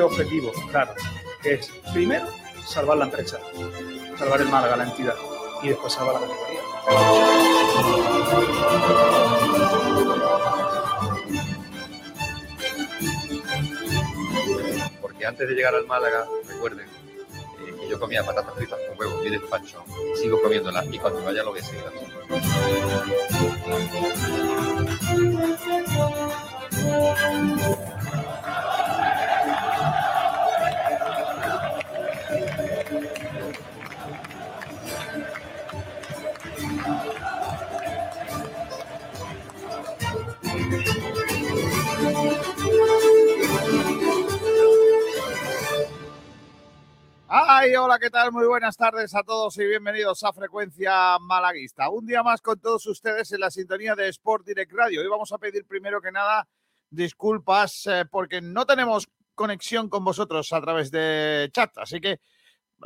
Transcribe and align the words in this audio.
dos 0.00 0.12
objetivos, 0.12 0.56
claro, 0.70 0.94
que 1.42 1.54
es, 1.54 1.68
primero, 1.92 2.26
salvar 2.66 2.96
la 2.98 3.04
empresa, 3.04 3.38
salvar 4.18 4.40
el 4.40 4.48
Málaga, 4.48 4.76
la 4.76 4.84
entidad, 4.84 5.14
y 5.62 5.68
después 5.68 5.92
salvar 5.92 6.14
la 6.14 6.20
categoría. 6.20 6.60
Porque 15.02 15.26
antes 15.26 15.48
de 15.48 15.54
llegar 15.54 15.74
al 15.74 15.86
Málaga, 15.86 16.26
recuerden 16.48 16.86
eh, 16.88 17.76
que 17.78 17.88
yo 17.88 18.00
comía 18.00 18.24
patatas 18.24 18.54
fritas 18.54 18.78
con 18.88 18.98
huevos 18.98 19.26
y 19.26 19.30
despacho, 19.30 19.84
sigo 20.16 20.40
comiéndolas 20.40 20.86
y 20.90 20.98
cuando 20.98 21.22
vaya 21.22 21.42
lo 21.42 21.50
voy 21.50 21.60
a 21.60 21.64
seguir. 21.64 21.84
Ay, 47.32 47.76
hola, 47.76 48.00
¿qué 48.00 48.10
tal? 48.10 48.32
Muy 48.32 48.44
buenas 48.44 48.76
tardes 48.76 49.14
a 49.14 49.22
todos 49.22 49.56
y 49.56 49.64
bienvenidos 49.64 50.24
a 50.24 50.32
Frecuencia 50.32 51.16
Malaguista. 51.20 51.88
Un 51.88 52.04
día 52.04 52.24
más 52.24 52.40
con 52.40 52.58
todos 52.58 52.84
ustedes 52.86 53.30
en 53.30 53.38
la 53.38 53.52
sintonía 53.52 53.94
de 53.94 54.08
Sport 54.08 54.44
Direct 54.44 54.72
Radio. 54.72 55.00
Hoy 55.00 55.06
vamos 55.06 55.30
a 55.30 55.38
pedir 55.38 55.64
primero 55.64 56.02
que 56.02 56.10
nada 56.10 56.48
disculpas 56.90 57.86
eh, 57.86 58.04
porque 58.10 58.40
no 58.40 58.66
tenemos 58.66 59.08
conexión 59.36 59.88
con 59.88 60.04
vosotros 60.04 60.52
a 60.52 60.60
través 60.60 60.90
de 60.90 61.48
chat, 61.52 61.70
así 61.78 62.00
que 62.00 62.18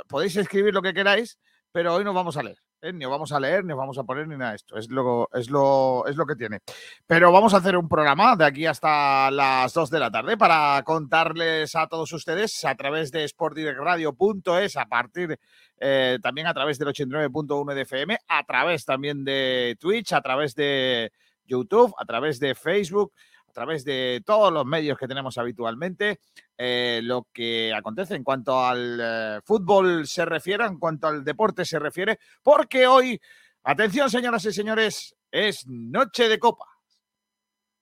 podéis 0.09 0.37
escribir 0.37 0.75
lo 0.75 0.83
que 0.83 0.93
queráis, 0.93 1.39
pero 1.73 1.95
hoy 1.95 2.05
no 2.05 2.13
vamos 2.13 2.37
a 2.37 2.43
leer. 2.43 2.64
¿Eh? 2.85 2.93
Ni 2.93 3.05
os 3.05 3.11
vamos 3.11 3.33
a 3.33 3.41
leer, 3.41 3.65
ni 3.65 3.73
os 3.73 3.79
vamos 3.79 3.99
a 3.99 4.05
poner 4.05 4.29
ni 4.29 4.37
nada 4.37 4.51
de 4.51 4.57
esto. 4.57 4.77
Es 4.77 4.91
lo, 4.91 5.29
es, 5.33 5.51
lo, 5.51 6.07
es 6.07 6.17
lo 6.17 6.27
que 6.27 6.37
tiene. 6.37 6.61
Pero 7.07 7.33
vamos 7.33 7.55
a 7.55 7.57
hacer 7.57 7.77
un 7.77 7.89
programa 7.89 8.37
de 8.37 8.45
aquí 8.45 8.67
hasta 8.67 9.31
las 9.31 9.73
2 9.73 9.91
de 9.91 9.99
la 9.99 10.11
tarde 10.11 10.37
para 10.37 10.83
contarles 10.85 11.75
a 11.75 11.87
todos 11.87 12.13
ustedes 12.13 12.65
a 12.65 12.75
través 12.75 13.11
de 13.11 13.27
sportdirectradio.es, 13.27 14.77
a 14.77 14.87
partir 14.87 15.39
eh, 15.79 16.19
también 16.23 16.47
a 16.47 16.55
través 16.55 16.79
del 16.79 16.89
89.1 16.89 17.75
de 17.75 17.83
FM, 17.83 18.19
a 18.29 18.45
través 18.45 18.85
también 18.85 19.25
de 19.25 19.77
Twitch, 19.81 20.13
a 20.13 20.21
través 20.21 20.55
de 20.55 21.11
YouTube, 21.47 21.95
a 21.99 22.05
través 22.05 22.39
de 22.41 22.55
Facebook 22.55 23.13
través 23.55 23.85
de 23.85 24.23
todos 24.27 24.53
los 24.53 24.67
medios 24.67 24.99
que 24.99 25.09
tenemos 25.09 25.39
habitualmente, 25.39 26.21
eh, 26.59 27.01
lo 27.03 27.29
que 27.33 27.73
acontece 27.73 28.15
en 28.15 28.25
cuanto 28.25 28.61
al 28.61 28.99
eh, 29.01 29.41
fútbol 29.45 30.07
se 30.07 30.27
refiere, 30.27 30.67
en 30.67 30.79
cuanto 30.79 31.07
al 31.07 31.25
deporte 31.25 31.65
se 31.65 31.79
refiere, 31.79 32.19
porque 32.43 32.87
hoy, 32.87 33.19
atención 33.63 34.11
señoras 34.11 34.45
y 34.45 34.53
señores, 34.53 35.17
es 35.31 35.67
noche 35.67 36.29
de 36.29 36.39
copa. 36.39 36.67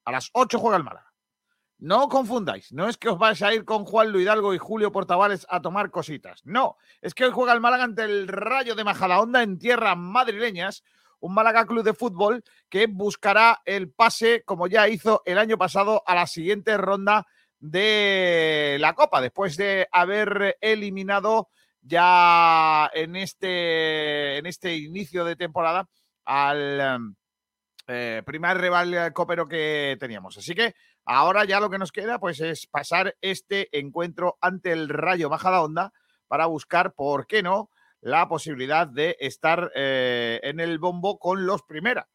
A 0.05 0.13
las 0.13 0.31
8 0.33 0.59
juega 0.59 0.77
el 0.77 0.85
Málaga. 0.85 1.13
No 1.79 2.09
confundáis, 2.09 2.73
no 2.73 2.89
es 2.89 2.97
que 2.97 3.09
os 3.09 3.19
vais 3.19 3.43
a 3.43 3.53
ir 3.53 3.65
con 3.65 3.85
Juan 3.85 4.13
Luis 4.13 4.23
Hidalgo 4.23 4.55
y 4.55 4.59
Julio 4.59 4.93
Portavales 4.93 5.47
a 5.51 5.61
tomar 5.61 5.91
cositas. 5.91 6.41
No, 6.45 6.77
es 7.01 7.13
que 7.13 7.25
hoy 7.25 7.33
juega 7.33 7.53
el 7.53 7.61
Málaga 7.61 7.83
ante 7.83 8.05
el 8.05 8.29
Rayo 8.29 8.77
de 8.77 8.85
Majadahonda 8.85 9.43
en 9.43 9.59
tierras 9.59 9.97
madrileñas, 9.97 10.85
un 11.23 11.35
Málaga 11.35 11.65
Club 11.67 11.85
de 11.85 11.95
Fútbol 11.95 12.45
que 12.69 12.87
buscará 12.87 13.63
el 13.65 13.91
pase, 13.91 14.43
como 14.45 14.67
ya 14.67 14.89
hizo 14.89 15.23
el 15.25 15.39
año 15.39 15.57
pasado, 15.57 16.03
a 16.07 16.15
la 16.15 16.27
siguiente 16.27 16.77
ronda 16.77 17.27
de 17.59 18.77
la 18.81 18.95
Copa, 18.95 19.21
después 19.21 19.57
de 19.57 19.89
haber 19.93 20.59
eliminado 20.61 21.49
ya 21.81 22.91
en 22.93 23.17
este, 23.17 24.39
en 24.39 24.47
este 24.47 24.77
inicio 24.77 25.25
de 25.25 25.37
temporada 25.37 25.89
al 26.25 27.15
eh, 27.87 28.23
primer 28.27 28.59
rival 28.59 29.13
copero 29.13 29.47
que 29.47 29.97
teníamos. 30.01 30.39
Así 30.39 30.55
que 30.55 30.75
ahora 31.05 31.45
ya 31.45 31.61
lo 31.61 31.71
que 31.71 31.79
nos 31.79 31.93
queda 31.93 32.19
pues 32.19 32.41
es 32.41 32.67
pasar 32.67 33.17
este 33.21 33.69
encuentro 33.79 34.39
ante 34.41 34.73
el 34.73 34.89
Rayo 34.89 35.31
Majadahonda 35.31 35.93
para 36.27 36.47
buscar, 36.47 36.95
¿por 36.95 37.27
qué 37.27 37.43
no?, 37.43 37.71
la 38.03 38.29
posibilidad 38.29 38.87
de 38.87 39.17
estar 39.21 39.73
eh, 39.75 40.41
en 40.43 40.61
el 40.61 40.79
bombo 40.79 41.19
con 41.19 41.47
los 41.47 41.63
primera. 41.63 42.09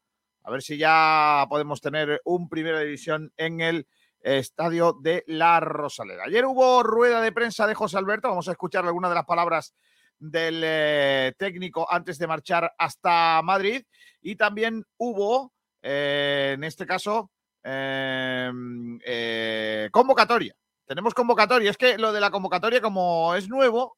A 0.44 0.50
ver 0.50 0.62
si 0.62 0.76
ya 0.76 1.46
podemos 1.48 1.80
tener 1.80 2.20
un 2.24 2.48
primera 2.48 2.80
división 2.80 3.32
en 3.36 3.60
el 3.60 3.88
estadio 4.20 4.92
de 5.00 5.24
La 5.26 5.60
Rosaleda. 5.60 6.24
Ayer 6.24 6.44
hubo 6.44 6.82
rueda 6.82 7.22
de 7.22 7.32
prensa 7.32 7.66
de 7.66 7.74
José 7.74 7.96
Alberto. 7.96 8.28
Vamos 8.28 8.48
a 8.48 8.52
escuchar 8.52 8.84
algunas 8.84 9.10
de 9.10 9.14
las 9.14 9.24
palabras 9.24 9.74
del 10.18 10.60
eh, 10.62 11.32
técnico 11.38 11.90
antes 11.90 12.18
de 12.18 12.26
marchar 12.26 12.70
hasta 12.76 13.40
Madrid. 13.42 13.82
Y 14.20 14.36
también 14.36 14.84
hubo, 14.98 15.54
eh, 15.80 16.52
en 16.54 16.64
este 16.64 16.84
caso, 16.84 17.30
convocatoria. 19.90 20.54
Tenemos 20.86 21.14
convocatoria. 21.14 21.70
Es 21.70 21.78
que 21.78 21.96
lo 21.96 22.12
de 22.12 22.20
la 22.20 22.30
convocatoria, 22.30 22.82
como 22.82 23.34
es 23.34 23.48
nuevo, 23.48 23.96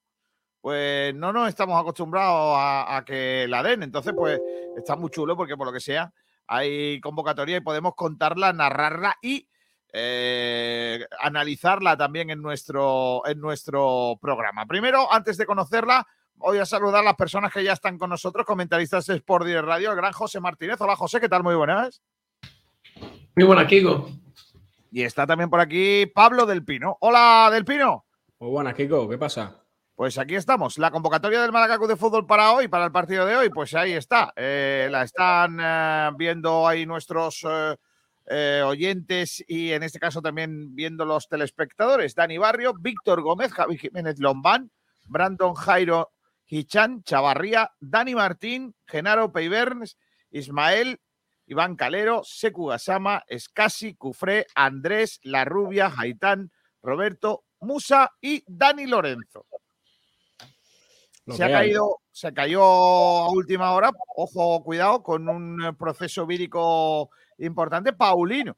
pues 0.60 1.14
no 1.14 1.32
nos 1.32 1.48
estamos 1.48 1.80
acostumbrados 1.80 2.56
a, 2.56 2.96
a, 2.96 3.04
que 3.04 3.46
la 3.48 3.62
den. 3.62 3.82
Entonces, 3.82 4.12
pues 4.16 4.40
está 4.76 4.96
muy 4.96 5.10
chulo 5.10 5.36
porque 5.36 5.56
por 5.56 5.66
lo 5.66 5.72
que 5.72 5.80
sea 5.80 6.12
hay 6.52 7.00
convocatoria 7.00 7.58
y 7.58 7.60
podemos 7.60 7.94
contarla, 7.94 8.52
narrarla 8.52 9.16
y 9.22 9.48
eh, 9.92 11.06
analizarla 11.20 11.96
también 11.96 12.30
en 12.30 12.42
nuestro, 12.42 13.22
en 13.24 13.40
nuestro 13.40 14.18
programa. 14.20 14.66
Primero, 14.66 15.12
antes 15.12 15.36
de 15.36 15.46
conocerla, 15.46 16.04
voy 16.34 16.58
a 16.58 16.66
saludar 16.66 17.02
a 17.02 17.04
las 17.04 17.14
personas 17.14 17.52
que 17.52 17.62
ya 17.62 17.72
están 17.72 17.98
con 17.98 18.10
nosotros, 18.10 18.44
comentaristas 18.44 19.06
de 19.06 19.14
Sport 19.16 19.46
Direct 19.46 19.64
Radio, 19.64 19.90
el 19.90 19.96
gran 19.96 20.12
José 20.12 20.40
Martínez. 20.40 20.80
Hola 20.80 20.96
José, 20.96 21.20
¿qué 21.20 21.28
tal? 21.28 21.44
Muy 21.44 21.54
buenas. 21.54 22.02
Muy 23.36 23.46
buenas, 23.46 23.66
Kiko. 23.66 24.10
Y 24.90 25.02
está 25.02 25.28
también 25.28 25.50
por 25.50 25.60
aquí 25.60 26.06
Pablo 26.06 26.46
Del 26.46 26.64
Pino. 26.64 26.96
Hola, 27.00 27.48
Del 27.52 27.64
Pino. 27.64 28.06
Muy 28.40 28.50
buenas, 28.50 28.74
Kiko. 28.74 29.08
¿Qué 29.08 29.18
pasa? 29.18 29.62
Pues 30.00 30.16
aquí 30.16 30.34
estamos. 30.34 30.78
La 30.78 30.90
convocatoria 30.90 31.42
del 31.42 31.52
Malacacu 31.52 31.86
de 31.86 31.94
fútbol 31.94 32.26
para 32.26 32.52
hoy, 32.52 32.68
para 32.68 32.86
el 32.86 32.90
partido 32.90 33.26
de 33.26 33.36
hoy, 33.36 33.50
pues 33.50 33.74
ahí 33.74 33.92
está. 33.92 34.32
Eh, 34.34 34.88
la 34.90 35.02
están 35.02 35.58
eh, 35.60 36.10
viendo 36.16 36.66
ahí 36.66 36.86
nuestros 36.86 37.46
eh, 37.46 37.76
eh, 38.24 38.62
oyentes 38.64 39.44
y 39.46 39.72
en 39.72 39.82
este 39.82 39.98
caso 39.98 40.22
también 40.22 40.74
viendo 40.74 41.04
los 41.04 41.28
telespectadores. 41.28 42.14
Dani 42.14 42.38
Barrio, 42.38 42.72
Víctor 42.72 43.20
Gómez, 43.20 43.52
Javi 43.52 43.76
Jiménez 43.76 44.18
Lombán, 44.20 44.70
Brandon 45.04 45.52
Jairo 45.52 46.12
Hichan, 46.46 47.02
Chavarría, 47.02 47.70
Dani 47.78 48.14
Martín, 48.14 48.74
Genaro 48.86 49.32
Peiberns, 49.32 49.98
Ismael, 50.30 50.98
Iván 51.44 51.76
Calero, 51.76 52.22
Seku 52.24 52.68
Gasama, 52.68 53.22
Escasi, 53.28 53.96
Cufré, 53.96 54.46
Andrés, 54.54 55.20
La 55.24 55.44
Rubia, 55.44 55.92
Haitán, 55.94 56.52
Roberto, 56.82 57.44
Musa 57.60 58.12
y 58.22 58.42
Dani 58.46 58.86
Lorenzo. 58.86 59.44
Se 61.28 61.44
ha 61.44 61.50
caído, 61.50 61.98
se 62.10 62.32
cayó 62.32 62.62
a 62.62 63.30
última 63.30 63.72
hora, 63.72 63.90
ojo, 64.16 64.62
cuidado, 64.64 65.02
con 65.02 65.28
un 65.28 65.76
proceso 65.78 66.26
vírico 66.26 67.10
importante, 67.38 67.92
Paulino, 67.92 68.56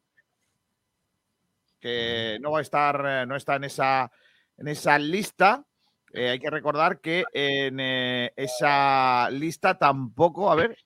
que 1.81 2.39
no 2.41 2.53
va 2.53 2.61
a 2.61 2.63
estar, 2.63 3.27
no 3.27 3.37
está 3.37 3.57
en 3.57 3.65
esa, 3.65 4.11
en 4.57 4.69
esa 4.69 4.99
lista. 4.99 5.65
Eh, 6.15 6.31
hay 6.31 6.39
que 6.39 6.51
recordar 6.51 7.01
que 7.01 7.25
en 7.33 7.81
eh, 7.81 8.33
esa 8.37 9.31
lista 9.31 9.79
tampoco, 9.79 10.51
a 10.51 10.55
ver, 10.55 10.77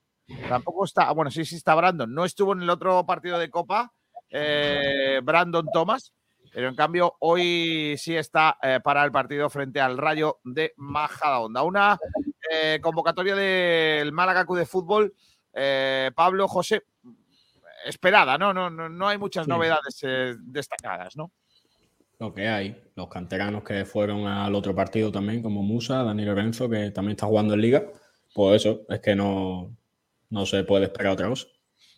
tampoco 0.49 0.85
está, 0.85 1.11
bueno, 1.13 1.31
sí, 1.31 1.45
sí 1.45 1.57
está 1.57 1.75
Brandon, 1.75 2.13
no 2.13 2.25
estuvo 2.25 2.53
en 2.53 2.63
el 2.63 2.71
otro 2.71 3.05
partido 3.05 3.39
de 3.39 3.51
Copa, 3.51 3.93
eh, 4.31 5.21
Brandon 5.23 5.67
Thomas, 5.73 6.13
pero 6.57 6.71
en 6.71 6.75
cambio 6.75 7.17
hoy 7.21 7.97
sí 7.99 8.17
está 8.17 8.57
eh, 8.63 8.81
para 8.83 9.05
el 9.05 9.13
partido 9.13 9.51
frente 9.51 9.79
al 9.79 9.99
Rayo 9.99 10.39
de 10.43 10.73
Majadahonda. 10.79 11.63
Una 11.63 11.99
eh, 12.51 12.81
convocatoria 12.81 13.37
del 13.37 14.11
Málaga 14.11 14.43
de 14.49 14.65
fútbol, 14.65 15.13
eh, 15.53 16.11
Pablo 16.15 16.49
José, 16.49 16.85
esperada, 17.85 18.39
¿no? 18.39 18.55
No, 18.55 18.71
no, 18.71 18.89
no 18.89 19.07
hay 19.07 19.19
muchas 19.19 19.45
Sí. 19.45 19.51
novedades 19.51 20.01
destacadas, 20.45 21.15
¿no? 21.15 21.31
Lo 22.19 22.33
que 22.33 22.49
hay, 22.49 22.83
los 22.95 23.09
canteranos 23.09 23.63
que 23.63 23.85
fueron 23.85 24.27
al 24.27 24.55
otro 24.55 24.75
partido 24.75 25.13
también, 25.13 25.43
como 25.43 25.63
Musa, 25.63 26.05
Dani 26.05 26.25
Lorenzo, 26.25 26.71
que 26.71 26.91
también 26.91 27.17
está 27.17 27.27
jugando 27.27 27.53
en 27.53 27.61
Liga, 27.61 27.85
pues 28.33 28.65
eso, 28.65 28.81
es 28.89 29.01
que 29.01 29.15
no, 29.15 29.77
no 30.31 30.47
se 30.47 30.65
puede 30.65 30.85
esperar 30.85 31.13
otra 31.13 31.29
cosa. 31.29 31.49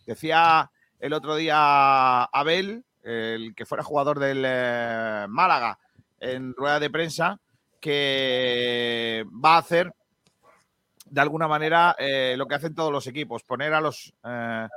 Decía 0.05 0.69
el 0.99 1.13
otro 1.13 1.37
día 1.37 2.25
Abel, 2.25 2.83
el 3.09 3.55
que 3.55 3.65
fuera 3.65 3.83
jugador 3.83 4.19
del 4.19 4.43
eh, 4.45 5.25
Málaga, 5.29 5.79
en 6.19 6.53
rueda 6.53 6.79
de 6.79 6.89
prensa, 6.89 7.39
que 7.79 9.25
va 9.43 9.55
a 9.55 9.59
hacer 9.59 9.93
de 11.05 11.21
alguna 11.21 11.47
manera 11.47 11.95
eh, 11.97 12.35
lo 12.37 12.47
que 12.47 12.55
hacen 12.55 12.75
todos 12.75 12.91
los 12.91 13.07
equipos, 13.07 13.43
poner 13.43 13.73
a 13.73 13.81
los 13.81 14.13
eh, 14.23 14.67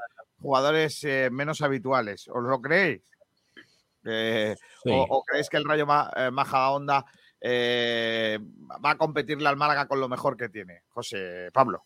jugadores 0.40 1.05
eh, 1.05 1.29
menos 1.31 1.61
habituales. 1.61 2.29
¿Os 2.29 2.43
lo 2.43 2.61
creéis? 2.61 3.02
Eh, 4.05 4.56
o, 4.87 5.23
creéis 5.25 5.49
que 5.49 5.56
el 5.58 5.64
Rayo 5.64 5.87
eh, 6.17 6.31
Majadahonda 6.31 7.05
eh, 7.40 8.38
va 8.84 8.90
a 8.90 8.99
competirle 8.99 9.49
al 9.49 9.56
Málaga 9.56 9.87
con 9.87 10.00
lo 10.00 10.08
mejor 10.08 10.37
que 10.37 10.49
tiene? 10.49 10.82
José 10.88 11.50
Pablo. 11.52 11.84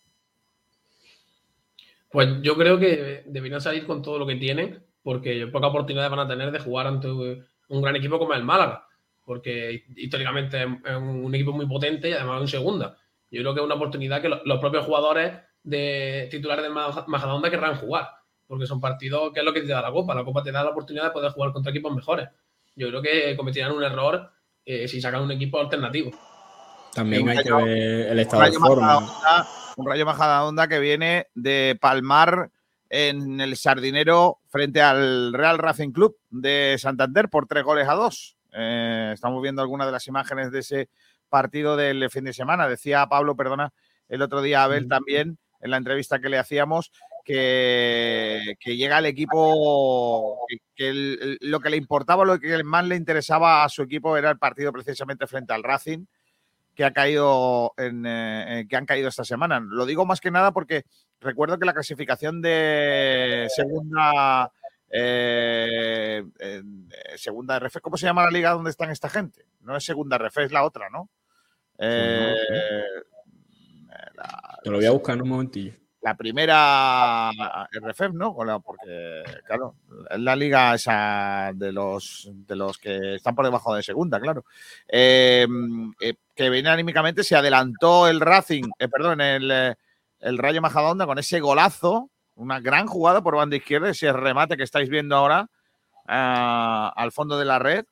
Pues 2.10 2.40
yo 2.40 2.56
creo 2.56 2.78
que 2.78 3.24
deberían 3.26 3.60
salir 3.60 3.86
con 3.86 4.00
todo 4.00 4.18
lo 4.18 4.26
que 4.26 4.36
tienen, 4.36 4.85
porque 5.06 5.46
poca 5.46 5.68
oportunidad 5.68 6.10
van 6.10 6.18
a 6.18 6.26
tener 6.26 6.50
de 6.50 6.58
jugar 6.58 6.88
ante 6.88 7.06
un 7.06 7.80
gran 7.80 7.94
equipo 7.94 8.18
como 8.18 8.34
el 8.34 8.42
Málaga, 8.42 8.88
porque 9.24 9.84
históricamente 9.94 10.60
es 10.60 10.96
un 10.96 11.32
equipo 11.32 11.52
muy 11.52 11.64
potente 11.64 12.10
y 12.10 12.12
además 12.12 12.40
en 12.40 12.48
segunda. 12.48 12.96
Yo 13.30 13.40
creo 13.40 13.54
que 13.54 13.60
es 13.60 13.64
una 13.66 13.76
oportunidad 13.76 14.20
que 14.20 14.28
los 14.28 14.58
propios 14.58 14.84
jugadores 14.84 15.32
de 15.62 16.26
titulares 16.28 16.64
del 16.64 16.72
Majadahonda 16.72 17.48
querrán 17.48 17.76
jugar, 17.76 18.08
porque 18.48 18.66
son 18.66 18.80
partidos 18.80 19.32
que 19.32 19.38
es 19.38 19.46
lo 19.46 19.52
que 19.52 19.60
te 19.60 19.68
da 19.68 19.80
la 19.80 19.92
Copa. 19.92 20.12
La 20.12 20.24
Copa 20.24 20.42
te 20.42 20.50
da 20.50 20.64
la 20.64 20.70
oportunidad 20.70 21.04
de 21.04 21.10
poder 21.12 21.30
jugar 21.30 21.52
contra 21.52 21.70
equipos 21.70 21.94
mejores. 21.94 22.28
Yo 22.74 22.88
creo 22.88 23.00
que 23.00 23.36
cometirán 23.36 23.70
un 23.70 23.84
error 23.84 24.28
eh, 24.64 24.88
si 24.88 25.00
sacan 25.00 25.22
un 25.22 25.30
equipo 25.30 25.60
alternativo. 25.60 26.10
También 26.92 27.28
hay 27.28 27.44
que 27.44 27.52
ver 27.52 28.08
el 28.08 28.18
estado 28.18 28.42
de 28.42 28.52
forma. 28.54 28.98
un 29.76 29.86
Rayo 29.86 30.04
Majadahonda 30.04 30.66
que 30.66 30.80
viene 30.80 31.28
de 31.36 31.78
palmar 31.80 32.50
en 32.90 33.40
el 33.40 33.56
Sardinero 33.56 34.38
frente 34.48 34.82
al 34.82 35.32
Real 35.32 35.58
Racing 35.58 35.90
Club 35.90 36.16
de 36.30 36.76
Santander 36.78 37.28
por 37.28 37.46
tres 37.46 37.64
goles 37.64 37.88
a 37.88 37.94
dos. 37.94 38.36
Eh, 38.52 39.10
estamos 39.14 39.42
viendo 39.42 39.62
algunas 39.62 39.86
de 39.86 39.92
las 39.92 40.06
imágenes 40.06 40.50
de 40.50 40.60
ese 40.60 40.88
partido 41.28 41.76
del 41.76 42.08
fin 42.10 42.24
de 42.24 42.32
semana. 42.32 42.68
Decía 42.68 43.06
Pablo, 43.06 43.36
perdona, 43.36 43.72
el 44.08 44.22
otro 44.22 44.42
día 44.42 44.64
Abel 44.64 44.88
también 44.88 45.38
en 45.60 45.70
la 45.70 45.76
entrevista 45.76 46.20
que 46.20 46.28
le 46.28 46.38
hacíamos 46.38 46.92
que, 47.26 48.56
llega 48.64 48.98
el 48.98 49.06
equipo, 49.06 50.46
que, 50.74 51.36
lo 51.40 51.60
que 51.60 51.70
le 51.70 51.76
importaba, 51.76 52.24
lo 52.24 52.38
que 52.38 52.62
más 52.62 52.86
le 52.86 52.94
interesaba 52.94 53.64
a 53.64 53.68
su 53.68 53.82
equipo 53.82 54.16
era 54.16 54.30
el 54.30 54.38
partido 54.38 54.72
precisamente 54.72 55.26
frente 55.26 55.52
al 55.52 55.64
Racing 55.64 56.06
que 56.76 56.84
ha 56.84 56.92
caído 56.92 57.72
en, 57.78 58.04
eh, 58.06 58.66
que 58.68 58.76
han 58.76 58.84
caído 58.84 59.08
esta 59.08 59.24
semana. 59.24 59.58
Lo 59.60 59.86
digo 59.86 60.04
más 60.04 60.20
que 60.20 60.30
nada 60.30 60.52
porque 60.52 60.84
recuerdo 61.20 61.58
que 61.58 61.64
la 61.64 61.72
clasificación 61.72 62.42
de 62.42 63.48
segunda 63.48 64.52
eh, 64.90 66.22
segunda 67.16 67.56
RF, 67.58 67.80
¿cómo 67.80 67.96
se 67.96 68.06
llama 68.06 68.24
la 68.24 68.30
liga 68.30 68.50
donde 68.50 68.70
están 68.70 68.90
esta 68.90 69.08
gente? 69.08 69.46
No 69.60 69.74
es 69.74 69.84
segunda 69.84 70.18
RF, 70.18 70.36
es 70.36 70.52
la 70.52 70.64
otra, 70.64 70.90
¿no? 70.90 71.08
Eh, 71.78 72.34
Te 74.62 74.70
lo 74.70 74.76
voy 74.76 74.86
a 74.86 74.90
buscar 74.90 75.16
en 75.16 75.22
un 75.22 75.28
momentillo. 75.30 75.72
La 76.02 76.14
primera 76.14 77.30
RFF, 77.72 78.12
¿no? 78.12 78.32
Porque, 78.62 79.24
claro, 79.44 79.74
es 80.08 80.20
la 80.20 80.36
liga 80.36 80.74
esa 80.74 81.50
de 81.54 81.72
los, 81.72 82.30
de 82.32 82.54
los 82.54 82.78
que 82.78 83.16
están 83.16 83.34
por 83.34 83.46
debajo 83.46 83.74
de 83.74 83.82
segunda, 83.82 84.20
claro. 84.20 84.44
Eh, 84.86 85.48
eh, 86.00 86.14
que 86.36 86.50
viene 86.50 86.68
anímicamente, 86.68 87.24
se 87.24 87.34
adelantó 87.34 88.06
el 88.06 88.20
Racing, 88.20 88.70
perdón, 88.92 89.20
el, 89.20 89.76
el 90.20 90.38
Rayo 90.38 90.60
Majadahonda 90.60 91.06
con 91.06 91.18
ese 91.18 91.40
golazo, 91.40 92.10
una 92.34 92.60
gran 92.60 92.86
jugada 92.86 93.22
por 93.22 93.36
banda 93.36 93.56
izquierda, 93.56 93.90
ese 93.90 94.12
remate 94.12 94.56
que 94.56 94.62
estáis 94.62 94.88
viendo 94.88 95.16
ahora 95.16 95.48
al 96.06 97.12
fondo 97.12 97.38
de 97.38 97.44
la 97.44 97.58
red. 97.58 97.84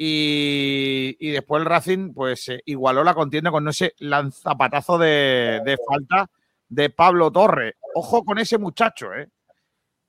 Y, 0.00 1.32
después 1.32 1.60
el 1.60 1.66
Racing 1.66 2.12
pues 2.14 2.48
eh, 2.50 2.62
igualó 2.66 3.02
la 3.02 3.14
contienda 3.14 3.50
con 3.50 3.66
ese 3.66 3.94
lanzapatazo 3.98 4.96
de, 4.96 5.60
de, 5.64 5.76
falta 5.84 6.30
de 6.68 6.90
Pablo 6.90 7.32
Torre. 7.32 7.76
Ojo 7.96 8.22
con 8.22 8.38
ese 8.38 8.58
muchacho, 8.58 9.12
¿eh? 9.12 9.28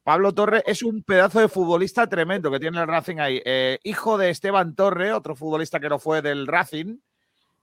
Pablo 0.03 0.33
Torre 0.33 0.63
es 0.65 0.83
un 0.83 1.03
pedazo 1.03 1.39
de 1.39 1.49
futbolista 1.49 2.07
tremendo 2.07 2.51
que 2.51 2.59
tiene 2.59 2.79
el 2.79 2.87
Racing 2.87 3.17
ahí. 3.17 3.41
Eh, 3.45 3.79
hijo 3.83 4.17
de 4.17 4.29
Esteban 4.29 4.75
Torre, 4.75 5.11
otro 5.11 5.35
futbolista 5.35 5.79
que 5.79 5.89
no 5.89 5.99
fue 5.99 6.21
del 6.21 6.47
Racing. 6.47 6.97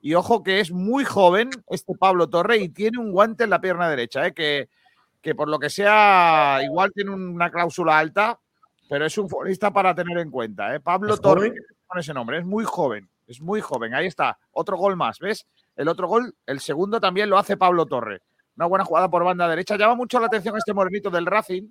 Y 0.00 0.14
ojo 0.14 0.42
que 0.42 0.60
es 0.60 0.70
muy 0.70 1.04
joven 1.04 1.50
este 1.70 1.94
Pablo 1.94 2.28
Torre 2.28 2.58
y 2.58 2.68
tiene 2.68 2.98
un 2.98 3.12
guante 3.12 3.44
en 3.44 3.50
la 3.50 3.60
pierna 3.60 3.88
derecha, 3.88 4.26
¿eh? 4.26 4.32
que, 4.32 4.68
que 5.20 5.34
por 5.34 5.48
lo 5.48 5.58
que 5.58 5.70
sea, 5.70 6.60
igual 6.62 6.92
tiene 6.92 7.10
una 7.10 7.50
cláusula 7.50 7.98
alta, 7.98 8.38
pero 8.88 9.06
es 9.06 9.18
un 9.18 9.28
futbolista 9.28 9.72
para 9.72 9.94
tener 9.94 10.18
en 10.18 10.30
cuenta. 10.30 10.74
¿eh? 10.74 10.80
Pablo 10.80 11.16
Torre 11.16 11.52
con 11.86 11.98
ese 11.98 12.14
nombre. 12.14 12.38
Es 12.38 12.44
muy 12.44 12.64
joven, 12.64 13.08
es 13.26 13.40
muy 13.40 13.60
joven. 13.60 13.94
Ahí 13.94 14.06
está, 14.06 14.38
otro 14.52 14.76
gol 14.76 14.96
más, 14.96 15.18
¿ves? 15.18 15.46
El 15.74 15.88
otro 15.88 16.08
gol, 16.08 16.34
el 16.46 16.60
segundo 16.60 17.00
también 17.00 17.28
lo 17.28 17.38
hace 17.38 17.56
Pablo 17.56 17.86
Torre. 17.86 18.22
Una 18.56 18.66
buena 18.66 18.84
jugada 18.84 19.10
por 19.10 19.24
banda 19.24 19.48
derecha. 19.48 19.76
Llama 19.76 19.94
mucho 19.94 20.18
la 20.18 20.26
atención 20.26 20.56
este 20.56 20.72
morenito 20.72 21.10
del 21.10 21.26
Racing, 21.26 21.68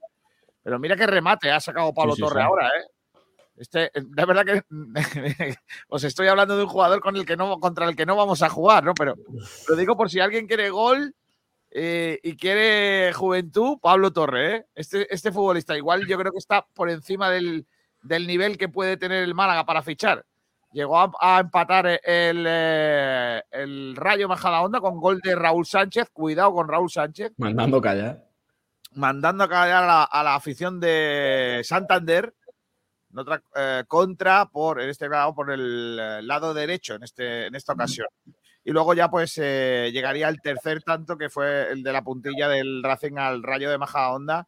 pero 0.62 0.78
mira 0.78 0.96
qué 0.96 1.08
remate 1.08 1.52
ha 1.52 1.60
sacado 1.60 1.94
Pablo 1.94 2.16
Torre 2.16 2.42
ahora, 2.42 2.68
¿eh? 2.68 2.95
Este, 3.58 3.92
de 3.94 4.26
verdad 4.26 4.46
que 4.46 4.64
os 5.88 6.04
estoy 6.04 6.28
hablando 6.28 6.58
de 6.58 6.64
un 6.64 6.70
jugador 6.70 7.00
con 7.00 7.16
el 7.16 7.26
que 7.26 7.38
no, 7.38 7.60
contra 7.60 7.88
el 7.88 7.96
que 7.96 8.06
no 8.06 8.16
vamos 8.16 8.42
a 8.42 8.50
jugar, 8.50 8.84
¿no? 8.84 8.94
Pero 8.94 9.16
lo 9.70 9.76
digo 9.76 9.96
por 9.96 10.10
si 10.10 10.20
alguien 10.20 10.48
quiere 10.48 10.70
gol 10.70 11.16
eh, 11.72 12.20
y 12.24 12.36
quiere 12.36 13.14
juventud, 13.14 13.78
Pablo 13.82 14.12
Torre, 14.12 14.56
¿eh? 14.56 14.66
Este, 14.76 15.14
este 15.14 15.32
futbolista 15.32 15.78
igual 15.78 16.06
yo 16.06 16.18
creo 16.18 16.32
que 16.32 16.38
está 16.38 16.66
por 16.74 16.90
encima 16.90 17.30
del, 17.30 17.66
del 18.02 18.28
nivel 18.28 18.58
que 18.58 18.70
puede 18.70 18.98
tener 18.98 19.24
el 19.24 19.36
Málaga 19.36 19.66
para 19.66 19.82
fichar. 19.82 20.26
Llegó 20.76 21.00
a, 21.00 21.40
empatar 21.40 21.88
el, 21.88 22.46
eh, 22.46 23.42
el 23.50 23.96
Rayo 23.96 24.28
Majadahonda 24.28 24.82
con 24.82 25.00
gol 25.00 25.22
de 25.22 25.34
Raúl 25.34 25.66
Sánchez. 25.66 26.10
Cuidado 26.12 26.54
con 26.54 26.68
Raúl 26.68 26.92
Sánchez. 26.92 27.32
Mandando 27.38 27.80
callar. 27.80 28.26
Mandando 28.92 29.46
a 29.46 29.48
callar 29.48 30.08
a 30.12 30.24
la, 30.24 30.36
afición 30.36 30.82
de 30.82 31.62
Santander. 31.64 32.34
En 33.16 33.20
otra 33.20 33.42
eh, 33.56 33.84
contra 33.88 34.46
por, 34.48 34.82
en 34.82 34.90
este 34.90 35.08
grado, 35.08 35.34
por 35.34 35.50
el 35.50 35.98
eh, 35.98 36.22
lado 36.22 36.54
derecho 36.54 36.96
en, 36.96 37.04
este, 37.04 37.48
en 37.48 37.56
esta 37.56 37.72
ocasión. 37.74 38.08
Y 38.66 38.72
luego 38.72 38.94
ya 38.94 39.10
pues 39.10 39.36
llegaría 39.36 40.28
el 40.28 40.42
tercer 40.42 40.82
tanto 40.82 41.18
que 41.18 41.30
fue 41.30 41.72
el 41.72 41.84
de 41.84 41.94
la 41.94 42.04
puntilla 42.04 42.50
del 42.50 42.82
Racing 42.84 43.18
al 43.18 43.44
Rayo 43.44 43.70
de 43.70 43.78
Majadahonda 43.78 44.48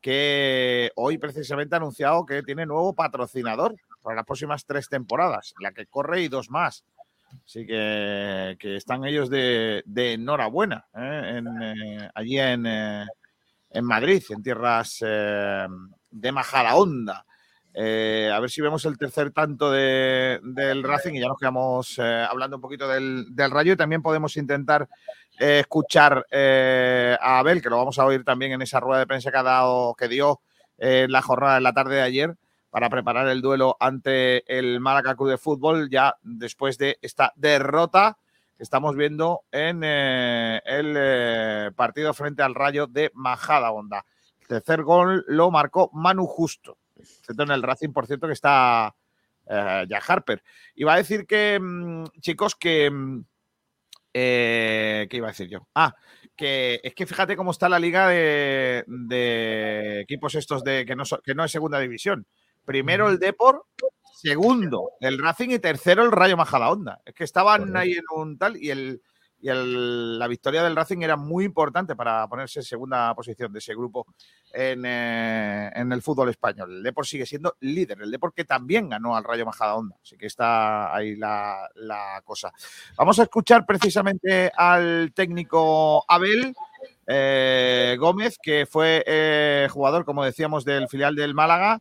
que 0.00 0.90
hoy 0.96 1.18
precisamente 1.18 1.74
ha 1.74 1.78
anunciado 1.78 2.24
que 2.24 2.42
tiene 2.42 2.66
nuevo 2.66 2.94
patrocinador 2.94 3.76
para 4.02 4.16
las 4.16 4.24
próximas 4.24 4.64
tres 4.64 4.88
temporadas, 4.88 5.54
la 5.60 5.72
que 5.72 5.86
corre 5.86 6.22
y 6.22 6.28
dos 6.28 6.50
más. 6.50 6.84
Así 7.44 7.66
que, 7.66 8.56
están 8.60 9.04
ellos 9.04 9.28
de, 9.28 9.82
enhorabuena 9.94 10.86
¿eh? 10.94 11.42
Eh, 11.42 12.10
allí 12.14 12.38
en, 12.38 12.66
eh, 12.66 13.06
en, 13.70 13.84
Madrid, 13.84 14.22
en 14.30 14.42
tierras 14.42 14.98
de 15.00 16.32
Majadahonda. 16.32 17.24
Eh, 17.74 18.30
a 18.32 18.40
ver 18.40 18.50
si 18.50 18.60
vemos 18.60 18.84
el 18.86 18.98
tercer 18.98 19.30
tanto 19.30 19.70
del 19.70 20.82
Racing 20.82 21.14
y 21.14 21.20
ya 21.20 21.28
nos 21.28 21.38
quedamos 21.38 21.98
eh, 21.98 22.26
hablando 22.28 22.56
un 22.56 22.62
poquito 22.62 22.88
del, 22.88 23.26
Rayo 23.36 23.74
y 23.74 23.76
también 23.76 24.02
podemos 24.02 24.36
intentar 24.36 24.88
eh, 25.38 25.60
escuchar 25.60 26.26
a 26.32 27.38
Abel, 27.38 27.62
que 27.62 27.70
lo 27.70 27.76
vamos 27.76 27.98
a 27.98 28.04
oír 28.04 28.24
también 28.24 28.52
en 28.52 28.62
esa 28.62 28.80
rueda 28.80 29.00
de 29.00 29.06
prensa 29.06 29.30
que, 29.30 29.38
ha 29.38 29.42
dado, 29.42 29.94
que 29.94 30.08
dio 30.08 30.40
la 30.78 31.22
jornada 31.22 31.56
de 31.56 31.60
la 31.60 31.72
tarde 31.72 31.96
de 31.96 32.02
ayer 32.02 32.36
para 32.70 32.90
preparar 32.90 33.28
el 33.28 33.40
duelo 33.40 33.76
ante 33.80 34.58
el 34.58 34.80
Málaga 34.80 35.16
Club 35.16 35.30
de 35.30 35.38
Fútbol 35.38 35.88
ya 35.90 36.16
después 36.22 36.78
de 36.78 36.98
esta 37.02 37.32
derrota 37.36 38.18
que 38.56 38.62
estamos 38.62 38.96
viendo 38.96 39.42
en 39.50 39.82
el 39.84 41.72
partido 41.74 42.14
frente 42.14 42.42
al 42.42 42.54
Rayo 42.54 42.86
de 42.86 43.10
Majada 43.14 43.70
Honda. 43.70 44.04
El 44.40 44.48
tercer 44.48 44.82
gol 44.82 45.24
lo 45.28 45.50
marcó 45.50 45.90
Manu 45.92 46.26
Justo 46.26 46.78
en 47.28 47.50
el 47.50 47.62
Racing, 47.62 47.92
por 47.92 48.06
cierto, 48.06 48.26
que 48.26 48.32
está 48.32 48.94
eh, 49.48 49.86
ya 49.88 49.98
Harper. 50.06 50.42
Iba 50.74 50.94
a 50.94 50.98
decir 50.98 51.26
que, 51.26 51.58
mm, 51.60 52.04
chicos, 52.20 52.54
que... 52.54 52.90
Mm, 52.90 53.24
eh, 54.14 55.06
¿Qué 55.10 55.16
iba 55.18 55.28
a 55.28 55.30
decir 55.30 55.48
yo? 55.48 55.68
Ah, 55.74 55.94
que 56.34 56.80
es 56.82 56.94
que 56.94 57.06
fíjate 57.06 57.36
cómo 57.36 57.50
está 57.50 57.68
la 57.68 57.78
liga 57.78 58.08
de, 58.08 60.00
equipos 60.00 60.34
estos 60.34 60.64
de 60.64 60.86
que 60.86 60.96
no, 60.96 61.04
que 61.22 61.34
no 61.34 61.44
es 61.44 61.52
segunda 61.52 61.78
división. 61.78 62.26
Primero 62.64 63.08
el 63.08 63.18
Deport, 63.18 63.62
segundo 64.14 64.92
el 65.00 65.18
Racing 65.18 65.50
y 65.50 65.58
tercero 65.58 66.04
el 66.04 66.12
Rayo 66.12 66.36
Majadahonda. 66.36 67.00
Es 67.04 67.14
que 67.14 67.24
estaban 67.24 67.76
ahí 67.76 67.92
en 67.92 68.04
un 68.14 68.38
tal 68.38 68.56
y 68.56 68.70
el, 68.70 69.02
y 69.40 69.48
la 69.52 70.26
victoria 70.26 70.64
del 70.64 70.74
Racing 70.74 71.02
era 71.02 71.16
muy 71.16 71.44
importante 71.44 71.94
para 71.94 72.26
ponerse 72.26 72.58
en 72.58 72.64
segunda 72.64 73.14
posición 73.14 73.52
de 73.52 73.60
ese 73.60 73.74
grupo 73.74 74.06
en, 74.52 74.84
eh, 74.84 75.70
el 75.74 76.02
fútbol 76.02 76.30
español. 76.30 76.76
El 76.76 76.82
Depor 76.82 77.06
sigue 77.06 77.24
siendo 77.24 77.56
líder, 77.60 78.02
el 78.02 78.10
Depor 78.10 78.34
que 78.34 78.44
también 78.44 78.88
ganó 78.88 79.16
al 79.16 79.24
Rayo 79.24 79.46
Majadahonda, 79.46 79.96
así 80.02 80.16
que 80.16 80.26
está 80.26 80.94
ahí 80.94 81.14
la, 81.16 81.68
cosa. 82.24 82.52
Vamos 82.96 83.18
a 83.20 83.22
escuchar 83.22 83.64
precisamente 83.64 84.50
al 84.56 85.12
técnico 85.14 86.04
Abel 86.08 86.54
eh, 87.06 87.96
Gómez, 87.98 88.38
que 88.42 88.66
fue 88.66 89.04
eh, 89.06 89.68
jugador, 89.70 90.04
como 90.04 90.24
decíamos, 90.24 90.64
del 90.64 90.88
filial 90.88 91.14
del 91.14 91.34
Málaga 91.34 91.80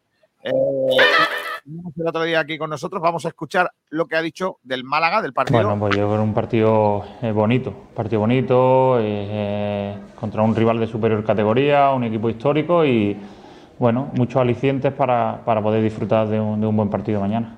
el 1.68 2.08
otro 2.08 2.24
día 2.24 2.40
aquí 2.40 2.58
con 2.58 2.70
nosotros. 2.70 3.02
Vamos 3.02 3.26
a 3.26 3.30
escuchar 3.30 3.72
lo 3.90 4.06
que 4.06 4.16
ha 4.16 4.22
dicho 4.22 4.58
del 4.64 4.84
Málaga, 4.84 5.22
del 5.22 5.34
partido. 5.34 5.62
Bueno, 5.64 5.80
pues 5.80 5.96
yo 5.96 6.10
creo 6.10 6.24
un 6.24 6.34
partido 6.34 7.04
eh, 7.22 7.32
bonito, 7.32 7.74
partido 7.94 8.22
bonito, 8.22 8.98
eh, 9.00 9.96
contra 10.20 10.42
un 10.42 10.56
rival 10.56 10.80
de 10.80 10.88
superior 10.88 11.24
categoría, 11.24 11.92
un 11.92 12.04
equipo 12.06 12.30
histórico 12.30 12.86
y 12.86 13.18
bueno, 13.80 14.10
muchos 14.16 14.42
alicientes 14.42 14.94
para, 14.94 15.42
para 15.46 15.62
poder 15.62 15.84
disfrutar 15.84 16.28
de 16.28 16.40
un, 16.40 16.60
de 16.62 16.68
un, 16.68 16.76
buen 16.76 16.90
partido 16.90 17.20
mañana. 17.20 17.58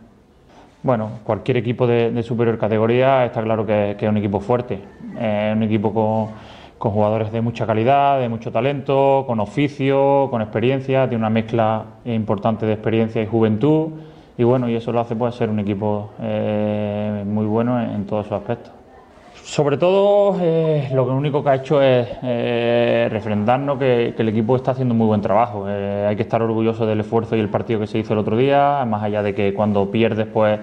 Bueno, 0.82 1.20
cualquier 1.24 1.58
equipo 1.58 1.86
de, 1.88 2.24
superior 2.24 2.58
categoría 2.58 3.26
está 3.26 3.44
claro 3.44 3.66
que, 3.66 3.96
que 4.00 4.06
es 4.06 4.10
un 4.10 4.18
equipo 4.18 4.40
fuerte, 4.40 4.82
es 5.20 5.56
un 5.56 5.64
equipo 5.64 5.94
con, 5.94 6.30
con, 6.80 6.92
jugadores 6.92 7.32
de 7.32 7.42
mucha 7.42 7.68
calidad, 7.68 8.20
de 8.20 8.30
mucho 8.30 8.52
talento, 8.52 9.26
con 9.28 9.40
oficio, 9.40 10.28
con 10.32 10.42
experiencia, 10.42 11.08
tiene 11.08 11.22
una 11.22 11.30
mezcla 11.30 11.84
importante 12.06 12.66
de 12.66 12.74
experiencia 12.74 13.22
y 13.22 13.28
juventud 13.28 13.90
y 14.40 14.44
bueno, 14.46 14.70
y 14.70 14.76
eso 14.76 14.94
lo 14.94 15.02
hace 15.02 15.18
pues 15.18 15.36
ser 15.36 15.50
un 15.50 15.60
equipo 15.60 16.12
eh, 16.22 17.24
muy 17.28 17.46
bueno 17.46 17.82
en, 17.82 18.06
todos 18.06 18.26
sus 18.26 18.34
aspectos. 18.38 18.72
Sobre 19.44 19.78
todo, 19.78 20.38
eh, 20.40 20.88
lo 20.94 21.04
único 21.06 21.44
que 21.44 21.50
ha 21.50 21.56
hecho 21.56 21.82
es 21.82 22.08
eh, 22.24 23.10
refrendarnos 23.12 23.78
que, 23.78 24.14
el 24.18 24.30
equipo 24.30 24.56
está 24.56 24.72
haciendo 24.72 24.94
muy 24.94 25.08
buen 25.08 25.20
trabajo. 25.20 25.66
Eh, 25.68 26.06
hay 26.08 26.16
que 26.16 26.22
estar 26.22 26.42
orgulloso 26.42 26.86
del 26.86 27.02
esfuerzo 27.02 27.36
y 27.36 27.42
el 27.42 27.50
partido 27.50 27.82
que 27.82 27.88
se 27.88 27.98
hizo 27.98 28.14
el 28.14 28.20
otro 28.20 28.38
día, 28.38 28.86
más 28.88 29.04
allá 29.04 29.24
de 29.24 29.36
que 29.36 29.54
cuando 29.54 29.92
pierdes, 29.92 30.28
pues 30.28 30.60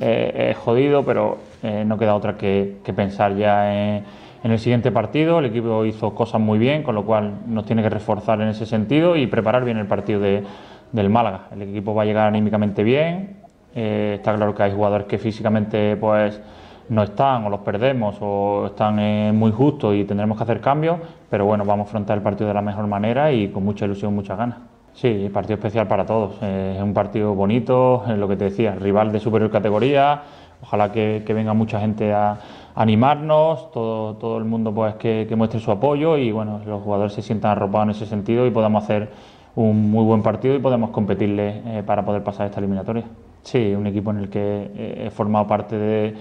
es 0.00 0.56
jodido, 0.56 1.04
pero 1.04 1.38
no 1.84 1.98
queda 1.98 2.14
otra 2.14 2.38
que 2.38 2.92
pensar 2.94 3.34
ya 3.34 3.74
en, 3.74 4.04
en, 4.48 4.52
el 4.52 4.58
siguiente 4.58 4.90
partido. 4.90 5.38
El 5.38 5.46
equipo 5.46 5.84
hizo 5.84 6.14
cosas 6.14 6.40
muy 6.40 6.58
bien, 6.58 6.82
con 6.82 6.94
lo 6.94 7.04
cual 7.04 7.40
nos 7.46 7.64
tiene 7.64 7.82
que 7.82 7.90
reforzar 7.90 8.40
en 8.40 8.48
ese 8.48 8.66
sentido 8.66 9.16
y 9.16 9.26
preparar 9.26 9.64
bien 9.64 9.78
el 9.78 9.86
partido 9.86 10.20
de, 10.20 10.44
del 10.92 11.10
Málaga. 11.10 11.48
El 11.52 11.62
equipo 11.62 11.94
va 11.94 12.02
a 12.02 12.06
llegar 12.06 12.26
anímicamente 12.26 12.82
bien. 12.82 13.36
está 13.74 14.34
claro 14.34 14.54
que 14.54 14.62
hay 14.62 14.72
jugadores 14.72 15.06
que 15.06 15.18
físicamente, 15.18 15.96
pues 15.96 16.40
no 16.88 17.02
están 17.02 17.44
o 17.44 17.50
los 17.50 17.60
perdemos 17.60 18.16
o 18.20 18.66
están 18.66 18.98
eh, 18.98 19.32
muy 19.32 19.52
justos 19.52 19.94
y 19.94 20.04
tendremos 20.04 20.36
que 20.36 20.44
hacer 20.44 20.60
cambios, 20.60 20.98
pero 21.28 21.44
bueno, 21.44 21.64
vamos 21.64 21.86
a 21.86 21.88
afrontar 21.88 22.16
el 22.16 22.22
partido 22.22 22.48
de 22.48 22.54
la 22.54 22.62
mejor 22.62 22.86
manera 22.86 23.30
y 23.32 23.48
con 23.48 23.64
mucha 23.64 23.84
ilusión, 23.84 24.14
muchas 24.14 24.38
ganas. 24.38 24.58
Sí, 24.94 25.30
partido 25.32 25.54
especial 25.54 25.86
para 25.86 26.04
todos. 26.06 26.38
Eh, 26.42 26.74
es 26.76 26.82
un 26.82 26.92
partido 26.92 27.34
bonito, 27.34 28.04
es 28.08 28.18
lo 28.18 28.26
que 28.26 28.36
te 28.36 28.44
decía, 28.44 28.74
rival 28.74 29.12
de 29.12 29.20
superior 29.20 29.50
categoría. 29.50 30.22
Ojalá 30.60 30.90
que, 30.90 31.22
que 31.24 31.34
venga 31.34 31.54
mucha 31.54 31.78
gente 31.78 32.12
a, 32.12 32.38
animarnos, 32.78 33.72
todo, 33.72 34.14
todo 34.14 34.38
el 34.38 34.44
mundo 34.44 34.72
pues 34.72 34.94
que, 34.94 35.26
que, 35.28 35.34
muestre 35.34 35.58
su 35.58 35.72
apoyo 35.72 36.16
y 36.16 36.30
bueno, 36.30 36.60
los 36.64 36.80
jugadores 36.80 37.12
se 37.12 37.22
sientan 37.22 37.50
arropados 37.50 37.86
en 37.86 37.90
ese 37.90 38.06
sentido 38.06 38.46
y 38.46 38.50
podamos 38.50 38.84
hacer 38.84 39.10
un 39.56 39.90
muy 39.90 40.04
buen 40.04 40.22
partido 40.22 40.54
y 40.54 40.60
podemos 40.60 40.90
competirle 40.90 41.62
eh, 41.66 41.82
para 41.84 42.04
poder 42.04 42.22
pasar 42.22 42.46
esta 42.46 42.60
eliminatoria. 42.60 43.02
Sí, 43.42 43.74
un 43.74 43.88
equipo 43.88 44.12
en 44.12 44.18
el 44.18 44.28
que 44.28 44.70
eh, 44.72 45.04
he 45.06 45.10
formado 45.10 45.46
parte 45.46 45.76
de 45.76 46.14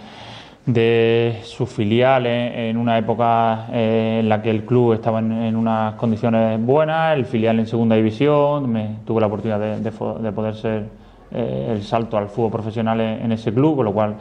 de 0.65 1.39
su 1.43 1.65
filial 1.65 2.25
en, 2.25 2.75
una 2.75 2.97
época 2.97 3.67
eh, 3.71 4.17
en 4.19 4.27
la 4.27 4.41
que 4.41 4.49
el 4.49 4.65
club 4.65 4.91
estaba 4.91 5.19
en, 5.19 5.55
unas 5.55 5.93
condiciones 5.93 6.59
buenas, 6.61 7.15
el 7.15 7.25
filial 7.25 7.57
en 7.59 7.67
segunda 7.67 7.95
división, 7.95 8.69
me 8.69 8.97
tuve 9.05 9.21
la 9.21 9.27
oportunidad 9.27 9.61
de, 9.61 9.79
de, 9.79 9.91
de 9.91 10.31
poder 10.33 10.55
ser 10.55 10.89
el 11.31 11.81
salto 11.83 12.17
al 12.17 12.27
fútbol 12.27 12.51
profesional 12.51 12.99
en, 12.99 13.31
ese 13.31 13.53
club, 13.53 13.77
con 13.77 13.85
lo 13.85 13.93
cual 13.93 14.15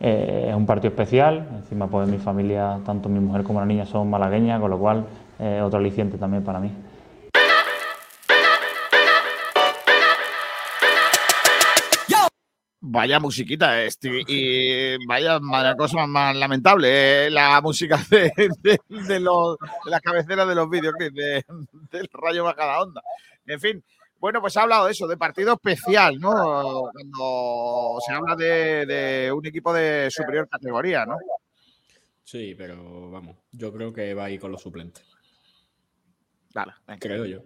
es 0.00 0.54
un 0.56 0.66
partido 0.66 0.88
especial, 0.90 1.61
encima 1.72 1.88
pues 1.88 2.06
mi 2.06 2.18
familia, 2.18 2.78
tanto 2.84 3.08
mi 3.08 3.18
mujer 3.18 3.44
como 3.44 3.58
la 3.58 3.64
niña 3.64 3.86
son 3.86 4.10
malagueñas, 4.10 4.60
con 4.60 4.70
lo 4.70 4.78
cual 4.78 5.06
eh, 5.38 5.62
otro 5.64 5.78
aliciente 5.78 6.18
también 6.18 6.44
para 6.44 6.60
mí. 6.60 6.70
Vaya 12.84 13.18
musiquita 13.18 13.82
este, 13.82 14.22
y 14.26 15.06
vaya 15.06 15.40
cosa 15.78 16.06
más 16.06 16.36
lamentable, 16.36 17.26
eh, 17.26 17.30
la 17.30 17.58
música 17.62 17.98
de, 18.10 18.30
de, 18.60 19.20
las 19.86 20.00
cabeceras 20.02 20.46
de 20.46 20.54
los 20.54 20.68
videoclips 20.68 21.14
de, 21.14 21.44
del 21.90 22.08
Rayo 22.12 22.44
Bajada 22.44 22.82
Onda. 22.82 23.00
En 23.46 23.58
fin, 23.58 23.82
bueno, 24.22 24.40
pues 24.42 24.56
ha 24.56 24.62
hablado 24.62 24.86
de 24.86 24.92
eso, 24.92 25.08
de 25.08 25.16
partido 25.16 25.54
especial, 25.54 26.20
¿no? 26.20 26.30
Cuando 26.92 27.98
se 28.06 28.12
habla 28.12 28.36
de, 28.36 29.32
un 29.34 29.46
equipo 29.46 29.72
de 29.72 30.10
superior 30.10 30.48
categoría, 30.48 31.06
¿no? 31.06 31.16
Sí, 32.32 32.54
pero 32.56 33.10
vamos, 33.10 33.36
yo 33.50 33.70
creo 33.74 33.92
que 33.92 34.14
va 34.14 34.24
ahí 34.24 34.38
con 34.38 34.50
los 34.50 34.62
suplentes. 34.62 35.04
Vale, 36.54 36.72
venga. 36.86 36.98
creo 36.98 37.26
yo. 37.26 37.40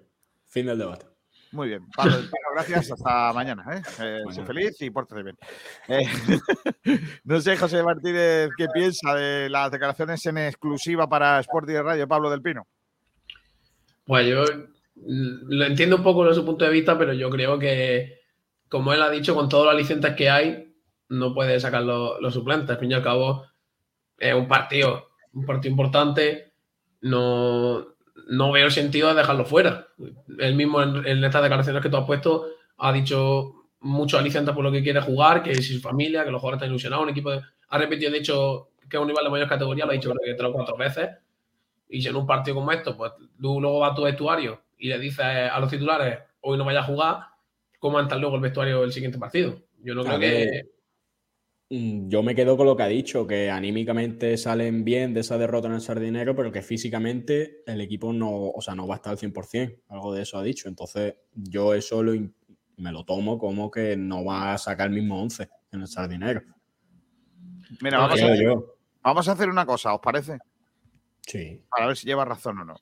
Fin 0.45 0.66
del 0.66 0.78
debate. 0.78 1.07
Muy 1.50 1.71
bien, 1.71 1.90
Pablo, 1.90 2.19
gracias. 2.55 2.93
Hasta 2.93 3.33
mañana. 3.33 3.64
¿eh? 3.75 3.83
Eh, 3.99 4.21
bueno. 4.23 4.31
Sé 4.31 4.45
feliz 4.45 4.81
y 4.81 4.90
pórtate 4.90 5.25
bien. 5.25 5.37
Eh, 5.88 6.07
no 7.25 7.40
sé, 7.40 7.57
José 7.57 7.83
Martínez, 7.83 8.50
¿qué 8.57 8.69
piensa 8.73 9.12
de 9.16 9.50
las 9.50 9.73
declaraciones 9.73 10.25
en 10.25 10.38
exclusiva 10.38 11.09
para 11.09 11.40
Sport 11.40 11.69
y 11.69 11.73
de 11.73 11.83
Radio, 11.83 12.07
Pablo 12.07 12.31
del 12.31 12.43
Pino? 12.43 12.64
Pues 14.05 14.25
yo 14.28 14.45
lo 14.95 15.64
entiendo 15.64 15.97
un 15.97 16.05
poco 16.05 16.23
desde 16.23 16.37
su 16.37 16.47
punto 16.47 16.64
de 16.64 16.71
vista, 16.71 16.97
pero 16.97 17.12
yo 17.12 17.28
creo 17.28 17.59
que, 17.59 18.21
como 18.69 18.93
él 18.93 19.02
ha 19.02 19.11
dicho, 19.11 19.35
con 19.35 19.49
todos 19.49 19.64
los 19.64 19.75
alicientes 19.75 20.14
que 20.14 20.31
hay, 20.31 20.76
no 21.09 21.35
puede 21.35 21.59
sacar 21.59 21.83
los, 21.83 22.21
los 22.21 22.33
suplentes. 22.33 22.71
Al 22.71 22.78
fin 22.78 22.93
y 22.93 22.95
al 22.95 23.02
cabo, 23.02 23.47
es 24.18 24.35
un 24.35 24.49
partido, 24.49 25.08
un 25.32 25.44
partido 25.44 25.70
importante. 25.70 26.52
No, 27.00 27.87
no 28.28 28.52
veo 28.52 28.66
el 28.66 28.73
sentido 28.73 29.08
de 29.08 29.14
dejarlo 29.14 29.44
fuera. 29.44 29.88
Él 30.38 30.54
mismo 30.54 30.82
en, 30.82 31.06
en, 31.06 31.25
estas 31.25 31.42
declaraciones 31.42 31.82
que 31.82 31.88
tú 31.88 31.96
has 31.96 32.06
puesto 32.06 32.46
ha 32.78 32.92
dicho 32.92 33.66
mucho 33.80 34.18
aliciente 34.18 34.52
por 34.52 34.64
lo 34.64 34.73
que 34.73 34.82
quiere 34.82 35.00
jugar, 35.00 35.42
que 35.42 35.52
es 35.52 35.66
su 35.66 35.80
familia, 35.80 36.25
que 36.25 36.30
los 36.30 36.40
jugadores 36.40 36.58
están 36.58 36.70
ilusionados, 36.70 37.04
un 37.04 37.11
equipo 37.11 37.30
de, 37.30 37.40
ha 37.68 37.78
repetido 37.78 38.11
de 38.11 38.18
hecho 38.18 38.70
que 38.88 38.96
es 38.96 39.02
un 39.02 39.08
rival 39.08 39.25
de 39.25 39.30
mayor 39.30 39.49
categoría, 39.49 39.85
lo 39.85 39.90
ha 39.90 39.94
dicho 39.94 40.11
creo 40.11 40.25
que 40.25 40.35
tres 40.35 40.50
o 40.50 40.52
cuatro 40.52 40.76
veces, 40.76 41.11
y 41.88 42.02
si 42.02 42.08
en 42.08 42.16
un 42.16 42.26
partido 42.26 42.56
como 42.56 42.73
esto, 42.73 42.96
pues 42.96 43.12
tú 43.40 43.61
luego 43.61 43.80
vas 43.80 43.92
a 43.92 43.94
tu 43.94 44.02
vestuario 44.02 44.62
y 44.78 44.88
le 44.88 44.99
dices 44.99 45.25
a 45.25 45.58
los 45.61 45.70
titulares, 45.70 46.18
hoy 46.40 46.58
no 46.58 46.64
vaya 46.64 46.80
a 46.80 46.85
jugar, 46.85 47.20
¿cómo 47.78 47.99
entra 48.00 48.18
luego 48.18 48.37
el 48.37 48.42
vestuario 48.42 48.82
del 48.82 48.92
siguiente 48.92 49.18
partido? 49.18 49.62
Yo 49.82 49.94
no 49.94 50.04
creo 50.04 50.18
que... 50.18 50.75
Mm, 51.68 52.08
yo 52.08 52.23
me 52.23 52.35
quedo 52.35 52.56
con 52.56 52.66
lo 52.66 52.76
que 52.76 52.85
ha 52.85 52.88
dicho, 52.88 53.26
que 53.26 53.50
anímicamente 53.50 54.37
salen 54.37 54.85
bien 54.85 55.12
de 55.12 55.20
esa 55.20 55.37
derrota 55.37 55.66
en 55.66 55.75
el 55.75 55.80
Sardinero, 55.80 56.37
pero 56.37 56.52
que 56.52 56.62
físicamente 56.62 57.62
el 57.66 57.80
equipo 57.80 58.12
no, 58.12 58.50
o 58.50 58.61
sea, 58.61 58.75
no 58.75 58.87
va 58.87 58.94
a 58.94 58.99
estar 58.99 59.11
al 59.12 59.18
100%. 59.18 59.82
Algo 59.88 60.14
de 60.14 60.23
eso 60.23 60.38
ha 60.38 60.42
dicho. 60.42 60.68
Entonces, 60.68 61.14
yo 61.35 61.75
eso 61.75 62.02
lo, 62.02 62.12
me 62.76 62.92
lo 62.92 63.04
tomo 63.04 63.38
como 63.38 63.70
que 63.70 63.96
no 63.96 64.25
va 64.25 64.52
a 64.52 64.58
sacar 64.58 64.88
el 64.88 64.94
mismo 64.94 65.20
11 65.20 65.49
en 65.73 65.80
el 65.80 65.88
Sardinero. 65.88 66.42
Mira, 67.80 67.99
vamos 67.99 68.23
a, 68.23 68.26
hacer, 68.26 68.49
vamos 69.02 69.28
a, 69.28 69.32
hacer, 69.32 69.50
una 69.50 69.66
cosa, 69.66 69.92
¿os 69.92 70.00
parece? 70.00 70.38
Sí. 71.23 71.61
Para 71.68 71.88
ver 71.88 71.96
si 71.96 72.06
lleva 72.06 72.25
razón 72.25 72.61
o 72.61 72.64
no. 72.64 72.76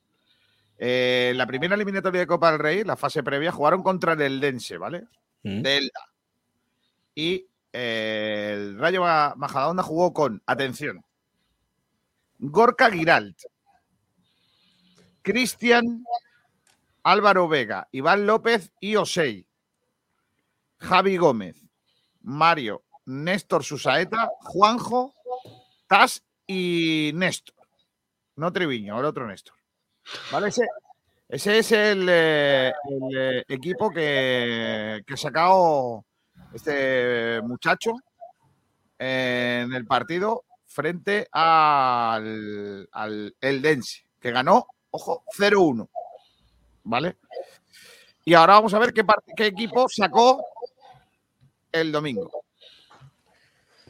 Eh, 0.77 1.33
la 1.35 1.47
primera 1.47 1.73
eliminatoria 1.73 2.19
de 2.19 2.27
Copa 2.27 2.51
del 2.51 2.59
Rey, 2.59 2.83
la 2.83 2.95
fase 2.95 3.23
previa, 3.23 3.51
jugaron 3.51 3.81
contra 3.81 4.13
el 4.13 4.21
Eldense, 4.21 4.77
¿vale? 4.77 5.07
¿Mm? 5.41 5.61
Delta. 5.63 6.01
Y 7.15 7.47
el 7.75 8.79
Rayo 8.79 9.01
Majadahonda 9.01 9.83
jugó 9.83 10.13
con, 10.13 10.41
atención, 10.45 11.03
Gorka 12.39 12.89
Giralt, 12.89 13.37
Cristian, 15.21 16.05
Álvaro 17.03 17.47
Vega, 17.49 17.87
Iván 17.91 18.25
López 18.25 18.71
y 18.79 18.95
Osei, 18.95 19.45
Javi 20.77 21.17
Gómez, 21.17 21.57
Mario, 22.21 22.83
Néstor 23.05 23.63
Susaeta, 23.63 24.29
Juanjo, 24.39 25.13
Tas 25.87 26.23
y 26.47 27.11
Néstor. 27.13 27.55
No 28.37 28.51
Triviño, 28.53 28.99
el 28.99 29.05
otro 29.05 29.27
Néstor. 29.27 29.55
¿Vale? 30.31 30.49
Ese, 31.27 31.57
es 31.57 31.71
el, 31.71 32.07
el, 32.07 32.73
el 33.17 33.45
equipo 33.47 33.89
que, 33.89 35.03
que 35.05 35.13
ha 35.13 35.17
sacado 35.17 36.05
este 36.53 37.41
muchacho 37.41 37.93
en 38.97 39.73
el 39.73 39.85
partido 39.85 40.43
frente 40.65 41.27
al, 41.31 42.87
al 42.91 43.35
Eldense, 43.39 44.05
que 44.19 44.31
ganó, 44.31 44.67
ojo, 44.91 45.23
0-1. 45.37 45.87
¿Vale? 46.83 47.17
Y 48.25 48.33
ahora 48.33 48.55
vamos 48.55 48.73
a 48.73 48.79
ver 48.79 48.93
qué, 48.93 49.45
equipo 49.45 49.87
sacó 49.87 50.43
el 51.71 51.91
domingo. 51.91 52.29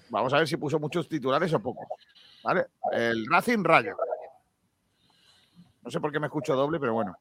Vamos 0.10 0.34
a 0.34 0.38
ver 0.38 0.48
si 0.48 0.58
puso 0.58 0.80
muchos 0.80 1.08
titulares 1.08 1.54
o 1.54 1.60
pocos. 1.60 1.88
¿Vale? 2.44 2.68
El 2.92 3.26
Racing 3.28 3.64
Rayo. 3.64 3.96
No 5.84 5.90
sé 5.90 6.00
por 6.00 6.12
qué 6.12 6.20
me 6.20 6.28
escucho 6.28 6.56
doble, 6.56 6.80
pero 6.80 6.94
bueno. 6.94 7.18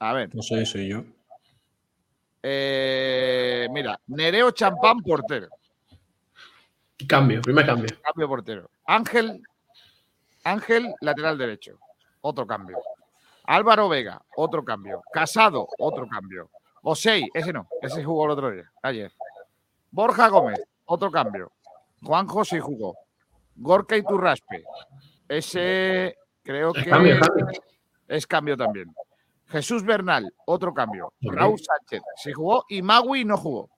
A 0.00 0.12
ver. 0.12 0.34
No 0.34 0.42
sé, 0.42 0.66
soy 0.66 0.88
yo. 0.88 1.04
Eh, 2.48 3.66
mira, 3.72 3.98
Nereo 4.06 4.52
Champán, 4.52 5.00
portero. 5.00 5.48
Cambio, 7.08 7.42
primer 7.42 7.66
cambio. 7.66 7.88
Cambio 8.00 8.28
portero. 8.28 8.70
Ángel, 8.84 9.42
Ángel, 10.44 10.94
lateral 11.00 11.36
derecho. 11.38 11.80
Otro 12.20 12.46
cambio. 12.46 12.78
Álvaro 13.46 13.88
Vega, 13.88 14.22
otro 14.36 14.64
cambio. 14.64 15.02
Casado, 15.12 15.66
otro 15.78 16.06
cambio. 16.06 16.48
Osei, 16.82 17.28
ese 17.34 17.52
no, 17.52 17.66
ese 17.82 18.04
jugó 18.04 18.26
el 18.26 18.30
otro 18.30 18.52
día, 18.52 18.70
ayer. 18.80 19.12
Borja 19.90 20.28
Gómez, 20.28 20.60
otro 20.84 21.10
cambio. 21.10 21.50
Juan 22.00 22.28
José 22.28 22.60
jugó. 22.60 22.96
Gorka 23.56 23.96
Iturraspe, 23.96 24.62
ese 25.28 26.16
creo 26.44 26.72
que 26.72 26.84
cambio, 26.84 27.18
es 28.06 28.24
cambio 28.24 28.56
también. 28.56 28.94
Jesús 29.48 29.84
Bernal, 29.84 30.32
otro 30.46 30.74
cambio. 30.74 31.12
Raúl 31.20 31.58
Sánchez, 31.58 32.02
se 32.16 32.32
jugó 32.32 32.64
y 32.68 32.82
Magui 32.82 33.24
no 33.24 33.36
jugó. 33.36 33.70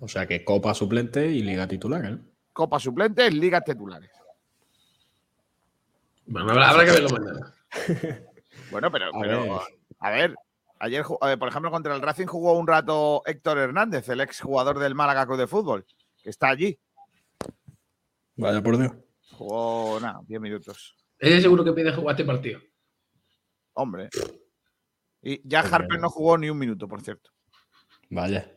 O 0.00 0.08
sea 0.08 0.26
que 0.26 0.44
Copa 0.44 0.74
suplente 0.74 1.26
y 1.28 1.42
Liga 1.42 1.66
titular, 1.66 2.04
¿eh? 2.04 2.18
Copa 2.52 2.78
suplentes, 2.78 3.32
ligas 3.32 3.64
titulares. 3.64 4.10
Bueno, 6.26 6.50
habrá, 6.50 6.70
habrá 6.70 6.84
que 6.84 6.90
verlo 6.92 7.08
mañana. 7.10 7.54
Bueno, 8.70 8.90
pero, 8.90 9.06
A 9.14 9.20
pero, 9.20 9.42
ver. 9.42 9.60
a 9.98 10.10
ver, 10.10 10.34
ayer, 10.78 11.04
por 11.04 11.48
ejemplo, 11.48 11.70
contra 11.70 11.94
el 11.94 12.00
Racing 12.00 12.26
jugó 12.26 12.58
un 12.58 12.66
rato 12.66 13.22
Héctor 13.26 13.58
Hernández, 13.58 14.08
el 14.08 14.20
ex 14.22 14.40
jugador 14.40 14.78
del 14.78 14.94
Málaga 14.94 15.26
Club 15.26 15.38
de 15.38 15.46
Fútbol, 15.46 15.84
que 16.22 16.30
está 16.30 16.48
allí. 16.48 16.78
Vaya 18.36 18.62
por 18.62 18.78
Dios. 18.78 18.92
Jugó, 19.32 20.00
nada, 20.00 20.20
10 20.26 20.40
minutos. 20.40 20.96
Ese 21.18 21.42
seguro 21.42 21.64
que 21.64 21.72
pide 21.72 21.92
jugar 21.92 22.14
este 22.14 22.24
partido. 22.24 22.60
Hombre. 23.74 24.08
Y 25.22 25.40
ya. 25.48 25.60
Harper 25.60 26.00
no 26.00 26.10
jugó 26.10 26.36
ni 26.36 26.50
un 26.50 26.58
minuto, 26.58 26.88
por 26.88 27.00
cierto. 27.00 27.30
Vaya. 28.10 28.50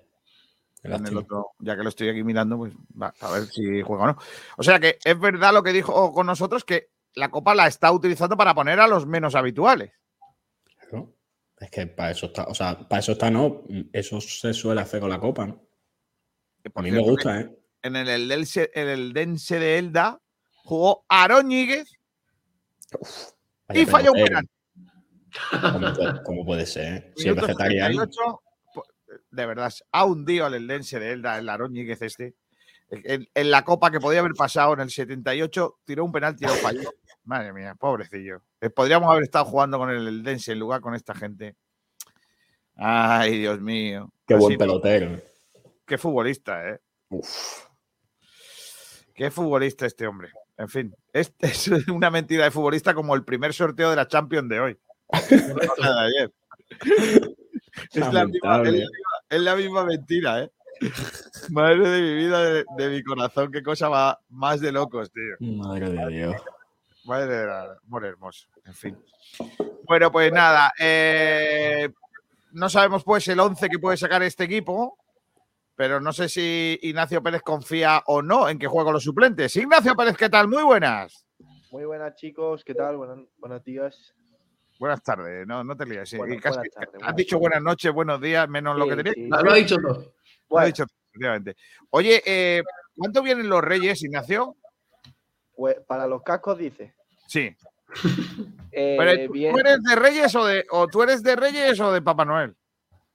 En 0.83 1.05
el 1.07 1.17
otro, 1.17 1.53
ya 1.59 1.75
que 1.75 1.81
lo 1.81 1.89
estoy 1.89 2.09
aquí 2.09 2.23
mirando, 2.23 2.57
pues 2.57 2.73
va, 3.01 3.11
a 3.19 3.31
ver 3.31 3.47
si 3.47 3.81
juega 3.81 4.03
o 4.03 4.07
no. 4.07 4.17
O 4.57 4.63
sea 4.63 4.79
que 4.79 4.99
es 5.03 5.19
verdad 5.19 5.51
lo 5.51 5.63
que 5.63 5.73
dijo 5.73 6.13
con 6.13 6.27
nosotros, 6.27 6.63
que 6.63 6.91
la 7.15 7.29
Copa 7.31 7.55
la 7.55 7.65
está 7.65 7.91
utilizando 7.91 8.37
para 8.37 8.53
poner 8.53 8.79
a 8.79 8.87
los 8.87 9.07
menos 9.07 9.33
habituales. 9.33 9.93
Claro. 10.77 11.13
Es 11.59 11.71
que 11.71 11.87
para 11.87 12.11
eso 12.11 12.27
está, 12.27 12.43
o 12.43 12.53
sea, 12.53 12.77
para 12.87 12.99
eso 12.99 13.13
está, 13.13 13.31
no. 13.31 13.63
Eso 13.93 14.21
se 14.21 14.53
suele 14.53 14.81
hacer 14.81 14.99
con 14.99 15.09
la 15.09 15.19
Copa, 15.19 15.43
A 15.43 16.81
mí 16.81 16.91
me 16.91 16.99
gusta, 16.99 17.41
¿eh? 17.41 17.57
En 17.81 17.95
el, 17.95 18.07
Eldense- 18.07 18.69
en 18.73 18.87
el 18.87 19.13
Dense 19.13 19.59
de 19.59 19.77
Elda 19.77 20.19
jugó 20.63 21.05
Aaron 21.07 21.47
Ñíguez 21.47 21.87
Vaya 23.67 23.81
y 23.81 23.85
falló 23.85 24.11
un 24.11 24.23
penal. 24.23 24.49
¿Cómo 25.61 25.93
puede, 25.93 26.23
cómo 26.23 26.45
puede 26.45 26.65
ser? 26.65 27.13
Si 27.15 27.29
es 27.29 27.35
vegetariano. 27.35 27.93
78, 28.05 28.41
po- 28.73 28.85
de 29.31 29.45
verdad, 29.45 29.71
ha 29.91 30.05
hundido 30.05 30.45
al 30.45 30.53
Eldense 30.53 30.99
de 30.99 31.11
Elda, 31.13 31.37
el 31.37 31.49
Aaron 31.49 31.71
Ñíguez 31.73 32.01
este. 32.01 32.35
En, 32.89 33.27
en 33.33 33.51
la 33.51 33.63
copa 33.65 33.89
que 33.91 33.99
podía 33.99 34.19
haber 34.19 34.33
pasado 34.33 34.73
en 34.73 34.79
el 34.81 34.89
78, 34.91 35.79
tiró 35.85 36.05
un 36.05 36.11
penal, 36.11 36.35
tiró 36.35 36.53
falló. 36.53 36.89
Madre 37.23 37.51
mía, 37.53 37.73
pobrecillo. 37.75 38.43
Eh, 38.61 38.69
Podríamos 38.69 39.09
haber 39.11 39.23
estado 39.23 39.45
jugando 39.45 39.77
con 39.79 39.89
el 39.89 40.07
Eldense 40.07 40.51
en 40.51 40.59
lugar 40.59 40.81
con 40.81 40.93
esta 40.93 41.15
gente. 41.15 41.55
Ay, 42.75 43.39
Dios 43.39 43.59
mío. 43.61 44.11
Qué 44.27 44.35
Así 44.35 44.41
buen 44.43 44.53
no. 44.53 44.59
pelotero. 44.59 45.21
Qué 45.85 45.97
futbolista, 45.97 46.69
¿eh? 46.69 46.79
Uf. 47.09 47.65
Qué 49.13 49.31
futbolista 49.31 49.85
este 49.85 50.05
hombre. 50.07 50.29
En 50.57 50.69
fin, 50.69 50.95
este 51.13 51.47
es 51.47 51.67
una 51.87 52.09
mentira 52.11 52.43
de 52.43 52.51
futbolista 52.51 52.93
como 52.93 53.15
el 53.15 53.23
primer 53.23 53.53
sorteo 53.53 53.89
de 53.89 53.95
la 53.95 54.07
Champions 54.07 54.49
de 54.49 54.59
hoy. 54.59 54.77
Ayer. 55.11 56.31
Es 57.93 58.13
la, 58.13 58.25
misma, 58.25 58.59
es, 58.61 58.63
Lamentable. 58.63 58.71
la 58.71 58.77
misma- 58.77 59.25
es 59.29 59.41
la 59.41 59.55
misma 59.55 59.83
mentira, 59.85 60.41
¿eh? 60.43 60.51
Madre 61.49 61.89
de 61.89 62.01
mi 62.01 62.15
vida, 62.15 62.43
de, 62.43 62.65
de 62.77 62.89
mi 62.89 63.03
corazón, 63.03 63.51
qué 63.51 63.63
cosa 63.63 63.87
va 63.89 64.19
más 64.29 64.59
de 64.61 64.71
locos, 64.71 65.11
tío. 65.11 65.35
Madre 65.57 65.89
de 65.89 66.07
Dios. 66.07 66.35
Madre 67.05 67.27
de 67.37 67.45
la- 67.47 67.77
amor 67.85 68.05
hermoso. 68.05 68.47
En 68.65 68.73
fin. 68.73 68.97
Bueno, 69.83 70.11
pues 70.11 70.31
nada. 70.33 70.71
eh, 70.79 71.89
no 72.51 72.69
sabemos 72.69 73.03
pues 73.03 73.27
el 73.27 73.39
11 73.39 73.69
que 73.69 73.79
puede 73.79 73.97
sacar 73.97 74.23
este 74.23 74.45
equipo, 74.45 74.97
pero 75.75 75.99
no 76.01 76.11
sé 76.13 76.27
si 76.29 76.79
Ignacio 76.81 77.21
Pérez 77.21 77.41
confía 77.41 78.01
o 78.07 78.21
no 78.21 78.47
en 78.49 78.57
que 78.57 78.67
juegue 78.67 78.85
con 78.85 78.93
los 78.93 79.03
suplentes. 79.03 79.55
Ignacio 79.57 79.95
Pérez, 79.95 80.17
¿qué 80.17 80.29
tal? 80.29 80.47
Muy 80.47 80.63
buenas. 80.63 81.25
Muy 81.71 81.83
buenas 81.85 82.15
chicos, 82.15 82.63
¿qué 82.63 82.73
tal? 82.73 82.95
Buenas, 82.97 83.19
buenos 83.37 83.63
días. 83.63 84.13
Buenas 84.79 85.01
tardes, 85.03 85.47
no, 85.47 85.63
no 85.63 85.75
te 85.77 85.85
líes. 85.85 86.09
sí. 86.09 86.17
Bueno, 86.17 86.33
Y 86.35 86.39
casi- 86.39 86.57
buenas 86.57 86.73
tardes, 86.73 86.89
has 86.95 86.99
buenas 86.99 87.15
dicho 87.15 87.35
tardes. 87.37 87.41
buenas 87.41 87.63
noches, 87.63 87.93
buenos 87.93 88.21
días, 88.21 88.49
menos 88.49 88.77
lo 88.77 88.87
que 88.87 88.95
tenías. 88.97 89.15
sí. 89.15 89.27
Lo, 89.29 89.41
lo 89.41 89.51
ha 89.51 89.55
dicho 89.55 89.75
todo. 89.77 89.93
Lo 89.93 90.01
he 90.01 90.13
Bueno, 90.49 90.67
dicho, 90.67 90.83
efectivamente. 90.83 91.55
Oye, 91.91 92.21
eh, 92.25 92.63
¿cuánto 92.95 93.21
vienen 93.23 93.47
los 93.49 93.61
Reyes, 93.63 94.03
Ignacio? 94.03 94.57
pues 95.55 95.77
para 95.87 96.05
los 96.07 96.21
cascos 96.23 96.57
dice. 96.57 96.93
Sí. 97.27 97.55
eh, 98.71 98.95
Pero, 98.99 99.27
¿tú, 99.27 99.31
bien, 99.33 99.53
tú 99.53 99.59
eres 99.59 99.81
de 99.81 99.95
Reyes 99.95 100.35
o 100.35 100.45
de 100.45 100.65
o 100.69 100.87
tú 100.87 101.01
eres 101.03 101.23
de 101.23 101.35
Reyes 101.37 101.79
o 101.79 101.91
de 101.93 102.01
Papá 102.01 102.25
Noel? 102.25 102.55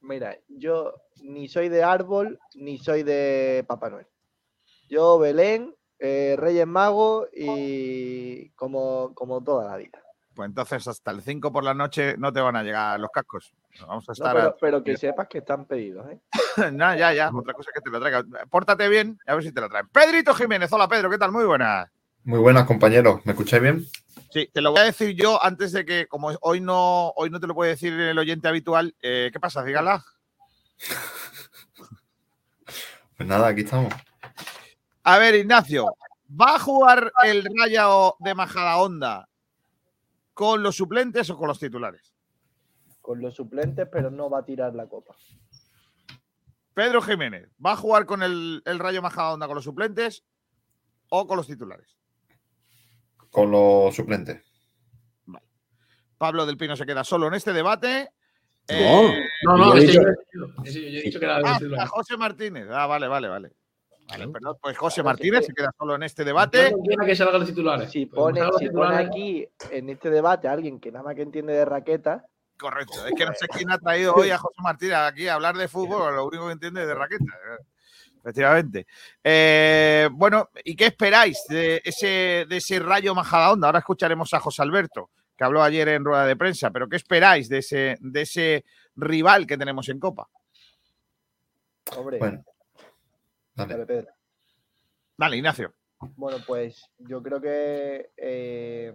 mira, 0.03 0.35
yo 0.47 0.95
ni 1.21 1.47
soy 1.47 1.69
de 1.69 1.83
árbol 1.83 2.39
ni 2.55 2.79
soy 2.79 3.03
de 3.03 3.63
Papá 3.67 3.91
Noel. 3.91 4.07
Yo 4.89 5.19
Belén, 5.19 5.75
eh, 5.99 6.35
Reyes 6.39 6.65
Magos 6.65 7.29
y 7.31 8.49
como, 8.53 9.13
como 9.13 9.43
toda 9.43 9.69
la 9.69 9.77
vida. 9.77 10.01
Pues 10.33 10.47
entonces 10.47 10.87
hasta 10.87 11.11
el 11.11 11.21
5 11.21 11.51
por 11.51 11.63
la 11.63 11.73
noche 11.73 12.15
no 12.17 12.31
te 12.31 12.39
van 12.39 12.55
a 12.55 12.63
llegar 12.63 12.99
los 12.99 13.11
cascos. 13.11 13.53
Vamos 13.85 14.05
a 14.07 14.11
No, 14.11 14.13
estar. 14.13 14.35
pero, 14.35 14.57
pero 14.59 14.83
que 14.83 14.95
sepas 14.97 15.27
que 15.27 15.39
están 15.39 15.65
pedidos, 15.65 16.07
¿eh? 16.09 16.19
No, 16.73 16.95
ya, 16.95 17.13
ya. 17.13 17.29
Otra 17.33 17.53
cosa 17.53 17.69
es 17.69 17.75
que 17.75 17.81
te 17.81 17.89
lo 17.89 17.99
traigan. 17.99 18.29
Pórtate 18.49 18.87
bien, 18.87 19.19
a 19.27 19.35
ver 19.35 19.43
si 19.43 19.51
te 19.51 19.59
lo 19.61 19.69
traen. 19.69 19.87
Pedrito 19.89 20.33
Jiménez, 20.33 20.71
hola 20.71 20.87
Pedro, 20.87 21.09
¿qué 21.09 21.17
tal? 21.17 21.31
Muy 21.31 21.45
buenas. 21.45 21.89
Muy 22.23 22.39
buenas, 22.39 22.65
compañeros. 22.65 23.19
¿Me 23.25 23.31
escucháis 23.33 23.61
bien? 23.61 23.85
Sí, 24.31 24.47
te 24.53 24.61
lo 24.61 24.71
voy 24.71 24.81
a 24.81 24.83
decir 24.85 25.15
yo 25.15 25.43
antes 25.43 25.71
de 25.73 25.83
que, 25.85 26.07
como 26.07 26.29
hoy 26.41 26.61
no, 26.61 27.09
hoy 27.15 27.29
no 27.29 27.39
te 27.39 27.47
lo 27.47 27.53
puede 27.55 27.71
decir 27.71 27.91
el 27.93 28.17
oyente 28.17 28.47
habitual, 28.47 28.95
eh, 29.01 29.29
¿qué 29.33 29.39
pasa? 29.39 29.63
Dígala. 29.63 30.03
Pues 33.17 33.29
nada, 33.29 33.49
aquí 33.49 33.61
estamos. 33.61 33.93
A 35.03 35.17
ver, 35.19 35.35
Ignacio, 35.35 35.93
¿va 36.29 36.55
a 36.55 36.59
jugar 36.59 37.11
el 37.23 37.45
Rayo 37.55 38.15
de 38.17 38.33
Majadahonda 38.33 39.27
con 40.41 40.63
los 40.63 40.75
suplentes 40.75 41.29
o 41.29 41.37
con 41.37 41.47
los 41.49 41.59
titulares? 41.59 42.15
Con 42.99 43.21
los 43.21 43.35
suplentes, 43.35 43.87
pero 43.91 44.09
no 44.09 44.27
va 44.27 44.39
a 44.39 44.43
tirar 44.43 44.73
la 44.73 44.87
copa. 44.87 45.15
Pedro 46.73 46.99
Jiménez, 47.03 47.47
¿va 47.63 47.73
a 47.73 47.75
jugar 47.75 48.07
con 48.07 48.23
el, 48.23 48.63
el 48.65 48.79
Rayo 48.79 49.03
Majadahonda 49.03 49.45
con 49.45 49.53
los 49.53 49.63
suplentes 49.63 50.23
o 51.09 51.27
con 51.27 51.37
los 51.37 51.45
titulares? 51.45 51.95
Con 53.29 53.51
los 53.51 53.95
suplentes. 53.95 54.43
Pablo 56.17 56.47
del 56.47 56.57
Pino 56.57 56.75
se 56.75 56.87
queda 56.87 57.03
solo 57.03 57.27
en 57.27 57.35
este 57.35 57.53
debate. 57.53 58.09
No, 58.67 58.75
Eh, 58.75 59.25
No, 59.43 59.57
no, 59.57 59.75
Yo 59.75 59.75
he 59.75 59.83
ese 59.83 59.87
dicho- 59.91 60.01
yo, 60.01 60.07
he 60.07 60.11
dicho- 60.11 60.63
ese 60.65 60.81
yo 60.91 60.99
he 60.99 61.01
dicho 61.03 61.19
que 61.19 61.25
era 61.25 61.37
ah, 61.45 61.85
José 61.87 62.17
Martínez. 62.17 62.67
Ah, 62.71 62.87
vale, 62.87 63.07
vale, 63.07 63.27
vale. 63.27 63.51
Vale, 64.11 64.17
Claro. 64.17 64.31
perdón, 64.33 64.57
pues 64.61 64.77
José 64.77 65.03
Martínez 65.03 65.45
se 65.45 65.53
queda 65.53 65.71
solo 65.77 65.95
en 65.95 66.03
este 66.03 66.23
debate. 66.25 66.71
No 66.71 67.05
que 67.05 67.15
salgan 67.15 67.39
los 67.39 67.49
titulares. 67.49 67.89
Si 67.89 68.05
Pues 68.05 68.37
como 68.37 68.71
pone, 68.73 68.95
aquí 68.95 69.47
en 69.71 69.89
este 69.89 70.09
debate 70.09 70.47
a 70.47 70.51
alguien 70.51 70.79
que 70.79 70.91
nada 70.91 71.03
más 71.03 71.15
que 71.15 71.21
entiende 71.21 71.53
de 71.53 71.65
raqueta, 71.65 72.25
Correcto. 72.57 73.07
Es 73.07 73.13
que 73.15 73.25
no 73.25 73.33
sé 73.33 73.47
quién 73.47 73.71
ha 73.71 73.79
traído 73.79 74.13
hoy 74.13 74.29
a 74.29 74.37
José 74.37 74.61
Martínez 74.61 74.95
aquí 74.95 75.27
a 75.27 75.33
hablar 75.33 75.57
de 75.57 75.67
fútbol, 75.67 76.13
lo 76.15 76.27
único 76.27 76.45
que 76.45 76.51
entiende 76.53 76.81
es 76.83 76.87
de 76.87 76.93
raqueta. 76.93 77.25
Efectivamente. 78.19 78.85
Eh, 79.23 80.07
bueno, 80.11 80.49
¿y 80.63 80.75
qué 80.75 80.85
esperáis 80.85 81.43
de 81.49 81.81
ese, 81.83 82.45
de 82.47 82.57
ese 82.57 82.77
rayo 82.77 83.15
Majadahonda? 83.15 83.65
Ahora 83.67 83.79
escucharemos 83.79 84.31
a 84.35 84.39
José 84.39 84.61
Alberto, 84.61 85.09
que 85.35 85.43
habló 85.43 85.63
ayer 85.63 85.87
en 85.89 86.05
rueda 86.05 86.27
de 86.27 86.35
prensa, 86.35 86.69
pero 86.69 86.87
¿qué 86.87 86.97
esperáis 86.97 87.49
de 87.49 87.57
ese, 87.57 87.97
de 87.99 88.21
ese 88.21 88.65
rival 88.95 89.47
que 89.47 89.57
tenemos 89.57 89.89
en 89.89 89.99
Copa? 89.99 90.27
hombre, 91.97 92.19
Bueno. 92.19 92.43
Dale. 93.55 93.73
dale, 93.73 93.85
Pedro. 93.85 94.11
Dale, 95.17 95.37
Ignacio. 95.37 95.73
Bueno, 96.15 96.37
pues 96.47 96.89
yo 96.97 97.21
creo 97.21 97.39
que 97.39 98.11
eh, 98.17 98.93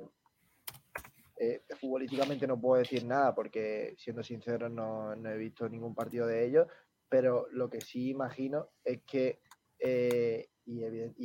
eh, 1.38 1.62
futbolísticamente 1.78 2.46
no 2.46 2.60
puedo 2.60 2.80
decir 2.80 3.04
nada 3.04 3.34
porque, 3.34 3.94
siendo 3.98 4.22
sincero, 4.22 4.68
no, 4.68 5.14
no 5.14 5.30
he 5.30 5.36
visto 5.36 5.68
ningún 5.68 5.94
partido 5.94 6.26
de 6.26 6.44
ellos, 6.44 6.66
pero 7.08 7.46
lo 7.52 7.70
que 7.70 7.80
sí 7.80 8.10
imagino 8.10 8.70
es 8.84 9.02
que, 9.04 9.40
eh, 9.78 10.48
y, 10.64 10.82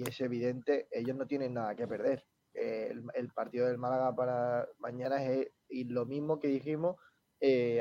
es 0.08 0.22
evidente, 0.22 0.88
ellos 0.92 1.16
no 1.16 1.26
tienen 1.26 1.56
nada 1.56 1.76
que 1.76 1.88
perder. 1.88 2.24
El, 2.54 3.04
el 3.16 3.30
partido 3.30 3.66
del 3.68 3.78
Málaga 3.78 4.14
para 4.16 4.68
mañana 4.80 5.24
es 5.24 5.50
y 5.70 5.86
lo 5.86 6.06
mismo 6.06 6.38
que 6.40 6.50
dijimos 6.50 6.98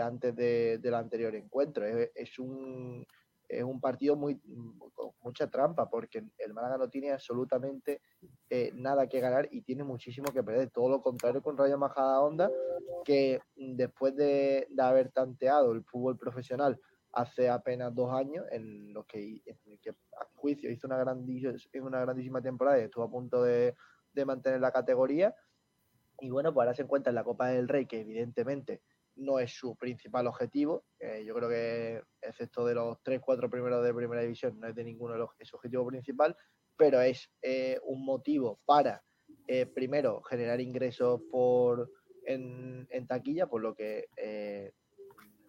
antes 0.00 0.34
de- 0.36 0.78
del 0.78 0.94
anterior 0.94 1.34
encuentro. 1.34 1.84
Es, 1.84 2.10
es 2.14 2.38
un, 2.38 3.04
es 3.50 3.64
un 3.64 3.80
partido 3.80 4.16
muy 4.16 4.40
con 4.94 5.10
mucha 5.22 5.50
trampa 5.50 5.88
porque 5.90 6.24
el 6.38 6.54
Málaga 6.54 6.78
no 6.78 6.88
tiene 6.88 7.10
absolutamente 7.10 8.00
eh, 8.48 8.70
nada 8.74 9.08
que 9.08 9.20
ganar 9.20 9.48
y 9.50 9.62
tiene 9.62 9.84
muchísimo 9.84 10.32
que 10.32 10.42
perder. 10.42 10.70
Todo 10.70 10.88
lo 10.88 11.02
contrario 11.02 11.42
con 11.42 11.56
Rayo 11.56 11.78
Majadahonda, 11.78 12.50
que 13.04 13.40
mm, 13.56 13.76
después 13.76 14.14
de, 14.16 14.66
de 14.70 14.82
haber 14.82 15.10
tanteado 15.10 15.72
el 15.72 15.84
fútbol 15.84 16.16
profesional 16.16 16.80
hace 17.12 17.48
apenas 17.48 17.94
dos 17.94 18.12
años, 18.12 18.46
en 18.50 18.92
los 18.92 19.04
que, 19.06 19.42
a 20.18 20.26
juicio 20.34 20.70
hizo 20.70 20.86
una 20.86 20.98
grandísima 20.98 22.40
temporada 22.40 22.78
y 22.78 22.84
estuvo 22.84 23.04
a 23.04 23.10
punto 23.10 23.42
de, 23.42 23.74
de 24.12 24.24
mantener 24.24 24.60
la 24.60 24.70
categoría. 24.70 25.34
Y 26.20 26.30
bueno, 26.30 26.52
pues 26.52 26.64
ahora 26.64 26.74
se 26.74 26.82
encuentra 26.82 27.10
en 27.10 27.16
la 27.16 27.24
Copa 27.24 27.48
del 27.48 27.68
Rey, 27.68 27.86
que 27.86 28.00
evidentemente 28.00 28.82
no 29.16 29.38
es 29.38 29.52
su 29.52 29.76
principal 29.76 30.26
objetivo. 30.26 30.84
eh, 30.98 31.24
yo 31.24 31.34
creo 31.34 31.48
que, 31.48 32.02
excepto 32.22 32.64
de 32.64 32.74
los 32.74 32.98
3-4 33.02 33.50
primeros 33.50 33.84
de 33.84 33.94
primera 33.94 34.22
división, 34.22 34.58
no 34.58 34.68
es 34.68 34.74
de 34.74 34.84
ninguno 34.84 35.14
es 35.38 35.48
su 35.48 35.56
objetivo 35.56 35.86
principal, 35.86 36.36
pero 36.76 37.00
es 37.00 37.30
eh, 37.42 37.78
un 37.84 38.04
motivo 38.04 38.60
para, 38.64 39.02
eh, 39.46 39.66
primero, 39.66 40.22
generar 40.22 40.60
ingresos 40.60 41.20
por 41.30 41.90
en, 42.24 42.86
en 42.90 43.06
taquilla, 43.06 43.46
por 43.46 43.62
lo 43.62 43.74
que 43.74 44.08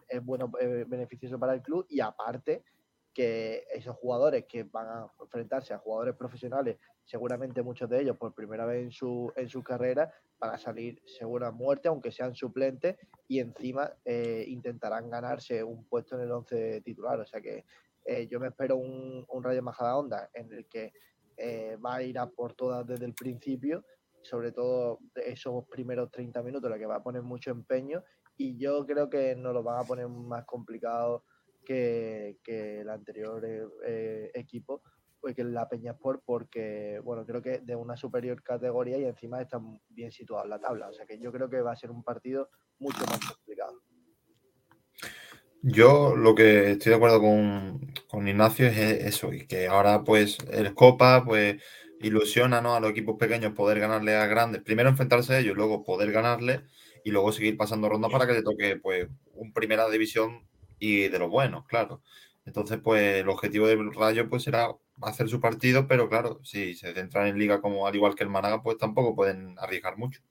es 0.07 0.25
bueno, 0.25 0.51
beneficioso 0.87 1.39
para 1.39 1.53
el 1.53 1.61
club 1.61 1.85
y 1.87 2.01
aparte 2.01 2.63
que 3.13 3.65
esos 3.73 3.95
jugadores 3.97 4.45
que 4.45 4.63
van 4.63 4.87
a 4.87 5.11
enfrentarse 5.19 5.73
a 5.73 5.79
jugadores 5.79 6.15
profesionales, 6.15 6.77
seguramente 7.03 7.61
muchos 7.61 7.89
de 7.89 8.01
ellos 8.01 8.17
por 8.17 8.33
primera 8.33 8.65
vez 8.65 8.83
en 8.83 8.91
su, 8.91 9.31
en 9.35 9.49
su 9.49 9.63
carrera, 9.63 10.13
van 10.39 10.53
a 10.53 10.57
salir 10.57 11.01
segura 11.05 11.51
muerte, 11.51 11.87
aunque 11.87 12.11
sean 12.11 12.35
suplentes, 12.35 12.97
y 13.27 13.39
encima 13.39 13.91
eh, 14.05 14.45
intentarán 14.47 15.09
ganarse 15.09 15.63
un 15.63 15.85
puesto 15.85 16.15
en 16.15 16.21
el 16.21 16.31
11 16.31 16.81
titular. 16.81 17.19
O 17.19 17.25
sea 17.25 17.41
que 17.41 17.65
eh, 18.05 18.27
yo 18.27 18.39
me 18.39 18.47
espero 18.47 18.77
un, 18.77 19.25
un 19.27 19.43
Rayo 19.43 19.61
Majadahonda 19.61 20.29
en 20.33 20.51
el 20.53 20.67
que 20.67 20.93
eh, 21.37 21.77
va 21.83 21.95
a 21.95 22.03
ir 22.03 22.17
a 22.17 22.29
por 22.29 22.53
todas 22.53 22.85
desde 22.85 23.05
el 23.05 23.13
principio, 23.13 23.83
sobre 24.23 24.51
todo 24.51 24.99
esos 25.15 25.65
primeros 25.67 26.11
30 26.11 26.41
minutos, 26.43 26.69
la 26.69 26.77
que 26.77 26.85
va 26.85 26.97
a 26.97 27.03
poner 27.03 27.23
mucho 27.23 27.51
empeño, 27.51 28.03
y 28.37 28.57
yo 28.57 28.85
creo 28.85 29.09
que 29.09 29.35
nos 29.35 29.53
lo 29.53 29.63
van 29.63 29.79
a 29.83 29.87
poner 29.87 30.07
más 30.07 30.45
complicado 30.45 31.23
que, 31.63 32.37
que 32.43 32.81
el 32.81 32.89
anterior 32.89 33.43
eh, 33.45 33.63
eh, 33.85 34.31
equipo, 34.33 34.81
pues 35.19 35.35
que 35.35 35.43
la 35.43 35.69
Peña 35.69 35.91
Sport, 35.91 36.23
porque 36.25 36.99
bueno, 37.03 37.25
creo 37.25 37.41
que 37.41 37.59
de 37.59 37.75
una 37.75 37.95
superior 37.95 38.41
categoría 38.41 38.97
y 38.97 39.05
encima 39.05 39.41
están 39.41 39.79
bien 39.89 40.11
situados 40.11 40.45
en 40.45 40.49
la 40.49 40.59
tabla. 40.59 40.89
O 40.89 40.93
sea 40.93 41.05
que 41.05 41.19
yo 41.19 41.31
creo 41.31 41.49
que 41.49 41.61
va 41.61 41.71
a 41.71 41.75
ser 41.75 41.91
un 41.91 42.03
partido 42.03 42.49
mucho 42.79 43.05
más 43.05 43.19
complicado. 43.19 43.81
Yo 45.63 46.15
lo 46.15 46.33
que 46.33 46.71
estoy 46.71 46.89
de 46.89 46.95
acuerdo 46.95 47.21
con, 47.21 47.93
con 48.07 48.27
Ignacio 48.27 48.65
es 48.65 48.77
eso, 48.77 49.31
y 49.31 49.45
que 49.45 49.67
ahora 49.67 50.03
pues 50.03 50.39
el 50.51 50.73
Copa 50.73 51.23
pues 51.23 51.61
ilusiona 51.99 52.61
¿no? 52.61 52.75
a 52.75 52.79
los 52.79 52.89
equipos 52.89 53.17
pequeños 53.17 53.53
poder 53.53 53.79
ganarle 53.79 54.15
a 54.15 54.25
grandes, 54.25 54.63
primero 54.63 54.89
enfrentarse 54.89 55.35
a 55.35 55.39
ellos, 55.39 55.55
luego 55.55 55.83
poder 55.83 56.11
ganarle 56.11 56.63
y 57.03 57.11
luego 57.11 57.31
seguir 57.31 57.57
pasando 57.57 57.89
ronda 57.89 58.09
para 58.09 58.25
que 58.25 58.33
le 58.33 58.43
toque 58.43 58.77
pues 58.77 59.07
un 59.33 59.53
primera 59.53 59.87
división 59.89 60.47
y 60.81 61.07
de 61.09 61.19
los 61.19 61.29
buenos, 61.29 61.65
claro. 61.67 62.01
Entonces 62.45 62.79
pues 62.83 63.21
el 63.21 63.29
objetivo 63.29 63.67
del 63.67 63.93
Rayo 63.93 64.27
pues 64.29 64.43
será 64.43 64.69
hacer 65.01 65.29
su 65.29 65.39
partido, 65.39 65.87
pero 65.87 66.09
claro, 66.09 66.41
si 66.43 66.73
se 66.75 66.93
centran 66.93 67.27
en 67.27 67.39
liga 67.39 67.61
como 67.61 67.87
al 67.87 67.95
igual 67.95 68.15
que 68.15 68.23
el 68.23 68.29
Málaga 68.31 68.61
pues 68.63 68.77
tampoco 68.77 69.15
pueden 69.15 69.55
arriesgar 69.59 69.97
mucho. 69.97 70.21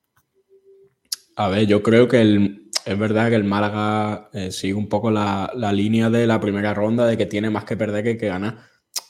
A 1.37 1.49
ver, 1.49 1.67
yo 1.67 1.83
creo 1.83 2.09
que 2.09 2.21
el, 2.21 2.71
es 2.85 2.99
verdad 2.99 3.31
que 3.31 3.37
el 3.37 3.45
Málaga 3.45 4.29
eh, 4.33 4.51
sigue 4.51 4.75
un 4.75 4.89
poco 4.89 5.11
la, 5.11 5.51
la 5.55 5.73
línea 5.73 6.11
de 6.11 6.27
la 6.27 6.41
primera 6.41 6.75
ronda 6.75 7.07
de 7.07 7.17
que 7.17 7.27
tiene 7.27 7.51
más 7.51 7.65
que 7.65 7.77
perder 7.77 8.05
que 8.05 8.19
que 8.19 8.29
ganar. 8.29 8.59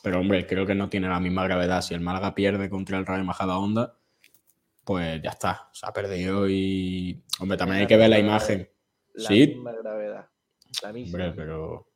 Pero 0.03 0.21
hombre, 0.21 0.47
creo 0.47 0.67
que 0.67 0.75
no 0.75 0.89
tiene 0.89 1.09
la 1.09 1.21
misma 1.21 1.45
gravedad. 1.45 1.83
Si 1.83 1.95
el 1.95 2.01
Málaga 2.01 2.35
pierde 2.35 2.71
contra 2.71 2.99
el 2.99 3.07
Rayo 3.07 3.25
Majadahonda, 3.25 3.97
pues 4.85 5.23
ya 5.23 5.31
está, 5.31 5.71
se 5.73 5.87
ha 5.87 5.93
perdido 5.93 6.49
y 6.49 7.23
hombre, 7.41 7.59
también 7.59 7.83
hay 7.83 7.87
que 7.87 7.97
ver 7.97 8.11
la 8.11 8.19
imagen. 8.19 8.69
La 9.15 9.29
Sí, 9.29 9.47
misma 9.49 9.73
gravedad. 9.73 10.29
La 10.83 10.93
misma. 10.93 11.25
hombre, 11.27 11.33
pero 11.37 11.87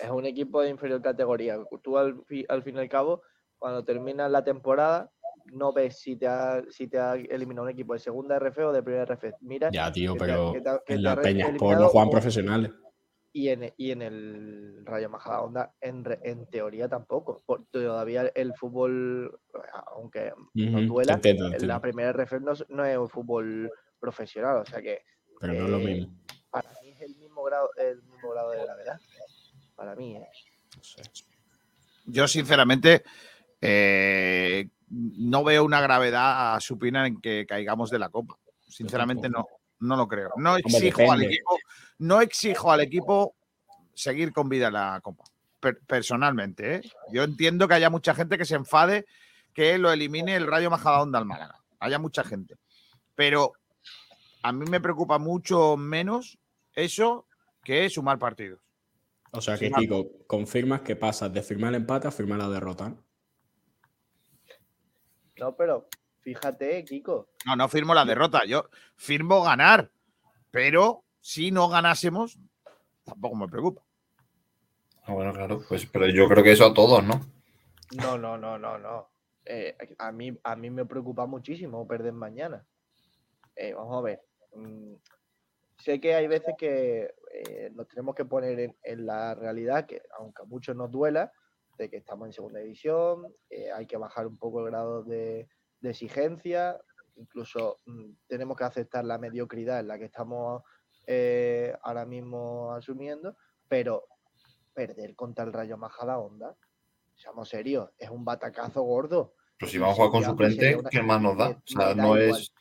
es 0.00 0.10
un 0.10 0.26
equipo 0.26 0.60
de 0.62 0.70
inferior 0.70 1.00
categoría. 1.02 1.58
Tú 1.82 1.98
al, 1.98 2.24
fi- 2.24 2.44
al 2.48 2.62
fin 2.62 2.76
y 2.76 2.80
al 2.80 2.88
cabo, 2.88 3.22
cuando 3.58 3.84
terminas 3.84 4.30
la 4.30 4.42
temporada, 4.44 5.10
no 5.46 5.72
ves 5.72 6.00
si 6.00 6.16
te 6.16 6.26
ha, 6.26 6.62
si 6.70 6.88
te 6.88 6.98
ha 6.98 7.14
eliminado 7.14 7.64
un 7.64 7.70
equipo 7.70 7.92
de 7.92 7.98
segunda 7.98 8.36
RF 8.36 8.62
o 8.64 8.72
de 8.72 8.82
primera 8.82 9.04
RF. 9.04 9.34
Mira, 9.40 9.70
ya, 9.70 9.92
tío, 9.92 10.14
que 10.14 10.18
te- 10.18 10.24
pero 10.24 10.52
que 10.52 10.60
te 10.60 10.70
que 10.86 10.94
en 10.94 11.02
la 11.02 11.14
re- 11.14 11.22
Peña 11.22 11.38
Sport 11.44 11.50
eliminado 11.56 11.82
no 11.84 11.88
juegan 11.90 12.10
profesionales. 12.10 12.72
y 13.32 13.48
en, 13.48 13.72
y 13.76 13.90
en 13.90 14.02
el 14.02 14.82
Rayo 14.86 15.10
Majadahonda, 15.10 15.74
en, 15.80 16.04
re- 16.04 16.20
en 16.22 16.46
teoría 16.46 16.88
tampoco. 16.88 17.42
Por- 17.44 17.66
todavía 17.66 18.30
el 18.34 18.54
fútbol, 18.54 19.40
aunque 19.88 20.32
Ujú, 20.54 20.80
duela, 20.86 21.14
entiendo, 21.14 21.50
la 21.60 21.80
primera 21.80 22.10
RF 22.10 22.40
no, 22.40 22.52
es- 22.52 22.64
no 22.68 22.84
es 22.84 22.96
un 22.96 23.08
fútbol 23.08 23.70
profesional. 23.98 24.58
O 24.58 24.64
sea 24.66 24.80
que 24.80 25.02
pero 25.40 25.54
no 25.54 25.64
es 25.64 25.70
lo 25.70 25.78
eh, 25.78 25.84
mismo. 25.84 26.14
para 26.50 26.70
mí 26.80 26.83
mismo 27.44 27.46
grado, 27.46 27.70
el 27.76 28.02
mismo 28.02 28.30
grado 28.30 28.50
de 28.50 28.64
gravedad. 28.64 29.00
Para 29.76 29.94
mí, 29.94 30.16
¿eh? 30.16 30.28
No 30.76 30.82
sé. 30.82 31.02
Yo, 32.06 32.28
sinceramente, 32.28 33.02
eh, 33.60 34.68
no 34.88 35.42
veo 35.44 35.64
una 35.64 35.80
gravedad 35.80 36.58
supina 36.60 37.06
en 37.06 37.20
que 37.20 37.46
caigamos 37.46 37.90
de 37.90 37.98
la 37.98 38.08
copa. 38.08 38.36
Sinceramente, 38.68 39.28
no, 39.28 39.46
no 39.80 39.96
lo 39.96 40.06
creo. 40.06 40.32
No 40.36 40.56
exijo 40.56 41.10
al 41.10 41.22
equipo, 41.22 41.58
no 41.98 42.20
exijo 42.20 42.72
al 42.72 42.80
equipo 42.80 43.34
seguir 43.94 44.32
con 44.32 44.48
vida 44.48 44.68
en 44.68 44.74
la 44.74 45.00
copa. 45.02 45.24
Per- 45.60 45.80
personalmente, 45.86 46.76
¿eh? 46.76 46.82
yo 47.10 47.22
entiendo 47.22 47.66
que 47.66 47.74
haya 47.74 47.88
mucha 47.88 48.14
gente 48.14 48.36
que 48.36 48.44
se 48.44 48.54
enfade 48.54 49.06
que 49.54 49.78
lo 49.78 49.90
elimine 49.90 50.36
el 50.36 50.46
Rayo 50.46 50.68
Majadahonda 50.68 51.18
al 51.18 51.24
Málaga. 51.24 51.58
Haya 51.78 51.98
mucha 51.98 52.22
gente. 52.22 52.56
Pero 53.14 53.52
a 54.42 54.52
mí 54.52 54.66
me 54.68 54.80
preocupa 54.80 55.18
mucho 55.18 55.76
menos 55.78 56.38
eso 56.74 57.26
que 57.64 57.88
sumar 57.90 58.18
partidos. 58.18 58.60
O 59.32 59.40
sea 59.40 59.58
que, 59.58 59.70
Kiko, 59.70 60.26
confirmas 60.26 60.82
que 60.82 60.94
pasas 60.94 61.32
de 61.32 61.42
firmar 61.42 61.70
el 61.70 61.80
empate 61.80 62.06
a 62.06 62.12
firmar 62.12 62.38
la 62.38 62.48
derrota. 62.48 62.90
¿no? 62.90 63.04
No, 65.36 65.56
pero 65.56 65.88
fíjate, 66.20 66.84
Kiko. 66.84 67.30
No, 67.46 67.56
no 67.56 67.68
firmo 67.68 67.94
la 67.94 68.04
derrota. 68.04 68.44
Yo 68.46 68.68
firmo 68.96 69.42
ganar. 69.42 69.90
Pero 70.52 71.02
si 71.20 71.50
no 71.50 71.68
ganásemos, 71.68 72.38
tampoco 73.04 73.34
me 73.34 73.48
preocupa. 73.48 73.82
Ah, 75.02 75.12
bueno, 75.12 75.32
claro, 75.32 75.60
pues 75.68 75.84
pero 75.86 76.06
yo 76.08 76.28
creo 76.28 76.44
que 76.44 76.52
eso 76.52 76.66
a 76.66 76.72
todos, 76.72 77.02
¿no? 77.04 77.20
No, 77.96 78.16
no, 78.16 78.38
no, 78.38 78.56
no, 78.56 78.78
no. 78.78 79.10
Eh, 79.44 79.76
a, 79.98 80.12
mí, 80.12 80.38
a 80.42 80.56
mí 80.56 80.70
me 80.70 80.86
preocupa 80.86 81.26
muchísimo 81.26 81.86
perder 81.86 82.12
mañana. 82.12 82.64
Eh, 83.56 83.74
vamos 83.74 83.98
a 83.98 84.00
ver. 84.00 84.22
mm, 84.54 84.94
sé 85.78 86.00
que 86.00 86.14
hay 86.14 86.26
veces 86.26 86.54
que 86.56 87.14
eh, 87.34 87.70
nos 87.74 87.88
tenemos 87.88 88.14
que 88.14 88.24
poner 88.24 88.58
en, 88.60 88.76
en 88.82 89.06
la 89.06 89.34
realidad 89.34 89.86
que, 89.86 90.02
aunque 90.18 90.42
a 90.42 90.46
muchos 90.46 90.76
nos 90.76 90.90
duela, 90.90 91.32
de 91.76 91.90
que 91.90 91.96
estamos 91.96 92.26
en 92.28 92.32
segunda 92.32 92.60
división, 92.60 93.26
eh, 93.50 93.72
hay 93.72 93.86
que 93.86 93.96
bajar 93.96 94.26
un 94.28 94.38
poco 94.38 94.60
el 94.60 94.66
grado 94.70 95.02
de, 95.02 95.48
de 95.80 95.90
exigencia, 95.90 96.80
incluso 97.16 97.80
mm, 97.86 98.12
tenemos 98.28 98.56
que 98.56 98.64
aceptar 98.64 99.04
la 99.04 99.18
mediocridad 99.18 99.80
en 99.80 99.88
la 99.88 99.98
que 99.98 100.04
estamos 100.04 100.62
eh, 101.06 101.74
ahora 101.82 102.06
mismo 102.06 102.72
asumiendo, 102.72 103.36
pero 103.68 104.04
perder 104.72 105.14
contra 105.16 105.44
el 105.44 105.52
Rayo 105.52 105.76
Majadahonda, 105.76 106.56
seamos 107.14 107.48
serios, 107.48 107.90
es 107.98 108.10
un 108.10 108.24
batacazo 108.24 108.82
gordo. 108.82 109.34
Pero 109.58 109.70
si 109.70 109.78
vamos 109.78 109.94
a 109.94 109.96
jugar 109.96 110.10
con 110.10 110.20
Sería- 110.22 110.30
suplente, 110.32 110.76
una- 110.76 110.90
¿qué 110.90 111.02
más 111.02 111.20
nos 111.22 111.36
da? 111.36 111.48
O 111.50 111.62
sea, 111.66 111.94
no 111.94 112.16
igual, 112.16 112.40
es, 112.40 112.52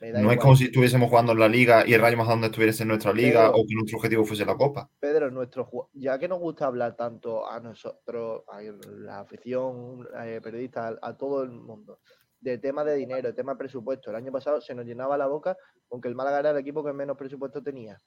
no 0.00 0.32
es 0.32 0.38
como 0.38 0.56
si 0.56 0.64
estuviésemos 0.64 1.08
jugando 1.08 1.32
en 1.32 1.38
la 1.38 1.48
liga 1.48 1.86
y 1.86 1.94
el 1.94 2.00
Rayo 2.00 2.16
Majadahonda 2.16 2.48
estuviese 2.48 2.82
en 2.82 2.88
nuestra 2.88 3.12
liga 3.12 3.50
o 3.50 3.64
que 3.66 3.74
nuestro 3.74 3.98
objetivo 3.98 4.24
fuese 4.24 4.44
la 4.44 4.56
Copa. 4.56 4.88
Pedro, 5.00 5.30
nuestro, 5.30 5.68
ya 5.94 6.18
que 6.18 6.28
nos 6.28 6.38
gusta 6.38 6.66
hablar 6.66 6.96
tanto 6.96 7.48
a 7.48 7.60
nosotros, 7.60 8.44
a 8.48 8.60
la 8.62 9.20
afición, 9.20 10.06
eh, 10.24 10.40
periodistas, 10.42 10.96
a, 11.02 11.08
a 11.08 11.16
todo 11.16 11.42
el 11.42 11.50
mundo, 11.50 12.00
de 12.40 12.58
tema 12.58 12.84
de 12.84 12.96
dinero, 12.96 13.28
de 13.28 13.34
tema 13.34 13.52
de 13.52 13.58
presupuesto. 13.58 14.10
El 14.10 14.16
año 14.16 14.32
pasado 14.32 14.60
se 14.60 14.74
nos 14.74 14.86
llenaba 14.86 15.18
la 15.18 15.26
boca 15.26 15.56
con 15.88 16.00
que 16.00 16.08
el 16.08 16.14
Málaga 16.14 16.40
era 16.40 16.50
el 16.50 16.58
equipo 16.58 16.84
que 16.84 16.92
menos 16.92 17.16
presupuesto 17.16 17.62
tenía. 17.62 18.00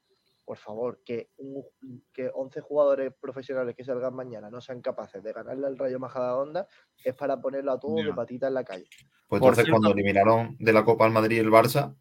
Por 0.51 0.57
favor, 0.57 0.99
que, 1.05 1.29
un- 1.37 1.63
que 2.11 2.29
11 2.33 2.59
jugadores 2.59 3.13
profesionales 3.21 3.73
que 3.73 3.85
salgan 3.85 4.13
mañana 4.13 4.49
no 4.49 4.59
sean 4.59 4.81
capaces 4.81 5.23
de 5.23 5.31
ganarle 5.31 5.65
al 5.65 5.77
Rayo 5.77 5.97
Majadahonda 5.97 6.67
es 7.05 7.13
para 7.15 7.39
ponerlo 7.39 7.71
a 7.71 7.79
todos 7.79 8.03
de 8.03 8.13
patita 8.13 8.49
en 8.49 8.55
la 8.55 8.65
calle. 8.65 8.83
Pues 8.89 8.99
Por 9.29 9.37
entonces, 9.37 9.63
cierto- 9.63 9.71
cuando 9.79 9.93
eliminaron 9.97 10.57
de 10.59 10.73
la 10.73 10.83
Copa 10.83 11.05
al 11.05 11.13
Madrid 11.13 11.37
y 11.37 11.39
el 11.39 11.49
Barça, 11.49 11.95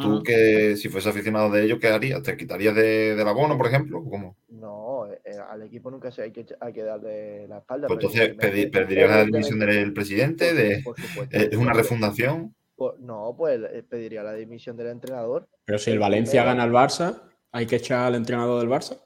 tú 0.00 0.08
Mm. 0.08 0.22
que 0.22 0.76
si 0.76 0.88
fuese 0.88 1.08
aficionado 1.08 1.50
de 1.50 1.64
ellos, 1.64 1.80
¿qué 1.80 1.88
harías? 1.88 2.22
¿Te 2.22 2.36
quitarías 2.36 2.76
de, 2.76 3.16
del 3.16 3.26
abono, 3.26 3.58
por 3.58 3.66
ejemplo? 3.66 4.04
¿Cómo? 4.08 4.36
No, 4.50 5.06
eh, 5.10 5.20
eh, 5.24 5.38
al 5.50 5.62
equipo 5.64 5.90
nunca 5.90 6.12
se 6.12 6.22
hay 6.22 6.30
que, 6.30 6.46
hay 6.60 6.72
que 6.72 6.84
darle 6.84 7.48
la 7.48 7.58
espalda. 7.58 7.88
Pues 7.88 7.98
entonces 8.04 8.36
pedi- 8.36 8.70
perderías 8.70 9.10
la 9.10 9.24
dimisión 9.24 9.58
del 9.58 9.92
presidente, 9.92 10.50
por- 10.50 10.56
de, 10.56 10.82
por 10.84 11.00
supuesto, 11.00 11.36
es 11.36 11.56
una 11.56 11.72
refundación. 11.72 12.54
Pues, 12.76 13.00
no, 13.00 13.34
pues 13.36 13.58
eh, 13.72 13.82
pediría 13.82 14.22
la 14.22 14.34
dimisión 14.34 14.76
del 14.76 14.86
entrenador. 14.90 15.48
Pero 15.64 15.76
si 15.80 15.90
el 15.90 15.98
Valencia 15.98 16.44
gana 16.44 16.62
al 16.62 16.70
Barça, 16.70 17.22
¿hay 17.56 17.66
que 17.66 17.76
echar 17.76 18.06
al 18.06 18.14
entrenador 18.16 18.60
del 18.60 18.68
Barça? 18.68 19.00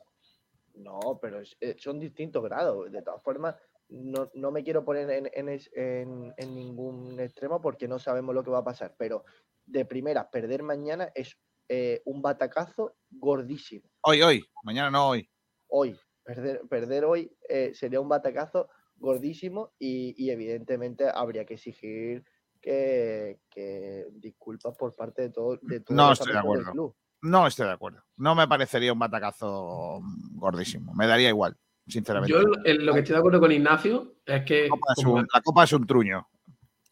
No, 0.74 1.18
pero 1.22 1.40
eh, 1.60 1.76
son 1.78 2.00
distintos 2.00 2.42
grados. 2.42 2.90
De 2.90 3.02
todas 3.02 3.22
formas, 3.22 3.54
no, 3.88 4.30
no 4.34 4.50
me 4.50 4.62
quiero 4.64 4.84
poner 4.84 5.08
en, 5.10 5.30
en 5.32 5.48
en- 5.74 6.34
en 6.36 6.54
ningún 6.54 7.20
extremo 7.20 7.60
porque 7.60 7.86
no 7.86 7.98
sabemos 7.98 8.34
lo 8.34 8.42
que 8.42 8.50
va 8.50 8.58
a 8.58 8.64
pasar. 8.64 8.94
Pero 8.98 9.24
de 9.66 9.84
primera, 9.84 10.28
perder 10.30 10.62
mañana 10.62 11.10
es 11.14 11.38
eh, 11.68 12.02
un 12.06 12.22
batacazo 12.22 12.96
gordísimo. 13.10 13.88
Hoy, 14.02 14.22
hoy. 14.22 14.44
Mañana 14.64 14.90
no 14.90 15.08
hoy. 15.10 15.30
Hoy, 15.68 15.96
perder, 16.24 16.62
perder 16.68 17.04
hoy 17.04 17.30
eh, 17.48 17.72
sería 17.74 18.00
un 18.00 18.08
batacazo 18.08 18.68
gordísimo 18.96 19.72
y, 19.78 20.14
y 20.18 20.30
evidentemente 20.30 21.08
habría 21.08 21.44
que 21.44 21.54
exigir 21.54 22.24
que, 22.60 23.40
que 23.48 24.06
disculpas 24.12 24.76
por 24.76 24.94
parte 24.96 25.22
de 25.22 25.30
todo 25.30 25.58
de 25.62 25.80
todos 25.80 25.96
No 25.96 26.08
los 26.08 26.18
estoy 26.18 26.32
de 26.32 26.38
del 26.38 26.40
acuerdo. 26.40 26.72
club. 26.72 26.96
No 27.22 27.46
estoy 27.46 27.66
de 27.66 27.72
acuerdo. 27.72 28.02
No 28.16 28.34
me 28.34 28.48
parecería 28.48 28.92
un 28.92 28.98
batacazo 28.98 30.00
gordísimo. 30.32 30.94
Me 30.94 31.06
daría 31.06 31.28
igual, 31.28 31.56
sinceramente. 31.86 32.32
Yo 32.32 32.40
en 32.64 32.86
lo 32.86 32.92
que 32.94 33.00
estoy 33.00 33.14
de 33.14 33.18
acuerdo 33.18 33.40
con 33.40 33.52
Ignacio 33.52 34.14
es 34.24 34.42
que. 34.44 34.64
La 34.64 34.70
copa 34.70 34.92
es 34.96 35.04
un- 35.04 35.28
la 35.34 35.40
copa 35.42 35.64
es 35.64 35.72
un 35.72 35.86
truño. 35.86 36.26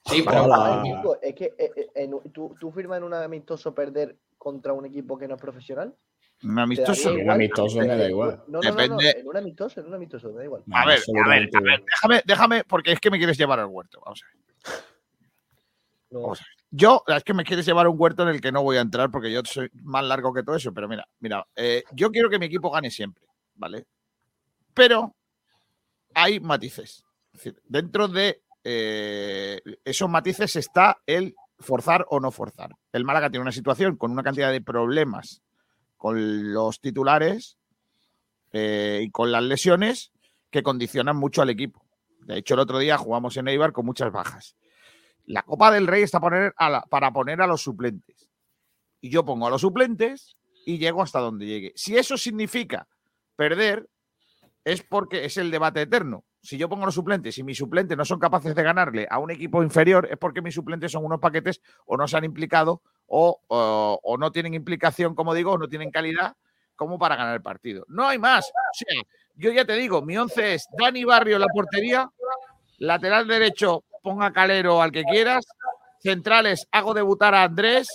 sí, 0.04 0.22
pero- 0.26 0.44
Hola. 0.44 0.82
Es 1.22 1.34
que 1.34 1.54
eh, 1.58 1.70
eh, 1.76 1.88
en 1.94 2.12
¿tú, 2.32 2.54
tú 2.58 2.70
firmas 2.72 2.98
en 2.98 3.04
un 3.04 3.14
amistoso 3.14 3.74
perder 3.74 4.16
contra 4.38 4.72
un 4.72 4.86
equipo 4.86 5.18
que 5.18 5.26
no 5.28 5.34
es 5.34 5.40
profesional. 5.40 5.94
Un 6.44 6.58
amistoso. 6.58 7.12
Un 7.14 7.30
amistoso 7.30 7.78
me 7.80 7.86
da 7.88 8.08
igual. 8.08 8.44
No, 8.46 8.60
no, 8.60 8.70
no, 8.70 8.70
no, 8.70 8.96
Depende- 8.96 9.20
en 9.20 9.26
un 9.28 9.36
amistoso, 9.36 9.80
en 9.80 9.86
un 9.86 9.94
amistoso, 9.94 10.30
da 10.32 10.44
igual. 10.44 10.62
A 10.72 10.86
ver, 10.86 10.98
a 10.98 11.28
ver, 11.28 11.50
a 11.54 11.60
ver, 11.60 11.84
déjame, 11.84 12.22
déjame, 12.24 12.64
porque 12.64 12.92
es 12.92 13.00
que 13.00 13.10
me 13.10 13.18
quieres 13.18 13.36
llevar 13.36 13.58
al 13.58 13.66
huerto. 13.66 14.00
Vamos 14.04 14.22
a 14.22 14.26
ver. 14.26 14.74
No, 16.10 16.20
Vamos 16.20 16.40
a 16.40 16.44
ver. 16.44 16.57
Yo, 16.70 17.02
es 17.06 17.24
que 17.24 17.32
me 17.32 17.44
quieres 17.44 17.64
llevar 17.64 17.88
un 17.88 17.96
huerto 17.98 18.22
en 18.22 18.28
el 18.28 18.40
que 18.40 18.52
no 18.52 18.62
voy 18.62 18.76
a 18.76 18.82
entrar 18.82 19.10
porque 19.10 19.32
yo 19.32 19.40
soy 19.44 19.70
más 19.82 20.04
largo 20.04 20.34
que 20.34 20.42
todo 20.42 20.56
eso, 20.56 20.72
pero 20.74 20.86
mira, 20.86 21.08
mira, 21.20 21.46
eh, 21.56 21.82
yo 21.92 22.10
quiero 22.10 22.28
que 22.28 22.38
mi 22.38 22.46
equipo 22.46 22.70
gane 22.70 22.90
siempre, 22.90 23.24
¿vale? 23.54 23.86
Pero 24.74 25.14
hay 26.14 26.40
matices. 26.40 27.04
Dentro 27.64 28.08
de 28.08 28.42
eh, 28.64 29.60
esos 29.84 30.10
matices 30.10 30.56
está 30.56 30.98
el 31.06 31.34
forzar 31.58 32.04
o 32.10 32.20
no 32.20 32.30
forzar. 32.30 32.74
El 32.92 33.04
Málaga 33.04 33.30
tiene 33.30 33.42
una 33.42 33.52
situación 33.52 33.96
con 33.96 34.10
una 34.10 34.22
cantidad 34.22 34.52
de 34.52 34.60
problemas 34.60 35.42
con 35.96 36.52
los 36.52 36.80
titulares 36.80 37.58
eh, 38.52 39.00
y 39.02 39.10
con 39.10 39.32
las 39.32 39.42
lesiones 39.42 40.12
que 40.50 40.62
condicionan 40.62 41.16
mucho 41.16 41.42
al 41.42 41.50
equipo. 41.50 41.84
De 42.20 42.38
hecho, 42.38 42.54
el 42.54 42.60
otro 42.60 42.78
día 42.78 42.98
jugamos 42.98 43.36
en 43.36 43.48
Eibar 43.48 43.72
con 43.72 43.86
muchas 43.86 44.12
bajas. 44.12 44.56
La 45.28 45.42
Copa 45.42 45.70
del 45.70 45.86
Rey 45.86 46.02
está 46.02 46.20
poner 46.20 46.52
a 46.56 46.70
la- 46.70 46.82
para 46.82 47.12
poner 47.12 47.40
a 47.42 47.46
los 47.46 47.62
suplentes. 47.62 48.28
Y 49.00 49.10
yo 49.10 49.24
pongo 49.24 49.46
a 49.46 49.50
los 49.50 49.60
suplentes 49.60 50.36
y 50.66 50.78
llego 50.78 51.02
hasta 51.02 51.20
donde 51.20 51.46
llegue. 51.46 51.72
Si 51.76 51.96
eso 51.96 52.16
significa 52.16 52.88
perder, 53.36 53.88
es 54.64 54.82
porque 54.82 55.24
es 55.24 55.36
el 55.36 55.50
debate 55.50 55.82
eterno. 55.82 56.24
Si 56.40 56.56
yo 56.56 56.68
pongo 56.68 56.84
a 56.84 56.86
los 56.86 56.94
suplentes 56.94 57.36
y 57.38 57.42
mis 57.42 57.58
suplentes 57.58 57.96
no 57.96 58.04
son 58.04 58.18
capaces 58.18 58.54
de 58.54 58.62
ganarle 58.62 59.06
a 59.10 59.18
un 59.18 59.30
equipo 59.30 59.62
inferior, 59.62 60.08
es 60.10 60.16
porque 60.18 60.40
mis 60.42 60.54
suplentes 60.54 60.92
son 60.92 61.04
unos 61.04 61.20
paquetes 61.20 61.60
o 61.86 61.96
no 61.96 62.06
se 62.08 62.16
han 62.16 62.24
implicado 62.24 62.82
o, 63.06 63.40
o- 63.48 64.00
o 64.02 64.16
no 64.18 64.32
tienen 64.32 64.54
implicación, 64.54 65.14
como 65.14 65.34
digo, 65.34 65.52
o 65.52 65.58
no 65.58 65.68
tienen 65.68 65.90
calidad 65.90 66.36
como 66.76 66.98
para 66.98 67.16
ganar 67.16 67.34
el 67.34 67.42
partido. 67.42 67.84
No 67.88 68.06
hay 68.06 68.18
más. 68.18 68.46
O 68.48 68.52
sea, 68.74 69.02
yo 69.34 69.50
ya 69.52 69.64
te 69.64 69.74
digo, 69.74 70.00
mi 70.02 70.16
once 70.16 70.54
es 70.54 70.66
Dani 70.78 71.04
Barrio 71.04 71.36
en 71.36 71.40
la 71.42 71.48
portería, 71.52 72.08
lateral 72.78 73.26
derecho, 73.26 73.84
ponga 74.02 74.32
Calero 74.32 74.82
al 74.82 74.92
que 74.92 75.04
quieras, 75.04 75.46
centrales, 76.00 76.66
hago 76.72 76.94
debutar 76.94 77.34
a 77.34 77.44
Andrés, 77.44 77.88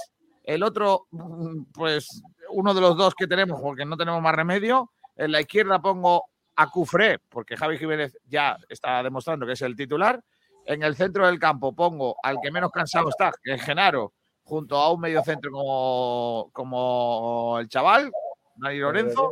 el 0.44 0.64
otro, 0.64 1.08
mm, 1.12 1.64
pues 1.74 2.22
uno 2.50 2.74
de 2.74 2.82
los 2.82 2.98
dos 2.98 3.16
que 3.16 3.28
tenemos, 3.28 3.62
porque 3.62 3.86
no 3.86 3.98
tenemos 3.98 4.22
más 4.22 4.36
remedio, 4.36 4.92
en 5.16 5.32
la 5.32 5.42
izquierda 5.42 5.82
pongo 5.82 6.26
a 6.56 6.70
Cufré, 6.70 7.20
porque 7.30 7.58
Javi 7.58 7.78
Jiménez 7.78 8.18
ya 8.26 8.58
está 8.70 9.02
demostrando 9.02 9.46
que 9.46 9.54
es 9.54 9.62
el 9.62 9.76
titular, 9.76 10.22
en 10.66 10.84
el 10.84 10.96
centro 10.96 11.26
del 11.28 11.40
campo 11.40 11.74
pongo 11.74 12.16
al 12.24 12.38
que 12.42 12.52
menos 12.52 12.72
cansado 12.72 13.10
está, 13.10 13.32
que 13.44 13.54
es 13.54 13.62
Genaro, 13.62 14.14
junto 14.44 14.78
a 14.78 14.92
un 14.92 15.02
medio 15.02 15.24
centro 15.24 15.52
como, 15.52 16.50
como 16.54 17.60
el 17.60 17.68
chaval, 17.68 18.12
Dani 18.56 18.78
Lorenzo, 18.78 19.32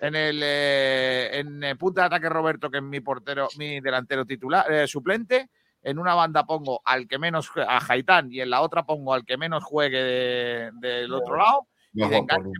en 0.00 0.14
el 0.14 0.40
eh, 0.42 1.38
en 1.38 1.62
eh, 1.62 1.76
punta 1.76 2.02
de 2.02 2.06
ataque 2.06 2.28
Roberto, 2.28 2.70
que 2.70 2.78
es 2.78 2.82
mi 2.82 3.00
portero, 3.00 3.48
mi 3.58 3.80
delantero 3.80 4.24
titular, 4.24 4.70
eh, 4.72 4.86
suplente. 4.86 5.50
En 5.84 5.98
una 5.98 6.14
banda 6.14 6.44
pongo 6.46 6.80
al 6.84 7.06
que 7.06 7.18
menos 7.18 7.50
a 7.56 7.78
Jaitán 7.78 8.32
y 8.32 8.40
en 8.40 8.48
la 8.48 8.62
otra 8.62 8.84
pongo 8.86 9.12
al 9.12 9.24
que 9.24 9.36
menos 9.36 9.62
juegue 9.62 10.02
de- 10.02 10.70
del 10.80 11.12
otro 11.12 11.36
lado. 11.36 11.68
Y 11.92 12.08
de, 12.08 12.16
enganche, 12.16 12.50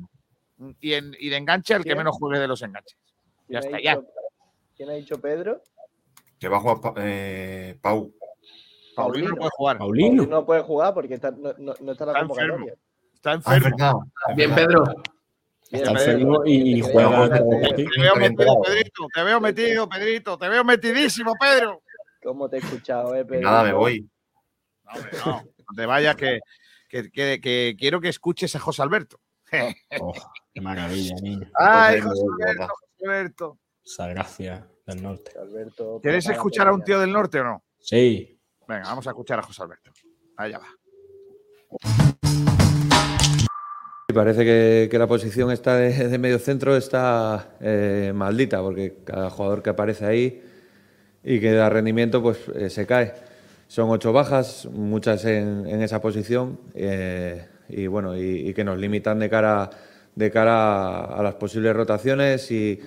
y, 0.80 0.92
en- 0.92 1.16
y 1.18 1.28
de 1.30 1.36
enganche 1.38 1.74
al 1.74 1.82
que 1.84 1.96
menos 1.96 2.16
juegue 2.18 2.38
de 2.38 2.46
los 2.46 2.60
enganches. 2.62 2.98
Ya 3.48 3.60
¿Quién 3.60 3.74
ha 3.74 3.78
está, 3.78 3.80
ya. 3.82 3.96
dicho- 3.96 4.08
¿Quién 4.76 4.90
ha 4.90 4.92
dicho 4.92 5.20
Pedro? 5.20 5.62
Que 6.38 6.48
bajo 6.48 6.70
a 6.70 6.80
Pa- 6.80 6.94
eh, 6.98 7.78
Pau. 7.80 8.12
Paulino 8.94 9.30
no 9.30 9.36
puede 9.36 9.50
jugar. 9.56 9.78
Paulino. 9.78 10.26
No 10.26 10.44
puede 10.46 10.60
jugar 10.62 10.92
porque 10.94 11.14
está- 11.14 11.30
no, 11.30 11.52
no- 11.58 11.74
no 11.80 11.92
está 11.92 12.06
la 12.06 12.12
Está 12.12 12.20
enfermo. 12.20 12.66
Está 13.14 13.30
Ah, 13.30 13.34
enfermo. 13.56 14.12
Bien, 14.36 14.54
Pedro. 14.54 14.84
Está 15.70 15.90
enfermo 15.92 16.42
y 16.44 16.82
Te 16.82 16.92
juega 16.92 17.28
te 17.30 17.42
veo 17.42 18.16
metido. 18.16 18.60
Pedrito. 18.62 19.06
Te 19.14 19.22
veo 19.24 19.40
metido, 19.40 19.88
Pedrito. 19.88 20.38
Te 20.38 20.48
veo 20.48 20.62
metidísimo, 20.62 21.32
Pedro. 21.40 21.82
¿Cómo 22.24 22.48
te 22.48 22.56
he 22.56 22.60
escuchado, 22.60 23.14
eh, 23.14 23.24
Pedro? 23.24 23.42
Nada, 23.42 23.62
me 23.64 23.72
voy. 23.74 24.08
No, 24.84 24.90
hombre, 24.94 25.10
no. 25.24 25.32
No 25.42 25.76
te 25.76 25.86
vayas, 25.86 26.16
que, 26.16 26.40
que, 26.88 27.10
que- 27.10 27.38
que 27.40 27.76
quiero 27.78 28.00
que 28.00 28.08
escuches 28.08 28.56
a 28.56 28.60
José 28.60 28.82
Alberto. 28.82 29.20
Oh, 30.00 30.12
qué 30.52 30.60
maravilla, 30.60 31.14
niño. 31.22 31.48
Ay, 31.54 32.00
José 32.00 32.22
Alberto, 32.40 32.66
José 32.66 33.04
Alberto. 33.04 33.58
Esa 33.84 34.06
gracia 34.08 34.66
del 34.86 35.02
norte. 35.02 35.32
Alberto, 35.38 36.00
¿Quieres 36.02 36.28
escuchar 36.28 36.66
a 36.68 36.72
un 36.72 36.82
tío 36.82 36.98
del 36.98 37.12
norte 37.12 37.38
o 37.40 37.44
no? 37.44 37.62
Sí. 37.78 38.40
Venga, 38.66 38.84
vamos 38.84 39.06
a 39.06 39.10
escuchar 39.10 39.38
a 39.38 39.42
José 39.42 39.62
Alberto. 39.62 39.92
Allá 40.38 40.58
va. 40.58 40.66
Parece 44.14 44.44
que, 44.44 44.88
que 44.90 44.98
la 44.98 45.06
posición 45.08 45.50
está 45.50 45.76
de, 45.76 46.08
de 46.08 46.18
medio 46.18 46.38
centro 46.38 46.76
está 46.76 47.56
eh, 47.60 48.12
maldita, 48.14 48.62
porque 48.62 49.02
cada 49.04 49.28
jugador 49.28 49.62
que 49.62 49.70
aparece 49.70 50.06
ahí 50.06 50.42
y 51.24 51.40
que 51.40 51.52
da 51.52 51.68
rendimiento, 51.70 52.22
pues 52.22 52.38
eh, 52.54 52.70
se 52.70 52.86
cae. 52.86 53.12
Son 53.66 53.88
ocho 53.90 54.12
bajas, 54.12 54.68
muchas 54.72 55.24
en, 55.24 55.66
en 55.66 55.82
esa 55.82 56.00
posición, 56.00 56.58
eh, 56.74 57.46
y 57.68 57.86
bueno, 57.86 58.16
y, 58.16 58.48
y 58.48 58.54
que 58.54 58.62
nos 58.62 58.78
limitan 58.78 59.18
de 59.18 59.30
cara, 59.30 59.70
de 60.14 60.30
cara 60.30 60.54
a, 60.54 61.04
a 61.18 61.22
las 61.22 61.34
posibles 61.36 61.74
rotaciones 61.74 62.50
y, 62.50 62.78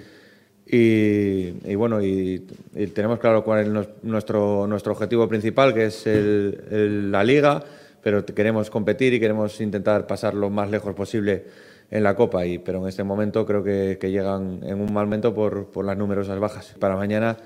y, 0.65 1.53
y 1.65 1.75
bueno, 1.75 2.01
y, 2.01 2.45
tenemos 2.93 3.19
claro 3.19 3.43
cuál 3.43 3.61
es 3.65 3.87
nuestro, 4.03 4.67
nuestro 4.67 4.91
objetivo 4.93 5.27
principal, 5.27 5.73
que 5.73 5.85
es 5.85 6.05
el- 6.07 6.61
el- 6.71 7.11
la 7.11 7.23
liga, 7.23 7.63
pero 8.03 8.25
queremos 8.25 8.69
competir 8.69 9.13
y 9.13 9.19
queremos 9.19 9.59
intentar 9.61 10.05
pasar 10.07 10.33
lo 10.33 10.49
más 10.49 10.69
lejos 10.69 10.93
posible 10.93 11.45
en 11.89 12.03
la 12.03 12.15
Copa, 12.15 12.45
y, 12.45 12.59
pero 12.59 12.81
en 12.81 12.87
este 12.89 13.03
momento 13.03 13.45
creo 13.45 13.63
que, 13.63 13.97
que 13.99 14.11
llegan 14.11 14.59
en 14.63 14.79
un 14.81 14.93
mal 14.93 15.05
momento 15.05 15.33
por, 15.33 15.67
por 15.67 15.85
las 15.85 15.97
numerosas 15.97 16.37
bajas. 16.39 16.75
Para 16.79 16.95
mañana 16.97 17.37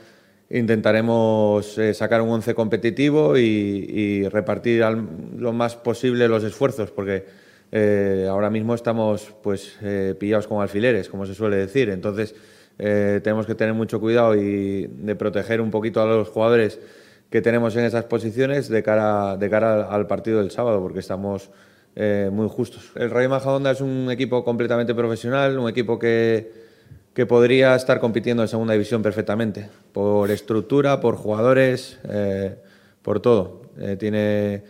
intentaremos 0.51 1.77
eh, 1.77 1.93
sacar 1.93 2.21
un 2.21 2.29
once 2.29 2.53
competitivo 2.53 3.37
y, 3.37 4.27
repartir 4.29 4.83
al- 4.83 5.07
lo 5.37 5.53
más 5.53 5.75
posible 5.75 6.27
los 6.27 6.43
esfuerzos, 6.43 6.91
porque 6.91 7.25
eh, 7.71 8.27
ahora 8.29 8.49
mismo 8.49 8.75
estamos 8.75 9.33
pues 9.41 9.77
eh, 9.81 10.15
pillados 10.19 10.47
con 10.47 10.61
alfileres, 10.61 11.09
como 11.09 11.25
se 11.25 11.33
suele 11.33 11.57
decir. 11.57 11.89
Entonces 11.89 12.35
tenemos 12.77 13.45
que 13.45 13.53
tener 13.53 13.75
mucho 13.75 13.99
cuidado 13.99 14.35
y 14.35 14.87
de 14.87 15.15
proteger 15.15 15.61
un 15.61 15.69
poquito 15.69 16.01
a 16.01 16.05
los 16.07 16.29
jugadores 16.29 16.79
que 17.29 17.39
tenemos 17.39 17.75
en 17.75 17.83
esas 17.85 18.05
posiciones 18.05 18.69
de 18.69 18.81
cara, 18.81 19.37
de 19.37 19.49
cara 19.51 19.83
al 19.83 20.07
partido 20.07 20.39
del 20.39 20.49
sábado, 20.49 20.81
porque 20.81 20.97
estamos 20.99 21.51
muy 22.31 22.49
justos. 22.49 22.91
El 22.95 23.11
Rayo 23.11 23.29
Majadahonda 23.29 23.69
es 23.69 23.81
un 23.81 24.09
equipo 24.09 24.43
completamente 24.43 24.95
profesional, 24.95 25.59
un 25.59 25.69
equipo 25.69 25.99
que, 25.99 26.51
que 27.13 27.25
podría 27.25 27.75
estar 27.75 27.99
compitiendo 27.99 28.41
en 28.43 28.49
segunda 28.49 28.73
división 28.73 29.01
perfectamente, 29.01 29.69
por 29.91 30.31
estructura, 30.31 31.01
por 31.01 31.15
jugadores, 31.15 31.99
eh, 32.07 32.55
por 33.01 33.19
todo. 33.19 33.63
Eh, 33.79 33.97
tiene 33.99 34.63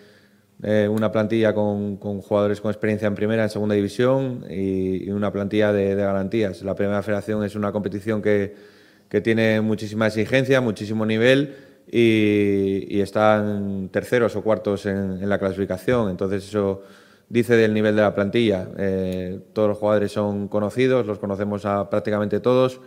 eh, 0.64 0.88
una 0.90 1.12
plantilla 1.12 1.54
con, 1.54 1.98
jugadores 1.98 2.60
con 2.60 2.72
experiencia 2.72 3.08
en 3.08 3.16
primera, 3.16 3.44
en 3.44 3.50
segunda 3.50 3.76
división 3.76 4.46
y, 4.50 5.10
una 5.12 5.32
plantilla 5.32 5.72
de, 5.72 5.94
garantías. 5.96 6.64
La 6.64 6.74
primera 6.74 7.04
federación 7.04 7.44
es 7.44 7.56
una 7.56 7.72
competición 7.72 8.22
que, 8.22 8.82
tiene 9.24 9.60
muchísima 9.60 10.08
exigencia, 10.08 10.62
muchísimo 10.62 11.06
nivel 11.06 11.54
y, 11.92 12.88
y 12.90 13.02
están 13.02 13.90
terceros 13.92 14.38
o 14.38 14.42
cuartos 14.42 14.86
en, 14.86 15.22
en 15.22 15.28
la 15.28 15.38
clasificación. 15.38 16.10
Entonces 16.10 16.48
eso 16.48 16.82
dice 17.32 17.56
del 17.56 17.74
nivel 17.74 17.96
de 17.96 18.02
la 18.02 18.14
plantilla. 18.14 18.68
Eh, 18.78 19.40
todos 19.54 19.70
los 19.70 19.78
jugadores 19.78 20.12
son 20.12 20.50
conocidos, 20.50 21.06
los 21.06 21.18
conocemos 21.18 21.66
a 21.66 21.90
prácticamente 21.90 22.42
todos 22.42 22.82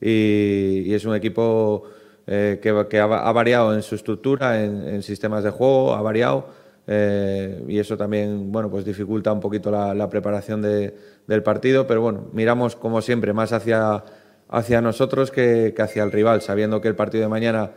y, 0.00 0.92
es 0.92 1.06
un 1.06 1.14
equipo 1.14 1.84
eh, 2.26 2.60
que, 2.62 2.86
que 2.90 3.00
ha, 3.00 3.06
variado 3.06 3.74
en 3.74 3.82
su 3.82 3.94
estructura, 3.94 4.62
en, 4.62 5.02
sistemas 5.02 5.44
de 5.44 5.50
juego, 5.50 5.94
ha 5.94 6.02
variado 6.02 6.48
eh, 6.86 7.64
y 7.66 7.78
eso 7.78 7.96
también 7.96 8.52
bueno, 8.52 8.70
pues 8.70 8.84
dificulta 8.84 9.32
un 9.32 9.40
poquito 9.40 9.70
la, 9.70 10.08
preparación 10.10 10.60
de- 10.60 10.94
del 11.26 11.42
partido, 11.42 11.86
pero 11.86 12.02
bueno, 12.02 12.26
miramos 12.32 12.76
como 12.76 13.00
siempre 13.00 13.32
más 13.32 13.52
hacia, 13.52 14.04
hacia 14.48 14.80
nosotros 14.82 15.30
que, 15.30 15.72
que 15.74 15.82
hacia 15.82 16.02
el 16.02 16.12
rival, 16.12 16.42
sabiendo 16.42 16.82
que 16.82 16.88
el 16.88 16.96
partido 16.96 17.22
de 17.22 17.28
mañana 17.28 17.70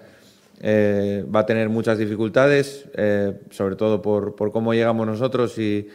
eh, 0.62 1.24
va 1.34 1.42
a 1.42 1.46
tener 1.46 1.70
muchas 1.70 1.98
dificultades, 1.98 2.90
sobre 3.52 3.78
todo 3.78 4.02
por, 4.02 4.36
por 4.36 4.52
cómo 4.52 4.74
llegamos 4.74 5.08
nosotros 5.08 5.58
y, 5.58 5.88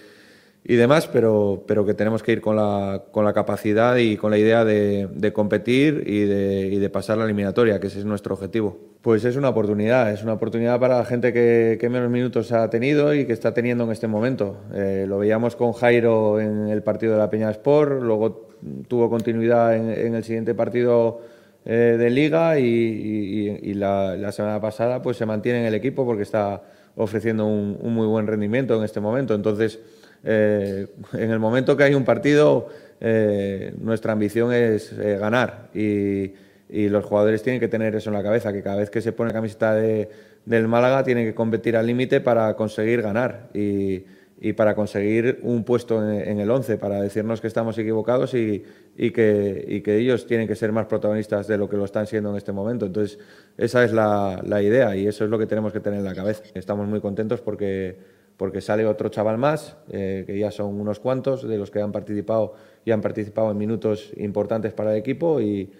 y 0.66 0.76
demás, 0.76 1.06
pero, 1.06 1.62
pero 1.66 1.84
que 1.84 1.92
tenemos 1.92 2.22
que 2.22 2.32
ir 2.32 2.40
con 2.40 2.56
la, 2.56 3.04
con 3.10 3.24
la 3.26 3.34
capacidad 3.34 3.96
y 3.96 4.16
con 4.16 4.30
la 4.30 4.38
idea 4.38 4.64
de, 4.64 5.08
de 5.12 5.32
competir 5.32 6.04
y 6.06 6.20
de, 6.20 6.68
y 6.72 6.78
de 6.78 6.88
pasar 6.88 7.18
la 7.18 7.24
eliminatoria, 7.24 7.78
que 7.80 7.88
ese 7.88 7.98
es 7.98 8.06
nuestro 8.06 8.32
objetivo. 8.34 8.78
Pues 9.02 9.26
es 9.26 9.36
una 9.36 9.50
oportunidad, 9.50 10.10
es 10.10 10.22
una 10.22 10.32
oportunidad 10.32 10.80
para 10.80 10.96
la 10.96 11.04
gente 11.04 11.34
que, 11.34 11.76
que 11.78 11.88
menos 11.90 12.10
minutos 12.10 12.50
ha 12.52 12.70
tenido 12.70 13.14
y 13.14 13.26
que 13.26 13.34
está 13.34 13.52
teniendo 13.52 13.84
en 13.84 13.90
este 13.92 14.06
momento. 14.06 14.56
Eh, 14.74 15.04
lo 15.06 15.18
veíamos 15.18 15.54
con 15.54 15.72
Jairo 15.74 16.40
en 16.40 16.68
el 16.68 16.82
partido 16.82 17.12
de 17.12 17.18
la 17.18 17.28
Peña 17.28 17.50
Sport, 17.50 18.00
luego 18.02 18.48
tuvo 18.88 19.10
continuidad 19.10 19.76
en, 19.76 19.90
en 19.90 20.14
el 20.14 20.24
siguiente 20.24 20.54
partido 20.54 21.20
eh, 21.66 21.96
de 21.98 22.08
liga 22.08 22.58
y, 22.58 22.64
y- 22.64 23.70
y 23.70 23.74
la, 23.74 24.16
la 24.16 24.32
semana 24.32 24.60
pasada 24.62 25.02
pues 25.02 25.18
se 25.18 25.26
mantiene 25.26 25.60
en 25.60 25.66
el 25.66 25.74
equipo 25.74 26.06
porque 26.06 26.22
está 26.22 26.62
ofreciendo 26.96 27.44
un, 27.46 27.76
un 27.82 27.92
muy 27.92 28.06
buen 28.06 28.26
rendimiento 28.26 28.76
en 28.78 28.84
este 28.84 29.00
momento. 29.00 29.34
Entonces 29.34 29.80
eh, 30.24 30.86
en 31.12 31.30
el 31.30 31.38
momento 31.38 31.76
que 31.76 31.84
hay 31.84 31.94
un 31.94 32.04
partido, 32.04 32.68
eh, 33.00 33.74
nuestra 33.78 34.12
ambición 34.12 34.52
es 34.52 34.92
eh, 34.92 35.16
ganar 35.18 35.68
y, 35.74 36.32
y 36.68 36.88
los 36.88 37.04
jugadores 37.04 37.42
tienen 37.42 37.60
que 37.60 37.68
tener 37.68 37.94
eso 37.94 38.10
en 38.10 38.14
la 38.14 38.22
cabeza, 38.22 38.52
que 38.52 38.62
cada 38.62 38.76
vez 38.76 38.90
que 38.90 39.00
se 39.00 39.12
pone 39.12 39.28
la 39.30 39.34
camiseta 39.34 39.74
de, 39.74 40.08
del 40.46 40.68
Málaga 40.68 41.04
tienen 41.04 41.26
que 41.26 41.34
competir 41.34 41.76
al 41.76 41.86
límite 41.86 42.20
para 42.20 42.54
conseguir 42.54 43.02
ganar 43.02 43.48
y, 43.52 44.04
y 44.40 44.52
para 44.52 44.74
conseguir 44.74 45.40
un 45.42 45.64
puesto 45.64 46.02
en, 46.02 46.20
en 46.28 46.40
el 46.40 46.50
11, 46.50 46.76
para 46.78 47.00
decirnos 47.00 47.40
que 47.40 47.46
estamos 47.46 47.78
equivocados 47.78 48.34
y, 48.34 48.64
y 48.96 49.10
que, 49.10 49.64
y 49.66 49.80
que 49.80 49.96
ellos 49.96 50.26
tienen 50.26 50.46
que 50.46 50.54
ser 50.54 50.72
más 50.72 50.86
protagonistas 50.86 51.46
de 51.46 51.58
lo 51.58 51.68
que 51.68 51.76
lo 51.76 51.84
están 51.84 52.06
siendo 52.06 52.30
en 52.30 52.36
este 52.36 52.52
momento. 52.52 52.86
Entonces, 52.86 53.18
esa 53.56 53.84
es 53.84 53.92
la, 53.92 54.42
la 54.44 54.62
idea 54.62 54.96
y 54.96 55.06
eso 55.06 55.24
es 55.24 55.30
lo 55.30 55.38
que 55.38 55.46
tenemos 55.46 55.72
que 55.72 55.80
tener 55.80 56.00
en 56.00 56.04
la 56.04 56.14
cabeza. 56.14 56.42
Estamos 56.54 56.86
muy 56.88 57.00
contentos 57.00 57.40
porque, 57.40 57.96
porque 58.36 58.60
sale 58.60 58.86
otro 58.86 59.08
chaval 59.08 59.38
más, 59.38 59.76
eh, 59.90 60.24
que 60.26 60.38
ya 60.38 60.50
son 60.50 60.80
unos 60.80 60.98
cuantos 60.98 61.46
de 61.46 61.56
los 61.56 61.70
que 61.70 61.80
han 61.80 61.92
participado 61.92 62.54
y 62.84 62.90
han 62.90 63.00
participado 63.00 63.50
en 63.50 63.58
minutos 63.58 64.12
importantes 64.16 64.72
para 64.72 64.92
el 64.92 64.98
equipo 64.98 65.40
y, 65.40 65.70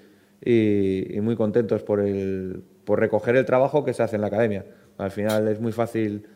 y, 0.45 1.17
y 1.17 1.21
muy 1.21 1.37
contentos 1.37 1.83
por, 1.83 2.01
el, 2.01 2.62
por 2.85 3.01
recoger 3.01 3.37
el 3.37 3.45
trabajo 3.45 3.85
que 3.85 3.93
se 3.93 4.03
hace 4.03 4.17
en 4.17 4.23
la 4.23 4.29
academia. 4.29 4.64
Al 4.99 5.11
final 5.11 5.49
es 5.49 5.61
muy 5.61 5.73
fácil 5.73 6.27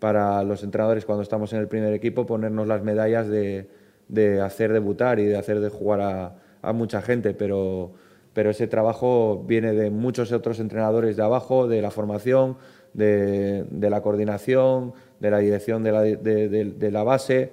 para 0.00 0.42
los 0.42 0.62
entrenadores 0.62 1.04
cuando 1.04 1.22
estamos 1.22 1.52
en 1.52 1.60
el 1.60 1.68
primer 1.68 1.92
equipo 1.92 2.26
ponernos 2.26 2.66
las 2.66 2.82
medallas 2.82 3.28
de, 3.28 3.68
de 4.08 4.40
hacer 4.40 4.72
debutar 4.72 5.18
y 5.18 5.26
de 5.26 5.36
hacer 5.36 5.60
de 5.60 5.68
jugar 5.68 6.00
a, 6.00 6.36
a 6.62 6.72
mucha 6.72 7.02
gente, 7.02 7.34
pero, 7.34 7.92
pero 8.32 8.50
ese 8.50 8.66
trabajo 8.66 9.44
viene 9.46 9.72
de 9.72 9.90
muchos 9.90 10.32
otros 10.32 10.60
entrenadores 10.60 11.16
de 11.16 11.22
abajo, 11.22 11.68
de 11.68 11.82
la 11.82 11.90
formación, 11.90 12.56
de, 12.94 13.64
de 13.70 13.90
la 13.90 14.00
coordinación, 14.00 14.94
de 15.20 15.30
la 15.30 15.38
dirección 15.38 15.82
de 15.82 15.92
la, 15.92 16.02
de, 16.02 16.48
de, 16.48 16.64
de 16.64 16.90
la 16.90 17.02
base. 17.02 17.50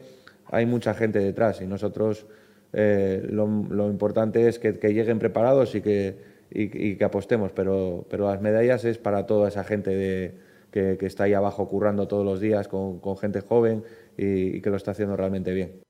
Hay 0.47 0.65
mucha 0.65 0.93
gente 0.93 1.19
detrás 1.19 1.61
y 1.61 1.67
nosotros 1.67 2.25
eh, 2.73 3.25
lo, 3.29 3.47
lo, 3.47 3.89
importante 3.89 4.47
es 4.47 4.59
que, 4.59 4.77
que, 4.77 4.93
lleguen 4.93 5.17
preparados 5.17 5.75
y 5.75 5.81
que, 5.81 6.17
y, 6.51 6.89
y 6.89 6.97
que 6.97 7.05
apostemos, 7.05 7.51
pero, 7.53 8.05
pero, 8.09 8.29
las 8.29 8.41
medallas 8.41 8.83
es 8.83 8.97
para 8.97 9.25
toda 9.25 9.47
esa 9.47 9.63
gente 9.63 9.91
de, 9.91 10.37
que, 10.71 10.97
que, 10.99 11.05
está 11.05 11.23
ahí 11.23 11.33
abajo 11.33 11.69
currando 11.69 12.07
todos 12.07 12.25
los 12.25 12.41
días 12.41 12.67
con, 12.67 12.99
con 12.99 13.17
gente 13.17 13.39
joven 13.39 13.83
y, 14.17 14.57
y 14.57 14.61
que 14.61 14.69
lo 14.69 14.75
está 14.75 14.91
haciendo 14.91 15.15
realmente 15.15 15.53
bien. 15.53 15.81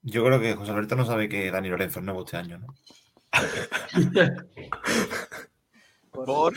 Yo 0.00 0.24
creo 0.24 0.40
que 0.40 0.54
José 0.54 0.70
Alberto 0.70 0.96
no 0.96 1.04
sabe 1.04 1.28
que 1.28 1.50
Dani 1.50 1.68
Lorenzo 1.68 1.98
es 1.98 2.04
nuevo 2.06 2.24
este 2.24 2.38
año, 2.38 2.58
¿no? 2.58 2.74
Por... 6.10 6.54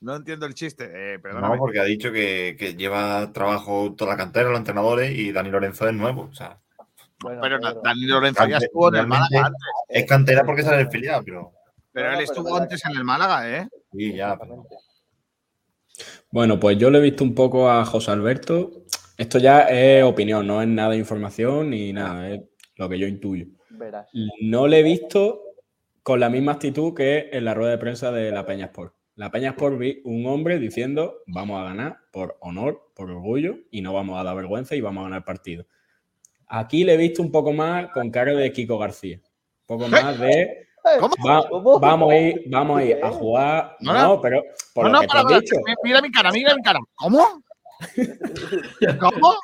No 0.00 0.16
entiendo 0.16 0.46
el 0.46 0.54
chiste, 0.54 1.14
eh, 1.14 1.18
perdóname. 1.18 1.54
No, 1.54 1.58
porque 1.58 1.80
ha 1.80 1.84
dicho 1.84 2.12
que, 2.12 2.56
que, 2.58 2.74
lleva 2.74 3.32
trabajo 3.32 3.94
toda 3.96 4.12
la 4.12 4.16
cantera, 4.16 4.50
los 4.50 4.58
entrenadores, 4.58 5.16
y 5.16 5.32
Dani 5.32 5.50
Lorenzo 5.50 5.88
es 5.88 5.94
nuevo. 5.94 6.28
O 6.30 6.34
sea, 6.34 6.60
bueno, 7.22 7.40
pero 7.40 7.58
Dani 7.82 8.06
Lorenzo 8.06 8.46
ya 8.46 8.58
estuvo 8.58 8.88
en 8.88 8.96
el 8.96 9.06
Málaga 9.06 9.46
antes. 9.46 9.60
Es 9.88 10.06
cantera 10.06 10.44
porque 10.44 10.62
sale 10.62 10.82
el 10.82 10.90
filial, 10.90 11.22
pero. 11.24 11.52
Pero 11.92 12.12
él 12.12 12.20
estuvo 12.20 12.44
pero 12.44 12.56
antes 12.56 12.84
en 12.84 12.96
el 12.96 13.04
Málaga, 13.04 13.58
¿eh? 13.58 13.68
Sí, 13.92 14.14
ya. 14.14 14.38
Bueno, 16.30 16.60
pues 16.60 16.76
yo 16.76 16.90
le 16.90 16.98
he 16.98 17.02
visto 17.02 17.24
un 17.24 17.34
poco 17.34 17.70
a 17.70 17.84
José 17.86 18.10
Alberto. 18.10 18.84
Esto 19.16 19.38
ya 19.38 19.62
es 19.62 20.04
opinión, 20.04 20.46
no 20.46 20.60
es 20.60 20.68
nada 20.68 20.90
de 20.90 20.98
información 20.98 21.70
ni 21.70 21.94
nada, 21.94 22.28
es 22.28 22.42
lo 22.76 22.88
que 22.90 22.98
yo 22.98 23.06
intuyo. 23.06 23.46
Verás. 23.70 24.10
No 24.42 24.66
le 24.66 24.80
he 24.80 24.82
visto 24.82 25.40
con 26.02 26.20
la 26.20 26.28
misma 26.28 26.52
actitud 26.52 26.92
que 26.92 27.30
en 27.32 27.46
la 27.46 27.54
rueda 27.54 27.70
de 27.70 27.78
prensa 27.78 28.12
de 28.12 28.30
la 28.30 28.44
Peña 28.44 28.66
Sport. 28.66 28.94
La 29.16 29.30
Peña 29.30 29.50
Sport 29.50 29.78
vi 29.78 30.02
un 30.04 30.26
hombre 30.26 30.58
diciendo 30.58 31.22
vamos 31.26 31.58
a 31.58 31.64
ganar 31.64 32.00
por 32.12 32.36
honor, 32.40 32.90
por 32.94 33.10
orgullo 33.10 33.56
y 33.70 33.80
no 33.80 33.94
vamos 33.94 34.20
a 34.20 34.22
dar 34.22 34.36
vergüenza 34.36 34.76
y 34.76 34.82
vamos 34.82 35.00
a 35.00 35.04
ganar 35.04 35.18
el 35.20 35.24
partido. 35.24 35.66
Aquí 36.46 36.84
le 36.84 36.94
he 36.94 36.96
visto 36.98 37.22
un 37.22 37.32
poco 37.32 37.54
más 37.54 37.90
con 37.92 38.10
cara 38.10 38.32
de 38.32 38.52
Kiko 38.52 38.78
García. 38.78 39.16
Un 39.16 39.66
poco 39.66 39.88
más 39.88 40.20
de 40.20 40.66
Va, 41.26 41.48
vamos 41.80 42.12
a 42.12 42.16
ir, 42.16 42.44
vamos 42.46 42.78
a 42.78 42.84
ir 42.84 42.98
a 43.02 43.10
jugar. 43.10 43.76
No, 43.80 43.92
no, 43.92 44.20
pero 44.20 44.42
por 44.72 44.84
no, 44.84 44.90
lo 44.90 44.94
no, 44.94 45.00
que 45.00 45.06
para, 45.08 45.26
te 45.26 45.34
has 45.34 45.40
dicho. 45.40 45.56
Mira 45.82 46.00
mi 46.00 46.10
cara, 46.12 46.30
mira 46.30 46.54
mi 46.54 46.62
cara. 46.62 46.78
¿Cómo? 46.94 47.42
¿Cómo? 49.00 49.34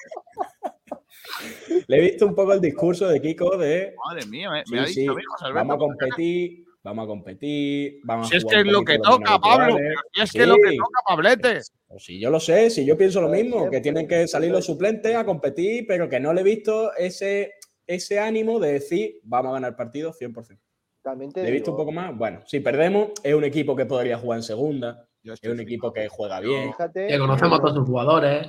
Le 1.88 1.96
he 1.96 2.00
visto 2.00 2.26
un 2.26 2.34
poco 2.34 2.52
el 2.52 2.60
discurso 2.60 3.08
de 3.08 3.20
Kiko 3.20 3.56
de. 3.56 3.94
Madre 4.06 4.26
mía, 4.26 4.50
me, 4.50 4.64
sí, 4.64 4.72
me 4.72 4.80
ha 4.80 4.86
sí, 4.86 5.00
dicho, 5.00 5.18
hijo, 5.18 5.54
Vamos 5.54 5.76
a 5.76 5.78
competir, 5.78 6.64
vamos 6.82 7.04
a 7.04 7.06
competir. 7.06 8.00
Vamos 8.04 8.28
Si 8.28 8.34
a 8.34 8.38
es 8.38 8.44
jugar 8.44 8.56
que 8.56 8.62
un 8.62 8.66
es 8.68 8.72
lo 8.72 8.84
que 8.84 8.98
toca, 8.98 9.38
Pablo. 9.38 9.76
Si 10.12 10.20
es 10.22 10.30
Sí. 10.30 10.38
que 10.38 10.42
es 10.44 10.48
lo 10.48 10.56
que 10.56 10.76
toca, 10.76 11.00
Pablete. 11.06 11.60
Pues 11.88 12.04
si 12.04 12.18
yo 12.20 12.30
lo 12.30 12.40
sé, 12.40 12.70
si 12.70 12.84
yo 12.84 12.96
pienso 12.96 13.20
lo 13.20 13.28
mismo, 13.28 13.70
que 13.70 13.80
tienen 13.80 14.08
que 14.08 14.26
salir 14.26 14.50
los 14.50 14.64
suplentes 14.66 15.14
a 15.14 15.24
competir, 15.24 15.84
pero 15.86 16.08
que 16.08 16.20
no 16.20 16.32
le 16.32 16.40
he 16.40 16.44
visto 16.44 16.94
ese, 16.96 17.54
ese 17.86 18.18
ánimo 18.18 18.58
de 18.58 18.72
decir 18.74 19.20
vamos 19.24 19.50
a 19.50 19.54
ganar 19.54 19.70
el 19.70 19.76
partido 19.76 20.12
100%. 20.12 20.58
También 21.02 21.32
te 21.32 21.42
Le 21.42 21.48
he 21.48 21.52
visto 21.52 21.72
un 21.72 21.76
poco 21.76 21.92
más. 21.92 22.16
Bueno, 22.16 22.40
si 22.46 22.60
perdemos, 22.60 23.10
es 23.22 23.34
un 23.34 23.44
equipo 23.44 23.74
que 23.74 23.86
podría 23.86 24.16
jugar 24.18 24.38
en 24.38 24.42
segunda, 24.44 25.08
es 25.24 25.42
un 25.48 25.58
equipo 25.60 25.92
que 25.92 26.08
juega 26.08 26.40
bien. 26.40 26.68
fíjate, 26.70 27.08
Que 27.08 27.18
conocemos 27.18 27.58
a 27.58 27.62
todos 27.62 27.74
sus 27.76 27.86
jugadores. 27.86 28.48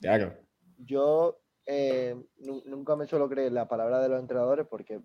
Claro. 0.00 0.34
yo 0.78 1.38
eh, 1.66 2.14
nu- 2.40 2.62
nunca 2.66 2.94
me 2.94 3.06
suelo 3.06 3.26
creer 3.26 3.50
la 3.52 3.66
palabra 3.66 3.98
de 4.02 4.08
los 4.10 4.20
entrenadores 4.20 4.66
porque 4.68 5.00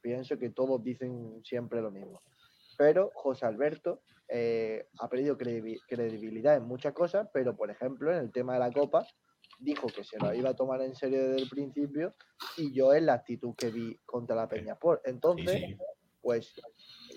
pienso 0.00 0.38
que 0.38 0.50
todos 0.50 0.82
dicen 0.82 1.40
siempre 1.44 1.80
lo 1.80 1.90
mismo. 1.90 2.22
Pero 2.76 3.10
José 3.14 3.46
Alberto 3.46 4.02
eh, 4.28 4.86
ha 4.98 5.08
perdido 5.08 5.36
credibi- 5.36 5.80
credibilidad 5.88 6.56
en 6.56 6.64
muchas 6.64 6.92
cosas, 6.92 7.28
pero 7.32 7.56
por 7.56 7.70
ejemplo 7.70 8.12
en 8.12 8.18
el 8.18 8.32
tema 8.32 8.54
de 8.54 8.60
la 8.60 8.72
Copa 8.72 9.06
dijo 9.58 9.88
que 9.88 10.04
se 10.04 10.18
lo 10.18 10.32
iba 10.32 10.50
a 10.50 10.54
tomar 10.56 10.80
en 10.82 10.94
serio 10.94 11.28
desde 11.28 11.42
el 11.42 11.48
principio 11.48 12.14
y 12.56 12.72
yo 12.72 12.92
es 12.94 13.02
la 13.02 13.14
actitud 13.14 13.54
que 13.54 13.70
vi 13.70 13.98
contra 14.06 14.34
la 14.36 14.48
Peña 14.48 14.72
Sport. 14.74 15.02
Sí, 15.04 15.10
Entonces, 15.10 15.60
sí. 15.66 15.76
pues 16.22 16.54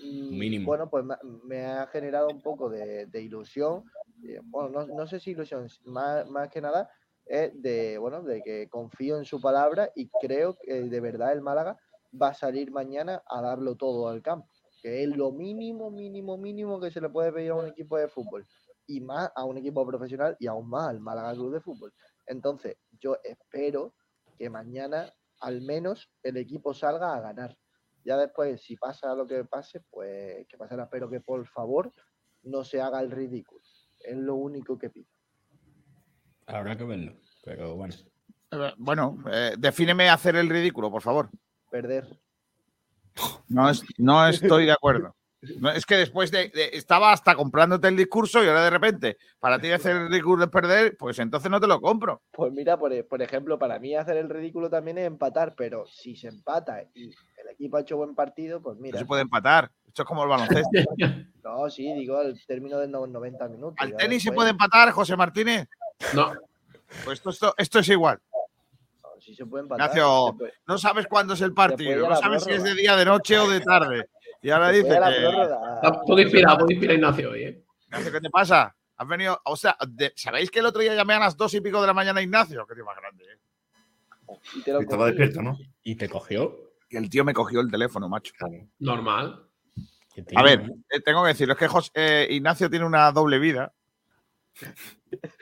Mínimo. 0.02 0.66
bueno 0.66 0.90
pues 0.90 1.04
me 1.44 1.64
ha 1.64 1.86
generado 1.86 2.28
un 2.28 2.42
poco 2.42 2.68
de, 2.68 3.06
de 3.06 3.22
ilusión 3.22 3.84
eh, 4.24 4.40
bueno 4.42 4.86
no, 4.86 4.94
no 4.94 5.06
sé 5.06 5.20
si 5.20 5.30
ilusión 5.30 5.66
más, 5.84 6.28
más 6.28 6.48
que 6.48 6.60
nada 6.60 6.90
es 7.24 7.50
de 7.62 7.96
bueno 7.96 8.22
de 8.22 8.42
que 8.42 8.68
confío 8.68 9.16
en 9.16 9.24
su 9.24 9.40
palabra 9.40 9.90
y 9.94 10.08
creo 10.20 10.58
que 10.58 10.82
de 10.82 11.00
verdad 11.00 11.32
el 11.32 11.40
Málaga 11.42 11.78
va 12.20 12.28
a 12.28 12.34
salir 12.34 12.70
mañana 12.70 13.22
a 13.26 13.40
darlo 13.40 13.76
todo 13.76 14.08
al 14.08 14.22
campo 14.22 14.48
que 14.82 15.02
es 15.02 15.08
lo 15.08 15.32
mínimo 15.32 15.90
mínimo 15.90 16.36
mínimo 16.36 16.80
que 16.80 16.90
se 16.90 17.00
le 17.00 17.08
puede 17.08 17.32
pedir 17.32 17.50
a 17.50 17.56
un 17.56 17.68
equipo 17.68 17.96
de 17.96 18.08
fútbol 18.08 18.46
y 18.86 19.00
más 19.00 19.30
a 19.34 19.44
un 19.44 19.58
equipo 19.58 19.86
profesional 19.86 20.36
y 20.38 20.46
aún 20.46 20.68
más 20.68 20.88
al 20.88 21.00
Málaga 21.00 21.32
Club 21.32 21.54
de 21.54 21.60
Fútbol 21.60 21.92
entonces 22.26 22.76
yo 23.00 23.16
espero 23.22 23.94
que 24.38 24.50
mañana 24.50 25.12
al 25.40 25.62
menos 25.62 26.10
el 26.22 26.36
equipo 26.36 26.74
salga 26.74 27.14
a 27.14 27.20
ganar 27.20 27.56
ya 28.04 28.18
después, 28.18 28.60
si 28.62 28.76
pasa 28.76 29.14
lo 29.14 29.26
que 29.26 29.44
pase, 29.44 29.80
pues 29.90 30.46
que 30.46 30.58
pasará. 30.58 30.88
Pero 30.90 31.08
que 31.08 31.20
por 31.20 31.46
favor 31.46 31.90
no 32.42 32.62
se 32.62 32.80
haga 32.80 33.00
el 33.00 33.10
ridículo. 33.10 33.62
Es 34.00 34.16
lo 34.16 34.34
único 34.34 34.78
que 34.78 34.90
pido. 34.90 35.08
Habrá 36.46 36.76
que 36.76 36.84
verlo. 36.84 37.16
Pero 37.42 37.76
bueno. 37.76 37.94
Eh, 38.50 38.72
Bueno, 38.76 39.16
eh, 39.32 39.54
defíneme 39.58 40.10
hacer 40.10 40.36
el 40.36 40.50
ridículo, 40.50 40.90
por 40.90 41.00
favor. 41.00 41.30
Perder. 41.74 42.06
No, 43.48 43.68
es- 43.68 43.82
no 43.98 44.28
estoy 44.28 44.66
de 44.66 44.70
acuerdo. 44.70 45.16
No, 45.58 45.70
es 45.72 45.84
que 45.84 45.96
después 45.96 46.30
de, 46.30 46.48
de- 46.50 46.70
Estaba 46.72 47.10
hasta 47.10 47.34
comprándote 47.34 47.88
el 47.88 47.96
discurso 47.96 48.42
y 48.44 48.46
ahora 48.46 48.62
de 48.62 48.70
repente, 48.70 49.16
para 49.40 49.58
ti 49.58 49.72
hacer 49.72 49.96
el 49.96 50.08
ridículo 50.08 50.44
es 50.44 50.50
perder, 50.50 50.96
pues 50.96 51.18
entonces 51.18 51.50
no 51.50 51.58
te 51.60 51.66
lo 51.66 51.80
compro. 51.80 52.22
Pues 52.30 52.52
mira, 52.52 52.78
por, 52.78 52.92
por 53.08 53.20
ejemplo, 53.22 53.58
para 53.58 53.80
mí 53.80 53.96
hacer 53.96 54.18
el 54.18 54.30
ridículo 54.30 54.70
también 54.70 54.98
es 54.98 55.06
empatar, 55.08 55.54
pero 55.56 55.84
si 55.88 56.14
se 56.14 56.28
empata 56.28 56.84
y 56.94 57.06
el 57.08 57.48
equipo 57.50 57.76
ha 57.76 57.80
hecho 57.80 57.96
buen 57.96 58.14
partido, 58.14 58.62
pues 58.62 58.76
No 58.76 58.82
mira. 58.82 58.98
se 59.00 59.04
puede 59.04 59.22
empatar. 59.22 59.72
Esto 59.84 60.02
es 60.02 60.08
como 60.08 60.22
el 60.22 60.28
baloncesto. 60.28 60.70
No, 61.44 61.68
sí, 61.70 61.92
digo 61.92 62.18
al 62.18 62.40
término 62.46 62.78
de 62.78 62.86
no- 62.86 63.06
90 63.08 63.48
minutos. 63.48 63.74
¿Al 63.78 63.96
tenis 63.96 64.22
se 64.22 64.30
puede 64.32 64.50
empatar, 64.50 64.92
José 64.92 65.16
Martínez? 65.16 65.66
No, 66.14 66.32
Pues 67.04 67.18
esto, 67.18 67.30
esto, 67.30 67.54
esto 67.58 67.78
es 67.80 67.88
igual. 67.88 68.20
Se 69.32 69.46
puede 69.46 69.62
empatar. 69.62 69.90
Ignacio, 69.90 70.26
se 70.32 70.38
puede- 70.38 70.52
No 70.66 70.76
sabes 70.78 71.06
cuándo 71.06 71.34
es 71.34 71.40
el 71.40 71.54
partido, 71.54 72.08
no 72.08 72.16
sabes 72.16 72.42
si 72.42 72.50
es 72.50 72.64
de 72.64 72.74
día, 72.74 72.96
de 72.96 73.04
noche 73.04 73.38
o 73.38 73.48
de 73.48 73.60
tarde. 73.60 74.08
Y 74.42 74.50
ahora 74.50 74.70
dice 74.70 74.88
que. 74.88 75.26
un 75.88 76.00
poco 76.00 76.18
inspirado, 76.20 76.58
poco 76.58 76.72
inspirado 76.72 76.96
Ignacio 76.98 77.30
hoy, 77.30 77.42
¿eh? 77.44 77.64
Ignacio, 77.86 78.12
¿qué 78.12 78.20
te 78.20 78.30
pasa? 78.30 78.74
Has 78.96 79.08
venido, 79.08 79.40
o 79.44 79.56
sea, 79.56 79.76
de- 79.88 80.12
¿sabéis 80.16 80.50
que 80.50 80.58
el 80.58 80.66
otro 80.66 80.82
día 80.82 80.94
llamé 80.94 81.14
a 81.14 81.20
las 81.20 81.36
dos 81.36 81.54
y 81.54 81.60
pico 81.60 81.80
de 81.80 81.86
la 81.86 81.94
mañana 81.94 82.18
a 82.20 82.22
Ignacio? 82.22 82.66
Que 82.66 82.74
tío 82.74 82.84
más 82.84 82.96
grande, 82.96 83.24
¿eh? 83.24 83.38
Y 84.56 84.62
te 84.62 84.72
lo 84.72 84.80
Estaba 84.80 85.06
despierto, 85.06 85.42
¿no? 85.42 85.56
¿Y 85.82 85.94
te 85.96 86.08
cogió? 86.08 86.72
Y 86.90 86.96
el 86.96 87.08
tío 87.10 87.24
me 87.24 87.32
cogió 87.34 87.60
el 87.60 87.70
teléfono, 87.70 88.08
macho. 88.08 88.32
Normal. 88.78 89.46
Qué 90.14 90.24
A 90.36 90.42
ver, 90.42 90.70
eh, 90.90 91.00
tengo 91.00 91.22
que 91.22 91.28
decirlo, 91.28 91.54
es 91.54 91.58
que 91.58 91.68
eh, 91.94 92.26
Ignacio 92.30 92.70
tiene 92.70 92.84
una 92.84 93.10
doble 93.10 93.38
vida. 93.38 93.72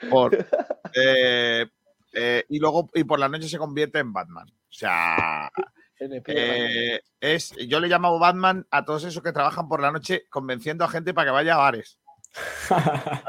Por, 0.09 0.31
eh, 0.95 1.67
eh, 2.13 2.45
y 2.49 2.59
luego 2.59 2.89
y 2.93 3.03
por 3.03 3.19
la 3.19 3.27
noche 3.29 3.47
se 3.49 3.57
convierte 3.57 3.99
en 3.99 4.13
Batman. 4.13 4.47
O 4.49 4.71
sea, 4.75 5.51
eh, 5.99 6.99
es, 7.19 7.51
yo 7.67 7.79
le 7.79 7.87
llamo 7.87 8.17
Batman 8.19 8.65
a 8.71 8.83
todos 8.85 9.03
esos 9.03 9.21
que 9.23 9.31
trabajan 9.31 9.67
por 9.67 9.81
la 9.81 9.91
noche 9.91 10.25
convenciendo 10.29 10.83
a 10.85 10.89
gente 10.89 11.13
para 11.13 11.27
que 11.27 11.31
vaya 11.31 11.53
a 11.55 11.57
bares. 11.57 11.99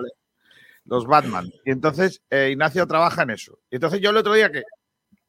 Lo 0.87 0.97
los 0.97 1.07
Batman. 1.07 1.51
Y 1.65 1.71
entonces 1.71 2.23
eh, 2.31 2.51
Ignacio 2.53 2.87
trabaja 2.87 3.23
en 3.23 3.31
eso. 3.31 3.59
Y 3.71 3.77
entonces 3.77 4.01
yo 4.01 4.11
el 4.11 4.19
otro 4.19 4.35
día 4.35 4.53
que 4.53 4.65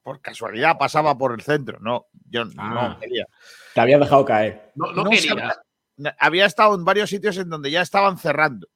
por 0.04 0.20
casualidad 0.22 0.78
pasaba 0.78 1.18
por 1.18 1.34
el 1.34 1.42
centro, 1.42 1.80
no, 1.80 2.08
yo 2.30 2.44
Ah. 2.58 2.90
no 2.94 3.00
quería. 3.00 3.26
Te 3.74 3.82
habías 3.82 4.00
dejado 4.02 4.26
caer. 4.26 4.72
No, 4.76 4.92
no 4.92 5.04
No 5.06 5.10
quería. 5.10 5.30
sabía- 5.30 5.62
Había 6.20 6.46
estado 6.46 6.76
en 6.76 6.84
varios 6.84 7.10
sitios 7.10 7.38
en 7.38 7.50
donde 7.50 7.72
ya 7.72 7.82
estaban 7.82 8.18
cerrando. 8.18 8.68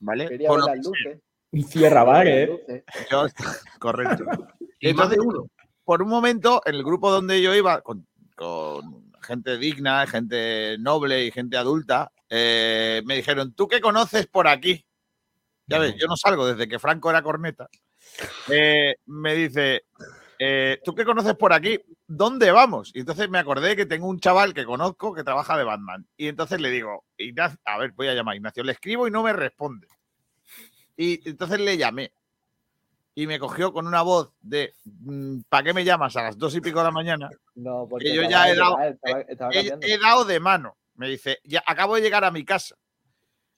¿Vale? 0.00 0.28
Quería 0.28 0.48
Por 0.48 0.66
ver 0.66 0.76
las 0.76 0.84
luces. 0.84 1.20
Bar, 2.04 2.26
Las 2.26 2.34
¿eh? 2.34 2.84
yo- 3.10 3.26
correcto. 3.78 4.24
Y 4.80 4.92
más 4.94 5.08
de 5.10 5.16
Entonces, 5.16 5.18
uno. 5.20 5.46
por 5.84 6.02
un 6.02 6.08
momento, 6.08 6.60
en 6.66 6.74
el 6.74 6.84
grupo 6.84 7.10
donde 7.10 7.40
yo 7.40 7.54
iba, 7.54 7.80
con, 7.82 8.06
con 8.36 9.10
gente 9.22 9.56
digna, 9.58 10.06
gente 10.06 10.76
noble 10.78 11.24
y 11.24 11.30
gente 11.30 11.56
adulta, 11.56 12.10
eh, 12.28 13.02
me 13.06 13.16
dijeron, 13.16 13.54
¿tú 13.54 13.68
qué 13.68 13.80
conoces 13.80 14.26
por 14.26 14.48
aquí? 14.48 14.84
Ya 15.66 15.78
ves, 15.78 15.94
yo 15.98 16.06
no 16.06 16.16
salgo 16.16 16.46
desde 16.46 16.68
que 16.68 16.78
Franco 16.78 17.08
era 17.08 17.22
corneta. 17.22 17.68
Eh, 18.50 18.96
me 19.06 19.34
dice, 19.34 19.84
eh, 20.38 20.78
¿tú 20.84 20.94
qué 20.94 21.06
conoces 21.06 21.34
por 21.36 21.54
aquí? 21.54 21.80
¿Dónde 22.06 22.50
vamos? 22.50 22.90
Y 22.94 23.00
entonces 23.00 23.30
me 23.30 23.38
acordé 23.38 23.74
que 23.74 23.86
tengo 23.86 24.06
un 24.06 24.20
chaval 24.20 24.52
que 24.52 24.66
conozco 24.66 25.14
que 25.14 25.24
trabaja 25.24 25.56
de 25.56 25.64
Batman. 25.64 26.06
Y 26.18 26.28
entonces 26.28 26.60
le 26.60 26.70
digo, 26.70 27.04
Ignacio, 27.16 27.58
a 27.64 27.78
ver, 27.78 27.92
voy 27.92 28.08
a 28.08 28.14
llamar 28.14 28.34
a 28.34 28.36
Ignacio. 28.36 28.62
Le 28.62 28.72
escribo 28.72 29.08
y 29.08 29.10
no 29.10 29.22
me 29.22 29.32
responde. 29.32 29.86
Y 30.96 31.28
entonces 31.28 31.60
le 31.60 31.76
llamé. 31.76 32.12
Y 33.16 33.28
me 33.28 33.38
cogió 33.38 33.72
con 33.72 33.86
una 33.86 34.02
voz 34.02 34.32
de, 34.40 34.74
¿para 35.48 35.62
qué 35.62 35.72
me 35.72 35.84
llamas 35.84 36.16
a 36.16 36.22
las 36.24 36.36
dos 36.36 36.54
y 36.56 36.60
pico 36.60 36.78
de 36.80 36.84
la 36.86 36.90
mañana? 36.90 37.30
No, 37.54 37.86
porque 37.88 38.12
yo 38.12 38.22
ya 38.22 38.48
he 38.50 38.56
dado- 38.56 38.76
estaba, 38.80 39.20
estaba 39.20 39.50
he, 39.52 39.98
dado 39.98 40.24
de 40.24 40.40
mano. 40.40 40.76
Me 40.96 41.08
dice, 41.08 41.38
ya 41.44 41.62
acabo 41.64 41.94
de 41.94 42.00
llegar 42.02 42.24
a 42.24 42.32
mi 42.32 42.44
casa. 42.44 42.74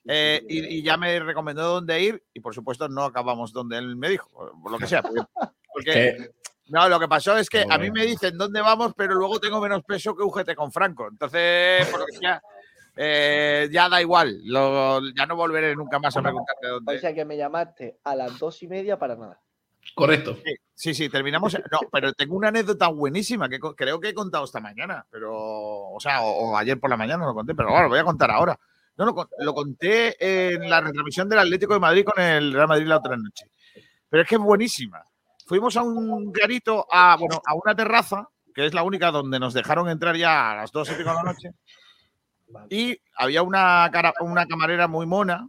Eh, 0.08 0.44
y, 0.48 0.64
y 0.78 0.82
ya 0.82 0.96
me 0.98 1.18
recomendó 1.20 1.62
dónde 1.66 2.00
ir 2.00 2.22
y 2.32 2.40
por 2.40 2.54
supuesto 2.54 2.88
no 2.88 3.04
acabamos 3.04 3.52
donde 3.52 3.78
él 3.78 3.96
me 3.96 4.10
dijo, 4.10 4.28
por 4.62 4.70
lo 4.70 4.78
que 4.78 4.86
sea. 4.86 5.02
Porque, 5.02 5.22
porque- 5.72 5.92
Que- 5.92 6.30
no, 6.68 6.88
lo 6.88 6.98
que 6.98 7.06
pasó 7.08 7.36
es 7.38 7.48
que 7.48 7.64
a 7.68 7.78
mí 7.78 7.90
me 7.92 8.04
dicen 8.04 8.36
dónde 8.36 8.60
vamos, 8.60 8.92
pero 8.96 9.14
luego 9.14 9.38
tengo 9.38 9.60
menos 9.60 9.84
peso 9.84 10.16
que 10.16 10.24
UGT 10.24 10.54
con 10.56 10.72
Franco. 10.72 11.06
Entonces, 11.08 11.86
por 11.88 12.00
lo 12.00 12.06
que 12.06 12.16
sea, 12.16 12.42
eh, 12.96 13.68
ya 13.70 13.88
da 13.88 14.00
igual. 14.00 14.40
lo- 14.44 15.00
ya 15.14 15.26
no 15.26 15.36
volveré 15.36 15.76
nunca 15.76 15.98
más 15.98 16.16
a 16.16 16.22
preguntarte 16.22 16.66
O 16.68 16.74
dónde. 16.74 16.98
sea 16.98 17.14
que 17.14 17.24
me 17.24 17.36
llamaste 17.36 17.98
a 18.04 18.16
las 18.16 18.38
dos 18.38 18.62
y 18.62 18.68
media 18.68 18.98
para 18.98 19.16
nada. 19.16 19.40
Correcto. 19.94 20.36
Sí, 20.44 20.54
Sí, 20.78 20.94
sí, 20.94 21.08
terminamos. 21.08 21.54
No, 21.72 21.78
pero 21.90 22.12
tengo 22.12 22.36
una 22.36 22.48
anécdota 22.48 22.88
buenísima 22.88 23.48
que 23.48 23.58
creo 23.58 23.98
que 23.98 24.08
he 24.10 24.14
contado 24.14 24.44
esta 24.44 24.60
mañana, 24.60 25.06
pero, 25.10 25.32
o 25.34 25.96
sea, 26.00 26.20
o, 26.22 26.50
o 26.50 26.56
ayer 26.58 26.78
por 26.78 26.90
la 26.90 26.98
mañana 26.98 27.18
no 27.22 27.28
lo 27.30 27.34
conté, 27.34 27.54
pero 27.54 27.70
ahora 27.70 27.84
lo 27.84 27.88
voy 27.88 27.98
a 28.00 28.04
contar 28.04 28.30
ahora. 28.30 28.58
No, 28.98 29.06
lo, 29.06 29.28
lo 29.38 29.54
conté 29.54 30.16
en 30.54 30.68
la 30.68 30.80
retransmisión 30.82 31.28
del 31.30 31.38
Atlético 31.38 31.72
de 31.74 31.80
Madrid 31.80 32.04
con 32.04 32.22
el 32.22 32.52
Real 32.52 32.68
Madrid 32.68 32.86
la 32.86 32.98
otra 32.98 33.16
noche. 33.16 33.46
Pero 34.10 34.22
es 34.22 34.28
que 34.28 34.34
es 34.34 34.40
buenísima. 34.40 35.02
Fuimos 35.46 35.76
a 35.78 35.82
un 35.82 36.30
garito, 36.32 36.86
a, 36.90 37.16
bueno, 37.16 37.40
a 37.46 37.54
una 37.54 37.74
terraza, 37.74 38.28
que 38.54 38.66
es 38.66 38.74
la 38.74 38.82
única 38.82 39.10
donde 39.10 39.38
nos 39.40 39.54
dejaron 39.54 39.88
entrar 39.88 40.16
ya 40.16 40.52
a 40.52 40.56
las 40.56 40.72
dos 40.72 40.90
y 40.90 40.94
pico 40.94 41.08
de 41.10 41.14
la 41.16 41.22
noche. 41.22 41.50
Y 42.70 42.98
había 43.16 43.42
una, 43.42 43.88
cara, 43.92 44.12
una 44.20 44.46
camarera 44.46 44.88
muy 44.88 45.06
mona. 45.06 45.48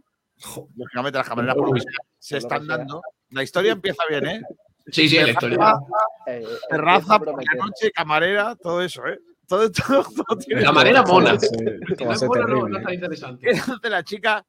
Lógicamente, 0.76 1.18
las 1.18 1.28
camareras 1.28 1.56
por 1.56 1.80
se 2.18 2.38
están 2.38 2.66
dando. 2.66 3.02
La 3.30 3.42
historia 3.42 3.72
empieza 3.72 4.02
bien, 4.08 4.26
¿eh? 4.26 4.42
Sí, 4.86 5.08
sí, 5.08 5.16
la 5.16 5.30
historia. 5.30 5.58
Terraza, 5.58 5.80
Eh, 6.26 6.46
terraza 6.70 7.18
por 7.18 7.44
la 7.44 7.54
noche, 7.66 7.90
camarera, 7.90 8.56
todo 8.56 8.82
eso, 8.82 9.06
¿eh? 9.06 9.18
Todo, 9.46 9.70
todo, 9.72 10.04
todo 10.04 10.38
tiene 10.38 10.62
Camarera 10.62 11.02
mona. 11.02 11.32
No 11.32 11.38
es 12.12 12.22
no, 12.22 12.68
no 12.68 12.76
¿eh? 12.76 12.80
está 12.80 12.94
interesante. 12.94 13.50
Entonces 13.50 13.90
la 13.90 14.04
chica, 14.04 14.44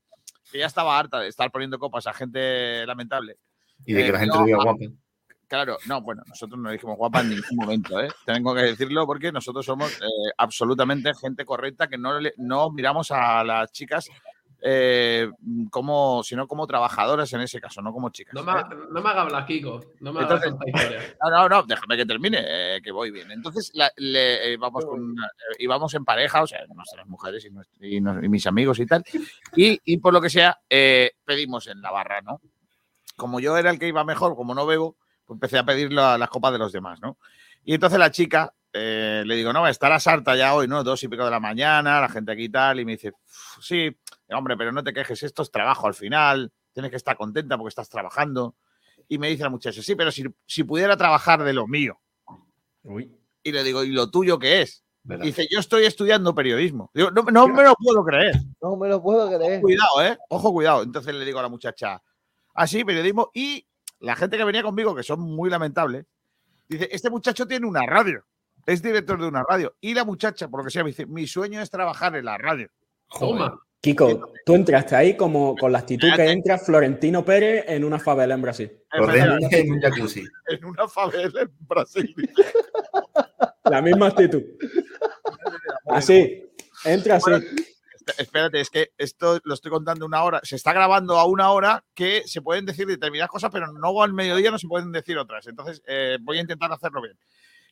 que 0.52 0.60
ya 0.60 0.66
estaba 0.66 0.98
harta 1.00 1.20
de 1.20 1.30
estar 1.30 1.50
poniendo 1.52 1.80
copas 1.80 2.06
a 2.08 2.14
gente 2.14 2.86
lamentable. 2.86 3.38
Y 3.86 3.94
de 3.94 4.04
que 4.04 4.10
Eh, 4.10 4.12
la 4.12 4.20
gente 4.20 4.34
no, 4.36 4.42
lo 4.42 4.46
diga 4.46 4.64
guapa. 4.64 4.86
Claro, 5.50 5.78
no, 5.88 6.00
bueno, 6.02 6.22
nosotros 6.28 6.60
no 6.60 6.70
dijimos 6.70 6.96
guapa 6.96 7.22
en 7.22 7.32
ningún 7.32 7.56
momento, 7.58 8.00
¿eh? 8.00 8.08
Tengo 8.26 8.54
que 8.54 8.62
decirlo 8.62 9.06
porque 9.08 9.32
nosotros 9.32 9.66
somos 9.66 9.92
eh, 9.94 10.32
absolutamente 10.38 11.12
gente 11.16 11.44
correcta 11.44 11.88
que 11.88 11.98
no, 11.98 12.20
le- 12.20 12.36
no 12.38 12.70
miramos 12.70 13.10
a 13.12 13.44
las 13.44 13.72
chicas 13.72 14.08
eh, 14.62 15.28
como, 15.72 16.22
sino 16.22 16.46
como 16.48 16.68
trabajadoras 16.68 17.32
en 17.34 17.42
ese 17.42 17.60
caso, 17.62 17.82
no 17.82 17.92
como 17.94 18.10
chicas. 18.10 18.34
No 18.36 18.42
¿eh? 18.42 18.64
me, 18.70 18.76
no 18.94 19.02
me 19.02 19.10
hagas 19.10 19.24
hablar, 19.24 19.46
Kiko. 19.46 19.80
No 20.02 20.14
me 20.14 20.20
hagas 20.20 20.44
Entonces- 20.44 20.68
historia. 20.76 21.16
No, 21.24 21.30
no, 21.32 21.50
no, 21.50 21.64
déjame 21.64 21.98
que 21.98 22.06
termine, 22.06 22.38
eh, 22.76 22.82
que 22.84 22.92
voy 22.92 23.10
bien. 23.10 23.32
Entonces, 23.32 23.72
la- 23.74 23.92
le, 23.98 24.54
eh, 24.54 24.58
vamos 24.58 24.86
con 24.86 25.00
una- 25.02 25.26
eh, 25.28 25.56
íbamos 25.60 25.94
en 25.96 26.06
pareja, 26.06 26.44
o 26.44 26.48
sea, 26.48 26.60
nuestras 26.76 27.08
mujeres 27.08 27.44
y, 27.46 27.50
nuestro- 27.50 27.88
y 27.88 28.00
nos- 28.02 28.24
y 28.24 28.30
mis 28.30 28.46
amigos 28.46 28.80
y 28.80 28.86
tal. 28.86 29.04
Y, 29.56 29.80
y 29.86 29.98
por 29.98 30.14
lo 30.14 30.22
que 30.22 30.30
sea, 30.30 30.60
eh, 30.70 31.14
pedimos 31.26 31.66
en 31.68 31.82
la 31.82 31.90
barra, 31.92 32.22
¿no? 32.22 32.40
Como 33.16 33.40
yo 33.40 33.58
era 33.58 33.72
el 33.72 33.80
que 33.80 33.88
iba 33.88 34.04
mejor, 34.04 34.36
como 34.36 34.54
no 34.54 34.66
bebo, 34.66 34.96
empecé 35.30 35.58
a 35.58 35.66
pedir 35.66 35.92
la- 35.94 36.18
las 36.18 36.30
copas 36.30 36.52
de 36.52 36.58
los 36.60 36.72
demás, 36.72 37.00
¿no? 37.02 37.18
Y 37.64 37.74
entonces 37.74 38.00
la 38.00 38.12
chica, 38.12 38.54
eh, 38.74 39.24
le 39.26 39.36
digo, 39.36 39.52
no, 39.54 39.68
estará 39.68 40.00
sarta 40.00 40.36
ya 40.36 40.54
hoy, 40.56 40.68
¿no? 40.68 40.84
Dos 40.84 41.04
y 41.04 41.08
pico 41.08 41.26
de 41.26 41.32
la 41.32 41.40
mañana, 41.40 42.02
la 42.02 42.10
gente 42.10 42.32
aquí 42.32 42.44
y 42.46 42.50
tal, 42.50 42.80
y 42.80 42.86
me 42.86 42.94
dice, 42.94 43.10
"Uf, 43.10 43.64
sí, 43.64 43.96
hombre, 44.32 44.56
pero 44.58 44.72
no 44.72 44.84
te 44.84 44.94
quejes, 44.94 45.24
esto 45.24 45.42
es 45.44 45.52
trabajo 45.52 45.88
al 45.88 45.94
final, 45.94 46.52
tienes 46.74 46.92
que 46.92 46.98
estar 46.98 47.18
contenta 47.18 47.58
porque 47.58 47.70
estás 47.70 47.90
trabajando. 47.90 48.56
Y 49.08 49.18
me 49.18 49.28
dice 49.30 49.44
la 49.44 49.50
muchacha, 49.50 49.82
sí, 49.82 49.96
pero 49.96 50.12
si, 50.12 50.24
si 50.46 50.64
pudiera 50.64 50.96
trabajar 50.96 51.44
de 51.44 51.54
lo 51.54 51.66
mío. 51.68 52.00
Uy. 52.84 53.12
Y 53.44 53.52
le 53.52 53.64
digo, 53.64 53.84
¿y 53.84 53.90
lo 53.92 54.10
tuyo 54.12 54.38
qué 54.38 54.62
es? 54.62 54.84
dice, 55.24 55.48
yo 55.50 55.60
estoy 55.60 55.86
estudiando 55.86 56.36
periodismo. 56.36 56.92
Digo, 56.94 57.10
no, 57.10 57.24
no 57.24 57.48
me 57.48 57.64
lo 57.64 57.74
puedo 57.76 58.04
creer. 58.04 58.36
No 58.62 58.76
me 58.76 58.88
lo 58.88 59.02
puedo 59.02 59.28
creer. 59.36 59.62
Cuidado, 59.62 60.04
¿eh? 60.04 60.18
Ojo, 60.30 60.52
cuidado. 60.54 60.84
Entonces 60.84 61.16
le 61.16 61.26
digo 61.26 61.40
a 61.40 61.42
la 61.42 61.50
muchacha, 61.50 62.04
así, 62.54 62.84
periodismo. 62.84 63.32
Y 63.34 63.66
la 64.00 64.16
gente 64.16 64.38
que 64.38 64.44
venía 64.44 64.64
conmigo, 64.64 64.96
que 64.96 65.04
son 65.04 65.22
muy 65.22 65.50
lamentables, 65.50 66.06
dice, 66.68 66.88
este 66.92 67.10
muchacho 67.10 67.48
tiene 67.48 67.68
una 67.68 67.86
radio. 67.86 68.24
Es 68.66 68.82
director 68.82 69.20
de 69.20 69.28
una 69.28 69.44
radio. 69.44 69.76
Y 69.82 69.94
la 69.94 70.06
muchacha, 70.06 70.48
por 70.48 70.60
lo 70.60 70.66
que 70.66 70.72
sea, 70.72 70.84
me 70.84 70.90
dice, 70.90 71.06
mi 71.06 71.28
sueño 71.28 71.62
es 71.62 71.70
trabajar 71.70 72.16
en 72.16 72.26
la 72.26 72.38
radio. 72.38 72.70
Toma. 73.18 73.60
Kiko, 73.82 74.34
tú 74.46 74.56
entraste 74.56 74.96
ahí 74.96 75.16
como 75.16 75.56
con 75.56 75.72
la 75.72 75.80
actitud 75.80 76.10
que 76.14 76.30
entra 76.30 76.58
Florentino 76.58 77.24
Pérez 77.24 77.64
en 77.68 77.86
una 77.86 77.98
favela 77.98 78.34
en 78.34 78.42
Brasil. 78.42 78.72
En 78.92 79.72
un 79.72 79.80
jacuzzi. 79.80 80.26
En 80.48 80.66
una 80.66 80.86
favela 80.88 81.42
en 81.42 81.52
Brasil. 81.62 82.14
La 83.64 83.82
misma 83.82 84.08
actitud. 84.08 84.44
Así, 85.88 86.44
entra 86.86 87.16
así. 87.16 87.32
Espérate, 88.18 88.60
es 88.60 88.70
que 88.70 88.92
esto 88.98 89.40
lo 89.44 89.54
estoy 89.54 89.72
contando 89.72 90.06
una 90.06 90.24
hora. 90.24 90.40
Se 90.44 90.56
está 90.56 90.74
grabando 90.74 91.18
a 91.20 91.26
una 91.26 91.52
hora 91.52 91.84
que 91.94 92.24
se 92.26 92.42
pueden 92.42 92.66
decir 92.66 92.88
determinadas 92.88 93.30
cosas, 93.30 93.50
pero 93.52 93.72
no 93.72 94.02
al 94.02 94.14
mediodía 94.14 94.52
no 94.52 94.60
se 94.60 94.68
pueden 94.68 94.92
decir 94.92 95.18
otras. 95.18 95.48
Entonces, 95.48 95.82
eh, 95.88 96.18
voy 96.22 96.38
a 96.38 96.42
intentar 96.42 96.72
hacerlo 96.72 97.02
bien. 97.02 97.18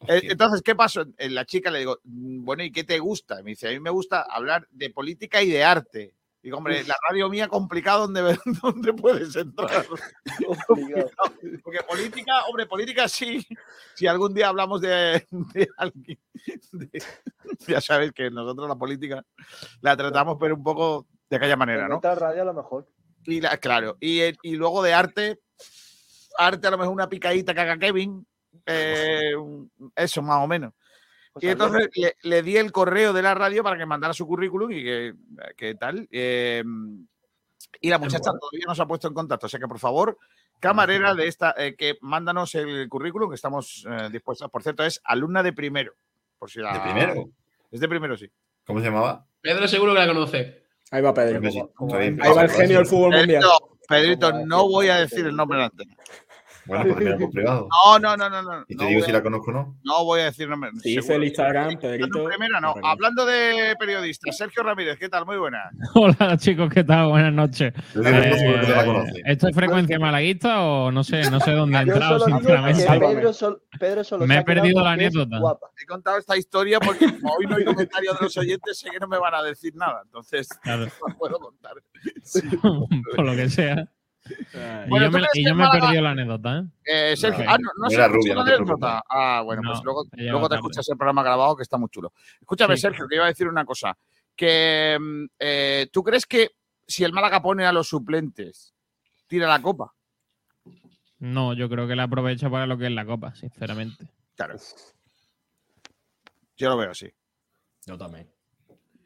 Eh, 0.07 0.15
Hostia. 0.17 0.31
entonces, 0.31 0.61
¿qué 0.61 0.75
pasó? 0.75 1.05
Eh, 1.17 1.29
La 1.29 1.45
chica 1.45 1.71
le 1.71 1.79
digo, 1.79 1.99
"Mm, 2.03 2.43
bueno, 2.45 2.63
¿y 2.63 2.71
qué 2.71 2.83
te 2.83 2.99
gusta? 2.99 3.41
Me 3.41 3.51
dice, 3.51 3.67
a 3.69 3.71
mí 3.71 3.79
me 3.79 3.89
gusta 3.89 4.21
hablar 4.21 4.67
de 4.71 4.89
política 4.91 5.41
y 5.41 5.49
de 5.49 5.63
arte. 5.63 6.13
Digo, 6.41 6.57
hombre, 6.57 6.83
la 6.83 6.95
radio 7.09 7.29
mía 7.29 7.47
complicado 7.47 8.07
donde, 8.07 8.38
donde 8.61 8.93
puedes 8.93 9.35
entrar. 9.35 9.85
Porque 11.63 11.79
política, 11.88 12.45
hombre, 12.45 12.65
política 12.65 13.07
sí. 13.07 13.45
Si 13.95 14.07
algún 14.07 14.33
día 14.33 14.49
hablamos 14.49 14.81
de, 14.81 15.25
de 15.31 15.67
alguien, 15.77 16.19
de- 16.71 17.03
ya 17.67 17.81
sabes 17.81 18.11
que 18.13 18.29
nosotros 18.29 18.67
la 18.69 18.75
política 18.75 19.25
la 19.81 19.97
tratamos, 19.97 20.38
pero 20.39 20.55
un 20.55 20.63
poco 20.63 21.07
de 21.29 21.38
aquella 21.38 21.55
manera, 21.57 21.88
¿no? 21.88 21.99
radio 22.01 22.41
a 22.43 22.45
lo 22.45 22.53
mejor. 22.53 22.88
Y 23.25 23.41
la- 23.41 23.57
claro, 23.57 23.97
y, 23.99 24.21
y 24.43 24.55
luego 24.55 24.81
de 24.83 24.93
arte, 24.93 25.39
arte 26.38 26.67
a 26.67 26.71
lo 26.71 26.77
mejor 26.77 26.93
una 26.93 27.09
picadita 27.09 27.53
que 27.53 27.59
haga 27.61 27.77
Kevin, 27.77 28.25
eh, 28.65 29.33
eso 29.95 30.21
más 30.21 30.43
o 30.43 30.47
menos. 30.47 30.73
Pues 31.39 31.43
Y 31.43 31.47
entonces 31.49 31.89
le, 31.95 32.15
le 32.21 32.43
di 32.43 32.57
el 32.57 32.71
correo 32.71 33.13
de 33.13 33.21
la 33.21 33.33
radio 33.33 33.63
para 33.63 33.77
que 33.77 33.85
mandara 33.85 34.13
su 34.13 34.25
currículum 34.27 34.71
y 34.71 34.83
que, 34.83 35.13
que 35.55 35.75
tal. 35.75 36.07
eh, 36.11 36.63
y 37.81 37.89
la 37.89 37.99
muchacha 37.99 38.31
todavía 38.39 38.65
no 38.67 38.73
se 38.75 38.81
ha 38.81 38.85
puesto 38.88 39.07
en 39.07 39.13
contacto. 39.13 39.45
O 39.45 39.49
sea 39.49 39.59
que, 39.59 39.67
por 39.67 39.79
favor, 39.79 40.17
camarera 40.59 41.13
de 41.13 41.27
esta, 41.27 41.53
eh, 41.57 41.75
que 41.75 41.97
mándanos 42.01 42.55
el 42.55 42.88
currículum, 42.89 43.29
que 43.29 43.35
estamos 43.35 43.85
eh, 43.89 44.09
dispuestos. 44.11 44.49
Por 44.49 44.63
cierto, 44.63 44.83
es 44.83 44.99
alumna 45.03 45.43
de 45.43 45.53
primero. 45.53 45.93
Por 46.39 46.49
si 46.49 46.59
la- 46.59 46.73
¿De 46.73 46.79
primero? 46.79 47.29
Es 47.71 47.79
de 47.79 47.88
primero, 47.88 48.17
sí. 48.17 48.29
¿Cómo 48.65 48.79
se 48.79 48.85
llamaba? 48.85 49.25
Pedro 49.41 49.67
seguro 49.67 49.93
que 49.93 49.99
la 49.99 50.07
conoce. 50.07 50.63
Ahí 50.91 51.01
va 51.01 51.13
Pedro. 51.13 51.39
Ahí 51.39 52.33
va 52.33 52.43
el 52.43 52.49
genio 52.49 52.77
del 52.77 52.88
fútbol 52.88 53.11
mundial. 53.15 53.43
Pedrito, 53.43 53.77
Pedrito, 53.88 54.45
no 54.45 54.67
voy 54.67 54.88
a 54.89 54.97
decir 54.97 55.25
el 55.25 55.35
nombre 55.35 55.57
de 55.57 55.61
la 55.61 55.67
antena. 55.67 55.95
Bueno, 56.68 56.95
mira 56.97 57.18
por 57.18 57.30
privado. 57.32 57.68
No, 57.86 57.99
no, 57.99 58.18
no, 58.18 58.30
no. 58.30 58.41
no. 58.41 58.65
Y 58.68 58.76
te 58.76 58.84
no 58.84 58.89
digo 58.89 58.99
voy 58.99 59.05
si 59.05 59.11
a- 59.11 59.13
la 59.15 59.24
conozco 59.24 59.51
o 59.51 59.53
no. 59.53 59.78
No 59.84 60.03
voy 60.05 60.22
a 60.22 60.26
decir 60.26 60.49
nombre. 60.49 60.72
Si 60.82 60.89
dice 60.89 61.01
seguro. 61.01 61.18
el 61.18 61.24
Instagram, 61.30 61.63
Hablando 61.65 61.82
Pedrito. 61.82 62.24
primera, 62.26 62.59
no. 62.61 62.76
Hablando 62.84 63.26
de 63.26 63.76
periodistas, 63.80 64.38
Sergio 64.38 64.63
Ramírez, 64.63 64.97
¿qué 64.99 65.09
tal? 65.09 65.26
Muy 65.26 65.38
buena. 65.38 65.70
Hola 65.95 66.38
chicos, 66.38 66.70
¿qué 66.74 66.84
tal? 66.84 67.07
Buenas 67.09 67.34
noches. 67.34 67.74
Eh. 67.95 69.13
¿Esto 69.26 69.47
es 69.47 69.55
frecuencia 69.55 69.99
malaguista 69.99 70.61
o 70.61 70.91
no 70.91 71.03
sé, 71.03 71.30
no 71.32 71.39
sé 71.39 71.51
dónde 71.51 71.78
ha 71.78 71.82
entrado, 71.82 72.20
sinceramente? 72.20 72.86
Pedro, 72.88 73.34
sol- 73.34 73.61
Pedro 73.80 74.03
solo 74.03 74.26
Me 74.28 74.38
he 74.39 74.43
perdido 74.43 74.82
la 74.82 74.91
porque 74.91 75.05
anécdota. 75.05 75.39
guapa. 75.39 75.68
He 75.82 75.86
contado 75.86 76.18
esta 76.18 76.38
historia 76.38 76.80
porque 76.80 77.05
como 77.20 77.34
hoy 77.34 77.45
no 77.47 77.55
hay 77.55 77.65
comentarios 77.65 78.18
de 78.20 78.26
los 78.26 78.38
oyentes, 78.38 78.80
sé 78.80 78.89
que 78.89 78.99
no 78.99 79.07
me 79.07 79.20
van 79.20 79.34
a 79.36 79.43
decir 79.43 79.74
nada. 79.76 80.01
Entonces, 80.05 80.47
Claro, 80.63 80.86
no 81.07 81.18
puedo 81.18 81.39
contar. 81.39 81.74
por 83.15 83.26
lo 83.26 83.36
que 83.36 83.49
sea. 83.49 83.88
Y 84.30 84.89
Bueno, 84.89 85.05
yo 85.05 85.11
¿tú 85.11 85.17
me, 85.17 85.19
crees 85.19 85.30
y 85.34 85.43
que 85.43 85.49
yo 85.49 85.55
me 85.55 85.65
he 85.65 85.69
perdido 85.69 86.01
la 86.01 86.11
anécdota, 86.11 86.57
¿eh? 86.59 86.63
Eh, 86.86 87.15
Sergio, 87.17 87.45
No, 87.45 87.51
ah, 87.51 87.57
no, 87.57 87.69
no 87.78 87.88
escucha 87.88 88.07
rubia, 88.07 88.36
la 88.36 88.39
no 88.41 88.45
te 88.45 88.53
anécdota. 88.55 89.03
Ah, 89.09 89.41
bueno, 89.43 89.61
pues 89.65 89.84
luego, 89.84 90.49
te 90.49 90.55
escuchas 90.55 90.89
el 90.89 90.97
programa 90.97 91.23
grabado 91.23 91.55
que 91.55 91.63
está 91.63 91.78
muy 91.78 91.89
chulo. 91.89 92.13
Escúchame, 92.39 92.75
Sí. 92.75 92.82
Sergio, 92.82 93.07
que 93.07 93.15
iba 93.15 93.25
a 93.25 93.30
decir 93.30 93.47
una 93.47 93.65
cosa. 93.65 93.97
Que 94.36 94.97
mm, 94.99 95.25
eh, 95.39 95.89
tú 95.91 96.03
crees 96.03 96.25
que 96.25 96.51
si 96.86 97.03
el 97.03 97.13
Málaga 97.13 97.41
pone 97.41 97.65
a 97.65 97.71
los 97.71 97.88
suplentes, 97.88 98.73
tira 99.28 99.47
la 99.47 99.61
copa. 99.61 99.93
No, 101.19 101.53
yo 101.53 101.67
creo 101.69 101.88
que 101.88 101.95
la 101.95 102.03
aprovecha 102.03 102.49
para 102.49 102.67
lo 102.67 102.78
que 102.78 102.86
es 102.86 102.91
la 102.91 103.05
copa, 103.05 103.34
sinceramente. 103.36 104.07
Claro. 104.36 104.55
Yo 106.55 106.69
lo 106.69 106.78
veo 106.78 106.91
así. 106.91 107.11
Yo 107.86 107.97
también. 107.97 108.30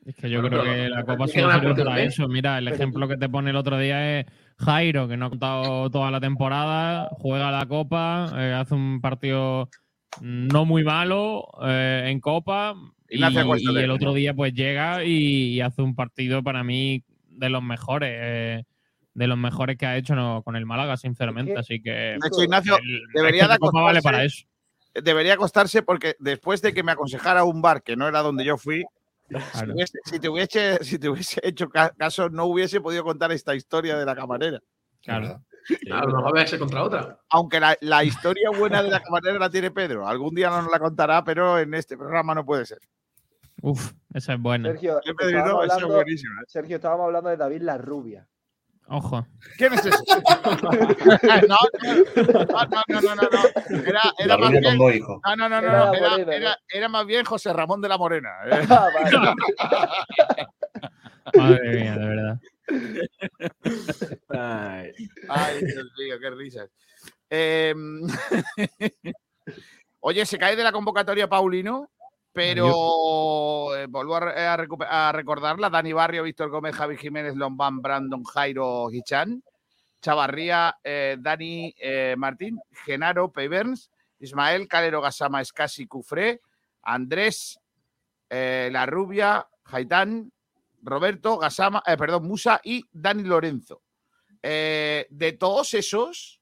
Es 0.05 0.15
que 0.15 0.29
yo 0.29 0.41
Bueno, 0.41 0.61
creo 0.61 0.71
pero- 0.73 0.83
que 0.83 0.89
la 0.89 1.03
copa 1.05 1.25
es 1.25 1.31
que 1.33 1.39
solo 1.41 1.53
sirve 1.59 1.85
para 1.85 2.01
eso. 2.03 2.27
Mira, 2.27 2.57
el 2.57 2.65
Pero- 2.65 2.75
ejemplo 2.75 3.07
que 3.07 3.17
te 3.17 3.29
pone 3.29 3.49
el 3.51 3.55
otro 3.55 3.77
día 3.77 4.19
es 4.19 4.25
Jairo, 4.57 5.07
que 5.07 5.15
no 5.17 5.27
ha 5.27 5.29
contado 5.29 5.89
toda 5.91 6.09
la 6.11 6.19
temporada, 6.19 7.09
juega 7.13 7.51
la 7.51 7.65
copa, 7.67 8.31
eh, 8.35 8.53
hace 8.53 8.73
un 8.73 8.99
partido 9.01 9.69
no 10.21 10.65
muy 10.65 10.83
malo 10.83 11.47
eh, 11.63 12.05
en 12.07 12.19
copa 12.19 12.75
y, 13.09 13.21
y 13.23 13.77
el 13.77 13.91
otro 13.91 14.13
día 14.13 14.33
pues 14.33 14.53
llega 14.53 15.03
y, 15.05 15.53
y 15.53 15.61
hace 15.61 15.81
un 15.81 15.95
partido 15.95 16.43
para 16.43 16.63
mí 16.63 17.03
de 17.29 17.49
los 17.49 17.61
mejores. 17.63 18.09
eh, 18.13 18.63
de 19.13 19.27
los 19.27 19.37
mejores 19.37 19.77
que 19.77 19.85
ha 19.85 19.97
hecho 19.97 20.15
no, 20.15 20.41
con 20.41 20.55
el 20.55 20.65
Málaga, 20.65 20.95
sinceramente. 20.95 21.53
Así 21.57 21.81
que. 21.81 21.91
De 21.91 22.15
hecho, 22.25 22.41
Ignacio, 22.43 22.77
el- 22.77 23.01
debería 23.13 23.43
de 23.43 23.49
la 23.49 23.57
copa 23.57 23.81
vale 23.81 24.01
para 24.01 24.23
eso. 24.23 24.45
Debería 24.93 25.33
acostarse 25.33 25.81
porque 25.83 26.15
después 26.19 26.61
de 26.61 26.73
que 26.73 26.81
me 26.81 26.93
aconsejara 26.93 27.43
un 27.43 27.61
bar 27.61 27.83
que 27.83 27.97
no 27.97 28.07
era 28.07 28.21
donde 28.21 28.45
yo 28.45 28.57
fui, 28.57 28.85
si, 29.39 29.51
Claro. 29.51 29.73
hubiese- 29.73 29.99
si 30.05 30.19
te 30.19 30.29
hubiese, 30.29 30.83
si 30.83 30.99
te 30.99 31.09
hubiese 31.09 31.39
hecho 31.43 31.69
ca- 31.69 31.91
caso, 31.97 32.29
no 32.29 32.45
hubiese 32.45 32.81
podido 32.81 33.03
contar 33.03 33.31
esta 33.31 33.55
historia 33.55 33.97
de 33.97 34.05
la 34.05 34.15
camarera. 34.15 34.59
Claro. 35.01 35.41
Lo 35.85 36.07
mejor 36.07 36.33
verse 36.33 36.57
contra 36.57 36.83
otra. 36.83 37.19
Aunque 37.29 37.59
la, 37.59 37.77
la 37.81 38.03
historia 38.03 38.49
buena 38.49 38.81
de 38.81 38.89
la 38.89 38.99
camarera 39.01 39.37
la 39.39 39.49
tiene 39.49 39.69
Pedro. 39.71 40.07
Algún 40.07 40.33
día 40.33 40.49
nos 40.49 40.69
la 40.71 40.79
contará, 40.79 41.23
pero 41.23 41.59
en 41.59 41.73
este 41.75 41.97
programa 41.97 42.33
no 42.33 42.43
puede 42.45 42.65
ser. 42.65 42.79
Uf, 43.61 43.91
esa 44.13 44.33
es 44.33 44.39
buena. 44.41 44.69
Sergio, 44.69 44.99
estábamos 45.03 45.65
es. 45.65 46.01
¿eh? 46.01 46.17
Sergio, 46.47 46.75
estábamos 46.77 47.05
hablando 47.05 47.29
de 47.29 47.37
David 47.37 47.61
La 47.61 47.77
Rubia. 47.77 48.27
Ojo. 48.93 49.25
¿Quién 49.57 49.71
es 49.73 49.85
ese? 49.85 49.97
no, 51.47 51.57
no, 52.67 52.83
no, 52.89 53.01
no, 53.01 53.15
no. 53.15 53.83
Era, 53.85 54.01
era 54.19 54.37
más 54.37 54.51
bien. 54.51 54.77
No, 54.77 55.35
no, 55.37 55.49
no, 55.49 55.49
no, 55.49 55.57
Era 55.59 55.85
no, 55.85 55.93
Era, 55.93 56.09
morena, 56.11 56.35
era- 56.35 56.57
era 56.69 56.89
más 56.89 57.05
bien 57.05 57.23
José 57.23 57.53
Ramón 57.53 57.79
de 57.79 57.87
la 57.87 57.97
Morena. 57.97 58.29
¿eh? 58.45 58.67
Ah, 58.69 58.89
vale. 58.93 59.35
Madre 61.37 61.79
mía, 61.79 61.95
de 61.97 62.05
verdad. 62.07 62.39
Ay, 64.29 64.91
Ay, 65.29 65.59
Dios 65.65 65.87
mío, 65.97 66.19
qué 66.19 66.29
risas. 66.31 66.69
Eh, 67.29 67.73
Oye, 70.01 70.25
se 70.25 70.37
cae 70.37 70.55
de 70.57 70.63
la 70.63 70.71
convocatoria 70.73 71.29
Paulino, 71.29 71.89
pero 72.33 73.75
eh, 73.75 73.87
vuelvo 73.87 74.15
a, 74.15 74.19
re- 74.21 74.47
a 74.89 75.11
recordarla. 75.11 75.69
Dani 75.69 75.93
Barrio, 75.93 76.23
Víctor 76.23 76.49
Gómez, 76.49 76.75
Javi 76.75 76.97
Jiménez, 76.97 77.35
Lombán, 77.35 77.81
Brandon, 77.81 78.23
Jairo, 78.23 78.89
Hichan, 78.91 79.43
Chavarría, 80.01 80.77
eh, 80.83 81.17
Dani 81.19 81.75
eh, 81.77 82.15
Martín, 82.17 82.59
Genaro, 82.85 83.31
Peyberns, 83.31 83.91
Ismael, 84.19 84.67
Calero, 84.67 85.01
Gasama, 85.01 85.41
Escasi, 85.41 85.87
Cufré, 85.87 86.41
Andrés, 86.83 87.59
eh, 88.29 88.69
La 88.71 88.85
Rubia, 88.85 89.47
Jaitán, 89.63 90.31
Roberto, 90.83 91.37
Gasama, 91.37 91.83
eh, 91.85 91.97
perdón, 91.97 92.27
Musa 92.27 92.59
y 92.63 92.85
Dani 92.91 93.23
Lorenzo. 93.23 93.81
Eh, 94.41 95.05
de 95.11 95.33
todos 95.33 95.73
esos, 95.75 96.39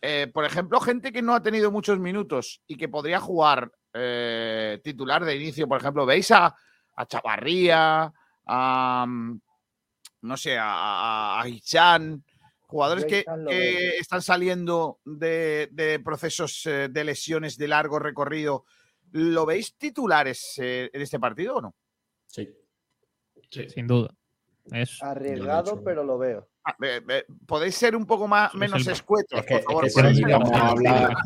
eh, 0.00 0.30
por 0.32 0.44
ejemplo, 0.44 0.78
gente 0.80 1.12
que 1.12 1.22
no 1.22 1.34
ha 1.34 1.42
tenido 1.42 1.72
muchos 1.72 1.98
minutos 1.98 2.60
y 2.66 2.76
que 2.76 2.88
podría 2.88 3.18
jugar 3.18 3.72
eh, 3.94 4.80
titular 4.82 5.24
de 5.24 5.36
inicio, 5.36 5.68
por 5.68 5.80
ejemplo, 5.80 6.04
veis 6.04 6.30
a, 6.32 6.54
a 6.96 7.06
Chavarría, 7.06 8.12
a, 8.46 9.06
mm, 9.06 9.40
no 10.22 10.36
sé, 10.36 10.58
a, 10.58 11.40
a, 11.40 12.00
jugadores 12.66 13.04
que, 13.04 13.24
están 14.00 14.20
saliendo 14.20 14.98
de, 15.04 15.68
de 15.70 16.00
procesos 16.00 16.66
eh, 16.66 16.88
de 16.90 17.04
lesiones 17.04 17.56
de 17.56 17.68
largo 17.68 17.98
recorrido. 17.98 18.64
¿Lo 19.12 19.46
veis 19.46 19.76
titulares 19.76 20.58
eh, 20.58 20.90
en 20.92 21.00
este 21.00 21.20
partido 21.20 21.56
o 21.56 21.60
no? 21.62 21.74
sí. 22.26 22.48
Sí. 23.50 23.68
Sin 23.68 23.86
duda. 23.86 24.12
Es, 24.72 25.00
Arriesgado, 25.00 25.84
pero 25.84 26.02
lo 26.02 26.18
veo. 26.18 26.48
Ah, 26.66 26.74
¿Podéis 27.46 27.74
ser 27.74 27.94
un 27.94 28.06
poco 28.06 28.26
más 28.26 28.54
menos 28.54 28.86
escuetos, 28.86 29.38
Es 29.40 29.46
que- 29.46 29.58
por 29.58 29.60
es 29.60 29.64
favor? 29.66 29.84
que 29.84 29.90
si 29.90 30.00
¿Podéis 30.00 30.18
ser- 30.18 30.30
vamos 30.30 30.52
a 30.52 30.68
hablar- 30.68 31.16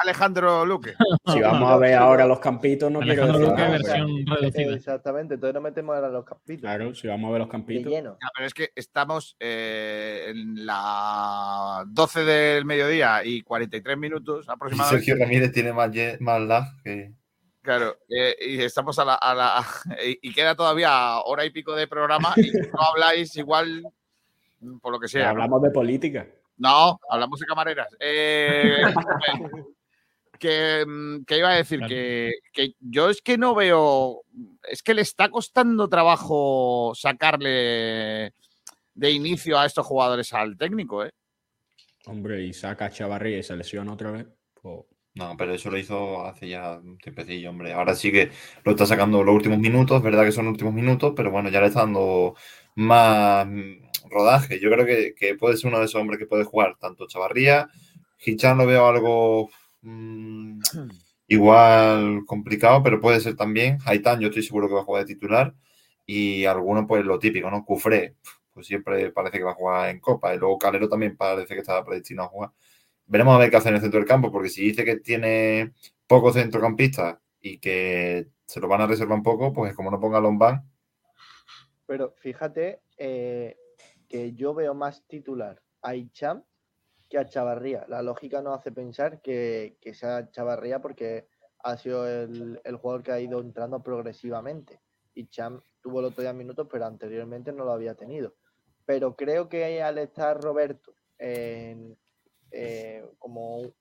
Alejandro 0.00 0.64
Luque. 0.64 0.94
Si 1.26 1.40
vamos 1.42 1.70
a 1.72 1.76
ver 1.76 1.94
ahora 1.94 2.24
los 2.24 2.38
campitos, 2.38 2.90
no 2.90 3.00
quiero 3.00 3.24
Alejandro 3.24 3.38
decir 3.38 3.50
Luque, 3.50 3.62
nada. 3.62 3.70
versión 3.72 4.26
reducida. 4.26 4.74
Exactamente, 4.76 5.34
entonces 5.34 5.54
no 5.54 5.60
metemos 5.60 5.94
ahora 5.96 6.08
los 6.08 6.24
capítulos. 6.24 6.60
Claro, 6.60 6.94
si 6.94 7.08
vamos 7.08 7.28
a 7.28 7.32
ver 7.32 7.40
los 7.40 7.48
campitos. 7.50 7.92
lleno. 7.92 8.16
Ya, 8.22 8.28
pero 8.34 8.46
es 8.46 8.54
que 8.54 8.70
estamos 8.76 9.36
eh, 9.40 10.26
en 10.28 10.64
las 10.64 11.82
12 11.92 12.24
del 12.24 12.64
mediodía 12.64 13.24
y 13.24 13.42
43 13.42 13.98
minutos 13.98 14.48
aproximadamente. 14.48 15.04
Sergio 15.04 15.22
Ramírez 15.22 15.52
tiene 15.52 15.72
más, 15.72 15.90
más 16.20 16.40
lag 16.42 16.64
que. 16.84 17.12
Claro, 17.60 17.98
eh, 18.08 18.36
y 18.40 18.62
estamos 18.62 18.98
a 19.00 19.04
la, 19.04 19.14
a 19.16 19.34
la- 19.34 19.66
y, 20.06 20.28
y 20.30 20.32
queda 20.32 20.54
todavía 20.54 21.18
hora 21.24 21.44
y 21.44 21.50
pico 21.50 21.74
de 21.74 21.88
programa 21.88 22.32
y 22.36 22.52
no 22.52 22.80
habláis 22.80 23.36
igual 23.36 23.82
por 24.80 24.92
lo 24.92 24.98
que 25.00 25.08
sea. 25.08 25.30
Hablamos 25.30 25.62
de 25.62 25.70
política. 25.70 26.26
No, 26.56 26.98
hablamos 27.08 27.38
de 27.40 27.46
camareras. 27.46 27.88
Eh, 28.00 28.82
que, 30.38 30.84
mm, 30.86 31.24
que 31.24 31.38
iba 31.38 31.50
a 31.50 31.56
decir 31.56 31.78
Claro. 31.78 31.94
que, 31.94 32.32
que 32.52 32.72
yo 32.80 33.10
es 33.10 33.20
que 33.22 33.38
no 33.38 33.54
veo, 33.54 34.22
es 34.68 34.82
que 34.82 34.94
le 34.94 35.02
está 35.02 35.28
costando 35.28 35.88
trabajo 35.88 36.92
sacarle 36.94 38.32
de 38.94 39.10
inicio 39.10 39.58
a 39.58 39.66
estos 39.66 39.86
jugadores 39.86 40.32
al 40.32 40.56
técnico, 40.56 41.04
¿eh? 41.04 41.10
Hombre, 42.06 42.42
y 42.42 42.52
saca 42.52 42.86
a 42.86 42.90
Chavarría 42.90 43.38
y 43.38 43.42
se 43.42 43.54
lesiona 43.56 43.92
otra 43.92 44.10
vez. 44.10 44.26
Pues, 44.60 44.84
No, 45.14 45.36
pero 45.36 45.54
eso 45.54 45.70
lo 45.70 45.78
hizo 45.78 46.24
hace 46.24 46.48
ya 46.48 46.78
un 46.78 46.96
tiempecillo, 46.98 47.50
hombre. 47.50 47.72
Ahora 47.72 47.94
sí 47.94 48.10
que 48.10 48.30
lo 48.64 48.72
está 48.72 48.86
sacando 48.86 49.22
los 49.22 49.34
últimos 49.34 49.58
minutos, 49.58 50.02
verdad 50.02 50.24
que 50.24 50.32
son 50.32 50.48
últimos 50.48 50.72
minutos, 50.72 51.12
pero 51.14 51.30
bueno, 51.30 51.48
ya 51.50 51.60
le 51.60 51.66
está 51.66 51.80
dando 51.80 52.34
más 52.76 53.46
mm, 53.46 53.87
rodaje. 54.10 54.60
Yo 54.60 54.70
creo 54.70 54.86
que, 54.86 55.14
que 55.14 55.34
puede 55.34 55.56
ser 55.56 55.68
uno 55.68 55.78
de 55.78 55.86
esos 55.86 56.00
hombres 56.00 56.18
que 56.18 56.26
puede 56.26 56.44
jugar 56.44 56.76
tanto 56.78 57.06
Chavarría, 57.06 57.68
Hichan 58.24 58.58
lo 58.58 58.66
veo 58.66 58.86
algo 58.86 59.50
mm, 59.82 60.60
igual 61.28 62.24
complicado, 62.26 62.82
pero 62.82 63.00
puede 63.00 63.20
ser 63.20 63.36
también. 63.36 63.78
Haitán, 63.84 64.20
yo 64.20 64.28
estoy 64.28 64.42
seguro 64.42 64.68
que 64.68 64.74
va 64.74 64.80
a 64.80 64.84
jugar 64.84 65.04
de 65.04 65.14
titular. 65.14 65.54
Y 66.06 66.44
alguno, 66.46 66.86
pues 66.86 67.04
lo 67.04 67.18
típico, 67.18 67.50
¿no? 67.50 67.64
Cufré, 67.64 68.16
pues 68.52 68.66
siempre 68.66 69.10
parece 69.10 69.38
que 69.38 69.44
va 69.44 69.52
a 69.52 69.54
jugar 69.54 69.90
en 69.90 70.00
Copa. 70.00 70.34
Y 70.34 70.38
luego 70.38 70.58
Calero 70.58 70.88
también 70.88 71.16
parece 71.16 71.54
que 71.54 71.60
está 71.60 71.84
predestinado 71.84 72.28
a 72.28 72.30
jugar. 72.30 72.50
Veremos 73.06 73.34
a 73.34 73.38
ver 73.38 73.50
qué 73.50 73.56
hace 73.56 73.68
en 73.68 73.76
el 73.76 73.80
centro 73.80 74.00
del 74.00 74.08
campo, 74.08 74.32
porque 74.32 74.48
si 74.48 74.62
dice 74.62 74.84
que 74.84 74.96
tiene 74.96 75.72
pocos 76.06 76.34
centrocampistas 76.34 77.18
y 77.40 77.58
que 77.58 78.28
se 78.46 78.60
lo 78.60 78.68
van 78.68 78.80
a 78.82 78.86
reservar 78.86 79.16
un 79.16 79.22
poco, 79.22 79.52
pues 79.52 79.74
como 79.74 79.90
no 79.90 80.00
ponga 80.00 80.20
Lombán, 80.20 80.62
Pero 81.86 82.14
fíjate 82.18 82.80
eh, 82.96 83.56
que 84.08 84.32
yo 84.32 84.54
veo 84.54 84.74
más 84.74 85.06
titular 85.06 85.62
a 85.82 85.94
Icham 85.94 86.42
que 87.08 87.18
a 87.18 87.26
Chavarría. 87.26 87.86
La 87.88 88.02
lógica 88.02 88.42
nos 88.42 88.58
hace 88.58 88.72
pensar 88.72 89.20
que, 89.22 89.78
sea 89.92 90.30
Chavarría 90.30 90.80
porque 90.80 91.28
ha 91.60 91.76
sido 91.76 92.06
el, 92.06 92.76
jugador 92.80 93.02
que 93.02 93.12
ha 93.12 93.20
ido 93.20 93.40
entrando 93.40 93.82
progresivamente. 93.82 94.80
Icham 95.14 95.60
tuvo 95.80 96.00
el 96.00 96.06
otro 96.06 96.22
día 96.22 96.32
minutos, 96.32 96.68
pero 96.70 96.86
anteriormente 96.86 97.52
no 97.52 97.64
lo 97.64 97.72
había 97.72 97.94
tenido. 97.94 98.34
Pero 98.84 99.16
creo 99.16 99.48
que 99.48 99.82
al 99.82 99.98
estar 99.98 100.40
Roberto 100.40 100.94
en, 101.18 101.96
eh, 102.50 103.04
como 103.18 103.74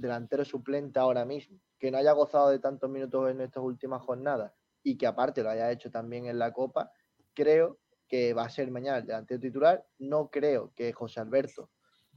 delantero 0.00 0.44
suplente 0.44 0.98
ahora 0.98 1.24
mismo, 1.24 1.60
que 1.78 1.90
no 1.90 1.98
haya 1.98 2.12
gozado 2.12 2.48
de 2.50 2.58
tantos 2.58 2.88
minutos 2.88 3.30
en 3.30 3.40
estas 3.40 3.62
últimas 3.62 4.00
jornadas 4.02 4.52
y 4.82 4.96
que 4.96 5.06
aparte 5.06 5.42
lo 5.42 5.50
haya 5.50 5.70
hecho 5.70 5.90
también 5.90 6.26
en 6.26 6.38
la 6.38 6.52
Copa, 6.52 6.90
creo 7.34 7.78
que 8.08 8.34
va 8.34 8.44
a 8.44 8.50
ser 8.50 8.70
mañana 8.70 8.98
el 8.98 9.06
delantero 9.06 9.40
titular. 9.40 9.84
No 9.98 10.30
creo 10.30 10.72
que 10.74 10.92
José 10.92 11.20
Alberto 11.20 11.70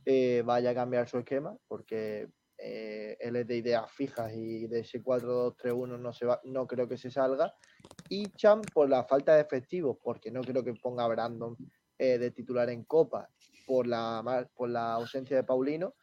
eh, 0.06 0.44
vaya 0.46 0.72
a 0.72 0.76
cambiar 0.76 1.08
su 1.08 1.18
esquema, 1.18 1.58
porque 1.68 2.30
eh, 2.58 3.18
él 3.20 3.36
es 3.36 3.48
de 3.48 3.58
ideas 3.58 3.92
fijas 3.92 4.34
y 4.34 4.68
de 4.68 4.80
ese 4.80 5.04
4-2-3-1 5.04 6.00
no, 6.00 6.14
se 6.14 6.26
va, 6.26 6.42
no 6.44 6.68
creo 6.68 6.88
que 6.88 6.98
se 6.98 7.12
salga. 7.12 7.54
Y 8.10 8.28
Cham 8.32 8.62
por 8.74 8.90
la 8.90 9.04
falta 9.04 9.36
de 9.36 9.42
efectivos, 9.42 9.98
porque 10.04 10.32
no 10.32 10.42
creo 10.42 10.64
que 10.64 10.74
ponga 10.74 11.08
Brandon 11.08 11.56
eh, 11.98 12.18
de 12.18 12.32
titular 12.32 12.70
en 12.70 12.84
Copa 12.84 13.30
por 13.66 13.88
la, 13.88 14.48
por 14.56 14.70
la 14.70 14.94
ausencia 14.94 15.36
de 15.36 15.44
Paulino. 15.44 15.96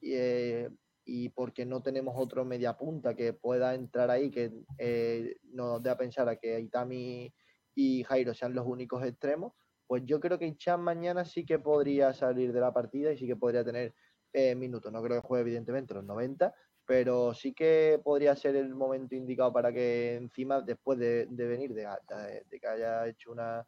Y, 0.00 0.12
eh, 0.14 0.70
y 1.12 1.28
porque 1.30 1.66
no 1.66 1.82
tenemos 1.82 2.14
otro 2.16 2.44
media 2.44 2.76
punta 2.76 3.14
que 3.14 3.32
pueda 3.32 3.74
entrar 3.74 4.10
ahí, 4.10 4.30
que 4.30 4.52
eh, 4.78 5.36
nos 5.52 5.82
dé 5.82 5.90
a 5.90 5.96
pensar 5.96 6.28
a 6.28 6.36
que 6.36 6.60
Itami 6.60 7.32
y 7.80 8.04
Jairo 8.04 8.34
sean 8.34 8.54
los 8.54 8.66
únicos 8.66 9.02
extremos, 9.04 9.54
pues 9.86 10.02
yo 10.04 10.20
creo 10.20 10.38
que 10.38 10.46
Ichan 10.46 10.82
mañana 10.82 11.24
sí 11.24 11.46
que 11.46 11.58
podría 11.58 12.12
salir 12.12 12.52
de 12.52 12.60
la 12.60 12.72
partida 12.74 13.10
y 13.10 13.16
sí 13.16 13.26
que 13.26 13.36
podría 13.36 13.64
tener 13.64 13.94
eh, 14.34 14.54
minutos. 14.54 14.92
No 14.92 15.02
creo 15.02 15.20
que 15.22 15.26
juegue 15.26 15.42
evidentemente 15.42 15.94
los 15.94 16.04
90, 16.04 16.52
pero 16.84 17.32
sí 17.32 17.54
que 17.54 17.98
podría 18.04 18.36
ser 18.36 18.56
el 18.56 18.74
momento 18.74 19.14
indicado 19.14 19.50
para 19.52 19.72
que 19.72 20.14
encima, 20.16 20.60
después 20.60 20.98
de, 20.98 21.26
de 21.30 21.46
venir, 21.46 21.72
de, 21.72 21.82
de- 21.84 22.44
de 22.50 22.60
que 22.60 22.66
haya 22.66 23.06
hecho 23.08 23.32
una, 23.32 23.66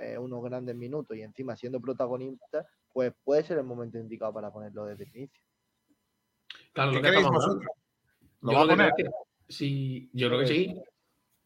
eh, 0.00 0.16
unos 0.16 0.42
grandes 0.42 0.74
minutos 0.74 1.14
y 1.14 1.20
encima 1.22 1.54
siendo 1.54 1.80
protagonista, 1.80 2.66
pues 2.94 3.12
puede 3.24 3.42
ser 3.44 3.58
el 3.58 3.64
momento 3.64 3.98
indicado 3.98 4.32
para 4.32 4.50
ponerlo 4.50 4.86
desde 4.86 5.04
el 5.04 5.14
inicio. 5.16 5.42
Claro, 6.72 6.90
¿Qué 6.92 6.96
lo 6.96 7.02
que 7.02 7.08
queréis 7.08 7.26
estamos 7.26 7.44
vosotros? 7.44 7.72
¿Lo 8.40 8.52
Yo 8.52 8.58
va 8.58 8.64
a 8.64 8.68
poner? 8.68 8.92
que 8.96 9.04
sí, 9.48 10.10
yo 10.14 10.28
creo 10.28 10.40
que 10.40 10.46
sí. 10.46 10.82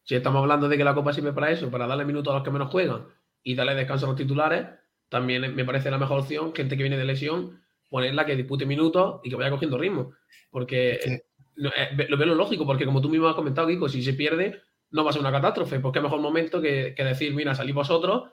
Si 0.03 0.15
estamos 0.15 0.41
hablando 0.41 0.67
de 0.69 0.77
que 0.77 0.83
la 0.83 0.93
Copa 0.93 1.13
sirve 1.13 1.33
para 1.33 1.51
eso, 1.51 1.69
para 1.71 1.87
darle 1.87 2.05
minutos 2.05 2.31
a 2.31 2.35
los 2.37 2.43
que 2.43 2.51
menos 2.51 2.69
juegan 2.71 3.05
y 3.41 3.55
darle 3.55 3.75
descanso 3.75 4.05
a 4.05 4.09
los 4.09 4.17
titulares, 4.17 4.67
también 5.09 5.55
me 5.55 5.65
parece 5.65 5.91
la 5.91 5.97
mejor 5.97 6.19
opción, 6.19 6.53
gente 6.53 6.75
que 6.75 6.83
viene 6.83 6.97
de 6.97 7.05
lesión, 7.05 7.61
ponerla 7.89 8.25
que 8.25 8.35
dispute 8.35 8.65
minutos 8.65 9.21
y 9.23 9.29
que 9.29 9.35
vaya 9.35 9.51
cogiendo 9.51 9.77
ritmo. 9.77 10.13
Porque 10.49 10.93
Es 10.93 11.21
no, 11.55 11.69
eh, 11.69 12.07
lo 12.09 12.17
veo 12.17 12.27
lo 12.27 12.35
lógico, 12.35 12.65
porque 12.65 12.85
como 12.85 12.99
tú 13.01 13.09
mismo 13.09 13.27
has 13.27 13.35
comentado, 13.35 13.67
Kiko, 13.67 13.87
si 13.87 14.01
se 14.01 14.13
pierde, 14.13 14.61
no 14.89 15.03
va 15.03 15.11
a 15.11 15.13
ser 15.13 15.21
una 15.21 15.31
catástrofe. 15.31 15.79
Pues 15.79 15.93
qué 15.93 16.01
mejor 16.01 16.19
momento 16.19 16.59
que, 16.61 16.93
que 16.95 17.03
decir, 17.03 17.33
mira, 17.33 17.53
salid 17.53 17.73
vosotros, 17.75 18.23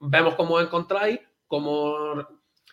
vemos 0.00 0.34
cómo 0.34 0.54
os 0.56 0.62
encontráis, 0.64 1.18
cómo 1.46 2.26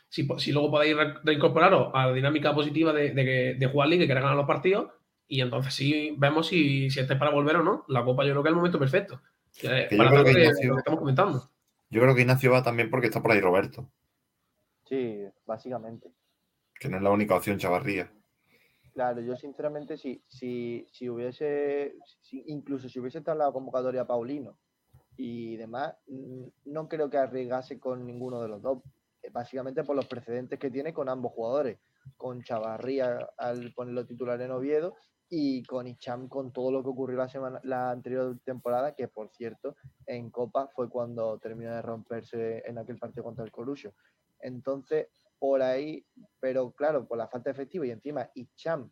si, 0.09 0.27
si 0.37 0.51
luego 0.51 0.69
podéis 0.71 0.97
re- 0.97 1.13
reincorporaros 1.23 1.91
a 1.93 2.07
la 2.07 2.13
dinámica 2.13 2.53
positiva 2.53 2.91
de, 2.93 3.11
de, 3.11 3.55
de 3.55 3.67
jugar 3.67 3.87
liga 3.87 4.03
y 4.03 4.07
querer 4.07 4.23
ganar 4.23 4.37
los 4.37 4.45
partidos, 4.47 4.91
y 5.27 5.41
entonces 5.41 5.73
sí 5.73 6.15
vemos 6.17 6.47
si, 6.47 6.89
si 6.89 6.99
estáis 6.99 7.19
para 7.19 7.31
volver 7.31 7.57
o 7.57 7.63
no. 7.63 7.85
La 7.87 8.03
Copa 8.03 8.23
yo 8.25 8.31
creo 8.31 8.43
que 8.43 8.49
es 8.49 8.51
el 8.51 8.55
momento 8.57 8.79
perfecto. 8.79 9.21
Que- 9.59 9.87
Que 9.89 9.95
yo 9.95 9.97
para 9.97 10.09
creo 10.11 10.23
que 10.25 10.33
lo 10.33 10.39
Ignacio- 10.39 10.77
estamos 10.77 10.99
comentando. 10.99 11.49
Yo 11.89 12.01
creo 12.01 12.13
que 12.15 12.21
Ignacio 12.21 12.51
va 12.51 12.63
también 12.63 12.89
porque 12.89 13.07
está 13.07 13.21
por 13.21 13.31
ahí 13.31 13.39
Roberto, 13.39 13.89
Sí, 14.85 15.23
básicamente. 15.45 16.11
que 16.79 16.89
no 16.89 16.97
es 16.97 17.03
la 17.03 17.11
única 17.11 17.35
opción 17.35 17.57
Chavarría. 17.57 18.11
Claro, 18.93 19.21
yo 19.21 19.35
sinceramente, 19.35 19.97
si, 19.97 20.21
si, 20.27 20.85
si 20.91 21.09
hubiese, 21.09 21.95
si- 22.21 22.43
incluso 22.47 22.87
si 22.89 22.99
hubiese 22.99 23.19
estado 23.19 23.39
en 23.39 23.45
la 23.45 23.51
convocatoria 23.51 24.05
Paulino 24.05 24.57
y 25.17 25.55
demás, 25.57 25.95
mm, 26.07 26.45
no 26.65 26.87
creo 26.87 27.09
que 27.09 27.17
arriesgase 27.17 27.79
con 27.79 28.05
ninguno 28.05 28.41
de 28.41 28.47
los 28.49 28.61
dos. 28.61 28.81
eh, 29.23 29.29
Básicamente 29.31 29.83
por 29.83 29.95
los 29.95 30.05
precedentes 30.05 30.59
que 30.59 30.69
tiene 30.69 30.93
con 30.93 31.09
ambos 31.09 31.31
jugadores, 31.33 31.79
con 32.17 32.43
Chavarría 32.43 33.17
al 33.37 33.73
ponerlo 33.73 34.05
titular 34.05 34.39
en 34.41 34.51
Oviedo 34.51 34.95
y 35.29 35.63
con 35.63 35.87
Icham 35.87 36.27
con 36.27 36.51
todo 36.51 36.71
lo 36.71 36.83
que 36.83 36.89
ocurrió 36.89 37.17
la 37.17 37.29
semana, 37.29 37.59
la 37.63 37.91
anterior 37.91 38.37
temporada, 38.43 38.93
que 38.93 39.07
por 39.07 39.29
cierto, 39.31 39.75
en 40.05 40.29
Copa 40.29 40.69
fue 40.75 40.89
cuando 40.89 41.39
terminó 41.39 41.73
de 41.73 41.81
romperse 41.81 42.63
en 42.65 42.77
aquel 42.77 42.97
partido 42.97 43.23
contra 43.23 43.43
el 43.43 43.51
Corusio. 43.51 43.93
Entonces, 44.39 45.07
por 45.39 45.61
ahí, 45.61 46.05
pero 46.39 46.71
claro, 46.71 47.07
por 47.07 47.17
la 47.17 47.27
falta 47.27 47.49
de 47.49 47.53
efectivo 47.53 47.85
y 47.85 47.91
encima 47.91 48.29
Icham, 48.35 48.91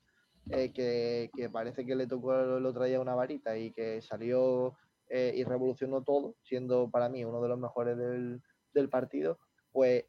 eh, 0.49 0.73
que, 0.73 1.31
que 1.35 1.49
parece 1.49 1.85
que 1.85 1.95
le 1.95 2.07
tocó 2.07 2.37
el 2.37 2.65
otro 2.65 2.83
día 2.83 2.99
una 2.99 3.15
varita 3.15 3.57
y 3.57 3.71
que 3.71 4.01
salió 4.01 4.75
eh, 5.09 5.31
y 5.35 5.43
revolucionó 5.43 6.03
todo, 6.03 6.35
siendo 6.41 6.89
para 6.89 7.07
mí 7.09 7.23
uno 7.23 7.41
de 7.41 7.49
los 7.49 7.59
mejores 7.59 7.97
del, 7.97 8.41
del 8.73 8.89
partido, 8.89 9.39
pues, 9.71 10.05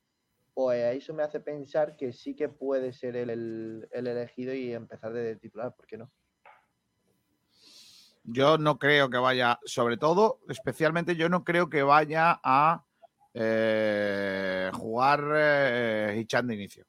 pues 0.55 0.96
eso 0.96 1.12
me 1.12 1.24
hace 1.24 1.40
pensar 1.40 1.96
que 1.96 2.12
sí 2.12 2.34
que 2.34 2.48
puede 2.48 2.92
ser 2.92 3.16
él 3.16 3.30
el, 3.30 3.88
el 3.90 4.07
elegido 4.07 4.55
y 4.55 4.72
empezar 4.72 5.12
de 5.12 5.36
titular, 5.36 5.74
¿por 5.74 5.86
qué 5.86 5.98
no? 5.98 6.11
Yo 8.22 8.57
no 8.57 8.78
creo 8.78 9.11
que 9.11 9.18
vaya, 9.18 9.61
sobre 9.66 9.98
todo, 9.98 10.40
especialmente 10.48 11.14
yo 11.14 11.28
no 11.28 11.44
creo 11.44 11.68
que 11.68 11.82
vaya 11.82 12.40
a 12.42 12.86
eh, 13.34 14.70
jugar 14.72 15.24
eh, 15.34 16.16
Hichan 16.18 16.46
de 16.46 16.55
inicio. 16.55 16.86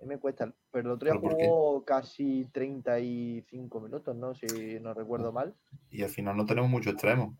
A 0.00 0.04
mí 0.04 0.10
me 0.10 0.18
cuesta, 0.18 0.54
pero 0.70 0.90
el 0.90 0.94
otro 0.94 1.10
día 1.10 1.18
jugó 1.18 1.84
casi 1.84 2.44
35 2.52 3.80
minutos, 3.80 4.14
¿no? 4.14 4.32
Si 4.34 4.78
no 4.78 4.94
recuerdo 4.94 5.32
mal. 5.32 5.56
Y 5.90 6.04
al 6.04 6.10
final 6.10 6.36
no 6.36 6.46
tenemos 6.46 6.70
mucho 6.70 6.90
extremo. 6.90 7.36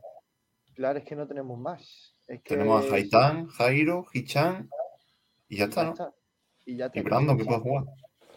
Claro, 0.75 0.99
es 0.99 1.05
que 1.05 1.15
no 1.15 1.29
tenemos 1.29 1.57
más. 1.57 2.18
Es 2.29 2.43
que 2.43 2.55
Tenemos 2.57 2.91
a 2.91 2.95
Haitán, 2.95 3.47
Jairo, 3.49 4.05
Hichan 4.13 4.69
y 5.49 5.57
ya 5.59 5.65
está, 5.65 5.85
¿no? 5.85 6.15
Y 6.67 6.77
ya 6.77 6.91
Y. 6.93 7.01
Brandon 7.01 7.37
que 7.39 7.45
puede 7.45 7.61
jugar. 7.61 7.85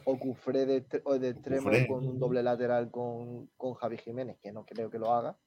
o 0.05 0.17
Cufré 0.17 0.65
de, 0.65 0.85
o 1.03 1.19
de 1.19 1.29
extremo 1.29 1.63
Cufré. 1.63 1.87
con 1.87 2.07
un 2.07 2.17
doble 2.19 2.41
lateral 2.41 2.89
con, 2.89 3.47
con 3.57 3.73
Javi 3.75 3.97
Jiménez, 3.97 4.37
que 4.41 4.51
no 4.53 4.65
creo 4.65 4.89
que 4.89 4.97
lo 4.97 5.13
haga. 5.13 5.37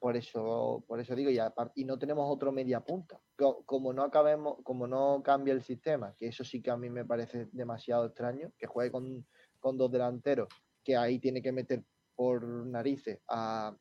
Por 0.00 0.16
eso, 0.16 0.82
por 0.88 0.98
eso 0.98 1.14
digo, 1.14 1.30
y, 1.30 1.84
no 1.84 1.96
tenemos 1.96 2.24
otro 2.28 2.50
media 2.50 2.80
punta. 2.80 3.20
Co- 3.36 3.62
Como 3.64 3.92
no 3.92 4.02
acabemos, 4.02 4.56
como 4.64 4.88
no 4.88 5.22
cambia 5.22 5.54
el 5.54 5.62
sistema, 5.62 6.12
que 6.18 6.26
eso 6.26 6.42
sí 6.42 6.60
que 6.60 6.72
a 6.72 6.76
mí 6.76 6.90
me 6.90 7.04
parece 7.04 7.46
demasiado 7.52 8.06
extraño, 8.06 8.50
que 8.58 8.66
juegue 8.66 8.90
con, 8.90 9.24
con 9.60 9.78
dos 9.78 9.92
delanteros, 9.92 10.48
que 10.82 10.96
ahí 10.96 11.20
tiene 11.20 11.40
que 11.40 11.52
meter 11.52 11.84
por 12.16 12.42
narices 12.44 13.20
a, 13.28 13.76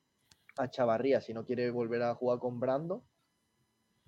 a 0.57 0.69
Chavarría 0.69 1.21
si 1.21 1.33
no 1.33 1.43
quiere 1.43 1.71
volver 1.71 2.03
a 2.03 2.13
jugar 2.13 2.37
con 2.37 2.59
Brando, 2.59 3.03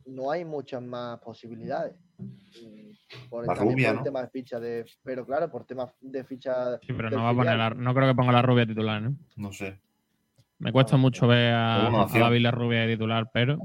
no 0.06 0.32
hay 0.32 0.46
muchas 0.46 0.82
más 0.82 1.20
posibilidades. 1.20 1.96
Mm, 2.18 2.92
Por, 3.30 3.48
La 3.48 3.54
rubia, 3.56 3.88
por 3.90 3.92
el 3.94 3.98
¿no? 3.98 4.04
tema 4.04 4.22
de 4.22 4.28
ficha 4.30 4.60
de. 4.60 4.86
Pero 5.04 5.26
claro, 5.26 5.50
por 5.52 5.66
temas 5.66 5.90
de 6.02 6.24
ficha. 6.24 6.78
Sí, 6.82 6.94
pero 6.94 7.10
no 7.10 7.24
va 7.24 7.30
a 7.30 7.36
poner 7.36 7.58
la- 7.58 7.70
no 7.72 7.94
creo 7.94 8.08
que 8.08 8.16
ponga 8.16 8.32
la 8.32 8.42
rubia 8.42 8.66
titular, 8.66 9.02
¿no? 9.02 9.16
No 9.38 9.52
sé. 9.52 9.80
Me 10.60 10.72
cuesta 10.72 10.98
mucho 10.98 11.28
ver 11.28 11.54
a, 11.54 11.88
a. 12.04 12.08
David 12.08 12.42
la 12.42 12.52
rubia 12.52 12.82
de 12.82 12.94
titular, 12.94 13.30
pero 13.34 13.58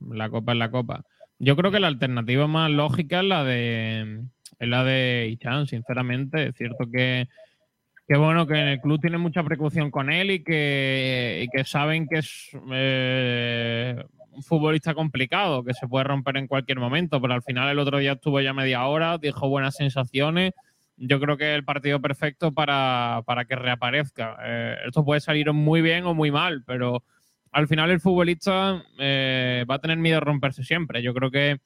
la 0.00 0.30
copa 0.30 0.52
es 0.52 0.58
la 0.58 0.70
copa. 0.70 1.04
Yo 1.38 1.54
creo 1.56 1.70
que 1.70 1.80
la 1.80 1.88
alternativa 1.88 2.46
más 2.46 2.70
lógica 2.70 3.18
es 3.20 3.26
la 3.26 3.44
de 3.44 4.22
es 4.58 4.68
la 4.68 4.84
de 4.84 5.28
Ichan, 5.32 5.66
sinceramente. 5.66 6.48
Es 6.48 6.54
cierto 6.56 6.86
que, 6.90 7.28
que 8.08 8.16
bueno, 8.16 8.46
que 8.46 8.54
en 8.54 8.68
el 8.68 8.80
club 8.80 9.00
tienen 9.00 9.20
mucha 9.20 9.42
precaución 9.42 9.90
con 9.90 10.10
él 10.10 10.30
y 10.30 10.42
que, 10.44 11.42
y 11.44 11.48
que 11.48 11.64
saben 11.64 12.06
que 12.08 12.18
es 12.20 12.48
eh, 12.72 14.02
un 14.36 14.42
futbolista 14.42 14.94
complicado, 14.94 15.64
que 15.64 15.74
se 15.74 15.88
puede 15.88 16.04
romper 16.04 16.36
en 16.36 16.46
cualquier 16.46 16.78
momento, 16.78 17.20
pero 17.20 17.34
al 17.34 17.42
final 17.42 17.68
el 17.68 17.78
otro 17.78 17.98
día 17.98 18.12
estuvo 18.12 18.40
ya 18.40 18.52
media 18.52 18.84
hora, 18.86 19.18
dijo 19.18 19.48
buenas 19.48 19.76
sensaciones. 19.76 20.52
Yo 20.98 21.20
creo 21.20 21.36
que 21.36 21.52
es 21.52 21.56
el 21.56 21.64
partido 21.64 22.00
perfecto 22.00 22.52
para, 22.52 23.22
para 23.26 23.44
que 23.46 23.56
reaparezca. 23.56 24.36
Eh, 24.44 24.76
esto 24.86 25.04
puede 25.04 25.20
salir 25.20 25.52
muy 25.52 25.82
bien 25.82 26.04
o 26.04 26.14
muy 26.14 26.30
mal, 26.30 26.62
pero 26.66 27.02
al 27.50 27.68
final 27.68 27.90
el 27.90 28.00
futbolista 28.00 28.82
eh, 28.98 29.64
va 29.68 29.76
a 29.76 29.78
tener 29.80 29.98
miedo 29.98 30.18
a 30.18 30.20
romperse 30.20 30.62
siempre. 30.62 31.02
Yo 31.02 31.14
creo 31.14 31.30
que 31.30 31.58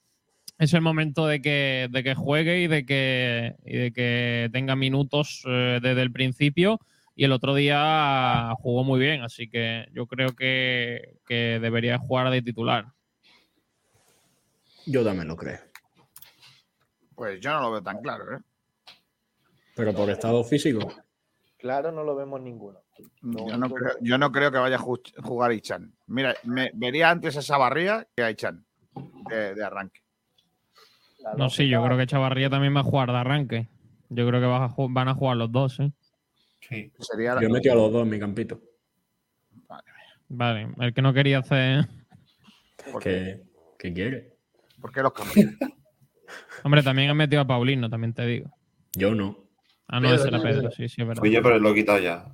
es 0.59 0.75
el 0.75 0.81
momento 0.81 1.27
de 1.27 1.41
que, 1.41 1.89
de 1.91 2.03
que 2.03 2.15
juegue 2.15 2.61
y 2.61 2.67
de 2.67 2.85
que, 2.85 3.57
y 3.65 3.77
de 3.77 3.93
que 3.93 4.51
tenga 4.53 4.77
minutos 4.77 5.43
eh, 5.47 5.81
desde 5.83 6.03
el 6.03 6.13
principio. 6.13 6.79
Y 7.21 7.25
el 7.25 7.33
otro 7.33 7.55
día 7.55 8.51
jugó 8.61 8.83
muy 8.83 8.99
bien, 8.99 9.21
así 9.21 9.47
que 9.51 9.85
yo 9.93 10.07
creo 10.07 10.35
que, 10.35 11.19
que 11.27 11.59
debería 11.61 11.99
jugar 11.99 12.31
de 12.31 12.41
titular. 12.41 12.87
Yo 14.87 15.05
también 15.05 15.29
lo 15.29 15.37
creo. 15.37 15.59
Pues 17.15 17.39
yo 17.39 17.51
no 17.53 17.61
lo 17.61 17.73
veo 17.73 17.83
tan 17.83 18.01
claro, 18.01 18.39
¿eh? 18.39 18.41
Pero 19.77 19.93
por 19.93 20.09
estado 20.09 20.43
físico. 20.45 20.91
Claro, 21.59 21.93
no 21.93 22.05
lo 22.05 22.17
vemos 22.17 22.41
ninguno. 22.41 22.79
Lo 23.21 23.47
Yo 23.47 23.59
no, 23.59 23.69
creo, 23.69 23.99
que- 23.99 23.99
yo 24.09 24.17
no 24.17 24.33
creo 24.33 24.51
que 24.51 24.57
vaya 24.57 24.77
a 24.77 24.81
ju- 24.81 25.23
jugar 25.23 25.53
Ichan. 25.53 25.93
Mira, 26.07 26.35
me 26.45 26.71
vería 26.73 27.11
antes 27.11 27.37
a 27.37 27.43
Sabarría 27.43 28.09
que 28.17 28.23
a 28.23 28.31
Ichan 28.31 28.65
de, 29.29 29.55
de 29.57 29.63
arranque. 29.63 30.01
No, 31.37 31.51
sí, 31.51 31.69
yo 31.69 31.85
creo 31.85 31.99
que 31.99 32.07
Chavarría 32.07 32.49
también 32.49 32.75
va 32.75 32.81
a 32.81 32.85
jugar 32.85 33.13
de 33.13 33.19
arranque. 33.19 33.69
Yo 34.09 34.27
creo 34.27 34.41
que 34.41 34.47
a 34.47 34.87
van 34.89 35.09
a 35.09 35.15
jugar 35.15 35.37
los 35.37 35.53
dos, 35.53 35.81
¿eh? 35.81 35.93
Sí. 36.71 36.93
Sería 37.01 37.35
Yo 37.41 37.49
he 37.49 37.53
metido 37.53 37.75
a 37.75 37.77
los 37.77 37.93
dos 37.93 38.03
en 38.05 38.09
mi 38.11 38.19
campito. 38.19 38.61
Vale, 40.29 40.69
el 40.79 40.95
que 40.95 41.03
no 41.03 41.13
quería 41.13 41.41
hacer. 41.41 41.87
porque, 42.93 43.11
¿Qué, 43.11 43.43
qué 43.79 43.93
quiere? 43.93 44.37
¿Por 44.81 44.93
qué 44.93 45.03
los 45.03 45.13
cambios? 45.13 45.35
Hombre, 46.65 46.83
también 46.83 47.11
he 47.11 47.15
metido 47.15 47.43
a 47.43 47.47
Paulino, 47.47 47.91
también 47.91 48.15
te 48.15 48.25
digo. 48.25 48.49
Yo 48.93 49.15
no. 49.15 49.37
Ah, 49.89 49.99
no, 49.99 50.09
Pedro, 50.09 50.15
ese 50.21 50.29
era 50.29 50.39
Pedro. 50.41 50.55
Pedro, 50.61 50.71
sí, 50.71 50.89
sí, 50.89 51.01
es 51.03 51.09
verdad. 51.09 51.21
Fui 51.21 51.33
yo, 51.33 51.43
pero 51.43 51.59
lo 51.59 51.71
he 51.71 51.75
quitado 51.75 51.99
ya. 51.99 52.25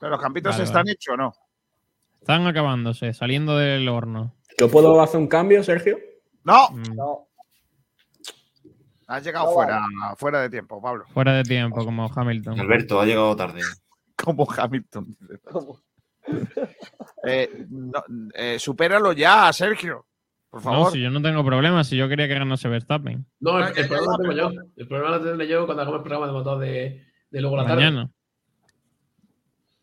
¿Pero 0.00 0.10
los 0.12 0.20
campitos 0.20 0.52
Vale, 0.52 0.64
están 0.64 0.84
vale. 0.84 0.92
hechos 0.92 1.12
o 1.14 1.16
no? 1.18 1.32
Están 2.20 2.46
acabándose, 2.46 3.12
saliendo 3.12 3.58
del 3.58 3.86
horno. 3.88 4.34
¿Yo 4.58 4.70
puedo 4.70 5.00
hacer 5.02 5.20
un 5.20 5.26
cambio, 5.28 5.62
Sergio? 5.62 5.98
No, 6.44 6.70
Mm, 6.70 6.94
No, 6.96 7.28
has 9.06 9.22
llegado 9.22 9.46
No 9.46 9.52
fuera, 9.52 9.82
fuera 10.16 10.40
de 10.40 10.48
tiempo, 10.48 10.80
Pablo. 10.80 11.04
Fuera 11.12 11.34
de 11.34 11.42
tiempo, 11.42 11.84
como 11.84 12.10
Hamilton. 12.10 12.58
Alberto 12.58 12.98
ha 13.00 13.04
llegado 13.04 13.36
tarde. 13.36 13.60
Como 14.22 14.46
Hamilton. 14.50 15.16
¿cómo? 15.50 15.78
Eh, 17.24 17.66
no, 17.70 18.02
eh, 18.34 18.58
supéralo 18.58 19.12
ya, 19.12 19.52
Sergio. 19.52 20.06
Por 20.50 20.60
No, 20.64 20.70
favor. 20.70 20.92
si 20.92 21.00
yo 21.02 21.10
no 21.10 21.20
tengo 21.22 21.44
problema, 21.44 21.82
si 21.82 21.96
yo 21.96 22.08
quería 22.08 22.28
que 22.28 22.34
ganase 22.34 22.68
Verstappen. 22.68 23.26
No, 23.40 23.58
el, 23.58 23.64
Ah, 23.64 23.72
el 23.74 23.88
problema 23.88 24.12
lo 24.12 24.18
tengo 24.18 24.32
yo. 24.32 24.60
El 24.76 24.86
problema 24.88 25.16
lo 25.16 25.24
tendré 25.24 25.48
yo 25.48 25.64
cuando 25.66 25.82
hagamos 25.82 25.98
el 26.00 26.02
programa 26.04 26.26
de 26.26 26.32
motor 26.32 26.58
de, 26.58 27.06
de 27.30 27.40
luego 27.40 27.56
la 27.56 27.64
tarde. 27.64 27.76
Mañana. 27.76 28.10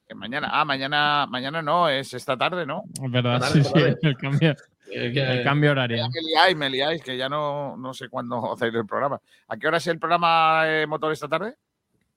Que 0.08 0.16
mañana, 0.16 0.50
ah, 0.52 0.66
mañana, 0.66 1.28
mañana 1.30 1.62
no, 1.62 1.88
es 1.90 2.14
esta 2.14 2.36
tarde, 2.38 2.66
¿no? 2.66 2.84
Es 3.04 3.12
verdad, 3.12 3.42
sí, 3.42 3.64
sí, 3.64 3.72
el 4.02 4.18
cambio. 4.18 4.56
Que- 4.90 5.06
El 5.40 5.44
cambio 5.44 5.70
horario. 5.70 5.98
Me 6.12 6.22
liáis, 6.22 6.58
me 6.58 6.68
liáis, 6.68 7.04
que 7.04 7.16
ya 7.16 7.30
no, 7.30 7.78
no 7.78 7.94
sé 7.94 8.10
cuándo 8.10 8.54
hacéis 8.54 8.74
el 8.74 8.88
programa. 8.88 9.20
¿A 9.48 9.56
qué 9.58 9.68
hora 9.68 9.78
es 9.78 9.86
el 9.86 10.00
programa 10.00 10.64
eh, 10.66 10.88
motor 10.88 11.12
esta 11.12 11.28
tarde? 11.28 11.54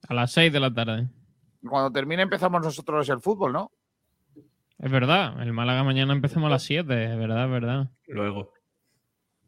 A 0.09 0.13
las 0.15 0.31
6 0.31 0.51
de 0.51 0.59
la 0.59 0.73
tarde. 0.73 1.07
Cuando 1.67 1.91
termine 1.91 2.23
empezamos 2.23 2.61
nosotros 2.61 3.07
el 3.09 3.21
fútbol, 3.21 3.53
¿no? 3.53 3.71
Es 4.79 4.91
verdad, 4.91 5.41
el 5.41 5.53
Málaga 5.53 5.83
mañana 5.83 6.11
empezamos 6.13 6.47
a 6.47 6.51
las 6.51 6.63
7, 6.63 7.11
es 7.13 7.17
verdad, 7.17 7.45
es 7.45 7.51
verdad. 7.51 7.89
Luego. 8.07 8.51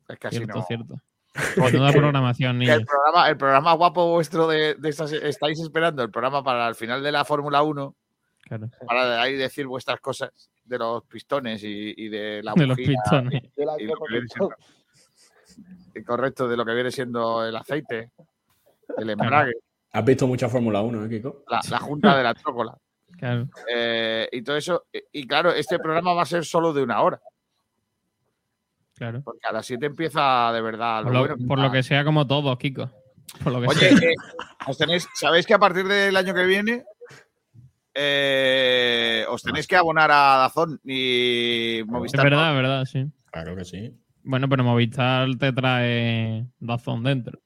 Es 0.08 0.18
que 0.20 0.28
así 0.28 0.38
Cierto, 0.38 0.60
no. 0.60 0.66
cierto. 0.66 0.96
Menuda 1.58 1.92
programación, 1.92 2.58
niños. 2.60 2.78
el 2.78 2.86
programa, 2.86 3.30
el 3.30 3.36
programa 3.38 3.74
guapo 3.74 4.12
vuestro 4.14 4.48
de, 4.48 4.76
de 4.76 4.90
estas, 4.90 5.12
estáis 5.12 5.60
esperando 5.60 6.02
el 6.04 6.10
programa 6.12 6.42
para 6.44 6.68
el 6.70 6.76
final 6.76 7.04
de 7.04 7.12
la 7.12 7.26
Fórmula 7.26 7.62
1 7.64 7.96
Claro. 8.44 8.70
para 8.86 9.10
de 9.10 9.18
ahí 9.20 9.34
decir 9.36 9.66
vuestras 9.66 10.00
cosas 10.00 10.30
de 10.64 10.78
los 10.78 11.04
pistones 11.06 11.64
y, 11.64 11.94
y 11.98 12.10
de 12.10 12.44
la 12.44 12.54
De 12.54 12.68
los 12.68 12.78
bujía 12.78 12.96
pistones. 13.02 13.44
De 13.56 13.66
la 13.66 13.74
y 13.82 13.86
lo 13.88 13.96
pistón. 13.96 14.28
siendo- 14.30 14.56
y 15.96 16.04
correcto 16.04 16.48
de 16.48 16.56
lo 16.58 16.64
que 16.66 16.74
viene 16.74 16.92
siendo 16.92 17.44
el 17.46 17.56
aceite, 17.56 18.12
el 18.98 19.10
embrague, 19.10 19.54
¿Has 19.98 20.06
visto 20.06 20.28
mucha 20.28 20.50
Fórmula 20.50 20.82
1, 20.82 21.06
eh, 21.06 21.10
Kiko? 21.10 21.44
la, 21.50 21.62
la 21.70 21.80
junta 21.80 22.18
de 22.18 22.24
la 22.24 22.34
trócola. 22.34 22.78
Claro. 23.18 23.48
eh, 23.74 24.28
y 24.32 24.42
todo 24.42 24.58
eso. 24.58 24.88
Y, 24.92 25.22
y 25.22 25.26
claro, 25.28 25.52
este 25.54 25.80
programa 25.80 26.14
va 26.14 26.24
a 26.24 26.26
ser 26.26 26.44
solo 26.44 26.74
de 26.74 26.84
una 26.84 27.02
hora, 27.02 27.22
Claro. 28.98 29.22
porque 29.24 29.48
a 29.48 29.54
las 29.54 29.66
7 29.66 29.86
empieza 29.86 30.52
de 30.52 30.60
verdad. 30.62 31.04
Por 31.04 31.14
lo 31.14 31.20
lo, 31.22 31.28
bueno. 31.36 31.48
por 31.48 31.60
lo 31.60 31.72
que 31.72 31.82
sea, 31.82 32.04
como 32.04 32.28
todos, 32.28 32.58
Kiko. 32.58 32.90
Por 33.42 33.54
lo 33.54 33.62
que 33.62 33.68
Oye, 33.68 33.80
sea. 33.98 34.10
eh, 34.10 34.16
os 34.68 34.78
tenéis, 34.78 35.08
¿sabéis 35.14 35.46
que 35.48 35.54
a 35.54 35.60
partir 35.60 35.88
del 35.88 36.16
año 36.18 36.34
que 36.34 36.46
viene 36.46 36.84
eh, 37.94 39.26
os 39.30 39.42
tenéis 39.42 39.66
que 39.68 39.76
abonar 39.78 40.12
a 40.12 40.38
Dazón 40.38 40.80
y 40.84 41.80
Es 41.80 41.88
Movistar? 41.88 42.24
verdad, 42.26 42.50
es 42.52 42.56
verdad, 42.56 42.86
sí. 42.86 43.06
Claro 43.32 43.56
que 43.56 43.64
sí. 43.66 43.94
Bueno, 44.24 44.50
pero 44.50 44.64
Movistar 44.66 45.30
te 45.40 45.54
trae 45.54 46.46
Dazón 46.60 47.04
dentro. 47.04 47.40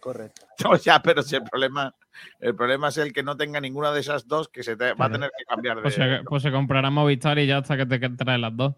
Correcto. 0.00 0.46
Ya, 0.84 1.00
pero 1.02 1.22
si 1.22 1.36
el 1.36 1.42
problema, 1.44 1.94
el 2.40 2.54
problema 2.54 2.88
es 2.88 2.96
el 2.98 3.12
que 3.12 3.22
no 3.22 3.36
tenga 3.36 3.60
ninguna 3.60 3.92
de 3.92 4.00
esas 4.00 4.26
dos 4.26 4.48
que 4.48 4.62
se 4.62 4.76
te, 4.76 4.94
va 4.94 5.06
a 5.06 5.10
tener 5.10 5.30
que 5.36 5.44
cambiar 5.44 5.76
de. 5.76 5.82
Pues 5.82 5.94
se, 5.94 6.20
pues 6.24 6.42
se 6.42 6.50
comprará 6.50 6.90
Movistar 6.90 7.38
y 7.38 7.46
ya 7.46 7.58
hasta 7.58 7.76
que 7.76 7.86
te 7.86 7.98
trae 8.10 8.38
las 8.38 8.56
dos. 8.56 8.74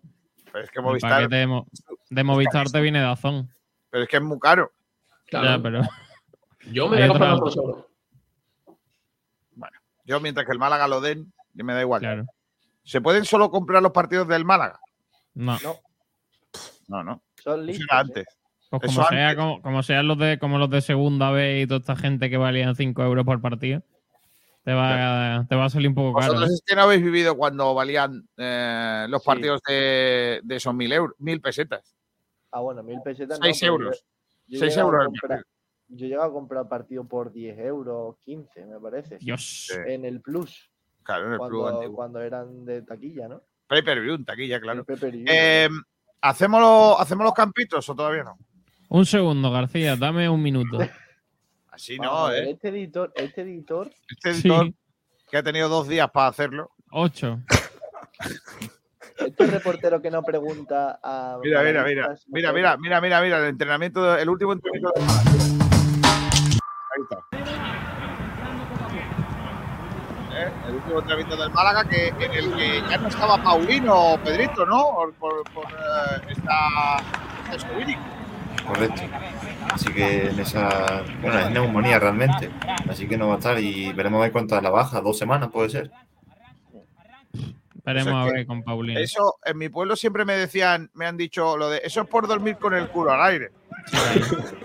pero 0.53 0.65
es 0.65 0.71
que 0.71 0.81
Movistar, 0.81 1.29
de, 1.29 1.47
Mo- 1.47 1.67
de 2.11 2.25
Movistar 2.25 2.71
te 2.71 2.81
viene 2.81 3.01
Dazón. 3.01 3.49
pero 3.91 4.03
es 4.05 4.09
que 4.09 4.17
es 4.17 4.23
muy 4.23 4.39
caro. 4.39 4.73
claro. 5.27 5.47
Ya, 5.49 5.63
pero 5.63 5.81
Yo 6.73 6.89
me 6.89 6.97
voy 6.97 7.03
a 7.05 7.09
comprar 7.09 7.33
otra- 7.33 7.45
otro 7.47 7.51
solo. 7.51 7.89
Yo 10.05 10.21
mientras 10.21 10.45
que 10.47 10.53
el 10.53 10.59
Málaga 10.59 10.89
lo 10.89 11.01
den, 11.01 11.33
yo 11.55 11.65
me 11.65 11.73
da 11.75 11.81
igual. 11.81 12.01
claro. 12.01 12.27
¿Se 12.85 13.01
pueden 13.01 13.25
solo 13.25 13.51
comprar 13.51 13.81
los 13.83 13.93
partidos 13.93 14.27
del 14.27 14.45
Málaga? 14.45 14.81
No. 15.35 15.57
No, 16.89 17.05
no. 17.05 17.23
Son 17.43 17.65
listos. 17.65 17.87
¿eh? 18.17 18.25
Pues 18.81 18.91
Eso 18.91 19.01
como 19.03 19.09
sea, 19.11 19.29
antes. 19.31 19.43
como, 19.45 19.63
como 19.63 19.83
sean 19.83 20.09
los 20.09 20.19
de, 20.19 20.39
como 20.39 20.59
los 20.59 20.71
de 20.71 20.81
segunda 20.81 21.31
vez 21.31 21.63
y 21.65 21.67
toda 21.67 21.81
esta 21.81 21.95
gente 21.97 22.31
que 22.31 22.37
valían 22.39 22.75
5 22.75 23.03
euros 23.03 23.25
por 23.25 23.41
partido, 23.41 23.83
te 24.65 24.73
va, 24.73 25.37
a, 25.37 25.47
te 25.47 25.55
va 25.57 25.67
a 25.67 25.71
salir 25.71 25.89
un 25.89 25.95
poco 25.95 26.19
caro. 26.19 26.33
Vosotros 26.33 26.51
¿eh? 26.51 26.55
es 26.55 26.63
que 26.65 26.75
no 26.77 26.83
habéis 26.83 27.03
vivido 27.03 27.37
cuando 27.37 27.75
valían 27.75 28.27
eh, 28.37 29.07
los 29.09 29.23
Sí. 29.23 29.27
partidos 29.27 29.61
de, 29.69 30.41
de 30.43 30.57
esos 30.57 30.75
mil 30.75 30.93
euros, 30.93 31.15
mil 31.19 31.41
pesetas. 31.41 31.95
Ah, 32.51 32.61
bueno, 32.61 32.83
mil 32.83 33.01
pesetas. 33.03 33.39
no, 33.39 33.45
Seis 33.45 33.59
pero 33.61 33.73
euros. 33.75 33.97
yo- 33.97 34.07
yo 34.49 34.57
he 34.57 34.61
Seis 34.61 34.73
llegado 34.75 34.89
a 34.89 34.93
euros 34.93 35.03
el 35.03 35.07
comprar- 35.21 35.29
partido. 35.39 35.53
Yo 35.95 36.07
he 36.07 36.09
llegado 36.09 36.29
a 36.29 36.33
comprar 36.33 36.69
partido 36.69 37.05
por 37.05 37.33
10 37.33 37.59
euros, 37.59 38.17
15, 38.25 38.65
me 38.65 38.81
parece. 38.81 39.19
Dios. 39.19 39.69
En 39.87 40.07
el 40.07 40.23
Plus, 40.23 40.71
Claro, 41.03 41.27
en 41.27 41.33
el 41.33 41.39
cuando, 41.39 41.67
antiguo. 41.69 41.95
cuando 41.97 42.21
eran 42.23 42.65
de 42.65 42.81
taquilla, 42.83 43.29
¿no? 43.29 43.43
Pay 43.67 43.83
per 43.83 44.01
view, 44.01 44.15
en 44.15 44.25
taquilla, 44.25 44.59
claro. 44.61 44.85
Pay-per-view. 44.87 45.27
Eh, 45.29 45.69
¿hacemos, 46.23 46.61
los, 46.63 46.99
¿Hacemos 47.01 47.25
los 47.25 47.35
campitos 47.35 47.87
o 47.91 47.95
todavía 47.95 48.23
no? 48.25 48.39
Un 48.95 49.07
segundo, 49.07 49.51
García, 49.51 49.97
dame 49.97 50.29
un 50.29 50.43
minuto. 50.43 50.77
Así 51.71 51.99
no, 51.99 52.31
¿eh? 52.31 52.51
Este 52.51 52.69
editor, 52.69 53.11
este 53.17 53.41
editor, 53.41 53.91
Este 54.07 54.35
Sí, 54.35 54.41
editor 54.49 54.71
que 55.31 55.39
ha 55.39 55.43
tenido 55.43 55.71
dos 55.71 55.89
días 55.89 56.11
para 56.11 56.27
hacerlo. 56.27 56.73
8. 56.91 57.41
este 59.17 59.47
reportero 59.47 60.03
que 60.03 60.11
no 60.11 60.23
pregunta 60.23 61.01
a. 61.03 61.39
Mira, 61.43 61.63
mira, 61.63 61.85
mira. 61.85 62.15
Mira, 62.27 62.53
mira, 62.53 62.77
mira, 62.77 63.01
mira, 63.01 63.23
mira. 63.23 63.39
El 63.39 63.47
entrenamiento, 63.47 64.15
el 64.15 64.29
último 64.29 64.53
entrenamiento 64.53 64.93
del 64.95 65.07
Málaga. 65.07 65.33
Ahí 66.93 67.03
está. 67.03 67.17
¿Eh? 70.39 70.53
El 70.69 70.75
último 70.75 70.99
entrenamiento 70.99 71.37
del 71.39 71.51
Málaga 71.51 71.89
que, 71.89 72.09
en 72.09 72.33
el 72.33 72.55
que 72.57 72.83
ya 72.91 72.99
no 72.99 73.09
estaba 73.09 73.43
Paulino 73.43 74.13
o 74.13 74.19
Pedrito, 74.19 74.67
¿no? 74.67 74.93
Por, 74.93 75.15
por, 75.15 75.51
por, 75.55 75.65
eh, 75.65 76.29
esta, 76.29 76.99
esta 77.45 77.57
escobírica. 77.57 78.22
Correcto. 78.67 79.03
Así 79.73 79.93
que 79.93 80.29
en 80.29 80.39
esa. 80.41 81.03
Bueno, 81.21 81.39
es 81.39 81.51
neumonía 81.51 81.99
realmente. 81.99 82.51
Así 82.89 83.09
que 83.09 83.17
no 83.17 83.29
va 83.29 83.35
a 83.35 83.39
estar 83.39 83.59
y 83.59 83.93
veremos 83.93 84.19
a 84.19 84.23
ver 84.25 84.33
cuánto 84.33 84.57
es 84.57 84.63
la 84.63 84.71
baja. 84.71 85.01
Dos 85.01 85.19
semanas 85.19 85.51
puede 85.53 85.69
ser. 85.71 85.91
O 87.85 87.91
sea 87.93 88.21
a 88.23 88.25
ver 88.27 88.47
con 88.47 88.63
Paulino. 88.63 89.01
Eso, 89.01 89.39
en 89.45 89.59
mi 89.59 89.69
pueblo 89.69 89.97
siempre 89.97 90.25
me 90.25 90.35
decían, 90.35 90.91
me 90.95 91.07
han 91.07 91.17
dicho 91.17 91.57
lo 91.57 91.69
de, 91.69 91.81
eso 91.83 92.03
es 92.03 92.07
por 92.07 92.29
dormir 92.29 92.57
con 92.57 92.75
el 92.75 92.89
culo 92.89 93.11
al 93.13 93.23
aire. 93.23 93.51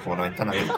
Como 0.04 0.16
la 0.18 0.22
ventana 0.24 0.52
abierta. 0.52 0.74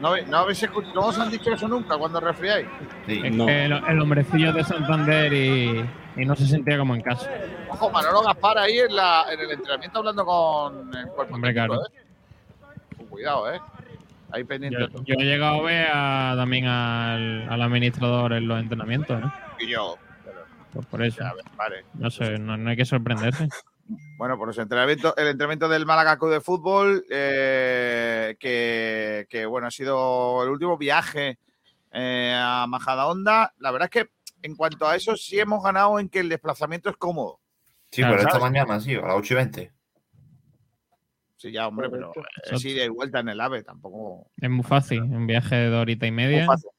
¿No, 0.00 0.08
habéis- 0.08 0.26
no, 0.28 0.38
habéis 0.38 0.62
escuchado- 0.62 0.94
¿no 0.94 1.00
os 1.08 1.18
han 1.18 1.30
dicho 1.30 1.52
eso 1.52 1.68
nunca 1.68 1.98
cuando 1.98 2.20
resfriáis? 2.20 2.66
Sí. 3.06 3.20
Es 3.22 3.32
No. 3.34 3.44
que 3.46 3.66
el, 3.66 3.72
el 3.72 4.00
hombrecillo 4.00 4.52
de 4.54 4.64
Santander 4.64 5.32
y, 5.32 5.84
y 6.16 6.24
no 6.24 6.34
se 6.34 6.46
sentía 6.46 6.78
como 6.78 6.94
en 6.94 7.02
casa. 7.02 7.28
Ojo, 7.70 7.90
Manolo 7.90 8.22
Gaspar 8.22 8.56
ahí 8.58 8.78
en, 8.78 8.96
la, 8.96 9.26
en 9.30 9.38
el 9.40 9.50
entrenamiento 9.50 9.98
hablando 9.98 10.24
con 10.24 10.96
el 10.96 11.06
cuerpo 11.08 11.34
Hombre, 11.34 11.52
técnico, 11.52 11.74
claro. 11.74 11.86
¿eh? 11.86 12.01
Cuidado, 13.12 13.52
¿eh? 13.52 13.60
Ahí 14.30 14.44
pendiente. 14.44 14.78
Yo, 14.92 15.02
yo 15.04 15.14
he 15.18 15.24
llegado 15.24 15.60
a 15.60 15.62
ver 15.62 15.86
a- 15.92 16.34
también 16.36 16.64
al, 16.66 17.46
al 17.48 17.62
administrador 17.62 18.32
en 18.32 18.48
los 18.48 18.58
entrenamientos, 18.60 19.22
¿eh? 19.22 19.26
Y 19.60 19.68
yo, 19.68 19.96
Pues 20.72 20.86
por 20.86 21.02
eso. 21.02 21.18
ya, 21.20 21.32
vale. 21.56 21.84
No 21.94 22.10
sé, 22.10 22.38
no, 22.38 22.56
no 22.56 22.70
hay 22.70 22.76
que 22.76 22.84
sorprenderse. 22.84 23.48
Bueno, 24.16 24.38
por 24.38 24.46
los 24.46 24.56
entrenamientos, 24.56 25.12
el 25.18 25.26
entrenamiento 25.26 25.68
del 25.68 25.84
Málaga 25.84 26.16
Club 26.16 26.30
de 26.30 26.40
Fútbol, 26.40 27.04
eh, 27.10 28.36
que, 28.38 29.26
que, 29.28 29.44
bueno, 29.44 29.66
ha 29.66 29.70
sido 29.70 30.42
el 30.44 30.48
último 30.48 30.78
viaje 30.78 31.38
eh, 31.90 32.32
a 32.34 32.64
Majadahonda. 32.68 33.52
La 33.58 33.70
verdad 33.72 33.90
es 33.92 34.04
que 34.04 34.10
en 34.42 34.54
cuanto 34.54 34.86
a 34.86 34.94
eso 34.96 35.14
sí 35.16 35.38
hemos 35.40 35.62
ganado 35.62 35.98
en 35.98 36.08
que 36.08 36.20
el 36.20 36.28
desplazamiento 36.30 36.88
es 36.88 36.96
cómodo. 36.96 37.40
Sí, 37.90 38.00
Claro, 38.00 38.16
pero 38.16 38.28
esta 38.28 38.38
mañana, 38.40 38.80
sí, 38.80 38.94
a 38.94 39.00
las 39.02 39.16
8 39.16 39.34
y 39.34 39.36
20. 39.36 39.72
Sí, 41.42 41.50
ya, 41.50 41.66
hombre, 41.66 41.90
pero 41.90 42.12
es 42.52 42.64
ida 42.64 42.84
y 42.84 42.88
vuelta 42.88 43.18
en 43.18 43.28
el 43.30 43.40
AVE, 43.40 43.64
tampoco 43.64 44.30
Es 44.40 44.48
muy 44.48 44.62
fácil, 44.62 45.02
un 45.02 45.26
viaje 45.26 45.56
de 45.56 45.76
horita 45.76 46.06
y 46.06 46.12
muy 46.12 46.22
media. 46.22 46.46
fácil. 46.46 46.70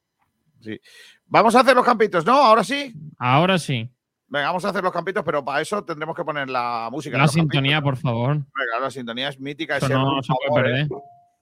Sí. 0.62 0.80
Vamos 1.26 1.54
a 1.54 1.60
hacer 1.60 1.76
los 1.76 1.84
campitos, 1.84 2.24
¿no? 2.24 2.32
Ahora 2.32 2.64
sí. 2.64 2.94
Ahora 3.18 3.58
sí, 3.58 3.90
Venga, 4.26 4.46
vamos 4.46 4.64
a 4.64 4.70
hacer 4.70 4.82
los 4.82 4.90
campitos, 4.90 5.22
pero 5.22 5.44
para 5.44 5.60
eso 5.60 5.84
tendremos 5.84 6.16
que 6.16 6.24
poner 6.24 6.48
la 6.48 6.88
música. 6.90 7.18
la 7.18 7.24
campitos. 7.24 7.42
sintonía, 7.42 7.82
por 7.82 7.98
favor. 7.98 8.36
Venga, 8.36 8.80
la 8.80 8.90
sintonía 8.90 9.28
es 9.28 9.38
mítica. 9.38 9.76
Eso 9.76 9.84
ese 9.84 9.94
no 9.96 10.06
Rumba 10.06 10.22
se 10.22 10.32
puede 10.48 10.60
¿eh? 10.60 10.64
perder. 10.64 10.88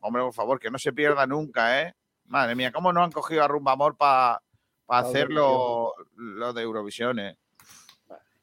Hombre, 0.00 0.22
por 0.24 0.34
favor, 0.34 0.58
que 0.58 0.68
no 0.68 0.78
se 0.78 0.92
pierda 0.92 1.24
nunca, 1.24 1.80
¿eh? 1.80 1.94
Madre 2.26 2.56
mía, 2.56 2.72
¿cómo 2.72 2.92
no 2.92 3.04
han 3.04 3.12
cogido 3.12 3.44
a 3.44 3.48
Rumba 3.48 3.70
Amor 3.70 3.96
para 3.96 4.42
Pa' 4.84 4.98
hacer 4.98 5.30
lo, 5.30 5.94
lo 6.16 6.52
de 6.52 6.62
Eurovisión, 6.62 7.20
eh? 7.20 7.36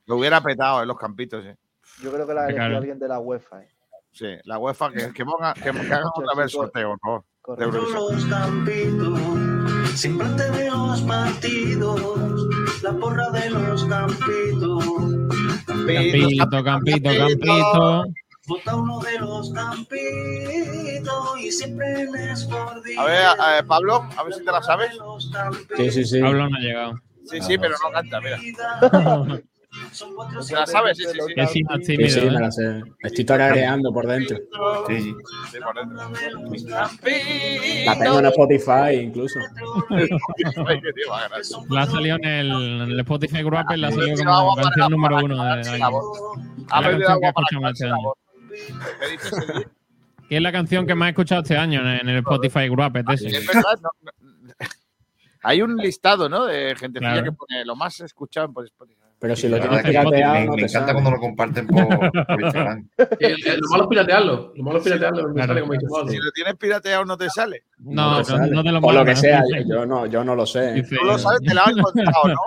Lo 0.05 0.15
hubiera 0.15 0.39
petado 0.39 0.81
en 0.81 0.87
los 0.87 0.97
campitos, 0.97 1.45
eh. 1.45 1.57
Yo 2.01 2.13
creo 2.13 2.25
que 2.25 2.33
la 2.33 2.43
ha 2.45 2.49
elegido 2.49 2.77
alguien 2.77 2.97
de 2.97 3.07
la 3.09 3.19
UEFA. 3.19 3.61
¿eh? 3.63 3.67
Sí, 4.11 4.25
la 4.45 4.57
UEFA, 4.57 4.91
que, 4.91 5.13
que, 5.13 5.23
ponga, 5.25 5.53
que, 5.53 5.61
que 5.63 5.69
hagan 5.93 6.03
otra 6.15 6.35
vez 6.35 6.45
el 6.45 6.49
sorteo, 6.49 6.89
por 6.97 6.99
favor, 6.99 7.21
de 7.21 7.27
Correcto. 7.41 7.77
Eurovisión. 7.77 8.15
los 8.15 8.25
campitos, 8.25 9.99
siempre 9.99 10.27
antes 10.27 10.51
de 10.57 10.69
los 10.69 11.01
partidos, 11.01 12.47
la 12.83 12.91
porra 12.93 13.29
de 13.31 13.49
los 13.49 13.85
campitos, 13.85 14.85
Campito, 15.87 16.63
campito, 16.63 17.09
campito. 17.17 18.03
vota 18.47 18.75
uno 18.75 18.99
de 18.99 19.19
los 19.19 19.51
campitos 19.53 21.39
y 21.39 21.51
siempre 21.51 22.05
les 22.11 22.43
por 22.45 22.81
A 22.97 23.05
ver, 23.05 23.25
eh, 23.57 23.63
Pablo, 23.67 24.07
a 24.17 24.23
ver 24.23 24.33
si 24.33 24.43
te 24.43 24.51
la 24.51 24.61
sabes. 24.61 24.91
Sí, 25.77 25.91
sí, 25.91 26.05
sí. 26.05 26.19
Pablo 26.21 26.49
no 26.49 26.57
ha 26.57 26.59
llegado. 26.59 26.93
Sí, 27.25 27.41
sí, 27.41 27.57
pero 27.57 27.75
no 27.83 27.91
canta, 27.91 28.19
mira. 28.21 28.39
Son 29.91 30.43
¿Se 30.43 30.55
la 30.55 30.65
sabes? 30.65 30.97
Sí, 30.97 31.03
sí, 31.03 31.11
sí. 31.11 31.63
Sí, 31.87 31.97
me 31.97 32.05
¿eh? 32.05 32.31
la 32.31 32.51
sé. 32.51 32.81
Estoy 33.03 33.23
tarareando 33.23 33.93
por 33.93 34.07
dentro. 34.07 34.37
Sí, 34.87 34.99
sí. 35.01 35.15
Sí, 35.51 35.57
por 35.59 35.75
dentro. 35.75 36.11
La 37.85 37.99
tengo 37.99 38.19
en 38.19 38.25
Spotify 38.25 38.95
incluso. 39.01 39.39
La 41.69 41.81
ha 41.83 41.85
salido 41.85 42.15
en 42.17 42.25
el, 42.25 42.51
en 42.51 42.81
el 42.91 42.99
Spotify 43.01 43.43
Group, 43.43 43.65
la 43.75 43.87
ha 43.87 43.91
salido 43.91 44.17
como 44.17 44.55
canción 44.55 44.91
número 44.91 45.17
uno 45.23 45.43
de 45.43 45.77
la 45.79 45.91
Ha 46.71 46.81
perdido 46.81 47.09
agua 47.09 47.31
para 47.33 47.69
este 47.71 47.85
año. 47.85 48.13
¿Qué 50.27 50.37
es 50.37 50.41
la 50.41 50.51
canción 50.51 50.85
que 50.87 50.95
más 50.95 51.07
he 51.07 51.09
escuchado 51.11 51.41
este 51.41 51.57
año 51.57 51.81
en 51.81 51.87
en 51.87 52.09
el 52.09 52.17
Spotify 52.17 52.67
Group. 52.69 52.97
Es 53.11 53.47
verdad, 53.47 53.79
Hay 55.41 55.61
un 55.61 55.77
listado, 55.77 56.27
¿no? 56.27 56.45
De 56.45 56.75
gente 56.75 56.99
Claro. 56.99 57.23
que 57.23 57.31
pone 57.31 57.65
lo 57.65 57.75
más 57.75 57.99
escuchado 58.01 58.51
por 58.51 58.65
Spotify. 58.65 59.08
Pero 59.19 59.35
si 59.35 59.49
lo 59.49 59.59
tienes 59.59 59.83
pirateado, 59.83 60.33
me, 60.33 60.45
no 60.45 60.53
me 60.53 60.61
te 60.61 60.67
encanta 60.69 60.93
cuando 60.93 61.11
lo 61.11 61.19
comparten 61.19 61.67
por, 61.67 61.87
por 61.87 62.41
Instagram. 62.41 62.89
Eh, 63.19 63.35
eh, 63.45 63.57
Lo 63.59 63.69
malo 63.69 63.83
es 63.83 63.89
piratearlo. 63.89 64.53
Lo 64.55 64.63
malo 64.63 64.77
es 64.77 64.83
piratearlo. 64.83 65.33
Claro. 65.33 65.47
sale 65.47 65.61
como. 65.61 66.09
Si 66.09 66.17
lo 66.17 66.31
tienes 66.31 66.55
pirateado 66.55 67.05
no 67.05 67.17
te 67.17 67.29
sale. 67.29 67.65
No, 67.79 68.23
te 68.23 68.31
no, 68.31 68.37
sale. 68.37 68.51
no 68.51 68.63
te 68.63 68.71
lo 68.71 68.79
O 68.79 68.91
lo 68.93 69.05
que 69.05 69.15
sea, 69.15 69.43
yo, 69.49 69.61
yo 69.67 69.85
no, 69.85 70.05
yo 70.05 70.23
no 70.23 70.35
lo 70.35 70.45
sé. 70.45 70.83
Tú 70.83 71.05
lo 71.05 71.17
sabes, 71.17 71.41
te 71.41 71.53
lo 71.53 71.61
han 71.65 71.77
contado, 71.77 72.27
¿no? 72.27 72.39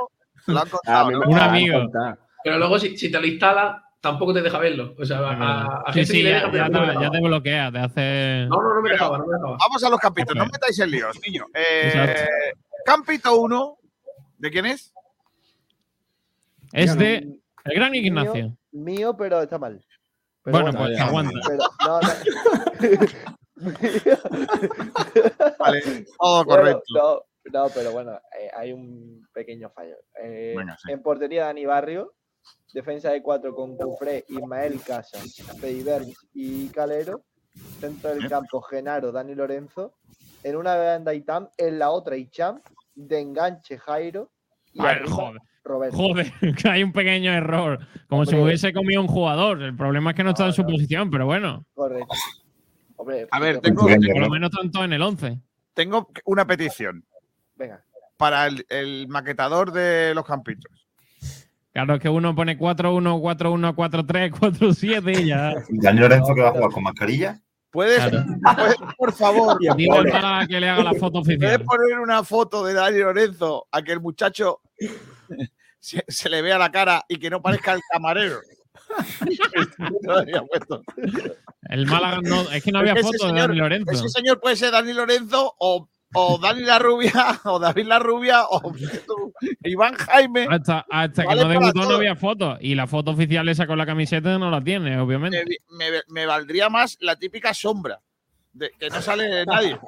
Te 0.46 0.52
lo 0.52 0.60
han 0.60 0.66
A 0.86 1.02
contado, 1.04 1.30
Un 1.30 1.38
amigo. 1.38 1.90
Pero 2.42 2.58
luego, 2.58 2.78
si, 2.78 2.96
si 2.96 3.10
te 3.10 3.20
lo 3.20 3.26
instala, 3.26 3.84
tampoco 4.00 4.32
te 4.32 4.40
deja 4.40 4.58
verlo. 4.58 4.94
O 4.98 5.04
sea, 5.04 5.18
a, 5.18 5.32
a, 5.32 5.82
a 5.86 5.92
Sí, 5.92 6.00
gente 6.00 6.12
sí, 6.12 6.18
que 6.18 6.24
le 6.24 6.30
ya, 6.30 6.48
deja, 6.48 6.70
te, 6.70 7.00
ya 7.00 7.10
te 7.10 7.20
bloquea, 7.20 7.72
te 7.72 7.78
hace. 7.78 8.46
No, 8.48 8.62
no, 8.62 8.74
no 8.74 8.82
me 8.82 8.90
dejaba, 8.90 9.18
no 9.18 9.26
me 9.26 9.32
dejaba. 9.34 9.56
Vamos 9.58 9.84
a 9.84 9.90
los 9.90 10.00
campitos, 10.00 10.34
no 10.34 10.46
metáis 10.46 10.78
en 10.78 10.90
líos, 10.90 11.18
niño. 11.26 11.46
Eh, 11.54 12.26
campito 12.86 13.36
1, 13.36 13.78
¿de 14.38 14.50
quién 14.50 14.66
es? 14.66 14.92
Es 16.72 16.96
de 16.96 17.20
Mm, 17.22 17.40
el 17.70 17.74
gran 17.74 17.94
Ignacio. 17.94 18.56
mío, 18.72 19.16
pero 19.16 19.42
está 19.42 19.58
mal. 19.58 19.84
Pero 20.42 20.60
Bueno, 20.62 20.76
pues 20.78 20.96
ya, 20.98 21.06
aguanta. 21.06 21.32
Pero, 21.46 21.62
no, 21.86 22.00
no. 22.00 22.08
Vale, 25.58 25.80
todo 26.18 26.44
Bueno, 26.44 26.62
correcto. 26.62 26.82
no, 26.94 27.22
no, 27.52 27.68
pero 27.74 27.92
bueno, 27.92 28.12
eh, 28.38 28.50
hay 28.56 28.72
un 28.72 29.26
pequeño 29.32 29.70
fallo. 29.70 29.96
Eh, 30.22 30.54
sí. 30.84 30.92
En 30.92 31.02
portería, 31.02 31.44
Dani 31.46 31.64
Barrio. 31.66 32.14
Defensa 32.74 33.10
de 33.10 33.22
cuatro 33.22 33.54
con 33.54 33.76
Cufré, 33.76 34.24
Ismael 34.28 34.80
Casas, 34.82 35.36
Peiberns 35.60 36.16
y 36.32 36.68
Calero. 36.70 37.22
Centro 37.80 38.14
del 38.14 38.28
campo, 38.28 38.62
Genaro, 38.62 39.12
Dani 39.12 39.34
Lorenzo. 39.34 39.94
En 40.42 40.56
una 40.56 40.74
banda 40.76 41.12
Itam, 41.14 41.48
en 41.58 41.78
la 41.78 41.90
otra 41.90 42.16
Icham. 42.16 42.60
De 42.94 43.20
enganche, 43.20 43.78
Jairo. 43.78 44.32
Y 44.72 44.80
arriba, 44.84 45.10
joder, 45.10 45.40
Roberto. 45.64 45.96
joder, 45.96 46.32
que 46.56 46.68
hay 46.68 46.82
un 46.82 46.92
pequeño 46.92 47.32
error. 47.32 47.78
Como 48.08 48.24
si 48.24 48.32
me 48.32 48.38
Hombre. 48.38 48.50
hubiese 48.52 48.72
comido 48.72 49.00
un 49.00 49.08
jugador. 49.08 49.62
El 49.62 49.76
problema 49.76 50.10
es 50.10 50.16
que 50.16 50.24
no 50.24 50.30
está 50.30 50.46
en 50.46 50.52
su 50.52 50.64
posición, 50.64 51.10
pero 51.10 51.26
bueno. 51.26 51.64
Correcto. 51.74 52.14
Hombre, 52.96 53.26
A 53.30 53.40
ver, 53.40 53.58
tengo, 53.60 53.82
Por 53.86 54.18
lo 54.20 54.30
menos 54.30 54.50
tanto 54.50 54.84
en 54.84 54.92
el 54.92 55.02
11. 55.02 55.38
tengo 55.74 56.08
una 56.24 56.46
petición 56.46 57.04
Venga. 57.56 57.82
para 58.16 58.46
el, 58.46 58.64
el 58.68 59.08
maquetador 59.08 59.72
de 59.72 60.14
los 60.14 60.24
campitos. 60.24 60.70
Claro, 61.72 61.94
es 61.94 62.00
que 62.00 62.08
uno 62.10 62.34
pone 62.34 62.58
4-1, 62.58 63.20
4-1, 63.20 63.74
4-3, 63.74 64.30
4-7 64.30 65.20
y 65.22 65.26
ya. 65.28 65.54
¿Y 65.70 65.78
Dani 65.80 66.00
Lorenzo 66.00 66.34
que 66.34 66.42
va 66.42 66.48
a 66.48 66.52
jugar 66.52 66.70
con 66.70 66.82
mascarilla? 66.82 67.40
¿Puedes, 67.70 67.96
Claro. 68.06 68.26
puedes, 68.54 68.76
por 68.98 69.12
favor, 69.14 69.56
Y 69.58 69.68
a 69.68 69.74
Dile 69.74 69.90
al 69.96 69.98
Pole. 70.02 70.12
Málaga 70.12 70.46
que 70.46 70.60
le 70.60 70.68
haga 70.68 70.82
la 70.84 70.92
foto 70.92 71.22
¿puedes 71.22 71.38
oficial. 71.38 71.64
poner 71.64 71.98
una 72.00 72.22
foto 72.22 72.62
de 72.66 72.74
Dani 72.74 72.98
Lorenzo 72.98 73.66
a 73.72 73.80
que 73.80 73.92
el 73.92 74.00
muchacho 74.00 74.60
se, 75.80 76.04
se 76.08 76.28
le 76.28 76.42
vea 76.42 76.58
la 76.58 76.70
cara 76.70 77.04
y 77.08 77.18
que 77.18 77.30
no 77.30 77.40
parezca 77.42 77.72
el 77.74 77.80
camarero? 77.90 78.40
No 79.78 80.12
lo 80.14 80.18
había 80.18 80.42
puesto. 80.42 80.82
El 81.68 81.86
Málaga 81.86 82.20
no. 82.22 82.42
Es 82.50 82.62
que 82.62 82.72
no 82.72 82.80
había 82.80 82.92
Es 82.92 83.02
que 83.02 83.08
ese 83.08 83.18
foto 83.18 83.32
de 83.32 83.40
Dani 83.40 83.56
Lorenzo. 83.56 83.92
Ese 83.92 84.08
señor 84.08 84.40
puede 84.40 84.56
ser 84.56 84.70
Dani 84.72 84.92
Lorenzo 84.92 85.54
o, 85.58 85.88
o 86.14 86.38
Dani 86.38 86.62
la 86.62 86.78
Rubia 86.78 87.40
o 87.44 87.58
David 87.58 87.86
la 87.86 87.98
Rubia 87.98 88.44
o 88.44 88.72
Iván 89.64 89.94
Jaime. 89.94 90.46
Hasta, 90.50 90.84
hasta 90.90 91.24
Vale 91.24 91.40
que 91.40 91.44
no 91.46 91.50
debutó 91.60 91.88
no 91.88 91.96
había 91.96 92.16
foto. 92.16 92.58
Y 92.60 92.74
la 92.74 92.86
foto 92.86 93.12
oficial 93.12 93.48
esa 93.48 93.66
con 93.66 93.78
la 93.78 93.86
camiseta 93.86 94.38
no 94.38 94.50
la 94.50 94.62
tiene, 94.62 94.98
obviamente. 94.98 95.44
Me, 95.70 95.90
me- 95.90 96.02
me 96.08 96.26
valdría 96.26 96.68
más 96.68 96.98
la 97.00 97.16
típica 97.16 97.54
sombra. 97.54 98.00
de- 98.52 98.70
que 98.78 98.90
no 98.90 99.00
sale 99.00 99.46
nadie. 99.46 99.78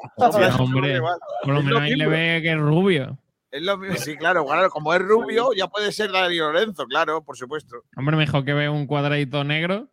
Hombre. 0.59 1.01
Por 1.43 1.55
lo 1.55 1.63
menos 1.63 1.81
ahí 1.83 1.95
le 1.95 2.07
ve 2.07 2.41
que 2.43 2.53
es 2.53 2.59
rubio. 2.59 3.19
Es 3.55 3.63
lo 3.63 3.77
mismo. 3.79 3.97
Sí, 3.97 4.17
claro, 4.17 4.45
claro, 4.45 4.69
como 4.69 4.93
es 4.95 5.01
rubio, 5.01 5.51
ya 5.57 5.69
puede 5.69 5.93
ser 5.93 6.11
Dani 6.11 6.37
Lorenzo, 6.37 6.87
claro, 6.87 7.23
por 7.23 7.37
supuesto. 7.37 7.77
Hombre, 7.97 8.17
mejor 8.17 8.45
que 8.45 8.53
ve 8.53 8.69
un 8.69 8.87
cuadradito 8.89 9.45
negro. 9.45 9.89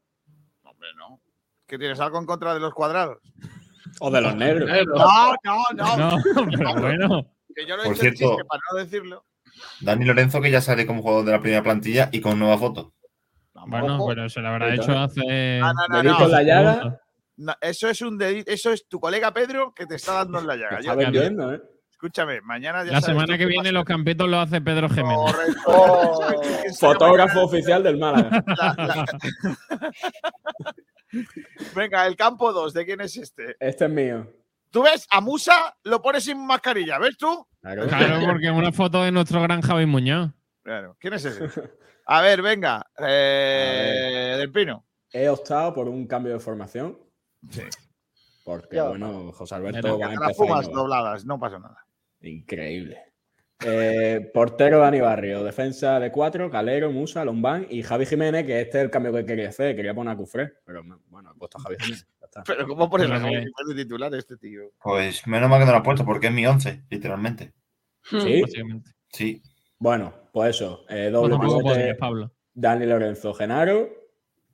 Hombre, 0.64 0.90
no. 0.98 1.22
¿Que 1.68 1.78
tienes 1.78 2.00
algo 2.00 2.18
en 2.18 2.26
contra 2.26 2.56
de 2.56 2.60
los 2.60 2.74
cuadrados? 2.74 3.20
O 4.00 4.10
de 4.10 4.20
los 4.20 4.36
negros. 4.36 4.68
Negro. 4.68 4.96
No, 5.44 5.64
no, 5.74 5.96
no. 5.96 6.18
No, 6.18 6.18
pero 6.50 6.74
bueno. 6.82 7.26
Que 7.56 7.68
yo 7.68 7.78
lo 7.78 7.84
Por 7.84 7.92
he 7.92 7.96
hecho 7.96 8.06
en 8.08 8.16
cierto- 8.18 8.30
chiste 8.36 8.46
para 8.46 8.62
no 8.72 8.78
decirlo. 8.80 9.26
Dani 9.82 10.06
Lorenzo 10.06 10.42
que 10.42 10.50
ya 10.50 10.62
sale 10.62 10.88
como 10.88 11.04
jugador 11.04 11.26
de 11.26 11.32
la 11.34 11.40
primera 11.42 11.62
plantilla 11.62 12.10
y 12.12 12.20
con 12.20 12.40
nueva 12.40 12.58
foto. 12.58 12.96
Bueno, 13.68 13.98
Ojo. 13.98 14.08
pero 14.08 14.28
se 14.28 14.40
lo 14.40 14.48
habrá 14.48 14.74
hecho 14.74 14.98
hace. 14.98 15.60
No, 15.60 16.02
no, 16.02 16.28
la 16.28 16.42
llaga. 16.42 17.00
No, 17.38 17.54
Eso 17.62 17.90
es 17.90 18.02
un 18.02 18.18
dedito, 18.18 18.52
eso 18.52 18.72
es 18.72 18.88
tu 18.88 19.00
colega 19.00 19.32
Pedro 19.34 19.72
que 19.76 19.86
te 19.86 19.96
está 19.96 20.14
dando 20.14 20.40
en 20.40 20.48
la 20.48 20.56
llaga. 20.56 20.80
Está 20.80 20.96
vendiendo, 20.96 21.54
¿eh? 21.54 21.62
Escúchame, 22.02 22.42
mañana 22.42 22.84
ya 22.84 22.94
La 22.94 23.02
sabes 23.02 23.16
semana 23.16 23.38
que 23.38 23.46
viene 23.46 23.72
los 23.72 23.86
campitos 23.86 24.28
los 24.28 24.44
hace 24.48 24.60
Pedro 24.60 24.90
Jiménez. 24.90 25.32
Correcto. 25.64 26.32
Fotógrafo 26.80 27.44
oficial 27.44 27.84
del 27.84 27.98
Málaga. 27.98 28.44
mañana. 28.46 28.76
La- 28.78 28.86
la- 28.88 29.92
Venga, 31.76 32.08
el 32.08 32.16
campo 32.16 32.52
2, 32.54 32.74
¿de 32.74 32.86
quién 32.86 33.02
es 33.02 33.18
este? 33.18 33.56
Este 33.60 33.86
es 33.86 33.92
mío. 33.92 34.26
Tú 34.72 34.82
ves, 34.84 35.06
a 35.12 35.22
Musa 35.22 35.76
lo 35.84 36.02
pones 36.02 36.24
sin 36.24 36.44
mascarilla, 36.46 36.98
¿ves 36.98 37.18
tú? 37.18 37.46
Claro. 37.62 37.88
Claro, 37.88 38.26
porque 38.26 38.48
es 38.48 38.54
una 38.54 38.72
foto 38.72 39.04
de 39.04 39.12
nuestro 39.12 39.42
gran 39.42 39.62
Javi 39.62 39.86
Muñoz. 39.86 40.32
Claro, 40.64 40.96
¿quién 41.00 41.14
es 41.14 41.26
ese? 41.26 41.50
A 42.08 42.22
ver, 42.22 42.42
venga, 42.42 42.84
eh, 42.98 44.36
del 44.40 44.52
Pino. 44.52 44.86
He 45.12 45.28
optado 45.30 45.74
por 45.74 45.88
un 45.90 46.08
cambio 46.08 46.34
de 46.34 46.40
formación. 46.40 46.98
Sí. 47.50 47.62
Porque, 48.44 48.82
bueno, 48.82 49.32
José 49.34 49.56
Alberto 49.56 50.00
va 50.00 50.06
a 50.08 50.10
Te 50.10 50.16
las 50.16 50.24
empezar. 50.30 50.36
fumas 50.36 50.66
y 50.66 50.70
no 50.70 50.74
va. 50.76 50.82
dobladas, 50.82 51.26
no 51.26 51.40
pasa 51.40 51.60
nada. 51.60 51.86
Increíble. 52.22 53.00
Eh, 53.64 54.32
portero 54.34 54.80
Dani 54.80 55.00
Barrio, 55.02 55.44
defensa 55.44 56.00
de 56.00 56.12
cuatro, 56.12 56.50
Calero, 56.50 56.92
Musa, 56.92 57.24
Lombán 57.24 57.68
y 57.70 57.84
Javi 57.84 58.08
Jiménez, 58.08 58.44
que 58.46 58.60
este 58.60 58.80
es 58.80 58.84
el 58.86 58.90
cambio 58.90 59.14
que 59.14 59.24
quería 59.26 59.50
hacer. 59.50 59.76
Quería 59.76 59.94
poner 59.94 60.14
a 60.14 60.18
Cufré, 60.18 60.54
pero 60.66 60.82
bueno, 61.10 61.32
he 61.36 61.38
puesto 61.38 61.60
a 61.60 61.62
Javi 61.62 61.76
Jiménez. 61.80 62.08
ya 62.20 62.26
está. 62.26 62.44
Pero 62.44 62.68
¿cómo 62.68 62.90
pones 62.90 63.08
que- 63.08 63.14
Javi 63.20 63.46
de 63.68 63.76
titular 63.84 64.14
este 64.16 64.38
tío? 64.38 64.64
Pues 64.82 65.28
menos 65.28 65.48
mal 65.50 65.60
que 65.60 65.66
no 65.68 65.72
lo 65.74 65.78
ha 65.78 65.84
puesto 65.84 66.04
porque 66.06 66.28
es 66.28 66.34
mi 66.34 66.46
11, 66.46 66.84
literalmente. 66.90 67.54
Sí, 68.04 68.42
Básicamente. 68.42 68.92
Sí. 69.10 69.42
bueno, 69.78 70.12
pues 70.34 70.56
eso. 70.56 70.86
eh, 70.90 71.10
Pues 71.12 71.14
doble 71.14 71.38
pivote, 71.38 71.64
podrías, 71.64 71.98
Pablo. 71.98 72.32
Dani 72.54 72.86
Lorenzo, 72.88 73.32
Genaro, 73.36 73.90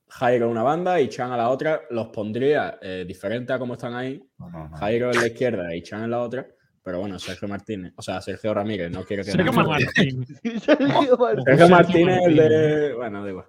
Jairo 0.09 0.49
una 0.49 0.63
banda 0.63 0.99
y 0.99 1.07
Chan 1.07 1.31
a 1.31 1.37
la 1.37 1.49
otra. 1.49 1.81
Los 1.91 2.07
pondría 2.07 2.77
eh, 2.81 3.05
diferente 3.07 3.53
a 3.53 3.59
cómo 3.59 3.75
están 3.75 3.93
ahí. 3.95 4.21
No, 4.37 4.49
no, 4.49 4.67
no. 4.67 4.75
Jairo 4.77 5.11
en 5.11 5.21
la 5.21 5.27
izquierda 5.27 5.73
y 5.73 5.81
Chan 5.81 6.03
en 6.03 6.11
la 6.11 6.19
otra. 6.19 6.45
Pero 6.87 7.01
bueno, 7.01 7.19
Sergio 7.19 7.49
Martínez, 7.49 7.91
o 7.97 8.01
sea, 8.01 8.21
Sergio 8.21 8.53
Ramírez, 8.53 8.89
no 8.89 9.03
quiero 9.03 9.21
que 9.21 9.31
Sergio 9.33 9.51
no- 9.51 9.67
Martín. 9.67 10.25
Sergio 10.61 11.17
Martín. 11.17 11.43
Sergio 11.43 11.67
Martínez, 11.67 12.17
el 12.23 12.35
Martínez. 12.37 12.49
de. 12.49 12.93
Bueno, 12.93 13.23
da 13.25 13.29
igual. 13.29 13.45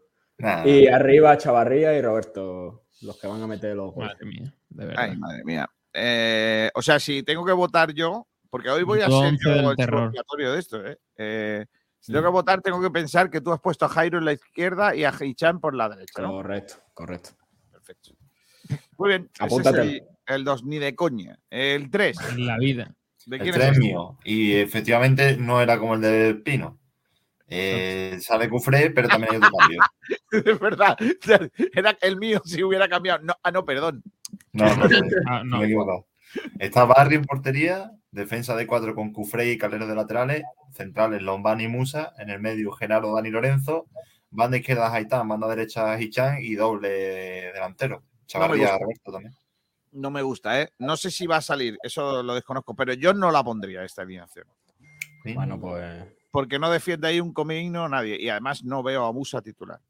Y 0.67 0.89
arriba 0.89 1.39
Chavarría 1.39 1.97
y 1.97 2.03
Roberto, 2.03 2.87
los 3.03 3.17
que 3.21 3.29
van 3.29 3.41
a 3.41 3.47
meter 3.47 3.77
los 3.77 3.95
goles. 3.95 4.11
Madre 4.15 4.27
mía, 4.27 4.55
de 4.71 4.87
verdad. 4.87 5.05
Ay, 5.05 5.17
madre 5.17 5.45
mía. 5.45 5.71
Eh, 5.93 6.69
o 6.75 6.83
sea, 6.83 6.99
si 6.99 7.23
tengo 7.23 7.45
que 7.47 7.53
votar 7.53 7.93
yo, 7.95 8.27
porque 8.51 8.71
hoy 8.71 8.83
voy 8.83 9.03
a 9.03 9.07
ser 9.09 9.37
yo 9.41 9.71
el 9.71 9.77
terror. 9.77 10.13
de 10.13 10.59
esto, 10.59 10.85
¿eh? 10.85 10.99
Eh, 11.17 11.65
si 12.01 12.11
tengo 12.11 12.25
que 12.25 12.33
votar, 12.33 12.61
tengo 12.61 12.83
que 12.83 12.91
pensar 12.91 13.31
que 13.31 13.41
tú 13.41 13.53
has 13.53 13.61
puesto 13.61 13.85
a 13.85 13.89
Jairo 13.89 14.19
en 14.19 14.25
la 14.25 14.33
izquierda 14.33 14.97
y 14.97 15.05
a 15.05 15.15
Hichan 15.17 15.61
por 15.61 15.77
la 15.77 15.89
derecha, 15.89 16.23
¿no? 16.23 16.33
Correcto, 16.33 16.75
correcto. 16.93 17.31
Perfecto. 17.71 18.17
Muy 18.97 19.11
bien. 19.11 19.31
ese 19.47 19.61
es 19.61 19.67
el, 19.69 20.03
el 20.27 20.45
2, 20.45 20.65
ni 20.65 20.79
de 20.81 20.97
coña. 20.97 21.39
El 21.49 21.89
3. 21.89 22.17
En 22.33 22.47
la 22.49 22.59
vida. 22.59 22.97
¿De 23.29 23.37
el 23.37 23.43
quién 23.43 23.55
3 23.55 23.67
es? 23.67 23.73
es 23.73 23.79
mío. 23.79 24.19
Y 24.25 24.55
efectivamente 24.55 25.37
no 25.37 25.61
era 25.61 25.79
como 25.79 25.95
el 25.95 26.01
de 26.01 26.35
Pino. 26.35 26.79
Eh, 27.47 28.19
sale 28.21 28.49
Cufré, 28.49 28.91
pero 28.91 29.09
también 29.09 29.33
hay 29.33 29.37
otro 29.37 29.51
cambio. 29.59 29.81
es 30.53 30.59
verdad. 30.59 30.97
Era 31.75 31.97
el 32.01 32.17
mío 32.17 32.41
si 32.45 32.63
hubiera 32.63 32.89
cambiado. 32.89 33.23
No, 33.23 33.35
ah, 33.43 33.51
no, 33.51 33.67
perdón. 33.67 34.03
No, 34.53 34.65
no, 34.77 34.89
no, 34.89 34.99
Ah, 35.27 35.43
no 35.45 35.59
me 35.59 35.65
he 35.65 35.67
equivocado. 35.67 36.07
Está 36.59 36.87
Barrio 36.87 37.19
en 37.19 37.25
portería, 37.27 37.91
defensa 38.11 38.57
de 38.57 38.67
cuatro 38.67 38.95
con 38.95 39.13
Cufré 39.13 39.53
y 39.53 39.59
Calero 39.59 39.87
de 39.87 39.95
laterales, 39.95 40.43
centrales 40.73 41.21
Lombán 41.21 41.61
y 41.61 41.69
Musa, 41.69 42.15
en 42.19 42.31
el 42.31 42.41
medio 42.41 42.73
Genaro, 42.73 43.15
Dani 43.15 43.31
Lorenzo, 43.31 43.89
banda 44.31 44.57
izquierda 44.57 44.93
Haitán, 44.93 45.29
banda 45.29 45.49
derecha 45.49 46.01
Hichan 46.01 46.39
y 46.41 46.55
doble 46.55 46.89
delantero. 47.53 48.05
Chavarría. 48.27 48.77
Roberto 48.79 49.13
también. 49.13 49.35
No 49.93 50.11
me 50.11 50.23
gusta, 50.23 50.61
¿eh? 50.61 50.73
No 50.79 50.97
sé 50.97 51.11
si 51.11 51.27
va 51.27 51.37
a 51.37 51.43
salir, 51.43 51.79
eso 51.83 52.23
lo 52.23 52.35
desconozco, 52.35 52.75
pero 52.75 52.93
yo 52.93 53.15
no 53.15 53.31
la 53.31 53.43
pondría 53.43 53.85
esta 53.85 54.03
alineación. 54.03 54.47
Bueno, 55.35 55.59
pues. 55.61 56.07
Porque 56.31 56.59
no 56.59 56.71
defiende 56.71 57.09
ahí 57.09 57.21
un 57.21 57.33
comino 57.33 57.89
nadie. 57.89 58.21
Y 58.21 58.29
además 58.29 58.65
no 58.65 58.83
veo 58.83 59.05
a 59.07 59.13
Musa 59.13 59.41
titular. 59.41 59.81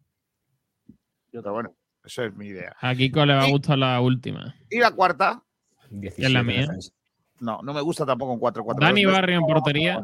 Pero 1.31 1.53
bueno, 1.53 1.75
eso 2.05 2.25
es 2.25 2.35
mi 2.35 2.47
idea. 2.47 2.75
A 2.81 2.95
Kiko 2.95 3.27
le 3.27 3.35
va 3.35 3.45
a 3.45 3.51
gustar 3.51 3.79
la 3.79 4.01
última. 4.01 4.55
Y 4.71 4.79
la 4.79 4.93
cuarta, 4.93 5.43
17 5.91 6.33
la 6.33 6.43
mía. 6.43 6.61
defensa. 6.63 6.93
no, 7.41 7.61
no 7.63 7.75
me 7.75 7.81
gusta 7.81 8.07
tampoco 8.07 8.33
un 8.33 8.41
4-4. 8.41 8.81
Dani 8.81 9.05
Barrio 9.05 9.39
en 9.39 9.47
portería. 9.47 10.03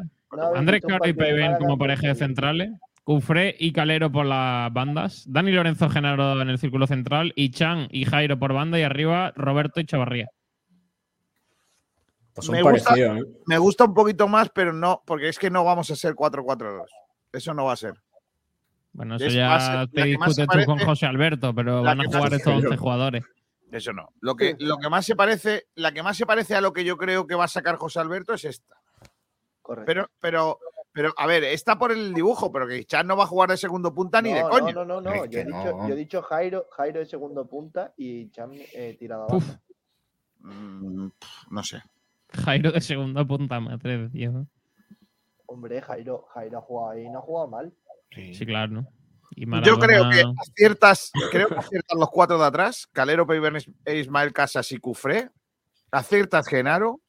Andrés 0.55 0.81
Caro 0.81 1.07
y 1.07 1.13
Málaga 1.13 1.57
como 1.57 1.73
en 1.73 1.79
pareja 1.79 2.07
de 2.07 2.15
centrales. 2.15 2.71
Cufré 3.05 3.55
y 3.59 3.71
Calero 3.71 4.11
por 4.11 4.25
las 4.25 4.73
bandas. 4.73 5.23
Dani 5.27 5.51
Lorenzo 5.51 5.89
Genaro 5.89 6.41
en 6.41 6.49
el 6.49 6.57
círculo 6.57 6.87
central. 6.87 7.31
Y 7.35 7.51
Chan 7.51 7.87
y 7.91 8.03
Jairo 8.03 8.37
por 8.39 8.51
banda. 8.51 8.79
Y 8.79 8.83
arriba 8.83 9.31
Roberto 9.35 9.79
y 9.79 9.85
Chavarría. 9.85 10.27
Pues 12.33 12.49
Me 12.49 12.61
gusta- 12.63 12.95
¿eh? 12.97 13.23
Me 13.45 13.57
gusta 13.59 13.85
un 13.85 13.93
poquito 13.93 14.27
más, 14.27 14.49
pero 14.49 14.73
no, 14.73 15.03
porque 15.05 15.29
es 15.29 15.39
que 15.39 15.49
no 15.49 15.63
vamos 15.63 15.89
a 15.91 15.95
ser 15.95 16.15
4-4-2. 16.15 16.87
Eso 17.31 17.53
no 17.53 17.65
va 17.65 17.73
a 17.73 17.77
ser. 17.77 17.93
Bueno, 18.91 19.17
eso 19.17 19.25
Es 19.25 19.33
ya 19.33 19.49
más, 19.49 19.89
te 19.91 20.03
discutes 20.03 20.47
tú 20.47 20.65
con 20.65 20.79
José 20.79 21.05
Alberto, 21.05 21.53
pero 21.53 21.83
van 21.83 22.01
a 22.01 22.05
jugar 22.05 22.33
estos 22.33 22.53
11 22.53 22.75
jugadores. 22.77 23.23
Eso 23.71 23.93
no. 23.93 24.09
Lo 24.21 24.35
que, 24.35 24.55
lo 24.59 24.77
que 24.77 24.89
más 24.89 25.05
se 25.05 25.15
parece, 25.15 25.67
la 25.75 25.91
que 25.91 26.01
más 26.01 26.17
se 26.17 26.25
parece 26.25 26.55
a 26.55 26.61
lo 26.61 26.73
que 26.73 26.83
yo 26.83 26.97
creo 26.97 27.27
que 27.27 27.35
va 27.35 27.45
a 27.45 27.49
sacar 27.49 27.75
José 27.75 27.99
Alberto 27.99 28.33
es 28.33 28.45
esta. 28.45 28.75
Correcto. 29.61 29.85
Pero, 29.85 30.09
pero, 30.19 30.59
pero, 30.95 31.13
a 31.17 31.27
ver, 31.27 31.43
está 31.43 31.77
por 31.77 31.91
el 31.91 32.13
dibujo, 32.13 32.53
pero 32.53 32.65
que 32.65 32.85
Chan 32.85 33.05
no 33.05 33.17
va 33.17 33.25
a 33.25 33.27
jugar 33.27 33.49
de 33.49 33.57
segundo 33.57 33.93
punta 33.93 34.21
ni 34.21 34.31
de 34.31 34.39
No, 34.39 34.49
coño. 34.49 34.71
No, 34.71 34.85
no, 34.85 35.01
no, 35.01 35.13
no. 35.13 35.25
Yo, 35.25 35.41
he 35.41 35.43
dicho, 35.43 35.71
no. 35.77 35.89
yo 35.89 35.93
he 35.93 35.97
dicho 35.97 36.21
Jairo, 36.21 36.67
Jairo 36.71 36.99
de 37.01 37.05
segundo 37.05 37.45
punta 37.45 37.93
y 37.97 38.29
Cham 38.31 38.51
eh, 38.53 38.95
tirado 38.97 39.23
abajo. 39.23 39.41
Mm, 40.39 41.09
no 41.49 41.63
sé. 41.63 41.81
Jairo 42.29 42.71
de 42.71 42.79
segunda 42.79 43.25
punta, 43.25 43.59
me 43.59 43.73
atreves, 43.73 44.11
tío. 44.13 44.47
Hombre, 45.47 45.81
Jairo, 45.81 46.27
Jairo 46.33 46.59
ha 46.59 46.61
jugado 46.61 46.91
ahí 46.91 47.03
y 47.03 47.09
no 47.09 47.19
ha 47.19 47.21
jugado 47.21 47.47
mal. 47.49 47.73
Sí, 48.11 48.45
claro. 48.45 48.71
¿no? 48.71 48.87
Y 49.31 49.45
Yo 49.65 49.77
creo 49.77 50.09
que 50.09 50.23
aciertas, 50.39 51.11
creo 51.29 51.49
que 51.49 51.55
aciertan 51.55 51.99
los 51.99 52.09
cuatro 52.09 52.37
de 52.37 52.45
atrás, 52.45 52.87
Calero, 52.93 53.27
Peiber, 53.27 53.53
e 53.83 53.97
Ismael 53.97 54.31
Casas 54.31 54.71
y 54.71 54.77
Cufré. 54.77 55.29
Aciertas 55.91 56.47
Genaro, 56.47 57.01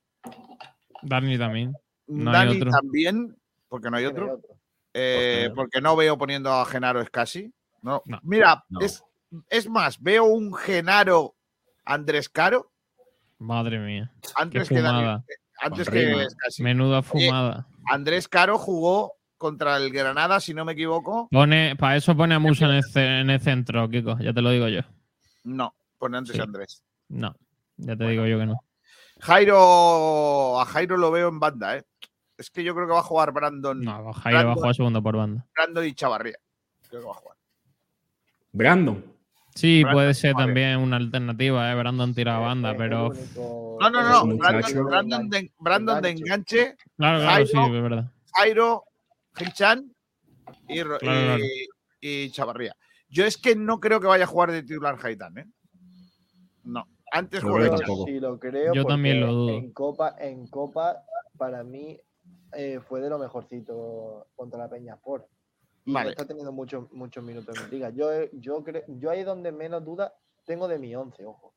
Dani 1.03 1.39
también. 1.39 1.73
No 2.09 2.31
hay 2.31 2.47
Dani 2.47 2.57
otro. 2.57 2.71
también, 2.71 3.37
porque 3.69 3.91
no 3.91 3.97
hay 3.97 4.07
Que 4.07 4.13
no 4.13 4.23
hay 4.25 4.31
otro. 4.31 4.41
Eh, 4.95 5.51
porque 5.55 5.81
no 5.81 5.95
veo 5.97 6.17
poniendo 6.17 6.53
a 6.53 6.65
Genaro 6.65 7.01
Escasi. 7.01 7.53
No. 7.83 8.03
No. 8.07 8.19
Mira, 8.23 8.65
No. 8.69 8.81
Es, 8.81 9.03
es 9.51 9.69
más, 9.69 10.01
veo 10.01 10.25
un 10.25 10.55
Genaro 10.55 11.35
Andrés 11.85 12.29
Caro 12.29 12.73
Madre 13.39 13.79
mía. 13.79 14.11
antes 14.35 14.69
que 14.69 14.77
Dani- 14.77 14.99
fumada. 14.99 15.25
antes 15.61 15.91
que. 15.91 16.23
Escasi. 16.23 16.63
Menuda 16.63 17.03
fumada. 17.03 17.67
Andrés 17.91 18.27
Caro 18.29 18.57
jugó 18.59 19.13
contra 19.37 19.77
el 19.77 19.91
Granada, 19.93 20.41
si 20.41 20.55
no 20.55 20.65
me 20.65 20.73
equivoco. 20.73 21.29
Pone, 21.31 21.77
para 21.77 21.97
eso 21.97 22.17
pone 22.17 22.35
a 22.35 22.39
Musa 22.39 22.65
en 22.65 22.71
el, 22.73 22.83
en 22.95 23.29
el 23.31 23.41
centro, 23.41 23.89
Kiko. 23.91 24.17
Ya 24.21 24.33
te 24.33 24.41
lo 24.41 24.51
digo 24.51 24.69
yo. 24.69 24.81
No, 25.45 25.75
pone 25.99 26.17
antes 26.17 26.35
Sí. 26.35 26.41
Andrés. 26.41 26.83
No. 27.09 27.37
Ya 27.77 27.95
te 27.95 28.07
digo 28.07 28.25
yo 28.27 28.39
que 28.39 28.47
no. 28.47 28.55
Jairo, 29.21 30.59
a 30.61 30.65
Jairo 30.65 30.97
lo 30.97 31.11
veo 31.11 31.29
en 31.29 31.39
banda, 31.39 31.77
¿eh? 31.77 31.85
Es 32.39 32.51
que 32.51 32.63
yo 32.63 32.75
creo 32.75 32.87
que 32.87 32.93
va 32.93 32.99
a 33.01 33.03
jugar 33.03 33.33
Brandon, 33.33 33.81
No, 33.81 34.13
Jairo 34.13 34.37
va 34.37 34.41
a 34.41 34.45
Brandon- 34.45 34.55
jugar 34.57 34.75
segundo 34.75 35.03
por 35.03 35.17
banda. 35.17 35.47
Brandon 35.55 35.85
y 35.87 35.95
Chavarría. 35.95 36.39
Creo 36.89 37.01
que 37.01 37.07
va 37.07 37.13
a 37.13 37.17
jugar. 37.17 37.37
Brandon. 38.53 39.05
Sí, 39.55 39.83
Brandon 39.83 39.95
puede 39.97 40.15
ser 40.15 40.35
también 40.35 40.79
una 40.79 40.97
alternativa, 40.97 41.71
¿eh? 41.71 41.75
Brandon 41.75 42.15
tira 42.15 42.35
Es- 42.37 42.41
banda, 42.43 42.75
pero. 42.77 43.07
único- 43.09 43.79
No, 43.81 43.91
no, 43.91 44.03
no. 44.27 44.37
Brandon, 44.37 44.85
Brandon 44.85 45.31
de, 45.31 45.53
Brandon 45.59 46.03
de 46.03 46.11
enganche, 46.11 46.77
Claro, 46.97 47.21
claro, 47.21 47.47
sí, 47.47 47.57
es 47.59 47.83
verdad. 47.83 48.13
Jairo, 48.35 48.85
Hinchan 49.39 49.93
y, 50.69 50.83
Ro- 50.83 50.99
Claro, 50.99 51.21
y- 51.21 51.25
claro. 51.39 51.45
y 52.01 52.31
Chavarría. 52.31 52.77
Yo 53.09 53.25
es 53.25 53.39
que 53.39 53.57
no 53.57 53.81
creo 53.81 54.01
que 54.01 54.07
vaya 54.09 54.25
a 54.25 54.29
jugar 54.29 54.53
de 54.53 54.63
titular 54.63 54.99
Haitán, 55.03 55.39
¿eh? 55.39 55.47
No. 56.65 56.87
Antes 57.13 57.43
veo 57.43 57.77
Yo 57.81 58.05
sí 58.05 58.21
lo 58.21 58.39
creo. 58.39 58.75
Yo 58.75 58.85
también 58.85 59.21
lo 59.21 59.33
dudo. 59.33 59.51
En 59.57 59.73
Copa, 59.73 60.17
en 60.19 60.47
Copa 60.49 60.97
para 61.39 61.63
mí, 61.65 61.99
eh, 62.53 62.81
fue 62.87 63.01
de 63.01 63.11
lo 63.11 63.19
mejorcito 63.19 64.29
contra 64.35 64.59
la 64.61 64.69
Peña 64.69 64.95
Sport. 64.95 65.27
Y 65.85 65.93
Vale. 65.93 66.11
está 66.11 66.27
teniendo 66.27 66.53
muchos 66.53 66.91
muchos 66.93 67.23
minutos 67.23 67.57
en 67.61 67.71
liga. 67.71 67.91
Yo, 67.91 68.09
yo, 68.33 68.65
creo, 68.65 68.83
yo 68.89 69.11
ahí 69.11 69.23
donde 69.23 69.53
menos 69.53 69.85
duda 69.85 70.15
tengo 70.45 70.67
de 70.69 70.79
mi 70.79 70.95
11, 70.95 71.25
ojo. 71.27 71.55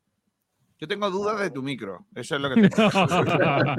Yo 0.77 0.87
tengo 0.87 1.09
dudas 1.09 1.39
de 1.39 1.51
tu 1.51 1.61
micro. 1.61 2.05
Eso 2.15 2.35
es 2.35 2.41
lo 2.41 2.53
que 2.53 2.61
tengo. 2.69 2.89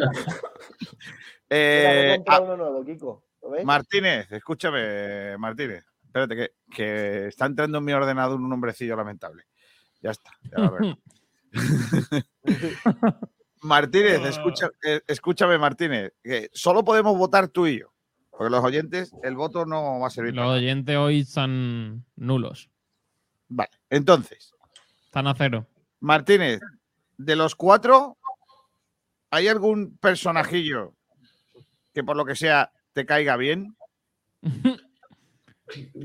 Eh, 1.52 2.22
ah, 2.28 2.40
uno 2.40 2.56
nuevo, 2.56 2.84
Kiko. 2.84 3.24
¿Lo 3.42 3.50
ves? 3.50 3.64
Martínez, 3.64 4.30
escúchame, 4.30 5.36
Martínez. 5.36 5.84
Espérate, 6.04 6.36
que, 6.36 6.52
que 6.72 7.26
está 7.26 7.46
entrando 7.46 7.78
en 7.78 7.84
mi 7.84 7.92
ordenador 7.92 8.40
un 8.40 8.52
hombrecillo 8.52 8.94
lamentable. 8.94 9.46
Ya 10.00 10.12
está. 10.12 10.30
ya 10.44 10.60
va 10.60 10.66
a 10.66 10.70
ver. 10.70 10.96
Martínez, 13.62 14.20
escucha- 14.24 14.70
eh, 14.84 15.00
escúchame, 15.06 15.58
Martínez. 15.58 16.12
Que 16.22 16.48
solo 16.52 16.84
podemos 16.84 17.16
votar 17.16 17.48
tú 17.48 17.66
y 17.66 17.80
yo. 17.80 17.92
Porque 18.30 18.50
los 18.50 18.64
oyentes, 18.64 19.12
el 19.22 19.36
voto 19.36 19.66
no 19.66 20.00
va 20.00 20.06
a 20.06 20.10
servir. 20.10 20.34
Los 20.34 20.42
para 20.42 20.46
nada. 20.48 20.58
oyentes 20.58 20.96
hoy 20.96 21.20
están 21.20 22.04
nulos. 22.16 22.70
Vale, 23.48 23.70
entonces, 23.90 24.54
Están 25.04 25.26
a 25.26 25.34
cero. 25.34 25.66
Martínez, 25.98 26.60
de 27.18 27.36
los 27.36 27.54
cuatro, 27.56 28.16
¿hay 29.30 29.48
algún 29.48 29.98
personajillo 29.98 30.94
que 31.92 32.02
por 32.04 32.16
lo 32.16 32.24
que 32.24 32.36
sea 32.36 32.72
te 32.92 33.04
caiga 33.04 33.36
bien? 33.36 33.76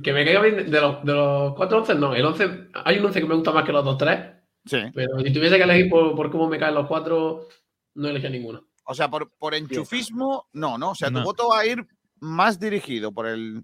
Que 0.04 0.14
me 0.14 0.24
caiga 0.24 0.42
bien 0.42 0.70
de 0.70 0.80
los, 0.82 1.04
de 1.04 1.12
los 1.14 1.56
cuatro 1.56 1.80
once, 1.80 1.96
no. 1.96 2.14
El 2.14 2.24
11, 2.26 2.68
hay 2.86 3.00
un 3.00 3.06
once 3.08 3.20
que 3.20 3.26
me 3.26 3.34
gusta 3.34 3.52
más 3.52 3.66
que 3.66 3.72
los 3.72 3.84
dos 3.84 3.98
tres, 3.98 4.35
Sí. 4.66 4.78
pero 4.94 5.20
si 5.20 5.32
tuviese 5.34 5.58
que 5.58 5.64
elegir 5.64 5.90
por, 5.90 6.16
por 6.16 6.32
cómo 6.32 6.48
me 6.48 6.58
caen 6.58 6.74
los 6.76 6.88
cuatro, 6.88 7.48
no 7.96 8.08
elegía 8.10 8.30
ninguno. 8.30 8.64
O 8.86 8.94
sea, 8.94 9.10
por, 9.10 9.32
por 9.38 9.54
enchufismo, 9.56 10.48
no, 10.54 10.78
¿no? 10.78 10.92
O 10.92 10.96
sea, 10.96 11.10
tu 11.10 11.16
No. 11.16 11.24
voto 11.24 11.50
va 11.50 11.60
a 11.60 11.66
ir 11.66 11.86
más 12.20 12.60
dirigido 12.60 13.12
por 13.12 13.28
el, 13.28 13.64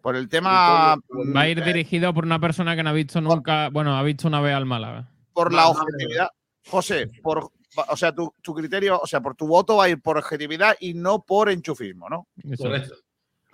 por 0.00 0.16
el 0.16 0.28
tema, 0.28 0.96
Va 1.34 1.40
a 1.40 1.48
ir 1.48 1.60
mm, 1.60 1.64
dirigido 1.64 2.12
por 2.14 2.24
una 2.24 2.38
persona 2.40 2.74
que 2.76 2.82
no 2.82 2.90
ha 2.90 2.92
visto 2.92 3.20
nunca, 3.20 3.68
bueno, 3.70 3.96
ha 3.96 4.02
visto 4.02 4.28
una 4.28 4.40
vez 4.40 4.54
al 4.54 4.66
Málaga. 4.66 5.08
por 5.32 5.52
la 5.52 5.68
objetividad. 5.68 6.28
José, 6.66 7.08
por, 7.22 7.50
o 7.88 7.96
sea, 7.96 8.14
tu, 8.14 8.32
tu 8.42 8.54
criterio, 8.54 9.00
o 9.00 9.06
sea, 9.06 9.20
por 9.20 9.34
tu 9.34 9.46
voto 9.48 9.76
va 9.76 9.84
a 9.84 9.88
ir 9.88 10.00
por 10.00 10.16
objetividad 10.18 10.76
y 10.80 10.94
no 10.94 11.22
por 11.24 11.50
enchufismo, 11.50 12.08
¿no? 12.08 12.28
Eso. 12.50 12.64
Correcto. 12.64 12.94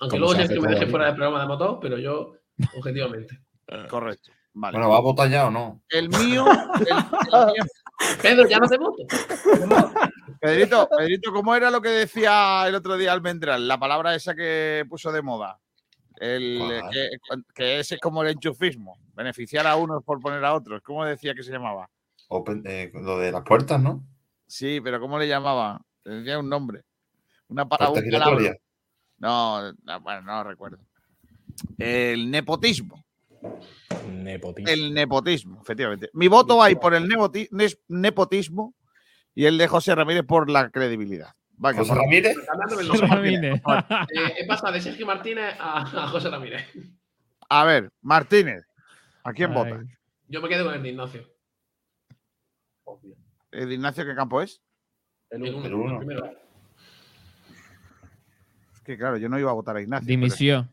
Aunque 0.01 0.19
luego 0.19 0.35
se 0.35 0.41
hace 0.43 0.49
siempre 0.55 0.69
me 0.71 0.75
deje 0.79 0.91
fuera 0.91 1.07
del 1.07 1.15
programa 1.17 1.41
de 1.41 1.49
motor, 1.49 1.79
pero 1.81 1.99
yo, 1.99 2.35
objetivamente. 2.77 3.41
Correcto. 3.89 4.31
Vale. 4.61 4.77
Bueno, 4.77 4.91
¿va 4.91 4.97
a 4.97 5.01
votar 5.01 5.31
ya 5.31 5.47
o 5.47 5.51
no? 5.53 5.81
el 5.91 6.09
mío, 6.09 6.45
el- 6.51 6.87
el 6.89 7.47
mío- 7.47 7.65
Pedro, 8.21 8.49
ya 8.49 8.59
no 8.59 8.67
te 8.69 8.77
voto. 8.77 9.05
Pedrito, 10.41 10.89
Pedrito, 10.97 11.33
¿cómo 11.33 11.55
era 11.55 11.71
lo 11.71 11.81
que 11.81 11.89
decía 11.91 12.67
el 12.67 12.75
otro 12.75 12.97
día 12.97 13.13
Almendral? 13.13 13.67
La 13.69 13.79
palabra 13.79 14.15
esa 14.15 14.35
que 14.35 14.85
puso 14.89 15.13
de 15.13 15.23
moda. 15.23 15.59
El, 16.21 16.59
¿Cuál? 16.59 16.91
que, 16.91 17.09
que 17.55 17.79
ese 17.81 17.95
es 17.97 18.01
como 18.01 18.23
el 18.23 18.31
enchufismo. 18.31 18.99
Beneficiar 19.15 19.67
a 19.67 19.77
unos 19.77 20.03
por 20.05 20.21
poner 20.21 20.45
a 20.45 20.55
otros. 20.55 20.83
¿Cómo 20.83 21.05
decía 21.05 21.35
que 21.35 21.43
se 21.45 21.53
llamaba? 21.53 21.89
Open- 22.29 22.63
eh, 22.67 22.91
lo 22.95 23.19
de 23.19 23.31
las 23.33 23.43
puertas, 23.43 23.81
¿no? 23.81 24.05
Sí, 24.47 24.81
pero 24.83 25.01
¿cómo 25.01 25.19
le 25.19 25.29
llamaba? 25.29 25.81
Tenía 26.03 26.39
un 26.39 26.49
nombre. 26.49 26.83
Una 27.49 27.67
giratoria. 28.03 28.57
No, 29.19 29.73
no, 29.73 30.01
bueno, 30.01 30.23
no 30.23 30.45
recuerdo. 30.45 30.79
El 31.79 32.31
nepotismo. 32.31 33.05
Nepotismo. 34.11 34.71
El 34.73 34.95
nepotismo, 34.95 35.61
efectivamente. 35.63 36.11
Mi 36.13 36.29
voto 36.29 36.57
va 36.57 36.69
por 36.81 36.95
el 36.95 37.09
nepotismo 37.89 38.75
y 39.35 39.45
el 39.45 39.59
de 39.59 39.69
José 39.69 39.95
Ramírez 39.95 40.25
por 40.25 40.51
la 40.51 40.71
credibilidad. 40.71 41.35
Va, 41.65 41.73
José 41.75 41.89
por- 41.89 41.99
Ramírez. 41.99 42.37
José. 42.89 43.07
Ramírez. 43.07 43.61
Eh, 44.15 44.35
he 44.39 44.47
pasado 44.47 44.73
de 44.73 44.81
Sergio 44.81 45.07
Martínez 45.07 45.55
a, 45.59 45.83
a 45.83 46.09
José 46.09 46.31
Ramírez. 46.31 46.65
A 47.49 47.65
ver, 47.65 47.91
Martínez, 48.03 48.65
¿a 49.25 49.33
quién 49.33 49.51
Ay. 49.53 49.57
vota? 49.57 49.85
Yo 50.29 50.43
me 50.43 50.49
quedo 50.49 50.65
con 50.67 50.75
el 50.75 50.83
de 50.83 50.89
Ignacio. 50.91 51.27
Obvio. 52.85 53.17
¿El 53.51 53.69
de 53.69 53.75
Ignacio 53.75 54.05
qué 54.05 54.15
campo 54.15 54.41
es? 54.43 54.61
El 55.31 55.47
El 55.47 55.55
uno. 55.55 55.59
uno, 55.59 55.67
El 55.67 55.75
uno. 55.75 55.93
el 55.93 55.99
primero. 56.07 56.27
Es 58.75 58.81
que 58.83 58.97
claro, 58.99 59.17
yo 59.17 59.29
no 59.29 59.39
iba 59.39 59.51
a 59.51 59.55
votar 59.55 59.77
a 59.77 59.81
Ignacio. 59.81 60.07
pero 60.07 60.11
Dimisión. 60.21 60.71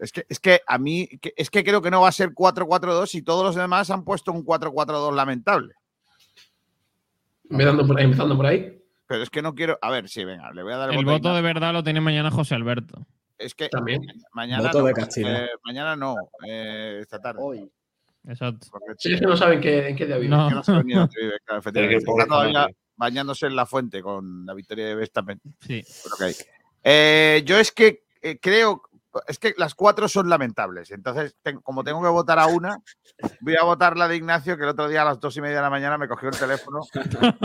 Es 0.00 0.12
que, 0.12 0.24
es 0.28 0.40
que 0.40 0.60
a 0.66 0.78
mí, 0.78 1.08
es 1.36 1.50
que 1.50 1.62
creo 1.62 1.82
que 1.82 1.90
no 1.90 2.00
va 2.00 2.08
a 2.08 2.12
ser 2.12 2.30
4-4-2 2.30 3.14
y 3.14 3.22
todos 3.22 3.44
los 3.44 3.54
demás 3.54 3.90
han 3.90 4.02
puesto 4.02 4.32
un 4.32 4.44
4-4-2 4.44 5.14
lamentable. 5.14 5.74
Empezando 7.50 7.86
por 7.86 7.98
ahí. 7.98 8.04
Empezando 8.04 8.36
por 8.36 8.46
ahí. 8.46 8.82
Pero 9.06 9.22
es 9.22 9.30
que 9.30 9.42
no 9.42 9.54
quiero. 9.54 9.78
A 9.82 9.90
ver, 9.90 10.08
sí, 10.08 10.24
venga, 10.24 10.52
le 10.52 10.62
voy 10.62 10.72
a 10.72 10.76
dar 10.76 10.90
el, 10.90 10.98
El 11.00 11.04
voto. 11.04 11.34
de 11.34 11.42
verdad 11.42 11.72
lo 11.72 11.82
tiene 11.82 12.00
mañana 12.00 12.30
José 12.30 12.54
Alberto. 12.54 13.06
Es 13.36 13.54
que 13.54 13.68
También. 13.68 14.02
mañana 14.32 14.62
Voto 14.64 14.80
no, 14.80 14.84
de 14.86 14.92
Castilla. 14.92 15.44
eh, 15.44 15.48
mañana 15.64 15.96
no, 15.96 16.14
eh, 16.46 16.98
esta 17.00 17.20
tarde. 17.20 17.40
Hoy. 17.42 17.70
Exacto. 18.28 18.66
porque 18.70 18.92
Sí, 18.98 19.14
es 19.14 19.20
que 19.20 19.26
no 19.26 19.36
saben 19.36 19.60
qué, 19.60 19.88
en 19.88 19.96
qué 19.96 20.06
día 20.06 20.16
viven. 20.16 20.38
No. 20.38 20.48
que 20.48 20.54
no 20.54 20.62
se 20.62 20.72
ha 20.72 20.78
venido 20.78 21.02
a 21.02 21.08
Tribe, 21.08 21.38
claro, 21.44 21.60
efectivamente. 21.60 22.04
Está 22.06 22.26
todavía 22.26 22.68
bañándose 22.96 23.46
en 23.46 23.56
la 23.56 23.64
fuente 23.66 24.02
con 24.02 24.44
la 24.46 24.54
victoria 24.54 24.86
de 24.86 24.94
Verstappen. 24.94 25.40
Sí. 25.60 25.82
Pero 26.04 26.16
que 26.16 26.24
hay. 26.24 26.34
Eh, 26.84 27.42
yo 27.46 27.58
es 27.58 27.72
que 27.72 28.04
eh, 28.22 28.38
creo, 28.40 28.82
es 29.26 29.38
que 29.38 29.54
las 29.56 29.74
cuatro 29.74 30.08
son 30.08 30.28
lamentables. 30.28 30.90
Entonces, 30.90 31.34
como 31.62 31.82
tengo 31.84 32.02
que 32.02 32.08
votar 32.08 32.38
a 32.38 32.46
una, 32.46 32.78
voy 33.40 33.56
a 33.56 33.64
votar 33.64 33.96
la 33.96 34.06
de 34.08 34.16
Ignacio, 34.16 34.56
que 34.56 34.62
el 34.64 34.68
otro 34.70 34.88
día 34.88 35.02
a 35.02 35.04
las 35.06 35.20
dos 35.20 35.36
y 35.36 35.40
media 35.40 35.56
de 35.56 35.62
la 35.62 35.70
mañana 35.70 35.98
me 35.98 36.08
cogió 36.08 36.28
el 36.28 36.38
teléfono. 36.38 36.80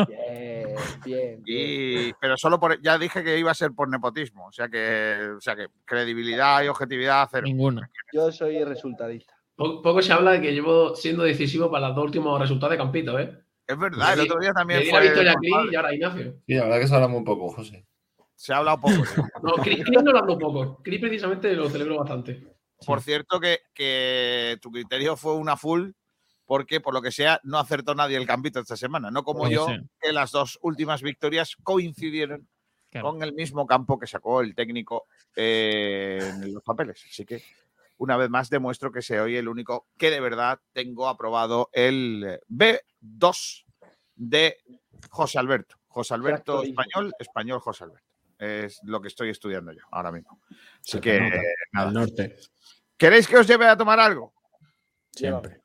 Bien, 0.08 0.76
bien. 1.06 1.44
bien. 1.44 1.44
Y, 1.46 2.14
pero 2.20 2.38
solo 2.38 2.60
por, 2.60 2.82
ya 2.82 2.98
dije 2.98 3.24
que 3.24 3.38
iba 3.38 3.52
a 3.52 3.56
ser 3.56 3.72
por 3.72 3.90
nepotismo. 3.90 4.48
O 4.48 4.52
sea 4.52 4.68
que, 4.70 5.18
o 5.38 5.42
sea 5.42 5.56
que 5.56 5.68
credibilidad 5.86 6.64
y 6.64 6.68
objetividad 6.68 7.28
cero. 7.32 7.44
Ninguna. 7.46 7.90
Yo 8.14 8.32
soy 8.32 8.64
resultadista. 8.64 9.34
Po- 9.56 9.82
Poco 9.82 10.02
se 10.02 10.12
habla 10.14 10.32
de 10.32 10.42
que 10.42 10.54
llevo 10.54 10.96
siendo 10.96 11.24
decisivo 11.24 11.72
para 11.72 11.88
los 11.88 11.96
dos 11.96 12.06
últimos 12.06 12.40
resultados 12.40 12.72
de 12.72 12.78
Campito, 12.78 13.18
¿eh? 13.20 13.40
Es 13.68 13.78
verdad, 13.80 14.14
el 14.14 14.20
otro 14.22 14.40
día 14.40 14.54
también 14.54 14.82
Le 14.82 14.86
di 14.86 14.92
la 14.92 14.98
fue. 15.00 15.08
victoria 15.08 15.36
y 15.72 15.76
ahora 15.76 15.94
Ignacio. 15.96 16.36
Sí, 16.46 16.54
la 16.54 16.64
verdad 16.66 16.80
que 16.80 16.88
se 16.88 16.96
habla 16.96 17.08
muy 17.08 17.24
poco, 17.24 17.50
José. 17.50 17.88
Se 18.36 18.54
ha 18.54 18.58
hablado 18.58 18.80
poco. 18.82 18.94
No, 19.44 19.54
Cris 19.64 19.84
Cris 19.84 20.02
no 20.04 20.12
lo 20.12 20.20
hablo 20.20 20.38
poco. 20.38 20.82
Cris 20.84 21.00
precisamente 21.00 21.54
lo 21.54 21.70
celebro 21.70 21.98
bastante. 21.98 22.56
Por 22.86 23.02
cierto, 23.02 23.40
que, 23.40 23.62
que 23.74 24.58
tu 24.62 24.72
criterio 24.72 25.16
fue 25.16 25.36
una 25.36 25.56
full 25.56 25.92
porque, 26.46 26.80
por 26.80 26.94
lo 26.94 27.02
que 27.02 27.12
sea, 27.12 27.40
no 27.44 27.58
acertó 27.58 27.96
nadie 27.96 28.18
el 28.18 28.28
campito 28.28 28.60
esta 28.60 28.78
semana. 28.78 29.10
No 29.10 29.24
como 29.24 29.40
Puede 29.40 29.56
yo, 29.56 29.66
ser. 29.66 29.84
que 30.00 30.12
las 30.12 30.32
dos 30.32 30.60
últimas 30.62 31.02
victorias 31.02 31.56
coincidieron 31.64 32.48
Claro. 32.92 33.12
con 33.12 33.24
el 33.24 33.34
mismo 33.34 33.66
campo 33.66 34.00
que 34.00 34.08
sacó 34.08 34.40
el 34.42 34.56
técnico 34.56 35.06
eh, 35.36 36.20
en 36.44 36.54
los 36.54 36.64
papeles. 36.64 37.04
Así 37.10 37.26
que, 37.26 37.44
una 37.98 38.16
vez 38.16 38.30
más, 38.30 38.50
demuestro 38.50 38.90
que 38.92 39.02
soy 39.02 39.36
el 39.36 39.48
único 39.50 39.88
que 39.98 40.10
de 40.12 40.22
verdad 40.22 40.60
tengo 40.72 41.08
aprobado 41.10 41.70
el 41.74 42.40
B2 42.48 43.66
de 44.16 44.58
José 45.10 45.40
Alberto. 45.40 45.76
José 45.88 46.14
Alberto 46.14 46.64
español, 46.64 47.12
español 47.20 47.60
José 47.60 47.84
Alberto. 47.86 48.05
Es 48.46 48.80
lo 48.84 49.02
que 49.02 49.08
estoy 49.08 49.30
estudiando 49.30 49.72
yo 49.72 49.82
ahora 49.92 50.12
mismo. 50.12 50.40
Así 50.50 50.60
Se 50.84 51.02
que, 51.02 51.20
nota. 51.20 51.36
nada. 51.74 51.88
Al 51.88 51.94
norte, 51.94 52.36
¿Queréis 52.98 53.28
que 53.28 53.38
os 53.38 53.48
lleve 53.48 53.66
a 53.68 53.76
tomar 53.78 54.00
algo? 54.00 54.34
siempre. 55.12 55.62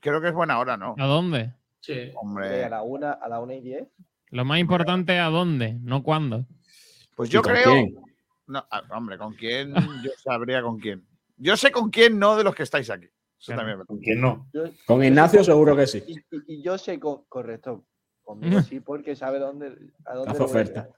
Creo 0.00 0.20
que 0.20 0.28
es 0.28 0.34
buena 0.34 0.58
hora, 0.58 0.76
¿no? 0.76 0.94
¿A 0.98 1.06
dónde? 1.06 1.52
Sí. 1.80 1.92
Eh, 1.92 2.12
Hombre, 2.16 2.64
a 2.64 2.68
la 2.68 2.82
una, 2.82 3.12
a 3.12 3.28
la 3.28 3.40
una 3.40 3.54
y 3.54 3.60
diez. 3.60 3.88
Lo 4.30 4.44
más 4.44 4.58
importante 4.60 5.14
es 5.16 5.20
a 5.20 5.26
dónde, 5.26 5.74
no 5.80 6.02
cuándo. 6.02 6.46
pues 7.16 7.30
¿Y 7.30 7.32
yo 7.32 7.42
con 7.42 7.52
creo. 7.52 7.72
quién? 7.72 7.94
No, 8.46 8.64
ah, 8.70 8.82
hombre, 8.92 9.18
¿con 9.18 9.34
quién? 9.34 9.74
Yo 9.74 10.10
sabría 10.22 10.62
con 10.62 10.78
quién. 10.78 11.06
Yo 11.36 11.56
sé 11.56 11.70
con 11.70 11.90
quién, 11.90 12.18
no 12.18 12.36
de 12.36 12.44
los 12.44 12.54
que 12.54 12.62
estáis 12.62 12.88
aquí. 12.90 13.06
Eso 13.06 13.52
Claro. 13.52 13.60
también 13.60 13.72
es 13.74 13.78
verdad. 13.78 13.86
¿Con 13.88 13.98
quién 13.98 14.20
no? 14.20 14.48
Yo, 14.52 14.62
Con 14.86 15.04
Ignacio 15.04 15.42
seguro 15.44 15.76
que 15.76 15.86
sí. 15.86 16.02
y, 16.06 16.12
y- 16.18 16.42
y 16.58 16.62
yo 16.62 16.76
sé, 16.78 16.98
co- 16.98 17.24
correcto, 17.28 17.84
conmigo 18.22 18.60
sí, 18.72 18.80
porque 18.80 19.14
sabe 19.16 19.38
dónde, 19.38 19.76
a 20.06 20.14
dónde 20.14 20.32
voy 20.32 20.40
a 20.42 20.44
oferta. 20.44 20.88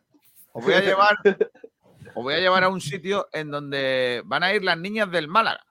Os 0.52 0.64
voy 0.64 0.74
a 0.74 0.80
llevar. 0.80 1.16
os 1.24 2.22
voy 2.22 2.34
a 2.34 2.38
llevar 2.40 2.64
a 2.64 2.68
un 2.68 2.80
sitio 2.80 3.28
en 3.32 3.50
donde 3.50 4.22
van 4.24 4.42
a 4.42 4.52
ir 4.52 4.64
las 4.64 4.78
niñas 4.78 5.10
del 5.10 5.28
Málaga. 5.28 5.64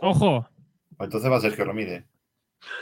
Ojo, 0.00 0.48
Entonces 0.98 1.30
va 1.30 1.40
Sergio 1.40 1.64
Ramírez. 1.64 2.04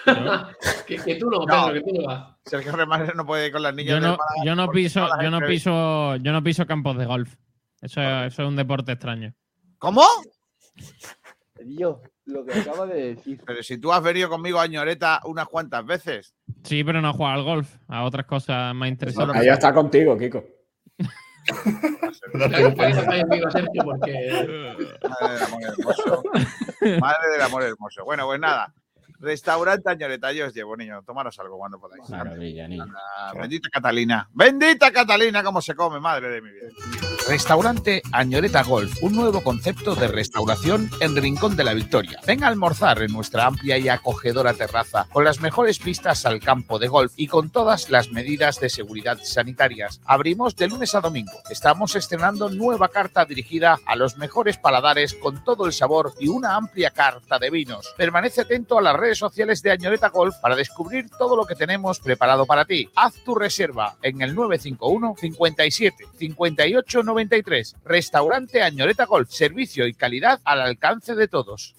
que, 0.86 0.96
que 0.96 1.16
tú 1.16 1.28
no, 1.28 1.40
No. 1.40 1.46
Pedro, 1.46 1.72
que 1.74 1.80
tú 1.80 2.00
no 2.00 2.06
vas. 2.06 2.36
Sergio 2.44 2.70
Remares 2.72 3.14
no 3.16 3.26
puede 3.26 3.46
ir 3.48 3.52
con 3.52 3.62
las 3.62 3.74
niñas 3.74 3.88
yo 3.90 3.94
del 3.96 4.02
no, 4.04 4.10
Málaga. 4.10 4.44
yo 4.44 4.54
no 4.54 4.70
piso, 4.70 5.08
yo 5.20 5.30
no 5.30 5.40
piso, 5.40 6.16
yo 6.16 6.32
no 6.32 6.42
piso 6.42 6.66
campos 6.66 6.96
de 6.96 7.06
golf. 7.06 7.34
Eso, 7.80 8.00
eso 8.00 8.42
es 8.42 8.48
un 8.48 8.54
deporte 8.54 8.92
extraño. 8.92 9.34
¿Cómo? 9.78 10.02
Dios, 11.64 11.98
lo 12.26 12.44
que 12.44 12.60
acaba 12.60 12.86
de 12.86 13.14
decir. 13.14 13.40
Pero 13.44 13.62
si 13.62 13.78
tú 13.78 13.92
has 13.92 14.02
venido 14.02 14.28
conmigo 14.28 14.60
a 14.60 14.66
Ñoreta 14.68 15.20
unas 15.24 15.46
cuantas 15.48 15.84
veces. 15.84 16.34
Sí, 16.62 16.84
pero 16.84 17.00
no 17.00 17.08
a 17.08 17.12
jugar 17.12 17.34
al 17.34 17.42
golf, 17.42 17.74
a 17.88 18.04
otras 18.04 18.26
cosas 18.26 18.72
más 18.74 18.88
interesantes. 18.88 19.36
Ahí 19.42 19.48
está 19.48 19.72
contigo, 19.74 20.16
Kiko. 20.16 20.44
Madre 25.08 25.34
del 25.34 25.42
amor 25.42 25.62
hermoso. 25.64 26.22
Madre 27.00 27.28
del 27.32 27.42
amor 27.42 27.62
hermoso. 27.62 28.04
Bueno, 28.04 28.26
pues 28.26 28.40
nada. 28.40 28.72
Restaurante 29.22 29.88
Añoreta, 29.88 30.32
yo 30.32 30.46
os 30.46 30.52
llevo, 30.52 30.76
niño. 30.76 31.00
Tomaros 31.06 31.38
algo 31.38 31.56
cuando 31.56 31.78
podáis. 31.78 32.10
Maravilla, 32.10 32.66
niño. 32.66 32.92
Bendita 33.38 33.68
Catalina. 33.70 34.28
Bendita 34.34 34.90
Catalina, 34.90 35.44
cómo 35.44 35.62
se 35.62 35.76
come, 35.76 36.00
madre 36.00 36.28
de 36.28 36.42
mi 36.42 36.50
vida. 36.50 36.66
Restaurante 37.28 38.02
Añoreta 38.10 38.64
Golf, 38.64 39.00
un 39.00 39.14
nuevo 39.14 39.40
concepto 39.44 39.94
de 39.94 40.08
restauración 40.08 40.90
en 40.98 41.14
Rincón 41.14 41.54
de 41.54 41.62
la 41.62 41.72
Victoria. 41.72 42.18
Ven 42.26 42.42
a 42.42 42.48
almorzar 42.48 43.00
en 43.00 43.12
nuestra 43.12 43.46
amplia 43.46 43.78
y 43.78 43.88
acogedora 43.88 44.54
terraza, 44.54 45.06
con 45.12 45.24
las 45.24 45.40
mejores 45.40 45.78
pistas 45.78 46.26
al 46.26 46.40
campo 46.40 46.80
de 46.80 46.88
golf 46.88 47.12
y 47.16 47.28
con 47.28 47.50
todas 47.50 47.90
las 47.90 48.10
medidas 48.10 48.58
de 48.58 48.70
seguridad 48.70 49.20
sanitarias. 49.22 50.00
Abrimos 50.04 50.56
de 50.56 50.66
lunes 50.66 50.96
a 50.96 51.00
domingo. 51.00 51.32
Estamos 51.48 51.94
estrenando 51.94 52.50
nueva 52.50 52.88
carta 52.88 53.24
dirigida 53.24 53.78
a 53.86 53.94
los 53.94 54.18
mejores 54.18 54.58
paladares 54.58 55.14
con 55.14 55.44
todo 55.44 55.66
el 55.66 55.72
sabor 55.72 56.12
y 56.18 56.26
una 56.26 56.56
amplia 56.56 56.90
carta 56.90 57.38
de 57.38 57.50
vinos. 57.50 57.94
Permanece 57.96 58.40
atento 58.40 58.80
a 58.80 58.82
las 58.82 58.96
redes 58.96 59.11
sociales 59.18 59.62
de 59.62 59.70
Añoreta 59.70 60.08
Golf 60.08 60.36
para 60.36 60.56
descubrir 60.56 61.08
todo 61.18 61.36
lo 61.36 61.46
que 61.46 61.54
tenemos 61.54 62.00
preparado 62.00 62.46
para 62.46 62.64
ti. 62.64 62.88
Haz 62.94 63.14
tu 63.24 63.34
reserva 63.34 63.96
en 64.02 64.22
el 64.22 64.34
951 64.34 65.16
57 65.18 66.04
58 66.18 67.02
93. 67.02 67.76
Restaurante 67.84 68.62
Añoreta 68.62 69.06
Golf. 69.06 69.30
Servicio 69.30 69.86
y 69.86 69.94
calidad 69.94 70.40
al 70.44 70.60
alcance 70.60 71.14
de 71.14 71.28
todos. 71.28 71.74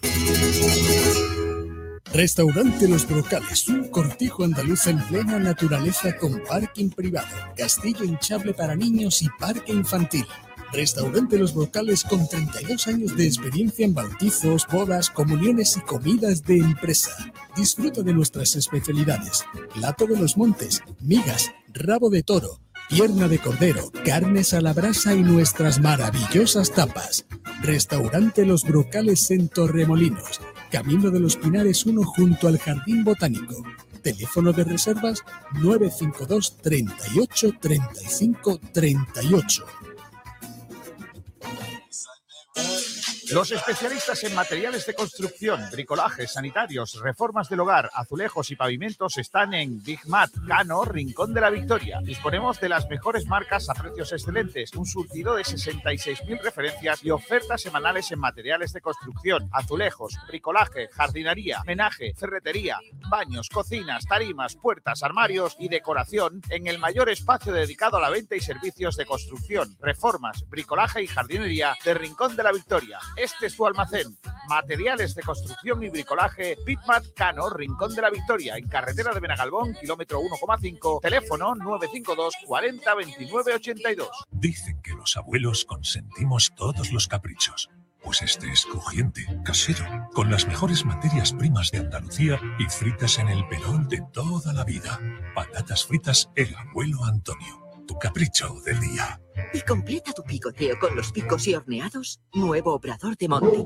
Restaurante 2.14 2.88
Los 2.88 3.08
Brocales, 3.08 3.68
un 3.70 3.90
cortijo 3.90 4.44
andaluz 4.44 4.86
en 4.86 5.00
plena 5.08 5.40
naturaleza 5.40 6.16
con 6.16 6.44
parking 6.44 6.92
privado, 6.92 7.28
castillo 7.58 8.04
hinchable 8.04 8.54
para 8.54 8.76
niños 8.76 9.24
y 9.24 9.30
parque 9.40 9.72
infantil. 9.72 10.28
Restaurante 10.74 11.38
Los 11.38 11.54
Brocales 11.54 12.04
con 12.04 12.28
32 12.28 12.88
años 12.88 13.16
de 13.16 13.28
experiencia 13.28 13.86
en 13.86 13.94
bautizos, 13.94 14.66
bodas, 14.72 15.12
comuniones 15.12 15.78
y 15.78 15.82
comidas 15.82 16.44
de 16.44 16.58
empresa. 16.58 17.12
Disfruta 17.56 18.02
de 18.02 18.12
nuestras 18.12 18.56
especialidades: 18.56 19.46
plato 19.76 20.08
de 20.08 20.18
los 20.18 20.36
montes, 20.36 20.82
migas, 21.00 21.52
rabo 21.74 22.10
de 22.10 22.24
toro, 22.24 22.60
pierna 22.90 23.28
de 23.28 23.38
cordero, 23.38 23.92
carnes 24.04 24.56
a 24.56 24.62
la 24.62 24.74
brasa 24.74 25.14
y 25.14 25.22
nuestras 25.22 25.80
maravillosas 25.80 26.72
tapas. 26.72 27.26
Restaurante 27.62 28.44
Los 28.44 28.64
Brocales 28.64 29.30
en 29.30 29.50
Torremolinos, 29.50 30.42
Camino 30.72 31.12
de 31.12 31.20
los 31.20 31.38
Pinares 31.38 31.86
1 31.86 32.04
junto 32.04 32.48
al 32.48 32.58
Jardín 32.58 33.04
Botánico. 33.04 33.64
Teléfono 34.02 34.52
de 34.52 34.64
reservas 34.64 35.24
952 35.54 36.58
38 36.58 37.52
35 37.62 38.60
38. 38.74 39.66
Oh. 42.56 43.03
Los 43.34 43.52
especialistas 43.52 44.24
en 44.26 44.36
materiales 44.36 44.86
de 44.86 44.94
construcción, 44.94 45.60
bricolaje, 45.72 46.28
sanitarios, 46.28 47.02
reformas 47.02 47.50
del 47.50 47.62
hogar, 47.62 47.90
azulejos 47.92 48.52
y 48.52 48.56
pavimentos 48.56 49.18
están 49.18 49.56
en 49.56 49.82
Big 49.82 50.08
Mat, 50.08 50.30
Cano, 50.48 50.86
Rincón 50.86 51.34
de 51.34 51.42
la 51.42 51.50
Victoria. 51.50 52.00
Disponemos 52.04 52.60
de 52.60 52.70
las 52.70 52.88
mejores 52.90 53.26
marcas 53.26 53.68
a 53.72 53.74
precios 53.74 54.12
excelentes, 54.12 54.72
un 54.76 54.86
surtido 54.86 55.34
de 55.34 55.42
66.000 55.42 56.44
referencias 56.44 57.04
y 57.04 57.10
ofertas 57.10 57.60
semanales 57.60 58.12
en 58.12 58.20
materiales 58.20 58.72
de 58.72 58.82
construcción, 58.82 59.50
azulejos, 59.52 60.16
bricolaje, 60.28 60.90
jardinería, 60.90 61.64
menaje, 61.66 62.14
ferretería, 62.14 62.78
baños, 63.10 63.50
cocinas, 63.50 64.06
tarimas, 64.06 64.56
puertas, 64.56 65.02
armarios 65.02 65.56
y 65.58 65.70
decoración 65.70 66.44
en 66.50 66.68
el 66.68 66.78
mayor 66.78 67.10
espacio 67.10 67.52
dedicado 67.52 67.98
a 67.98 68.02
la 68.02 68.12
venta 68.12 68.36
y 68.36 68.42
servicios 68.42 68.96
de 68.96 69.08
construcción, 69.08 69.76
reformas, 69.82 70.48
bricolaje 70.50 71.02
y 71.02 71.08
jardinería 71.08 71.74
de 71.84 71.96
Rincón 71.96 72.36
de 72.36 72.44
la 72.44 72.52
Victoria. 72.52 73.00
Este 73.24 73.46
es 73.46 73.56
tu 73.56 73.66
almacén. 73.66 74.18
Materiales 74.50 75.16
de 75.16 75.24
construcción 75.24 75.82
y 75.82 75.90
bricolaje 75.90 76.58
Bitmat 76.66 77.06
Cano, 77.16 77.50
Rincón 77.50 77.96
de 77.96 78.02
la 78.02 78.10
Victoria, 78.10 78.58
en 78.58 78.68
carretera 78.68 79.14
de 79.14 79.22
Benagalbón, 79.22 79.74
kilómetro 79.76 80.20
1,5, 80.20 81.00
teléfono 81.00 81.56
952 81.56 82.34
40 82.46 82.96
29 82.96 83.54
82. 83.54 84.10
Dicen 84.30 84.82
que 84.82 84.92
los 84.92 85.16
abuelos 85.16 85.64
consentimos 85.64 86.52
todos 86.54 86.92
los 86.92 87.08
caprichos. 87.08 87.70
Pues 88.04 88.22
este 88.22 88.52
es 88.52 88.66
crujiente, 88.66 89.26
casero, 89.46 89.86
con 90.14 90.30
las 90.30 90.46
mejores 90.46 90.84
materias 90.84 91.32
primas 91.32 91.72
de 91.72 91.78
Andalucía 91.78 92.42
y 92.60 92.66
fritas 92.66 93.20
en 93.20 93.30
el 93.30 93.48
pelón 93.48 93.88
de 93.88 94.04
toda 94.12 94.52
la 94.52 94.66
vida. 94.66 95.00
Patatas 95.34 95.86
fritas 95.86 96.30
El 96.36 96.54
Abuelo 96.58 97.06
Antonio. 97.06 97.63
Tu 97.88 97.98
capricho 98.00 98.56
del 98.66 98.80
día. 98.80 99.20
Y 99.54 99.62
completa 99.62 100.14
tu 100.14 100.24
picoteo 100.24 100.80
con 100.80 100.96
los 100.96 101.12
picos 101.12 101.48
y 101.48 101.56
horneados. 101.56 102.20
Nuevo 102.34 102.74
obrador 102.74 103.18
de 103.18 103.28
monte. 103.28 103.66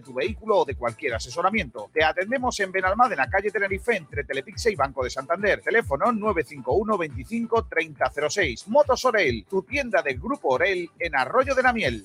tu 0.00 0.14
vehículo 0.14 0.58
o 0.58 0.64
de 0.64 0.74
cualquier 0.74 1.14
asesoramiento. 1.14 1.90
Te 1.92 2.04
atendemos 2.04 2.58
en 2.60 2.72
Benalmádena, 2.72 3.28
calle 3.28 3.50
Tenerife, 3.50 3.96
entre 3.96 4.24
Telepixe 4.24 4.70
y 4.70 4.76
Banco 4.76 5.04
de 5.04 5.10
Santander. 5.10 5.60
Teléfono 5.60 6.12
951 6.12 6.98
25 6.98 7.64
3006. 7.64 8.68
Motos 8.68 9.04
Orel, 9.04 9.44
tu 9.48 9.62
tienda 9.62 10.02
del 10.02 10.18
Grupo 10.18 10.54
Orel 10.54 10.88
en 10.98 11.16
Arroyo 11.16 11.54
de 11.54 11.62
la 11.62 11.72
Miel. 11.72 12.04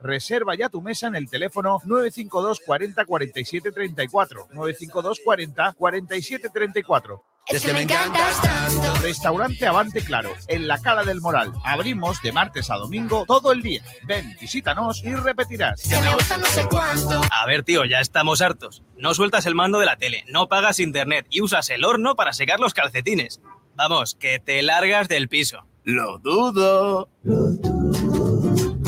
Reserva 0.00 0.54
ya 0.54 0.68
tu 0.68 0.80
mesa 0.82 1.06
en 1.08 1.16
el 1.16 1.28
teléfono 1.28 1.80
952 1.84 2.60
40 2.64 3.04
47 3.04 3.72
34. 3.72 4.48
952 4.52 5.20
40 5.24 5.72
47 5.72 6.50
34. 6.52 7.24
Es 7.48 7.64
que 7.64 7.72
me 7.72 7.82
encantas 7.82 8.40
tanto. 8.40 8.94
Restaurante 9.02 9.66
Avante 9.66 10.04
Claro, 10.04 10.32
en 10.46 10.68
la 10.68 10.78
Cala 10.78 11.02
del 11.02 11.20
Moral. 11.20 11.52
Abrimos 11.64 12.22
de 12.22 12.30
martes 12.30 12.70
a 12.70 12.76
domingo 12.76 13.24
todo 13.26 13.50
el 13.50 13.60
día. 13.60 13.82
Ven, 14.06 14.36
visítanos 14.40 15.02
y 15.02 15.12
repetirás. 15.14 15.82
Que 15.82 16.00
me 16.00 16.14
gusta 16.14 16.36
no 16.36 16.46
sé 16.46 16.64
cuánto. 16.70 17.20
A 17.30 17.46
ver, 17.46 17.64
tío, 17.64 17.84
ya 17.84 17.98
estamos 17.98 18.40
hartos. 18.40 18.84
No 18.96 19.14
sueltas 19.14 19.46
el 19.46 19.56
mando 19.56 19.80
de 19.80 19.86
la 19.86 19.96
tele, 19.96 20.24
no 20.28 20.48
pagas 20.48 20.78
internet 20.78 21.26
y 21.28 21.40
usas 21.40 21.70
el 21.70 21.84
horno 21.84 22.14
para 22.14 22.32
secar 22.32 22.60
los 22.60 22.72
calcetines. 22.72 23.40
Vamos, 23.74 24.14
que 24.14 24.38
te 24.38 24.62
largas 24.62 25.08
del 25.08 25.28
piso. 25.28 25.66
Lo 25.82 26.18
dudo. 26.18 27.08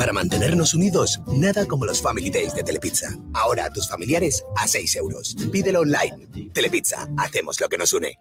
Para 0.03 0.11
mantenernos 0.11 0.73
unidos, 0.73 1.21
nada 1.27 1.65
como 1.65 1.85
los 1.85 2.01
Family 2.01 2.29
Days 2.29 2.53
de 2.53 2.61
Telepizza. 2.61 3.17
Ahora 3.33 3.63
a 3.63 3.69
tus 3.69 3.87
familiares 3.87 4.43
a 4.57 4.67
6 4.67 4.97
euros. 4.97 5.33
Pídelo 5.49 5.79
online. 5.79 6.27
Telepizza, 6.51 7.07
hacemos 7.15 7.61
lo 7.61 7.69
que 7.69 7.77
nos 7.77 7.93
une. 7.93 8.19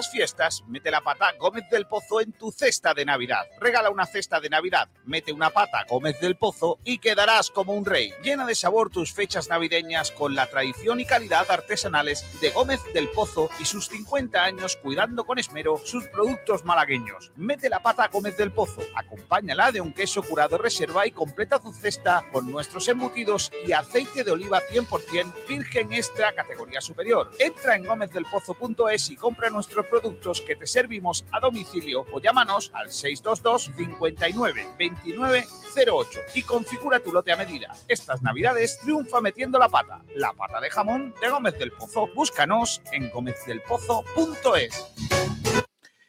Estas 0.00 0.12
fiestas, 0.12 0.64
mete 0.66 0.90
la 0.90 1.02
pata 1.02 1.34
Gómez 1.38 1.68
del 1.68 1.86
Pozo 1.86 2.22
en 2.22 2.32
tu 2.32 2.50
cesta 2.50 2.94
de 2.94 3.04
Navidad. 3.04 3.44
Regala 3.60 3.90
una 3.90 4.06
cesta 4.06 4.40
de 4.40 4.48
Navidad, 4.48 4.88
mete 5.04 5.30
una 5.30 5.50
pata 5.50 5.84
Gómez 5.86 6.18
del 6.20 6.36
Pozo 6.36 6.78
y 6.84 6.96
quedarás 7.00 7.50
como 7.50 7.74
un 7.74 7.84
rey. 7.84 8.14
Llena 8.22 8.46
de 8.46 8.54
sabor 8.54 8.88
tus 8.88 9.12
fechas 9.12 9.50
navideñas 9.50 10.10
con 10.10 10.34
la 10.34 10.46
tradición 10.46 11.00
y 11.00 11.04
calidad 11.04 11.50
artesanales 11.50 12.24
de 12.40 12.48
Gómez 12.48 12.80
del 12.94 13.10
Pozo 13.10 13.50
y 13.58 13.66
sus 13.66 13.88
50 13.88 14.42
años 14.42 14.76
cuidando 14.76 15.26
con 15.26 15.38
esmero 15.38 15.76
sus 15.84 16.06
productos 16.06 16.64
malagueños. 16.64 17.30
Mete 17.36 17.68
la 17.68 17.82
pata 17.82 18.08
Gómez 18.08 18.38
del 18.38 18.52
Pozo, 18.52 18.80
acompáñala 18.94 19.70
de 19.70 19.82
un 19.82 19.92
queso 19.92 20.22
curado 20.22 20.56
reserva 20.56 21.06
y 21.06 21.10
completa 21.10 21.58
tu 21.58 21.74
cesta 21.74 22.24
con 22.32 22.50
nuestros 22.50 22.88
embutidos 22.88 23.52
y 23.66 23.72
aceite 23.72 24.24
de 24.24 24.30
oliva 24.30 24.62
100% 24.62 25.46
virgen 25.46 25.92
extra 25.92 26.32
categoría 26.32 26.80
superior. 26.80 27.30
Entra 27.38 27.76
en 27.76 27.84
gómezdelpozo.es 27.84 29.10
y 29.10 29.16
compra 29.16 29.50
nuestros 29.50 29.89
productos 29.90 30.40
que 30.40 30.56
te 30.56 30.66
servimos 30.66 31.24
a 31.32 31.40
domicilio 31.40 32.06
o 32.12 32.20
llámanos 32.20 32.70
al 32.72 32.90
622 32.90 33.72
59 33.76 34.68
29 34.78 35.46
08 35.76 36.20
y 36.34 36.42
configura 36.42 37.00
tu 37.00 37.12
lote 37.12 37.32
a 37.32 37.36
medida. 37.36 37.74
Estas 37.88 38.22
navidades 38.22 38.78
triunfa 38.80 39.20
metiendo 39.20 39.58
la 39.58 39.68
pata. 39.68 40.02
La 40.14 40.32
pata 40.32 40.60
de 40.60 40.70
jamón 40.70 41.14
de 41.20 41.28
Gómez 41.28 41.58
del 41.58 41.72
Pozo. 41.72 42.08
Búscanos 42.14 42.80
en 42.92 43.10
gómezdelpozo.es. 43.10 44.86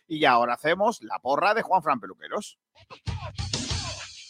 Y 0.08 0.26
ahora 0.26 0.54
hacemos 0.56 1.02
la 1.02 1.20
porra 1.20 1.54
de 1.54 1.62
Juan 1.62 1.82
Fran 1.82 2.00
Peluqueros. 2.00 2.60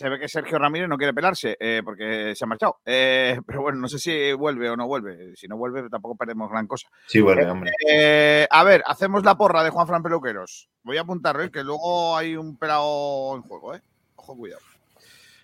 Se 0.00 0.08
ve 0.08 0.18
que 0.18 0.28
Sergio 0.30 0.58
Ramírez 0.58 0.88
no 0.88 0.96
quiere 0.96 1.12
pelarse 1.12 1.58
eh, 1.60 1.82
porque 1.84 2.34
se 2.34 2.42
ha 2.42 2.46
marchado. 2.46 2.78
Eh, 2.86 3.38
pero 3.46 3.60
bueno, 3.60 3.80
no 3.80 3.86
sé 3.86 3.98
si 3.98 4.32
vuelve 4.32 4.70
o 4.70 4.74
no 4.74 4.86
vuelve. 4.86 5.36
Si 5.36 5.46
no 5.46 5.58
vuelve, 5.58 5.90
tampoco 5.90 6.16
perdemos 6.16 6.48
gran 6.50 6.66
cosa. 6.66 6.88
Sí, 7.06 7.20
vuelve, 7.20 7.42
Eh, 7.42 7.50
hombre. 7.50 7.70
eh, 7.86 8.48
a 8.50 8.64
ver, 8.64 8.82
hacemos 8.86 9.22
la 9.24 9.36
porra 9.36 9.62
de 9.62 9.68
Juan 9.68 9.86
Fran 9.86 10.02
Peluqueros. 10.02 10.70
Voy 10.84 10.96
a 10.96 11.02
apuntarlo, 11.02 11.42
eh, 11.42 11.50
que 11.50 11.62
luego 11.62 12.16
hay 12.16 12.34
un 12.34 12.56
pelado 12.56 13.36
en 13.36 13.42
juego, 13.42 13.74
¿eh? 13.74 13.82
Ojo, 14.16 14.38
cuidado. 14.38 14.62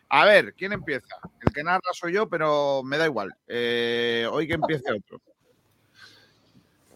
A 0.08 0.24
ver, 0.24 0.54
¿quién 0.54 0.72
empieza? 0.72 1.16
El 1.42 1.52
que 1.52 1.62
narra 1.62 1.92
soy 1.92 2.14
yo, 2.14 2.26
pero 2.26 2.82
me 2.82 2.96
da 2.96 3.04
igual. 3.04 3.36
Eh, 3.46 4.26
hoy 4.32 4.48
que 4.48 4.54
empiece 4.54 4.90
otro. 4.90 5.20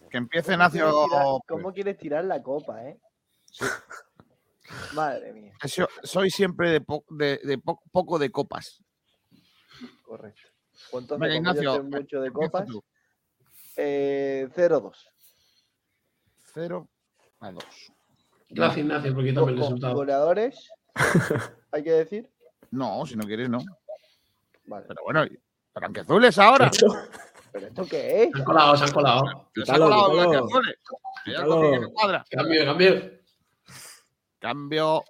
Que 0.09 0.17
empiece 0.17 0.57
¿Cómo 0.57 0.67
quieres 0.71 0.89
Nacio. 0.89 1.41
¿Cómo 1.47 1.73
quieres 1.73 1.95
tirar 1.99 2.25
la 2.25 2.41
copa, 2.41 2.83
eh? 2.85 2.97
Madre 4.93 5.33
mía. 5.33 5.53
Yo 5.75 5.87
Soy 6.03 6.29
siempre 6.29 6.69
de, 6.71 6.81
po- 6.81 7.05
de- 7.09 7.39
de 7.43 7.57
po- 7.57 7.81
poco 7.91 8.17
de 8.19 8.31
copas. 8.31 8.81
Correcto. 10.03 10.41
Como 10.89 11.25
yo 11.27 11.33
Ignacio, 11.33 11.83
mucho 11.83 12.21
de 12.21 12.27
empieza 12.27 12.51
copas, 12.51 12.67
eh, 13.77 14.47
0-2. 14.55 14.93
0 16.53 16.89
a 17.39 17.51
2. 17.51 17.63
Gracias, 18.49 18.77
Ignacio, 18.79 19.13
por 19.15 19.23
quitarme 19.23 19.51
el 19.51 19.57
resultado. 19.57 19.93
goleadores, 19.95 20.69
hay 21.71 21.83
que 21.83 21.91
decir. 21.91 22.29
No, 22.71 23.05
si 23.05 23.15
no 23.15 23.23
quieres, 23.25 23.49
no. 23.49 23.59
Vale. 24.65 24.85
Pero 24.87 25.03
bueno, 25.03 25.25
blanqueazules 25.73 26.37
ahora. 26.39 26.69
¿Pero 27.53 27.67
esto 27.67 27.85
qué 27.85 28.23
es? 28.23 28.29
Se 28.33 28.39
han 28.39 28.45
colado, 28.45 28.77
se 28.77 28.83
han 28.85 28.91
colado. 28.91 29.49
Se 29.63 29.71
ha 29.71 29.77
colado 29.77 30.11
blanqueazules. 30.11 30.75
Cambio, 32.29 32.65
cambio. 32.65 33.20
Cambio. 34.41 35.03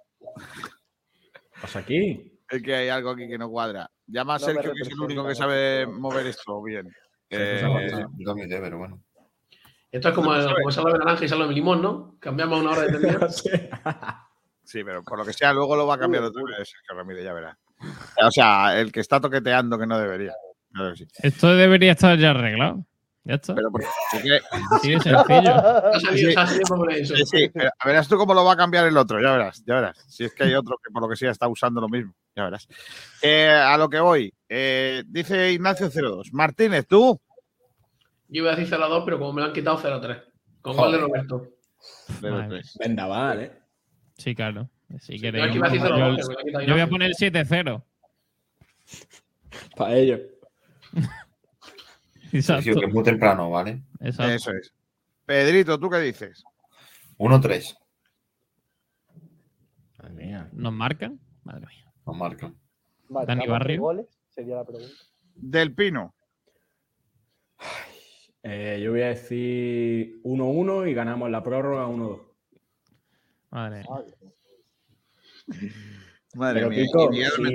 pasa 1.60 1.78
aquí? 1.78 2.38
Es 2.50 2.62
que 2.62 2.74
hay 2.74 2.88
algo 2.90 3.10
aquí 3.10 3.26
que 3.26 3.38
no 3.38 3.48
cuadra. 3.48 3.90
Llama 4.06 4.34
a 4.34 4.38
No 4.38 4.44
Sergio, 4.44 4.72
que 4.74 4.82
es 4.82 4.90
el 4.90 5.00
único 5.00 5.26
que 5.26 5.34
sabe 5.34 5.86
no. 5.86 5.92
mover 6.00 6.26
esto 6.26 6.62
bien. 6.62 6.94
Eh, 7.30 7.62
yo 8.18 8.34
pero 8.36 8.78
bueno. 8.78 9.02
Esto 9.90 10.10
es 10.10 10.14
como, 10.14 10.32
como 10.32 10.70
salame 10.70 10.92
de 10.92 10.98
naranja 10.98 11.24
y 11.24 11.28
salame 11.28 11.48
de 11.48 11.54
limón, 11.54 11.80
¿no? 11.80 12.16
Cambiamos 12.20 12.60
una 12.60 12.72
hora 12.72 12.82
de 12.82 12.92
tendría. 12.98 13.28
Sí, 14.64 14.84
pero 14.84 15.02
por 15.02 15.18
lo 15.18 15.24
que 15.24 15.32
sea, 15.32 15.54
luego 15.54 15.76
lo 15.76 15.86
va 15.86 15.94
a 15.94 15.98
cambiar 15.98 16.24
otro. 16.24 16.42
Es 16.60 16.68
Sergio 16.68 16.94
Ramírez, 16.94 17.24
ya 17.24 17.32
verás. 17.32 17.56
O 18.22 18.30
sea, 18.30 18.78
el 18.78 18.92
que 18.92 19.00
está 19.00 19.18
toqueteando 19.18 19.78
que 19.78 19.86
no 19.86 19.98
debería. 19.98 20.34
Sí. 20.94 21.06
Esto 21.22 21.54
debería 21.54 21.92
estar 21.92 22.18
ya 22.18 22.30
arreglado. 22.30 22.84
Ya 23.24 23.34
está. 23.36 23.54
Pero 23.54 23.70
porque- 23.70 23.86
porque- 24.10 24.40
Así 24.72 24.90
de 24.92 25.00
sencillo. 25.00 25.54
Sí, 27.16 27.24
sí, 27.26 27.48
pero 27.54 27.70
verás 27.84 28.08
tú 28.08 28.16
cómo 28.16 28.34
lo 28.34 28.44
va 28.44 28.54
a 28.54 28.56
cambiar 28.56 28.86
el 28.86 28.96
otro, 28.96 29.20
ya 29.22 29.30
verás, 29.32 29.62
ya 29.64 29.74
verás. 29.76 30.04
Si 30.08 30.24
es 30.24 30.34
que 30.34 30.44
hay 30.44 30.54
otro 30.54 30.76
que 30.84 30.90
por 30.90 31.02
lo 31.02 31.08
que 31.08 31.14
sea 31.16 31.30
está 31.30 31.46
usando 31.48 31.80
lo 31.80 31.88
mismo. 31.88 32.12
Ya 32.34 32.44
verás. 32.44 32.66
Eh, 33.22 33.48
a 33.50 33.76
lo 33.78 33.88
que 33.88 34.00
voy. 34.00 34.32
eh, 34.48 35.04
dice 35.06 35.52
Ignacio 35.52 35.88
02. 35.90 36.32
Martínez, 36.32 36.86
¿tú? 36.88 37.20
Yo 38.28 38.42
iba 38.42 38.52
a 38.52 38.56
decir 38.56 38.74
0-2, 38.74 39.04
pero 39.04 39.18
como 39.18 39.32
me 39.34 39.42
lo 39.42 39.48
han 39.48 39.52
quitado 39.52 39.78
0-3. 39.78 40.22
Con 40.62 40.76
gol 40.76 40.92
de. 40.92 40.98
Roberto. 40.98 41.46
Vendaval, 42.80 43.40
¿eh? 43.42 43.52
Sí, 44.16 44.34
claro. 44.34 44.68
Si 45.00 45.16
yo 45.18 45.22
queréis, 45.22 45.44
a 45.46 45.54
yo, 45.54 45.60
0-2, 45.62 45.80
pero 45.82 45.96
me 45.96 46.00
lo 46.00 46.38
ha 46.40 46.42
quitado 46.44 46.64
yo 46.66 46.72
voy 46.74 46.80
a 46.80 46.86
poner 46.88 47.10
7-0. 47.12 47.84
Para 49.76 49.94
ellos. 49.96 50.20
Exacto. 52.32 52.62
Sergio, 52.62 52.80
que 52.80 52.86
es 52.86 52.94
muy 52.94 53.02
temprano, 53.02 53.50
¿vale? 53.50 53.82
Exacto. 54.00 54.32
Eso 54.32 54.50
es. 54.52 54.72
Pedrito, 55.26 55.78
¿tú 55.78 55.88
qué 55.90 55.98
dices? 55.98 56.44
1-3. 57.18 57.76
Madre 59.98 60.14
mía. 60.14 60.48
¿Nos 60.52 60.72
marcan? 60.72 61.20
Madre 61.44 61.66
mía. 61.66 61.92
Nos 62.06 62.16
marcan. 62.16 62.56
Marcamos 63.08 63.26
Dani 63.26 63.46
Barrio. 63.46 63.80
goles, 63.80 64.06
sería 64.30 64.56
la 64.56 64.64
pregunta. 64.64 64.92
Del 65.34 65.74
Pino. 65.74 66.14
Eh, 68.42 68.80
yo 68.82 68.90
voy 68.90 69.02
a 69.02 69.08
decir 69.08 70.20
1-1 70.24 70.86
y 70.90 70.94
ganamos 70.94 71.30
la 71.30 71.42
prórroga 71.44 71.86
1-2. 71.86 72.20
Madre. 73.50 73.84
Madre 76.34 76.60
Pero, 76.60 76.70
mía. 76.70 76.78
Miguel 77.10 77.30
me 77.38 77.48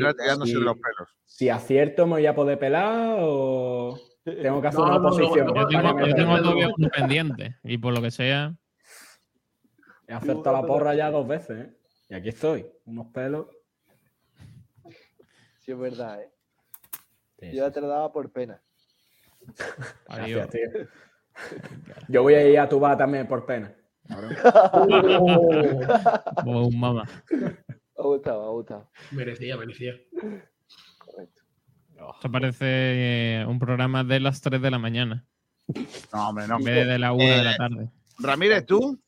si- 0.45 0.51
si- 0.51 0.53
los 0.53 0.75
pelos. 0.75 1.09
Si 1.25 1.49
acierto, 1.49 2.05
¿me 2.05 2.13
voy 2.13 2.25
a 2.25 2.35
poder 2.35 2.57
pelar 2.57 3.17
o 3.19 3.99
tengo 4.35 4.61
que 4.61 4.67
hacer 4.67 4.79
No, 4.79 4.85
una 4.85 4.93
no, 4.95 4.99
no, 5.01 5.07
oposición? 5.07 5.47
no, 5.47 5.55
Yo 5.55 5.67
tengo, 5.67 6.05
yo 6.05 6.15
tengo 6.15 6.37
todavía 6.41 6.69
pendiente. 6.95 7.57
Y 7.63 7.77
por 7.77 7.93
lo 7.93 8.01
que 8.01 8.11
sea. 8.11 8.55
He 10.07 10.13
acertado 10.13 10.61
la 10.61 10.65
porra 10.65 10.95
ya 10.95 11.11
dos 11.11 11.27
veces, 11.27 11.65
¿eh? 11.67 11.77
Y 12.09 12.13
aquí 12.15 12.29
estoy, 12.29 12.65
unos 12.85 13.07
pelos. 13.07 13.47
Sí, 15.59 15.71
es 15.73 15.77
verdad, 15.77 16.21
¿eh? 16.21 16.31
Sí, 17.39 17.47
Yo 17.51 17.65
ya 17.65 17.71
te 17.71 17.81
lo 17.81 17.87
daba 17.87 18.11
por 18.11 18.31
pena. 18.31 18.61
Adiós. 20.07 20.47
Gracias, 20.49 20.49
tío. 20.49 20.87
Yo 22.07 22.23
voy 22.23 22.33
a 22.35 22.47
ir 22.47 22.59
a 22.59 22.67
tu 22.69 22.79
bar 22.79 22.97
también 22.97 23.27
por 23.27 23.45
pena. 23.45 23.75
Como 26.43 26.67
un 26.67 26.79
mama. 26.79 27.03
Me 27.29 27.47
ha 27.97 28.03
gustado, 28.03 28.41
me 28.41 28.47
ha 28.47 28.51
gustado. 28.51 28.91
Merecía, 29.11 29.57
merecía. 29.57 29.93
Esto 32.15 32.31
parece 32.31 32.65
eh, 33.41 33.45
un 33.47 33.59
programa 33.59 34.03
de 34.03 34.19
las 34.19 34.41
3 34.41 34.61
de 34.61 34.71
la 34.71 34.79
mañana. 34.79 35.25
No, 36.13 36.29
hombre, 36.29 36.47
no. 36.47 36.57
En 36.57 36.63
vez 36.63 36.87
de 36.87 36.97
la 36.99 37.11
1 37.13 37.23
de 37.23 37.35
Eh, 37.39 37.43
la 37.43 37.57
tarde. 37.57 37.89
Ramírez, 38.19 38.65
¿tú? 38.65 38.99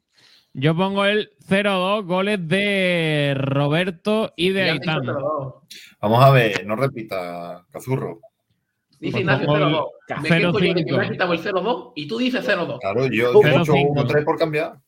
Yo 0.54 0.76
pongo 0.76 1.06
el 1.06 1.32
0-2 1.48 2.06
goles 2.06 2.48
de 2.48 3.34
Roberto 3.38 4.34
y 4.36 4.50
de. 4.50 4.74
0-2. 4.74 5.62
Vamos 6.02 6.24
a 6.24 6.32
ver, 6.32 6.66
no 6.66 6.76
repita, 6.76 7.66
Cazurro. 7.72 8.20
Dice 9.00 9.20
Ignacio 9.22 9.46
favor, 9.46 9.90
0-2. 10.08 10.22
Me 10.22 10.30
quejo 10.30 10.60
yo 10.60 10.74
de 10.74 10.84
que 10.84 10.92
0-5. 10.92 10.98
me 10.98 11.06
ha 11.06 11.10
quitado 11.12 11.34
el 11.34 11.40
0-2 11.44 11.92
y 11.96 12.08
tú 12.08 12.18
dices 12.18 12.46
0-2. 12.48 12.80
Claro, 12.82 13.06
yo 13.08 13.32
he 13.44 13.50
hecho 13.52 13.64
cinco. 13.74 13.94
1-3 13.96 14.26
por 14.26 14.38
cambiar. 14.38 14.80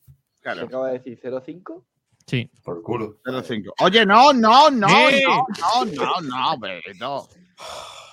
¿Se 0.42 0.50
acaba 0.50 0.88
de 0.88 0.98
decir 0.98 1.18
0-5? 1.22 1.84
Sí. 2.26 2.50
Por 2.62 2.82
culo. 2.82 3.18
0-5. 3.24 3.72
Oye, 3.80 4.04
no, 4.04 4.32
no, 4.32 4.70
no, 4.70 4.88
¡Eh! 5.08 5.22
no, 5.26 5.84
no, 5.86 6.20
no, 6.20 6.20
no, 6.54 6.60
Pedrito. 6.60 7.28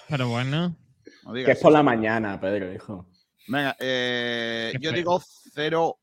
Pero 0.07 0.27
bueno. 0.29 0.75
No 1.23 1.33
Que 1.33 1.51
es 1.51 1.59
por 1.59 1.71
la 1.71 1.83
mañana, 1.83 2.39
Pedro, 2.39 2.73
hijo. 2.73 3.07
Venga, 3.47 3.75
eh, 3.79 4.73
yo 4.79 4.91
digo 4.91 5.21
0. 5.53 5.99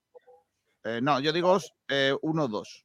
eh, 0.84 1.00
no, 1.02 1.20
yo 1.20 1.32
digo 1.32 1.58
1-2. 1.88 2.84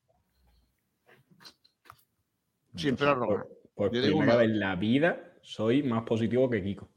Sin 2.76 2.96
prórroga. 2.96 3.46
Por 3.76 3.92
Yo 3.94 4.02
digo 4.02 4.20
primera 4.20 4.34
una- 4.38 4.42
vez 4.44 4.52
en 4.52 4.60
la 4.60 4.76
vida 4.76 5.34
soy 5.42 5.84
más 5.84 6.04
positivo 6.04 6.50
que 6.50 6.64
Kiko. 6.64 6.90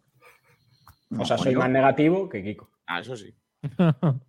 O 1.18 1.24
sea, 1.24 1.38
soy 1.38 1.54
más 1.54 1.70
negativo 1.70 2.28
que 2.28 2.42
Kiko. 2.42 2.70
Ah, 2.86 3.00
eso 3.00 3.16
sí. 3.16 3.34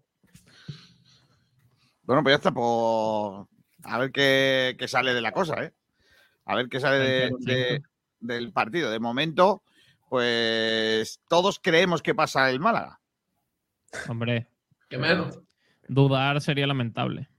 Bueno, 2.04 2.22
pues 2.22 2.34
ya 2.34 2.36
está. 2.38 2.52
Pues, 2.52 3.48
a 3.84 3.98
ver 3.98 4.12
qué, 4.12 4.76
qué 4.78 4.88
sale 4.88 5.14
de 5.16 5.22
la 5.22 5.32
cosa, 5.32 5.64
¿eh? 5.64 5.74
A 6.46 6.56
ver 6.56 6.70
qué 6.70 6.80
sale 6.80 7.00
de- 7.00 7.82
del 8.28 8.52
partido. 8.52 8.90
De 8.92 9.00
momento, 9.00 9.64
pues 10.10 11.20
todos 11.28 11.60
creemos 11.62 12.02
que 12.02 12.16
pasa 12.16 12.50
el 12.50 12.60
Málaga. 12.60 13.00
Hombre, 14.10 14.48
menos. 14.92 15.40
dudar 15.88 16.42
sería 16.42 16.68
lamentable. 16.68 17.30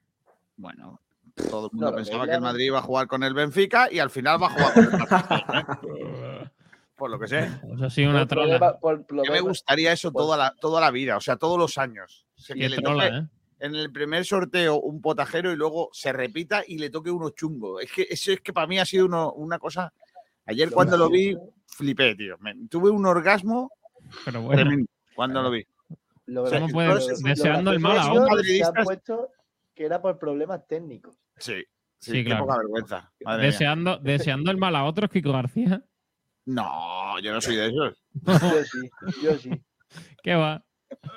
Bueno, 0.57 1.01
todo 1.51 1.67
el 1.67 1.73
mundo 1.73 1.95
pensaba 1.95 2.27
que 2.27 2.35
el 2.35 2.41
Madrid 2.41 2.67
iba 2.67 2.79
a 2.79 2.83
jugar 2.83 3.07
con 3.07 3.23
el 3.23 3.35
Benfica 3.35 3.89
y 3.93 3.99
al 3.99 4.11
final 4.11 4.43
va 4.43 4.47
a 4.47 4.51
jugar 4.51 4.75
con 4.75 4.85
el 4.85 4.91
Barcelona. 5.07 5.81
Por 6.97 7.11
lo 7.11 7.19
que 7.19 7.27
sé. 7.29 7.51
Eso 7.75 7.85
ha 7.85 7.91
sido 7.91 8.09
una 8.11 8.27
Por 8.27 8.39
problema- 8.39 8.79
trola. 8.81 9.23
Que 9.25 9.31
me 9.31 9.41
gustaría 9.41 9.93
eso 9.93 10.11
Pues- 10.13 10.25
toda 10.25 10.39
la, 10.39 10.55
toda 10.59 10.81
la 10.81 10.91
vida, 10.91 11.19
o 11.19 11.21
sea, 11.21 11.37
todos 11.37 11.59
los 11.59 11.77
años. 11.77 12.27
O 12.39 12.41
sea, 12.41 12.55
que 12.55 12.61
Qué 12.63 12.69
le 12.71 12.79
trola, 12.79 13.05
toque 13.05 13.17
¿eh? 13.19 13.29
en 13.59 13.75
el 13.75 13.93
primer 13.93 14.25
sorteo 14.25 14.81
un 14.81 15.03
potajero 15.03 15.53
y 15.53 15.57
luego 15.57 15.91
se 15.93 16.11
repita 16.15 16.63
y 16.67 16.79
le 16.79 16.89
toque 16.89 17.11
uno 17.11 17.29
chungo. 17.31 17.81
Es 17.81 17.93
que 17.93 18.07
eso 18.09 18.33
es 18.33 18.41
que 18.41 18.55
para 18.55 18.67
mí 18.67 18.79
ha 18.79 18.87
sido 18.87 19.05
uno- 19.05 19.31
una 19.33 19.59
cosa. 19.59 19.93
Ayer 20.47 20.71
cuando 20.71 20.97
lo 20.97 21.11
vi, 21.11 21.37
flipé, 21.67 22.15
tío. 22.15 22.37
Me- 22.39 22.55
tuve 22.69 22.91
un 22.91 23.05
orgasmo 23.07 23.71
Pero 24.25 24.43
bueno. 24.43 24.63
tremendo 24.63 24.87
cuando 25.15 25.43
lo 25.43 25.51
vi. 25.51 25.67
Lo 26.27 26.43
O 26.45 26.47
sea, 26.47 26.61
¿Cómo 26.61 26.73
puedes- 26.73 27.23
deseando 27.23 27.71
el 27.73 27.81
mal 27.81 27.99
a 27.99 28.03
han 28.05 28.15
Madridistas- 28.17 28.85
puesto 28.85 29.31
que 29.75 29.85
era 29.85 30.01
por 30.01 30.19
problemas 30.19 30.67
técnicos. 30.67 31.17
Sí, 31.37 31.55
sí, 31.99 32.11
Sí, 32.13 32.13
qué 32.19 32.25
claro. 32.25 32.47
poca 32.47 32.59
vergüenza. 32.59 33.13
madre 33.25 33.43
mía. 33.43 33.51
Deseando, 33.53 33.99
deseando 33.99 34.51
el 34.51 34.57
mal 34.57 34.75
a 34.77 34.85
otros, 34.85 35.11
Kiko 35.11 35.33
García. 35.33 35.83
No, 36.47 37.19
yo 37.21 37.33
no 37.33 37.41
soy 37.41 37.57
de 37.57 37.67
esos. 37.69 38.03
Yo 38.25 38.65
sí, 38.65 38.91
yo 39.23 39.39
sí. 39.39 39.51
¿Qué 40.23 40.35
va? 40.35 40.65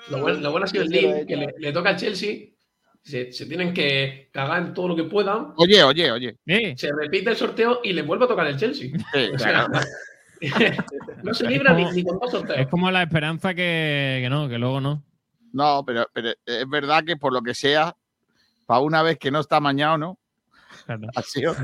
Lo 0.09 0.21
bueno, 0.21 0.39
lo 0.39 0.51
bueno 0.51 0.65
ha 0.65 0.67
sido 0.67 0.83
el 0.83 0.89
deal, 0.89 1.25
que 1.27 1.35
le, 1.37 1.53
le 1.57 1.71
toca 1.71 1.89
al 1.89 1.95
Chelsea. 1.97 2.47
Se, 3.01 3.31
se 3.31 3.45
tienen 3.45 3.73
que 3.73 4.29
cagar 4.31 4.61
en 4.61 4.73
todo 4.73 4.89
lo 4.89 4.95
que 4.95 5.05
puedan. 5.05 5.53
Oye, 5.57 5.83
oye, 5.83 6.11
oye. 6.11 6.37
Eh, 6.45 6.73
Se 6.77 6.91
repite 6.93 7.31
el 7.31 7.35
sorteo 7.37 7.79
y 7.83 7.93
le 7.93 8.01
vuelve 8.03 8.25
a 8.25 8.27
tocar 8.27 8.45
el 8.47 8.57
Chelsea. 8.57 8.89
Sí, 9.13 9.29
O 9.33 9.39
sea, 9.39 9.67
claro. 9.67 9.85
no 11.23 11.33
se 11.33 11.47
libra 11.47 11.73
ni, 11.73 11.85
ni 11.91 12.03
con 12.03 12.17
dos 12.19 12.33
es 12.33 12.39
sorteos. 12.39 12.67
como 12.69 12.91
la 12.91 13.03
esperanza 13.03 13.53
que, 13.53 14.19
que 14.23 14.29
no, 14.29 14.47
que 14.47 14.57
luego 14.57 14.79
no. 14.81 15.03
No, 15.51 15.83
pero, 15.85 16.07
pero 16.13 16.29
es 16.45 16.69
verdad 16.69 17.03
que 17.03 17.17
por 17.17 17.33
lo 17.33 17.41
que 17.41 17.53
sea, 17.55 17.95
para 18.65 18.81
una 18.81 19.01
vez 19.01 19.17
que 19.17 19.31
no 19.31 19.39
está 19.39 19.57
amañado, 19.57 19.97
¿no? 19.97 20.19
Claro. 20.85 21.07
Ha 21.15 21.21
sido- 21.23 21.55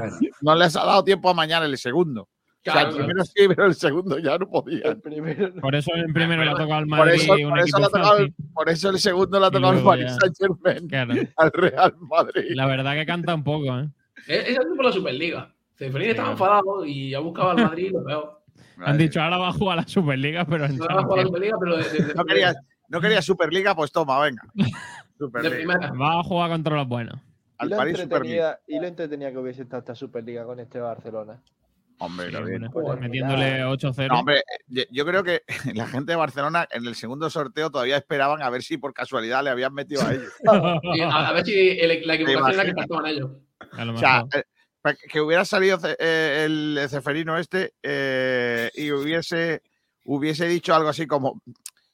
no 0.41 0.56
les 0.56 0.76
ha 0.76 0.84
dado 0.86 1.03
tiempo 1.03 1.30
a 1.30 1.34
mañar 1.34 1.64
el 1.64 1.78
segundo. 1.78 2.28
O 2.67 2.73
sea, 2.73 2.73
Claro, 2.73 2.89
el 2.89 2.95
primero 2.95 3.23
sí, 3.25 3.47
pero 3.47 3.65
el 3.65 3.75
segundo 3.75 4.17
ya 4.19 4.37
no 4.37 4.49
podía. 4.49 4.81
El 4.89 5.01
primero. 5.01 5.49
no. 5.53 5.61
Por 5.61 5.75
eso 5.75 5.91
el 5.93 6.11
primero 6.13 6.43
le 6.43 6.49
ha 6.49 6.53
tocado 6.53 6.73
al 6.75 6.87
Por 6.87 6.97
Madrid 6.97 7.13
eso, 7.21 7.33
un 7.33 7.49
por, 7.49 7.59
eso 7.59 7.77
tocado 7.79 8.17
el, 8.17 8.27
fácil. 8.29 8.35
por 8.53 8.69
eso 8.69 8.89
el 8.89 8.99
segundo 8.99 9.39
le 9.39 9.45
ha 9.45 9.49
Y 9.49 9.51
tocado 9.51 9.71
al 9.73 9.83
Paris 9.83 10.05
ya- 10.05 10.15
Saint 10.19 10.35
Germain, 10.39 10.87
Claro. 10.87 11.13
al 11.37 11.51
Real 11.51 11.95
Madrid. 11.99 12.43
La 12.55 12.65
verdad 12.67 12.93
que 12.93 13.05
canta 13.05 13.35
un 13.35 13.43
poco, 13.43 13.77
¿eh? 13.79 13.89
Es, 14.27 14.57
por 14.75 14.85
la 14.85 14.91
Superliga. 14.91 15.53
Ceferín 15.75 16.09
estaba 16.09 16.31
enfadado 16.31 16.85
y 16.85 17.13
ha 17.13 17.19
buscado 17.19 17.49
al 17.51 17.57
Madrid 17.57 17.87
y 17.87 17.89
lo 17.91 18.03
peor. 18.03 18.41
Han 18.77 18.97
dicho, 18.97 19.21
ahora 19.21 19.37
va 19.37 19.49
a 19.49 19.53
jugar 19.53 19.77
a 19.77 19.81
la 19.81 19.87
Superliga, 19.87 20.45
pero 20.45 20.65
en 20.65 20.77
No 20.77 20.85
va 20.85 20.99
a 20.99 21.03
jugar 21.03 21.19
a 21.19 21.23
la 21.23 21.29
Champions. 21.29 21.29
Superliga, 21.29 21.57
pero 21.59 21.77
de, 21.77 21.83
de- 21.89 22.07
de- 22.07 22.13
No 22.15 22.25
quería, 22.25 22.53
no 22.89 23.01
quería 23.01 23.21
Superliga, 23.21 23.75
pues 23.75 23.91
toma, 23.91 24.19
venga. 24.21 24.41
Superliga. 25.17 25.91
Va 25.93 26.19
a 26.19 26.23
jugar 26.23 26.49
contra 26.51 26.75
los 26.75 26.87
buenos. 26.87 27.15
Y 27.15 27.63
Al 27.63 27.69
lo, 27.69 27.77
París 27.77 27.97
Superliga. 27.99 28.05
entretenida, 28.51 28.59
y 28.67 28.79
lo 28.81 28.87
entretenida 28.87 29.31
que 29.31 29.37
hubiese 29.37 29.61
estado 29.61 29.79
esta 29.79 29.95
Superliga 29.95 30.43
con 30.45 30.59
este 30.59 30.79
Barcelona. 30.79 31.41
Hombre, 31.97 32.30
Sí. 32.30 32.65
Joder, 32.73 32.99
Metiéndole 32.99 33.57
ya. 33.57 33.69
8-0. 33.69 34.07
No, 34.09 34.19
hombre, 34.19 34.43
yo, 34.67 34.84
yo 34.91 35.05
creo 35.05 35.23
que 35.23 35.43
la 35.73 35.88
gente 35.88 36.11
de 36.11 36.15
Barcelona 36.17 36.67
en 36.72 36.85
el 36.85 36.95
segundo 36.95 37.30
sorteo 37.30 37.69
todavía 37.72 37.97
esperaban 37.97 38.41
a 38.41 38.49
ver 38.49 38.63
si 38.63 38.77
por 38.77 38.93
casualidad 38.93 39.43
le 39.43 39.49
habían 39.49 39.73
metido 39.73 40.01
a 40.05 40.13
ellos. 40.13 40.31
A, 40.45 41.27
a 41.30 41.34
ver 41.34 41.45
si 41.45 41.53
el- 41.80 42.05
la 42.05 42.15
equivocación 42.15 42.51
era 42.53 42.65
que 42.65 42.73
faltaban 42.73 43.05
ellos. 43.07 43.31
a 43.72 43.91
O 43.91 43.97
sea, 43.97 44.26
eh, 44.34 44.43
que 45.09 45.22
hubiera 45.22 45.45
salido 45.45 45.80
eh, 45.97 46.43
el 46.45 46.80
ceferino 46.89 47.38
este 47.38 47.73
eh, 47.81 48.69
y 48.76 48.91
hubiese, 48.91 49.61
hubiese 50.03 50.47
dicho 50.47 50.76
algo 50.76 50.89
así 50.89 51.07
como, 51.07 51.41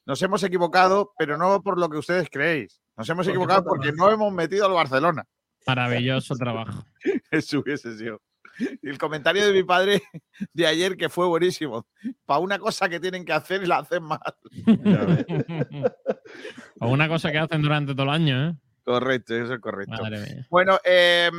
nos 0.06 0.22
hemos 0.24 0.44
equivocado, 0.44 1.14
pero 1.18 1.38
no 1.38 1.62
por 1.62 1.80
lo 1.80 1.90
que 1.90 1.98
ustedes 1.98 2.28
creéis. 2.30 2.82
Nos 2.98 3.08
hemos 3.10 3.28
equivocado 3.28 3.64
porque 3.64 3.92
no 3.94 4.10
hemos 4.12 4.34
metido 4.34 4.66
al 4.66 4.74
Barcelona. 4.74 5.24
Maravilloso 5.68 6.36
trabajo. 6.36 6.84
Eso 7.32 7.60
hubiese 7.60 7.96
sido. 7.98 8.20
El 8.82 8.98
comentario 8.98 9.46
de 9.46 9.54
mi 9.54 9.64
padre 9.64 10.02
de 10.54 10.68
ayer 10.68 10.98
que 10.98 11.10
fue 11.10 11.28
buenísimo. 11.28 11.86
Para 12.26 12.40
una 12.40 12.60
cosa 12.60 12.90
que 12.90 13.00
tienen 13.00 13.26
que 13.26 13.34
hacer 13.34 13.64
y 13.64 13.68
la 13.68 13.80
hacen 13.80 14.04
mal. 14.04 14.20
o 16.80 16.90
una 16.90 17.08
cosa 17.08 17.32
que 17.32 17.38
hacen 17.38 17.62
durante 17.62 17.94
todo 17.94 18.04
el 18.04 18.10
año, 18.10 18.50
¿eh? 18.50 18.56
Correcto, 18.84 19.36
eso 19.36 19.54
es 19.54 19.60
correcto. 19.60 19.96
Bueno, 20.50 20.80
eh, 20.84 21.30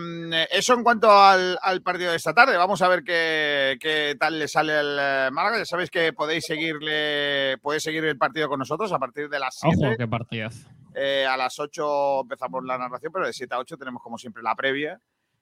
eso 0.50 0.74
en 0.74 0.84
cuanto 0.84 1.10
al, 1.10 1.58
al 1.60 1.82
partido 1.82 2.10
de 2.10 2.16
esta 2.16 2.32
tarde. 2.32 2.56
Vamos 2.56 2.80
a 2.82 2.88
ver 2.88 3.02
qué, 3.02 3.76
qué 3.80 4.14
tal 4.18 4.38
le 4.38 4.46
sale 4.46 4.78
el 4.78 4.96
eh, 4.98 5.28
Málaga. 5.32 5.58
Ya 5.58 5.64
sabéis 5.64 5.90
que 5.90 6.12
podéis 6.12 6.46
seguirle, 6.46 7.58
podéis 7.58 7.82
seguir 7.82 8.04
el 8.04 8.16
partido 8.16 8.48
con 8.48 8.60
nosotros 8.60 8.92
a 8.92 8.98
partir 8.98 9.28
de 9.28 9.40
las 9.40 9.58
7. 9.58 9.76
Ojo, 9.76 9.96
qué 9.98 10.06
partidazo. 10.06 10.68
Eh, 10.94 11.26
a 11.26 11.36
las 11.36 11.58
8 11.58 12.20
empezamos 12.20 12.64
la 12.64 12.78
narración, 12.78 13.12
pero 13.12 13.26
de 13.26 13.32
7 13.32 13.54
a 13.54 13.58
8 13.58 13.76
tenemos 13.76 14.02
como 14.02 14.18
siempre 14.18 14.42
la 14.42 14.54
previa. 14.54 15.00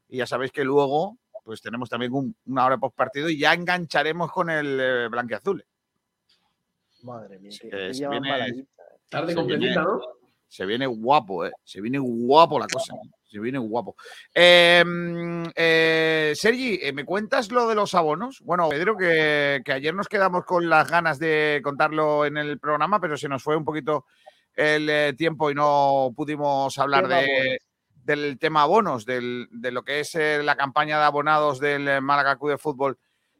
Y 0.08 0.18
ya 0.18 0.26
sabéis 0.26 0.52
que 0.52 0.64
luego 0.64 1.18
pues 1.44 1.60
tenemos 1.60 1.88
también 1.88 2.12
un- 2.12 2.34
una 2.46 2.66
hora 2.66 2.78
post 2.78 2.96
partido 2.96 3.28
y 3.28 3.38
ya 3.38 3.52
engancharemos 3.54 4.30
con 4.32 4.50
el 4.50 4.78
eh, 4.80 5.08
blanquiazul. 5.10 5.64
Madre 7.02 7.38
mía, 7.38 7.50
que 7.60 7.94
se 7.94 8.08
viene- 8.08 8.28
malaguista. 8.30 8.82
Tarde 9.08 9.34
completita, 9.34 9.82
¿no? 9.82 10.00
Se 10.46 10.66
viene 10.66 10.86
guapo, 10.86 11.46
¿eh? 11.46 11.52
Se 11.64 11.80
viene 11.80 11.98
guapo 11.98 12.58
la 12.58 12.66
cosa. 12.66 12.94
¿eh? 12.94 13.08
Se 13.24 13.38
viene 13.38 13.58
guapo. 13.58 13.94
Eh, 14.34 14.82
mm, 14.84 15.44
eh, 15.54 16.32
Sergi, 16.34 16.78
eh, 16.82 16.92
¿me 16.92 17.04
cuentas 17.04 17.50
lo 17.52 17.68
de 17.68 17.76
los 17.76 17.94
abonos? 17.94 18.40
Bueno, 18.40 18.68
Pedro, 18.68 18.96
que, 18.96 19.62
que 19.64 19.72
ayer 19.72 19.94
nos 19.94 20.08
quedamos 20.08 20.44
con 20.44 20.68
las 20.68 20.90
ganas 20.90 21.18
de 21.20 21.60
contarlo 21.62 22.24
en 22.26 22.36
el 22.36 22.58
programa, 22.58 23.00
pero 23.00 23.16
se 23.16 23.28
nos 23.28 23.42
fue 23.42 23.56
un 23.56 23.64
poquito 23.64 24.06
el 24.54 24.90
eh, 24.90 25.12
tiempo 25.16 25.50
y 25.50 25.54
no 25.54 26.12
pudimos 26.16 26.76
hablar 26.78 27.06
de, 27.06 27.14
abonos. 27.14 27.58
Del 28.10 28.38
tema 28.38 28.62
abonos, 28.62 29.04
del- 29.06 29.48
de 29.50 29.70
lo 29.70 29.82
que 29.84 30.00
es 30.00 30.14
eh, 30.14 30.42
la 30.42 30.56
campaña 30.56 30.98
de 30.98 31.04
abonados 31.04 31.60
del 31.60 31.86
eh, 31.88 32.00
Málaga 32.00 32.36
Club 32.36 32.50
de 32.50 32.58
Fútbol 32.58 32.98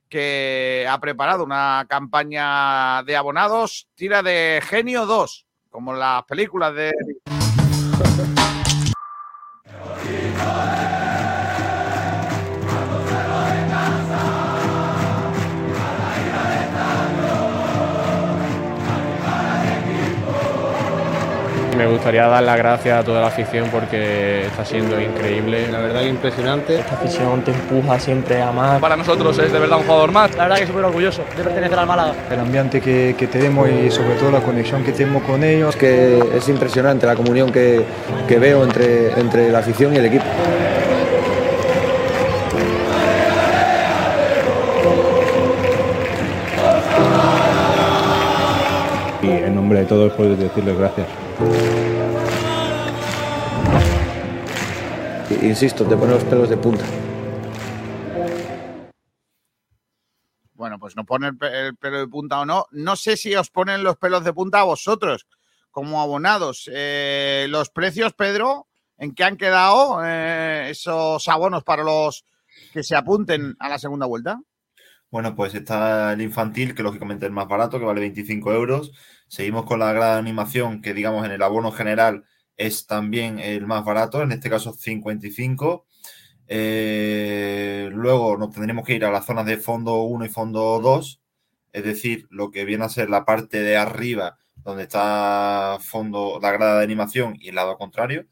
que 0.09 0.87
ha 0.91 0.99
preparado 1.01 1.45
una 1.45 1.87
campaña 1.89 3.03
de 3.05 3.17
abonados, 3.17 3.89
tira 3.95 4.23
de 4.23 4.61
Genio 4.65 5.07
2, 5.07 5.47
como 5.71 5.93
las 5.95 6.25
películas 6.25 6.75
de... 6.75 6.93
Me 21.81 21.87
gustaría 21.87 22.27
dar 22.27 22.43
las 22.43 22.59
gracias 22.59 23.01
a 23.01 23.03
toda 23.03 23.23
la 23.23 23.29
afición 23.29 23.71
porque 23.71 24.45
está 24.45 24.67
siendo 24.67 25.01
increíble. 25.01 25.67
La 25.73 25.79
verdad 25.79 26.01
que 26.01 26.09
impresionante. 26.09 26.79
Esta 26.79 26.95
afición 26.95 27.41
te 27.43 27.53
empuja 27.53 27.99
siempre 27.99 28.43
a 28.43 28.53
más. 28.53 28.79
Para 28.83 28.97
nosotros 28.99 29.39
es 29.39 29.51
de 29.51 29.59
verdad 29.59 29.79
un 29.79 29.85
jugador 29.85 30.13
más. 30.13 30.37
La 30.37 30.43
verdad 30.43 30.59
que 30.59 30.67
súper 30.67 30.85
orgulloso 30.85 31.25
de 31.35 31.43
pertenecer 31.43 31.79
al 31.79 31.87
Málaga. 31.87 32.13
el 32.31 32.39
ambiente 32.39 32.83
que, 32.83 33.15
que 33.19 33.27
tenemos 33.29 33.67
y 33.71 33.91
sobre 33.91 34.15
todo 34.17 34.31
la 34.31 34.41
conexión 34.41 34.85
que 34.85 34.93
tenemos 34.93 35.23
con 35.23 35.43
ellos. 35.43 35.75
Que 35.75 36.23
es 36.35 36.47
impresionante 36.51 37.07
la 37.07 37.17
comunión 37.17 37.51
que, 37.51 37.83
que 38.29 38.39
veo 38.39 38.63
entre, 38.63 39.19
entre 39.19 39.51
la 39.51 39.61
afición 39.61 39.95
y 39.95 39.97
el 39.97 40.05
equipo. 40.05 40.27
Nombre 49.81 49.83
de 49.83 49.87
todos 49.87 50.13
puedo 50.15 50.37
decirles 50.37 50.79
gracias. 50.79 51.09
Insisto, 55.43 55.85
te 55.85 55.97
pone 55.97 56.13
los 56.13 56.25
pelos 56.25 56.49
de 56.49 56.57
punta. 56.57 56.85
Bueno, 60.55 60.79
pues 60.79 60.97
no 60.97 61.05
pone 61.05 61.29
el 61.29 61.77
pelo 61.77 61.99
de 61.99 62.09
punta 62.09 62.41
o 62.41 62.45
no. 62.45 62.67
No 62.73 62.97
sé 62.97 63.17
si 63.17 63.35
os 63.35 63.51
ponen 63.51 63.83
los 63.83 63.97
pelos 63.97 64.25
de 64.25 64.33
punta 64.33 64.61
a 64.61 64.65
vosotros, 64.65 65.27
como 65.71 66.03
abonados. 66.03 66.69
Eh, 66.73 67.47
los 67.49 67.71
precios, 67.71 68.13
Pedro, 68.13 68.67
¿en 68.99 69.15
qué 69.15 69.25
han 69.25 69.37
quedado 69.37 70.05
eh, 70.05 70.69
esos 70.71 71.27
abonos 71.29 71.65
para 71.65 71.83
los 71.83 72.25
que 72.73 72.83
se 72.83 72.97
apunten 72.97 73.57
a 73.59 73.69
la 73.71 73.79
segunda 73.79 74.07
vuelta? 74.07 74.41
Bueno, 75.11 75.35
pues 75.35 75.55
está 75.55 76.13
el 76.13 76.23
infantil, 76.23 76.75
que 76.75 76.85
lógicamente 76.85 77.25
es 77.27 77.29
el 77.31 77.35
más 77.35 77.49
barato, 77.49 77.81
que 77.81 77.85
vale 77.85 78.01
25 78.01 78.53
euros. 78.53 78.93
Seguimos 79.27 79.65
con 79.65 79.81
la 79.81 79.93
de 79.93 80.01
animación, 80.19 80.83
que 80.83 80.95
digamos 80.95 81.27
en 81.27 81.33
el 81.33 81.43
abono 81.43 81.73
general 81.73 82.25
es 82.57 82.87
también 82.87 83.39
el 83.41 83.67
más 83.67 83.85
barato, 83.85 84.23
en 84.23 84.33
este 84.33 84.51
caso 84.51 84.73
55. 84.73 85.87
Eh, 86.47 87.91
luego 87.93 88.37
nos 88.37 88.51
tendremos 88.53 88.85
que 88.87 88.95
ir 88.95 89.05
a 89.05 89.11
las 89.11 89.27
zonas 89.27 89.47
de 89.47 89.57
fondo 89.57 90.03
1 90.03 90.27
y 90.27 90.29
fondo 90.29 90.81
2, 90.81 91.21
es 91.73 91.85
decir, 91.85 92.27
lo 92.31 92.51
que 92.51 92.65
viene 92.65 92.85
a 92.85 92.89
ser 92.89 93.11
la 93.11 93.25
parte 93.25 93.63
de 93.63 93.77
arriba, 93.77 94.39
donde 94.57 94.85
está 94.85 95.79
fondo 95.81 96.39
la 96.43 96.53
grada 96.53 96.79
de 96.79 96.85
animación 96.85 97.37
y 97.41 97.49
el 97.49 97.57
lado 97.57 97.79
contrario, 97.79 98.27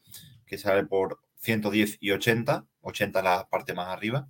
que 0.47 0.59
sale 0.59 0.85
por 0.85 1.21
110 1.41 1.99
y 2.01 2.13
80. 2.13 2.67
80 2.83 3.19
es 3.19 3.25
la 3.25 3.49
parte 3.49 3.75
más 3.75 3.89
arriba. 3.89 4.29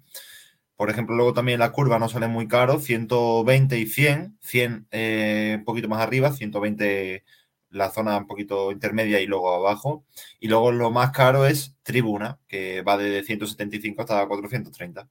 Por 0.79 0.91
ejemplo, 0.91 1.17
luego 1.17 1.33
también 1.33 1.59
la 1.59 1.73
curva 1.73 1.99
no 1.99 2.09
sale 2.09 2.29
muy 2.29 2.47
caro, 2.47 2.79
120 2.79 3.81
y 3.81 3.87
100, 3.87 4.39
100 4.41 4.87
eh, 4.93 5.57
un 5.59 5.65
poquito 5.65 5.89
más 5.89 6.01
arriba, 6.01 6.33
120 6.33 7.25
la 7.71 7.91
zona 7.91 8.17
un 8.17 8.29
poquito 8.29 8.71
intermedia 8.71 9.21
y 9.21 9.27
luego 9.27 9.53
abajo. 9.53 10.05
Y 10.39 10.47
luego 10.47 10.71
lo 10.71 10.93
más 10.93 11.11
caro 11.11 11.47
es 11.47 11.77
tribuna, 11.83 12.39
que 12.47 12.83
va 12.83 12.97
de 12.97 13.25
175 13.25 14.03
hasta 14.03 14.25
430. 14.29 15.11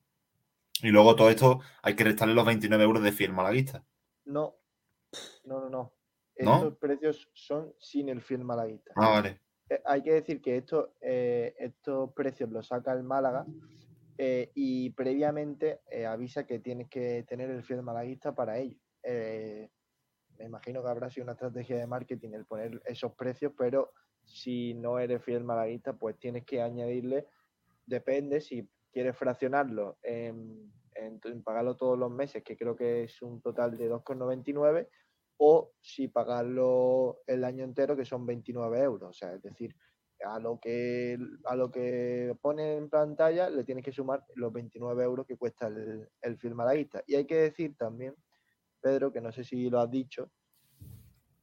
Y 0.83 0.87
luego 0.87 1.17
todo 1.17 1.29
esto 1.29 1.59
hay 1.81 1.97
que 1.97 2.05
restarle 2.05 2.33
los 2.33 2.45
29 2.45 2.81
euros 2.85 3.03
de 3.03 3.11
fiel 3.11 3.33
malaguista. 3.33 3.83
No, 4.23 4.55
no, 5.43 5.59
no, 5.59 5.69
no. 5.69 5.93
¿No? 6.39 6.55
Estos 6.55 6.77
precios 6.77 7.29
son 7.33 7.73
sin 7.77 8.07
el 8.07 8.21
fiel 8.21 8.45
malaguista. 8.45 8.93
Ah, 8.95 9.09
vale. 9.09 9.41
Eh, 9.69 9.81
hay 9.85 10.01
que 10.01 10.13
decir 10.13 10.41
que 10.41 10.55
esto, 10.55 10.93
eh, 11.01 11.55
estos 11.59 12.13
precios 12.13 12.49
los 12.51 12.67
saca 12.67 12.93
el 12.93 13.03
Málaga 13.03 13.45
eh, 14.17 14.51
y 14.55 14.89
previamente 14.91 15.81
eh, 15.91 16.05
avisa 16.05 16.45
que 16.45 16.59
tienes 16.59 16.89
que 16.89 17.23
tener 17.27 17.51
el 17.51 17.63
fiel 17.63 17.83
malaguista 17.83 18.33
para 18.33 18.57
ello. 18.57 18.77
Eh, 19.03 19.69
me 20.39 20.45
imagino 20.45 20.81
que 20.81 20.89
habrá 20.89 21.09
sido 21.09 21.25
una 21.25 21.33
estrategia 21.33 21.77
de 21.77 21.87
marketing 21.87 22.31
el 22.33 22.45
poner 22.45 22.81
esos 22.85 23.13
precios, 23.13 23.53
pero 23.57 23.91
si 24.23 24.73
no 24.73 24.97
eres 24.99 25.23
fiel 25.23 25.43
malaguista, 25.43 25.93
pues 25.93 26.17
tienes 26.17 26.45
que 26.45 26.61
añadirle, 26.61 27.27
depende 27.85 28.41
si 28.41 28.67
quieres 28.91 29.15
fraccionarlo 29.15 29.97
en, 30.01 30.71
pagarlo 31.43 31.77
todos 31.77 31.97
los 31.97 32.11
meses, 32.11 32.43
que 32.43 32.57
creo 32.57 32.75
que 32.75 33.03
es 33.03 33.21
un 33.21 33.39
total 33.41 33.77
de 33.77 33.89
2,99, 33.89 34.87
o 35.37 35.71
si 35.79 36.07
pagarlo 36.07 37.19
el 37.27 37.43
año 37.43 37.63
entero, 37.63 37.95
que 37.95 38.05
son 38.05 38.25
29 38.25 38.79
euros. 38.79 39.09
O 39.11 39.13
sea, 39.13 39.33
es 39.33 39.41
decir, 39.43 39.75
a 40.25 40.39
lo 40.39 40.59
que 40.59 41.17
a 41.45 41.55
lo 41.55 41.71
que 41.71 42.35
pone 42.41 42.75
en 42.77 42.89
pantalla 42.89 43.49
le 43.49 43.63
tienes 43.63 43.83
que 43.83 43.91
sumar 43.91 44.25
los 44.35 44.51
29 44.51 45.03
euros 45.03 45.25
que 45.27 45.37
cuesta 45.37 45.67
el, 45.67 46.09
el 46.21 46.37
film 46.37 46.55
malaguista. 46.55 47.03
Y 47.07 47.15
hay 47.15 47.25
que 47.25 47.35
decir 47.35 47.75
también, 47.77 48.15
Pedro, 48.81 49.11
que 49.11 49.21
no 49.21 49.31
sé 49.31 49.43
si 49.43 49.69
lo 49.69 49.79
has 49.79 49.89
dicho, 49.91 50.31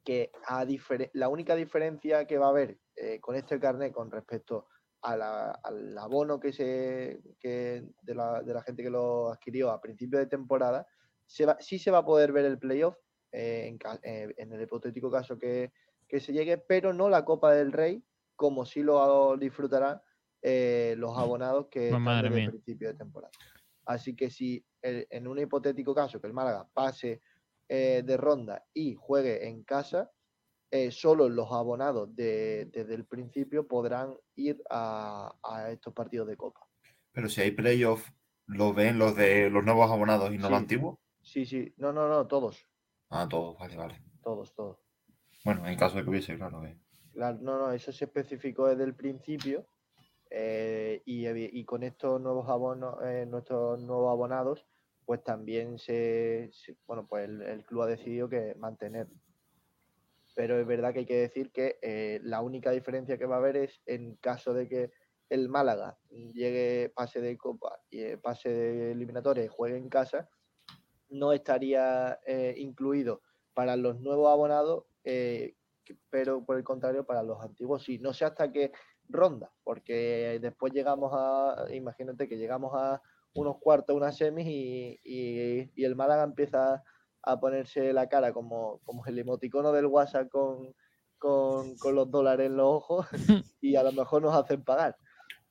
que 0.04 0.30
a 0.46 0.66
la 1.14 1.28
única 1.28 1.54
diferencia 1.56 2.26
que 2.26 2.38
va 2.38 2.46
a 2.46 2.50
haber 2.50 2.78
eh, 2.96 3.20
con 3.20 3.34
este 3.36 3.58
carnet 3.58 3.92
con 3.92 4.10
respecto 4.10 4.66
a 5.02 5.16
la- 5.16 5.50
al 5.50 5.96
abono 5.98 6.38
que 6.40 6.52
se 6.52 7.20
que 7.40 7.84
de, 8.02 8.14
la, 8.14 8.42
de 8.42 8.54
la 8.54 8.62
gente 8.62 8.82
que 8.82 8.90
lo 8.90 9.30
adquirió 9.32 9.70
a 9.70 9.80
principio 9.80 10.18
de 10.18 10.26
temporada, 10.26 10.86
se 11.26 11.46
va, 11.46 11.56
sí 11.60 11.78
se 11.78 11.90
va 11.90 11.98
a 11.98 12.04
poder 12.04 12.32
ver 12.32 12.44
el 12.44 12.58
playoff 12.58 12.96
eh, 13.32 13.66
en, 13.68 13.78
eh, 14.02 14.32
en 14.36 14.52
el 14.52 14.62
hipotético 14.62 15.10
caso 15.10 15.38
que, 15.38 15.72
que 16.08 16.20
se 16.20 16.32
llegue, 16.32 16.58
pero 16.58 16.92
no 16.92 17.08
la 17.08 17.24
Copa 17.24 17.52
del 17.52 17.72
Rey, 17.72 18.02
como 18.36 18.64
sí 18.64 18.82
lo 18.82 19.36
disfrutarán 19.36 20.00
eh, 20.42 20.94
los 20.98 21.16
abonados 21.16 21.68
que 21.70 21.88
Pues 21.90 22.00
están 22.00 22.22
desde 22.22 22.44
el 22.44 22.50
principio 22.50 22.88
de 22.88 22.94
temporada. 22.94 23.32
Así 23.86 24.14
que 24.14 24.30
si 24.30 24.64
el- 24.82 25.06
en 25.10 25.26
un 25.26 25.38
hipotético 25.38 25.94
caso 25.94 26.20
que 26.20 26.26
el 26.26 26.32
Málaga 26.34 26.68
pase 26.72 27.20
eh, 27.68 28.02
de 28.04 28.16
ronda 28.18 28.62
y 28.74 28.94
juegue 28.94 29.46
en 29.48 29.64
casa, 29.64 30.10
eh, 30.70 30.90
solo 30.90 31.28
los 31.30 31.50
abonados 31.50 32.14
de- 32.14 32.66
desde 32.72 32.94
el 32.94 33.06
principio 33.06 33.66
podrán 33.66 34.14
ir 34.36 34.62
a, 34.68 35.34
a 35.42 35.70
estos 35.70 35.94
partidos 35.94 36.28
de 36.28 36.36
Copa. 36.36 36.60
Pero 37.12 37.28
si 37.30 37.40
hay 37.40 37.52
playoff, 37.52 38.10
¿los 38.46 38.74
ven 38.74 38.98
los 38.98 39.16
de 39.16 39.48
los 39.48 39.64
nuevos 39.64 39.90
abonados 39.90 40.30
y 40.32 40.36
no 40.36 40.48
Sí. 40.48 40.50
los 40.52 40.60
antiguos? 40.60 40.98
Sí, 41.22 41.46
sí, 41.46 41.72
no, 41.78 41.92
no, 41.92 42.06
no, 42.08 42.26
todos, 42.26 42.66
Ah, 43.08 43.26
todos, 43.28 43.56
vale, 43.58 43.76
vale. 43.76 44.02
todos, 44.22 44.54
todos. 44.54 44.78
Bueno, 45.44 45.66
en 45.66 45.78
caso 45.78 45.96
de 45.96 46.04
que 46.04 46.10
hubiese, 46.10 46.36
claro. 46.36 46.64
eh. 46.66 46.78
No, 47.14 47.32
no, 47.32 47.72
eso 47.72 47.92
se 47.92 48.06
especificó 48.06 48.68
desde 48.68 48.84
el 48.84 48.94
principio 48.94 49.66
eh, 50.30 51.00
y, 51.04 51.64
con 51.64 51.84
estos 51.84 52.20
nuevos 52.20 52.48
abonos, 52.48 52.96
eh, 53.04 53.24
nuestros 53.24 53.80
nuevos 53.80 54.10
abonados, 54.10 54.66
pues 55.06 55.22
también 55.22 55.78
se, 55.78 56.50
bueno, 56.86 57.06
pues 57.06 57.28
el, 57.28 57.64
club 57.64 57.82
ha 57.82 57.86
decidido 57.86 58.28
que 58.28 58.54
mantener. 58.56 59.06
Pero 60.34 60.58
es 60.58 60.66
verdad 60.66 60.92
que 60.92 61.00
hay 61.00 61.06
que 61.06 61.20
decir 61.20 61.52
que 61.52 61.78
eh, 61.82 62.18
la 62.24 62.40
única 62.40 62.72
diferencia 62.72 63.16
que 63.16 63.26
va 63.26 63.36
a 63.36 63.38
haber 63.38 63.56
es 63.56 63.80
en 63.86 64.16
caso 64.16 64.54
de 64.54 64.68
que 64.68 64.90
el 65.30 65.48
Málaga 65.48 65.96
llegue, 66.10 66.92
pase 66.94 67.20
de 67.20 67.36
Copa 67.36 67.80
y 67.88 68.16
pase 68.16 68.48
de 68.48 68.92
eliminatoria 68.92 69.44
y 69.44 69.48
juegue 69.48 69.76
en 69.76 69.88
casa, 69.88 70.28
no 71.10 71.32
estaría 71.32 72.18
incluido 72.56 73.22
para 73.54 73.76
los 73.76 74.00
nuevos 74.00 74.32
abonados, 74.32 74.84
pero 76.10 76.44
por 76.44 76.56
el 76.56 76.64
contrario 76.64 77.04
para 77.04 77.22
los 77.22 77.42
antiguos 77.42 77.82
sí. 77.84 77.98
No 77.98 78.12
sé 78.12 78.24
hasta 78.24 78.50
qué 78.50 78.72
ronda, 79.08 79.50
porque 79.62 80.38
después 80.40 80.72
llegamos 80.72 81.12
a, 81.14 81.66
imagínate 81.72 82.28
que 82.28 82.36
llegamos 82.38 82.72
a 82.74 83.00
unos 83.34 83.58
cuartos, 83.58 83.94
unas 83.96 84.16
semis 84.16 84.46
y, 84.46 84.98
y- 85.04 85.70
y 85.74 85.84
el 85.84 85.96
Málaga 85.96 86.22
empieza 86.24 86.82
a 87.22 87.40
ponerse 87.40 87.92
la 87.92 88.08
cara 88.08 88.32
como, 88.32 88.80
como 88.84 89.04
el 89.06 89.18
emoticono 89.18 89.72
del 89.72 89.86
WhatsApp 89.86 90.28
con, 90.28 90.74
con, 91.18 91.76
con 91.76 91.94
los 91.94 92.10
dólares 92.10 92.46
en 92.46 92.56
los 92.56 92.66
ojos 92.66 93.06
y 93.60 93.76
a 93.76 93.82
lo 93.82 93.92
mejor 93.92 94.22
nos 94.22 94.34
hacen 94.34 94.62
pagar. 94.62 94.96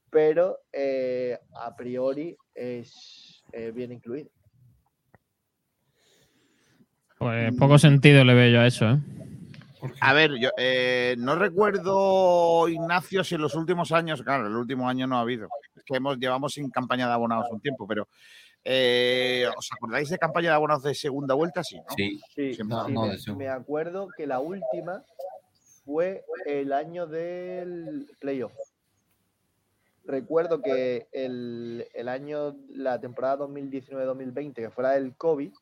pero 0.10 0.60
eh, 0.72 1.38
a 1.60 1.76
priori 1.76 2.38
es 2.54 3.44
eh, 3.52 3.72
bien 3.72 3.92
incluido. 3.92 4.30
Pues 7.18 7.54
poco 7.56 7.78
sentido 7.80 8.24
le 8.24 8.34
veo 8.34 8.50
yo 8.54 8.60
a 8.62 8.68
eso, 8.68 8.90
¿eh? 8.90 8.98
A 10.00 10.14
ver, 10.14 10.32
yo 10.40 10.50
eh, 10.58 11.16
no 11.18 11.36
recuerdo, 11.36 12.68
Ignacio, 12.70 13.24
si 13.24 13.36
en 13.36 13.42
los 13.42 13.56
últimos 13.56 13.92
años, 13.92 14.22
claro, 14.22 14.48
el 14.48 14.56
último 14.56 14.88
año 14.88 15.08
no 15.08 15.18
ha 15.18 15.22
habido, 15.22 15.48
es 15.76 15.84
que 15.84 15.98
hemos, 15.98 16.18
llevamos 16.18 16.54
sin 16.54 16.70
campaña 16.70 17.08
de 17.08 17.14
abonados 17.14 17.48
un 17.52 17.60
tiempo, 17.60 17.88
pero 17.88 18.08
eh, 18.64 19.46
¿os 19.58 19.70
acordáis 19.74 20.10
de 20.10 20.18
campaña 20.18 20.50
de 20.50 20.56
abonados 20.56 20.84
de 20.84 20.96
segunda 20.96 21.34
vuelta? 21.34 21.64
Sí, 21.64 21.78
¿no? 21.78 21.96
Sí. 21.96 22.22
Sí, 22.34 22.54
sí, 22.54 22.64
no, 22.64 22.88
me, 23.36 23.50
acuerdo 23.50 24.08
que 24.16 24.26
la 24.26 24.40
última 24.40 25.04
fue 25.84 26.24
el 26.46 26.72
año 26.72 27.06
del 27.08 28.10
playoff. 28.20 28.54
Recuerdo 30.06 30.62
que 30.62 31.08
el, 31.12 31.88
el 31.94 32.10
año, 32.10 32.58
la 32.70 33.00
temporada 33.00 33.46
2019-2020, 33.46 34.54
que 34.54 34.70
fuera 34.70 34.92
del 34.92 35.16
COVID, 35.16 35.54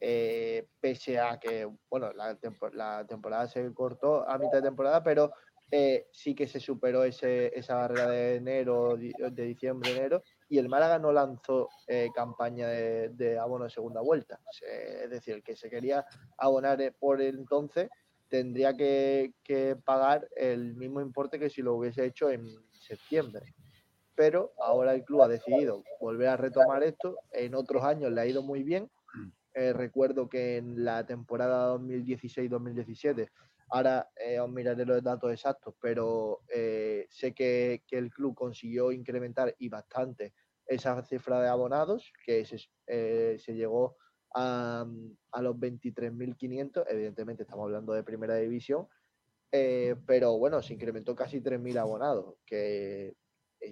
eh, 0.00 0.68
pese 0.80 1.18
a 1.18 1.38
que, 1.38 1.68
bueno, 1.90 2.12
la, 2.12 2.36
tempo- 2.38 2.70
la 2.70 3.06
temporada 3.06 3.46
se 3.48 3.72
cortó 3.74 4.28
a 4.28 4.38
mitad 4.38 4.58
de 4.58 4.68
temporada, 4.68 5.02
pero 5.02 5.32
eh, 5.70 6.06
sí 6.12 6.34
que 6.34 6.46
se 6.46 6.60
superó 6.60 7.04
esa 7.04 7.74
barrera 7.74 8.08
de 8.08 8.36
enero, 8.36 8.96
de 8.96 9.44
diciembre, 9.44 9.90
enero, 9.92 10.22
y 10.48 10.58
el 10.58 10.68
Málaga 10.68 10.98
no 10.98 11.12
lanzó 11.12 11.68
eh, 11.86 12.10
campaña 12.14 12.68
de, 12.68 13.10
de 13.10 13.38
abono 13.38 13.64
de 13.64 13.70
segunda 13.70 14.00
vuelta. 14.00 14.40
Es 14.62 15.10
decir, 15.10 15.34
el 15.34 15.42
que 15.42 15.56
se 15.56 15.68
quería 15.68 16.04
abonar 16.38 16.94
por 16.98 17.20
entonces 17.20 17.90
tendría 18.28 18.76
que, 18.76 19.34
que 19.42 19.76
pagar 19.76 20.28
el 20.36 20.74
mismo 20.74 21.00
importe 21.00 21.38
que 21.38 21.50
si 21.50 21.62
lo 21.62 21.74
hubiese 21.74 22.04
hecho 22.04 22.30
en 22.30 22.44
septiembre. 22.78 23.46
Pero 24.14 24.52
ahora 24.58 24.94
el 24.94 25.04
club 25.04 25.22
ha 25.22 25.28
decidido 25.28 25.86
volver 25.98 26.28
a 26.28 26.36
retomar 26.36 26.82
esto. 26.82 27.20
En 27.30 27.54
otros 27.54 27.84
años 27.84 28.10
le 28.12 28.20
ha 28.20 28.26
ido 28.26 28.42
muy 28.42 28.62
bien. 28.62 28.90
Eh, 29.58 29.72
recuerdo 29.72 30.28
que 30.28 30.58
en 30.58 30.84
la 30.84 31.04
temporada 31.04 31.74
2016-2017, 31.74 33.28
ahora 33.70 34.08
eh, 34.14 34.38
os 34.38 34.48
miraré 34.48 34.86
los 34.86 35.02
datos 35.02 35.32
exactos, 35.32 35.74
pero 35.80 36.42
eh, 36.46 37.08
sé 37.10 37.34
que, 37.34 37.82
que 37.84 37.98
el 37.98 38.12
club 38.12 38.36
consiguió 38.36 38.92
incrementar 38.92 39.56
y 39.58 39.68
bastante 39.68 40.32
esa 40.64 41.02
cifra 41.02 41.42
de 41.42 41.48
abonados, 41.48 42.12
que 42.24 42.44
se, 42.44 42.58
se 42.86 43.54
llegó 43.54 43.96
a, 44.32 44.86
a 45.32 45.42
los 45.42 45.56
23.500, 45.56 46.84
evidentemente 46.88 47.42
estamos 47.42 47.64
hablando 47.64 47.94
de 47.94 48.04
primera 48.04 48.36
división, 48.36 48.86
pero 49.50 50.38
bueno, 50.38 50.62
se 50.62 50.74
incrementó 50.74 51.16
casi 51.16 51.40
3.000 51.40 51.78
abonados, 51.78 52.36
que 52.46 53.16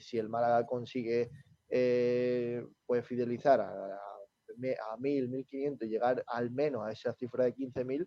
si 0.00 0.18
el 0.18 0.28
Málaga 0.28 0.66
consigue 0.66 1.30
pues 1.68 3.06
fidelizar 3.06 3.60
a, 3.60 4.15
a 4.80 4.96
1.000, 4.96 5.28
1.500 5.28 5.86
y 5.86 5.90
llegar 5.90 6.24
al 6.26 6.50
menos 6.50 6.86
a 6.86 6.92
esa 6.92 7.12
cifra 7.12 7.44
de 7.44 7.54
15.000, 7.54 8.06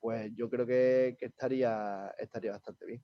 pues 0.00 0.32
yo 0.34 0.50
creo 0.50 0.66
que, 0.66 1.16
que 1.18 1.26
estaría, 1.26 2.12
estaría 2.18 2.52
bastante 2.52 2.86
bien. 2.86 3.02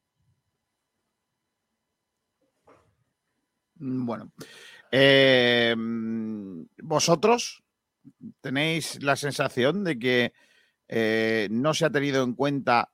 Bueno, 3.81 4.33
eh, 4.91 5.75
vosotros 6.83 7.63
tenéis 8.41 9.01
la 9.03 9.15
sensación 9.15 9.85
de 9.85 9.99
que 9.99 10.33
eh, 10.89 11.47
no 11.51 11.75
se 11.75 11.85
ha 11.85 11.91
tenido 11.91 12.25
en 12.25 12.35
cuenta 12.35 12.91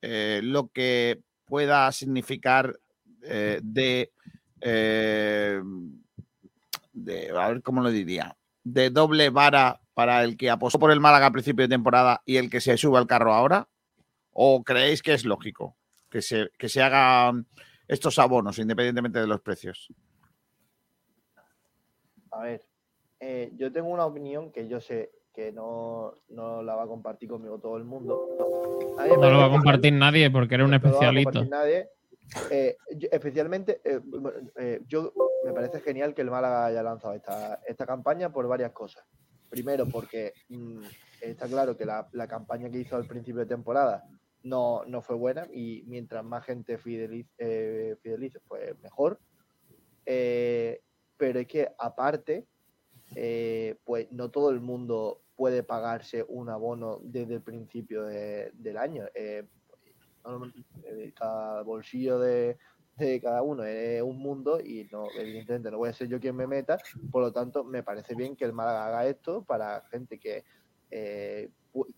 eh, 0.00 0.40
lo 0.42 0.68
que 0.68 1.20
pueda 1.44 1.92
significar 1.92 2.78
de, 3.20 4.12
de, 6.92 7.30
a 7.30 7.48
ver 7.48 7.62
cómo 7.62 7.82
lo 7.82 7.90
diría, 7.90 8.36
de 8.64 8.90
doble 8.90 9.30
vara 9.30 9.80
para 9.94 10.24
el 10.24 10.36
que 10.36 10.50
apostó 10.50 10.78
por 10.78 10.90
el 10.90 11.00
Málaga 11.00 11.26
a 11.26 11.30
principio 11.32 11.64
de 11.64 11.68
temporada 11.74 12.22
y 12.26 12.36
el 12.38 12.50
que 12.50 12.60
se 12.60 12.76
sube 12.76 12.98
al 12.98 13.06
carro 13.06 13.32
ahora? 13.32 13.68
¿O 14.32 14.64
creéis 14.64 15.02
que 15.02 15.14
es 15.14 15.24
lógico 15.24 15.76
que 16.10 16.20
se, 16.22 16.50
que 16.58 16.68
se 16.68 16.82
hagan 16.82 17.46
estos 17.86 18.18
abonos 18.18 18.58
independientemente 18.58 19.20
de 19.20 19.26
los 19.26 19.40
precios? 19.40 19.92
A 22.32 22.42
ver, 22.42 22.62
eh, 23.20 23.52
yo 23.54 23.70
tengo 23.72 23.88
una 23.88 24.06
opinión 24.06 24.50
que 24.50 24.66
yo 24.66 24.80
sé 24.80 25.12
que 25.32 25.52
no, 25.52 26.14
no 26.28 26.62
la 26.62 26.74
va 26.74 26.84
a 26.84 26.86
compartir 26.86 27.28
conmigo 27.28 27.58
todo 27.58 27.76
el 27.76 27.84
mundo. 27.84 28.28
No 28.96 29.30
lo 29.30 29.38
va 29.38 29.46
a 29.46 29.50
compartir 29.50 29.92
nadie 29.92 30.30
porque 30.30 30.54
era 30.54 30.64
un 30.64 30.70
no 30.70 30.76
lo 30.78 30.82
va 30.82 30.88
a 30.88 30.90
especialito. 30.90 31.30
compartir 31.30 31.50
nadie. 31.50 31.88
Eh, 32.50 32.76
especialmente, 33.12 33.80
eh, 33.84 34.00
eh, 34.56 34.80
yo 34.88 35.12
me 35.44 35.52
parece 35.52 35.80
genial 35.80 36.14
que 36.14 36.22
el 36.22 36.30
Málaga 36.30 36.66
haya 36.66 36.82
lanzado 36.82 37.14
esta, 37.14 37.60
esta 37.66 37.86
campaña 37.86 38.32
por 38.32 38.46
varias 38.48 38.72
cosas. 38.72 39.04
Primero, 39.50 39.86
porque 39.86 40.32
mm, 40.48 40.80
está 41.20 41.46
claro 41.46 41.76
que 41.76 41.84
la, 41.84 42.08
la 42.12 42.26
campaña 42.26 42.70
que 42.70 42.78
hizo 42.78 42.96
al 42.96 43.06
principio 43.06 43.40
de 43.40 43.46
temporada 43.46 44.04
no, 44.42 44.84
no 44.86 45.00
fue 45.00 45.16
buena 45.16 45.46
y 45.52 45.84
mientras 45.86 46.24
más 46.24 46.44
gente 46.44 46.76
fidelice, 46.78 47.96
fidelice 48.02 48.40
pues 48.48 48.78
mejor. 48.82 49.20
Pero 50.04 51.38
es 51.40 51.46
que 51.46 51.70
aparte, 51.78 52.46
pues 53.84 54.10
no 54.10 54.30
todo 54.30 54.50
el 54.50 54.60
mundo 54.60 55.22
puede 55.36 55.62
pagarse 55.62 56.24
un 56.28 56.48
abono 56.48 56.98
desde 57.02 57.34
el 57.34 57.42
principio 57.42 58.04
de- 58.04 58.50
del 58.54 58.76
año. 58.76 59.04
Cada 61.14 61.62
bolsillo 61.62 62.18
de, 62.18 62.56
de 62.96 63.20
cada 63.20 63.42
uno 63.42 63.64
es 63.64 64.02
un 64.02 64.18
mundo 64.18 64.60
y 64.60 64.88
no, 64.90 65.06
evidentemente 65.16 65.70
no 65.70 65.78
voy 65.78 65.90
a 65.90 65.92
ser 65.92 66.08
yo 66.08 66.20
quien 66.20 66.36
me 66.36 66.46
meta, 66.46 66.78
por 67.10 67.22
lo 67.22 67.32
tanto 67.32 67.64
me 67.64 67.82
parece 67.82 68.14
bien 68.14 68.36
que 68.36 68.44
el 68.44 68.52
Málaga 68.52 68.86
haga 68.86 69.06
esto 69.06 69.42
para 69.42 69.82
gente 69.90 70.18
que, 70.18 70.44
eh, 70.90 71.50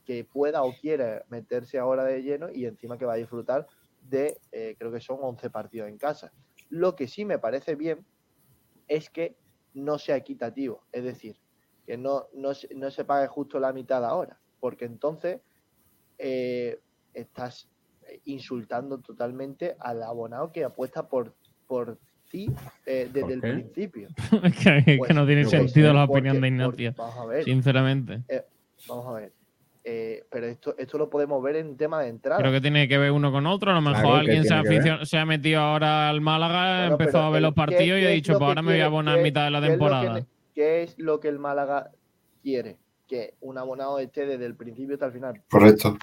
que 0.05 0.25
pueda 0.25 0.63
o 0.63 0.73
quiera 0.73 1.25
meterse 1.29 1.79
ahora 1.79 2.05
de 2.05 2.23
lleno 2.23 2.51
y 2.51 2.65
encima 2.65 2.97
que 2.97 3.05
va 3.05 3.15
a 3.15 3.17
disfrutar 3.17 3.67
de, 4.09 4.39
eh, 4.53 4.75
creo 4.79 4.93
que 4.93 5.01
son 5.01 5.19
11 5.21 5.51
partidos 5.51 5.89
en 5.89 5.99
casa. 5.99 6.33
Lo 6.71 6.97
que 6.97 7.09
sí 7.09 7.25
me 7.25 7.39
parece 7.39 7.75
bien 7.75 8.05
es 8.89 9.11
que 9.11 9.37
no 9.75 9.99
sea 9.99 10.17
equitativo, 10.17 10.85
es 10.93 11.05
decir, 11.05 11.37
que 11.85 11.99
no, 11.99 12.29
no, 12.33 12.53
no 12.75 12.91
se 12.91 13.05
pague 13.05 13.27
justo 13.27 13.61
la 13.61 13.73
mitad 13.73 14.05
ahora, 14.05 14.41
porque 14.61 14.87
entonces 14.87 15.41
eh, 16.19 16.81
estás 17.13 17.69
insultando 18.25 18.99
totalmente 18.99 19.77
al 19.81 20.03
abonado 20.03 20.51
que 20.53 20.65
apuesta 20.65 21.07
por, 21.09 21.35
por 21.67 21.99
ti 22.31 22.51
eh, 22.85 23.09
desde 23.13 23.35
el 23.35 23.41
principio. 23.41 24.09
Es 24.43 24.57
que, 24.57 24.83
que 24.85 24.97
Pues, 24.99 25.15
no 25.15 25.27
tiene 25.27 25.43
qué 25.45 25.49
sentido 25.51 25.93
la 25.93 26.07
porque- 26.07 26.29
opinión 26.31 26.41
de 26.41 26.65
porque- 26.65 26.83
Ignacio. 26.85 26.95
vamos 27.05 27.19
a 27.19 27.27
ver, 27.27 27.45
Sinceramente. 27.45 28.23
eh, 28.29 28.43
vamos 28.89 29.07
a 29.09 29.13
ver. 29.13 29.33
eh, 29.85 30.25
pero 30.31 30.47
esto, 30.47 30.75
esto 30.77 30.99
lo 30.99 31.09
podemos 31.09 31.41
ver 31.43 31.57
en 31.57 31.77
tema 31.77 32.03
de 32.03 32.09
entrada. 32.09 32.41
Creo 32.41 32.51
que 32.53 32.61
tiene 32.61 32.89
que 32.89 32.99
ver 32.99 33.13
uno 33.13 33.31
con 33.31 33.47
otro. 33.47 33.71
A 33.71 33.75
lo 33.75 33.81
mejor 33.81 34.01
Claro, 34.03 34.15
¿qué 34.15 34.19
alguien 34.33 34.45
se 34.45 34.55
ha, 34.55 34.63
tiene 34.63 34.77
que 34.79 34.83
ver? 34.83 34.93
aficio- 34.95 35.07
se 35.07 35.19
ha 35.19 35.25
metido 35.25 35.61
ahora 35.61 36.09
al 36.09 36.21
Málaga, 36.21 36.81
Bueno, 36.89 36.93
empezó 36.95 37.19
a 37.21 37.31
ver 37.31 37.43
los 37.43 37.53
¿qué- 37.53 37.57
partidos 37.57 38.01
y 38.01 38.05
ha 38.05 38.09
dicho, 38.09 38.33
pues 38.33 38.39
que 38.41 38.45
ahora 38.47 38.63
me 38.63 38.73
voy 38.73 38.81
a 38.81 38.87
abonar 38.87 39.17
qué- 39.19 39.23
mitad 39.23 39.45
de 39.45 39.51
la 39.53 39.59
es 39.59 39.65
que 39.65 39.71
temporada. 39.71 40.15
ne- 40.15 40.27
¿Qué 40.55 40.83
es 40.83 40.99
lo 40.99 41.21
que 41.21 41.29
el 41.29 41.39
Málaga 41.39 41.91
quiere? 42.43 42.79
Que 43.07 43.35
un 43.41 43.57
abonado 43.59 44.01
esté 44.01 44.27
desde 44.27 44.47
el 44.47 44.57
principio 44.57 44.95
hasta 44.95 45.07
el 45.07 45.13
final. 45.13 45.43
Correcto. 45.49 45.97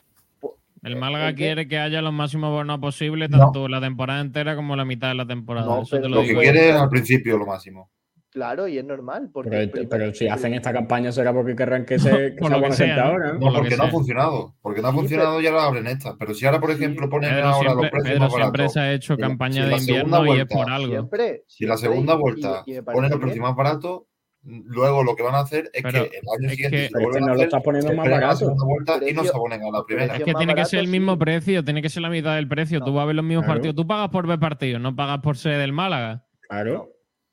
El 0.84 0.98
Málaga 0.98 1.30
¿el 1.30 1.36
qué? 1.36 1.44
quiere 1.46 1.68
que 1.68 1.80
haya 1.80 2.02
los 2.02 2.14
máximos 2.14 2.52
bonos 2.52 2.80
posibles, 2.80 3.30
tanto 3.30 3.68
la 3.68 3.80
temporada 3.80 4.20
entera 4.22 4.56
como 4.56 4.76
la 4.76 4.84
mitad 4.86 5.08
de 5.10 5.16
la 5.16 5.26
temporada. 5.26 5.66
No, 5.68 5.82
Eso 5.84 5.96
te 5.96 6.02
pero 6.04 6.16
lo 6.16 6.22
que 6.24 6.36
quiere 6.36 6.70
es 6.70 6.76
al 6.76 6.90
principio 6.90 7.38
lo 7.38 7.46
máximo. 7.46 7.90
Claro, 8.30 8.68
y 8.68 8.80
es 8.80 8.84
normal. 8.84 9.30
Porque 9.32 9.72
Pero, 9.90 10.12
si 10.14 10.28
hacen 10.28 10.56
esta 10.56 10.74
campaña 10.74 11.12
será 11.12 11.32
porque 11.32 11.56
querrán 11.56 11.86
que 11.86 12.00
se, 12.00 12.10
que 12.36 12.40
Por 12.40 12.48
se 12.50 12.54
lo 12.56 12.60
que 12.62 12.66
abone 12.66 12.74
sea, 12.76 12.88
gente 12.88 13.00
¿no? 13.02 13.08
ahora. 13.08 13.34
¿no? 13.34 13.40
No, 13.40 13.54
porque 13.60 13.78
no 13.78 13.84
ha 13.84 13.90
funcionado. 13.92 14.56
Porque 14.62 14.82
no 14.82 14.88
ha 14.88 14.92
Sí, 14.92 14.98
funcionado 14.98 15.40
ya 15.40 15.52
lo 15.52 15.60
abren 15.62 15.86
esta. 15.88 16.18
Pero 16.18 16.34
si 16.34 16.46
ahora, 16.48 16.60
por 16.60 16.72
ejemplo, 16.72 17.08
ponen 17.10 17.30
Pedro 17.30 17.46
ahora 17.48 17.60
siempre, 17.60 17.76
los 17.84 17.92
precios 17.92 18.10
Pedro 18.10 18.24
más 18.24 18.34
siempre 18.34 18.70
se 18.70 18.80
ha 18.80 18.92
hecho 18.94 19.14
la- 19.16 19.28
campaña 19.28 19.54
si 19.54 19.62
de 19.62 19.68
la 19.68 19.78
invierno 19.78 20.26
y 20.36 20.40
es 20.40 20.46
por 20.48 20.70
algo. 20.72 20.88
Siempre, 20.94 21.44
Si 21.48 21.66
la 21.68 21.78
segunda 21.78 22.14
y- 22.14 22.16
y- 22.16 22.20
vuelta 22.20 22.64
y 22.66 22.72
parece 22.82 22.84
ponen 22.92 23.12
los 23.12 23.20
precios 23.20 23.42
más 23.44 23.56
baratos, 23.56 24.02
luego 24.44 25.04
lo 25.04 25.16
que 25.16 25.24
van 25.24 25.36
a 25.36 25.40
hacer 25.40 25.70
es 25.74 25.82
Pero 25.84 26.10
que 26.10 26.18
el 26.18 26.24
año 26.30 26.48
es 26.48 26.52
siguiente 26.52 26.78
que- 26.78 26.84
se 26.88 26.92
Pero 26.92 27.00
es 27.00 27.04
vuelven 27.06 27.12
que 27.14 27.18
a 27.18 27.20
no 27.22 27.28
lo 27.28 27.34
hacer, 27.34 27.46
estás 27.48 27.64
poniendo 27.64 27.90
se 27.90 27.96
más 27.96 28.10
barato. 28.10 28.36
segunda 28.38 28.66
vuelta 28.66 29.10
y 29.10 29.14
no 29.14 29.24
se 29.24 29.30
abonen 29.30 29.64
a 29.64 29.72
la 29.72 29.84
primera. 29.86 30.16
Es 30.18 30.24
que 30.24 30.34
tiene 30.34 30.56
que 30.56 30.66
ser 30.66 30.80
el 30.80 30.86
sí. 30.88 30.92
mismo 30.92 31.18
precio, 31.18 31.64
tiene 31.64 31.82
que 31.82 31.90
ser 31.90 32.02
la 32.04 32.10
mitad 32.10 32.36
del 32.36 32.48
precio. 32.48 32.82
Tú 32.82 32.94
vas 32.94 33.04
a 33.04 33.06
ver 33.06 33.16
los 33.16 33.26
mismos 33.26 33.46
Claro. 33.46 33.58
partidos. 33.60 33.76
Tú 33.76 33.88
pagas 33.88 34.10
por 34.10 34.28
ver 34.28 34.40
partidos, 34.40 34.82
no 34.82 34.96
pagas 34.96 35.20
por 35.20 35.38
ser 35.38 35.58
del 35.60 35.72
Málaga. 35.74 36.26
Claro. 36.42 36.90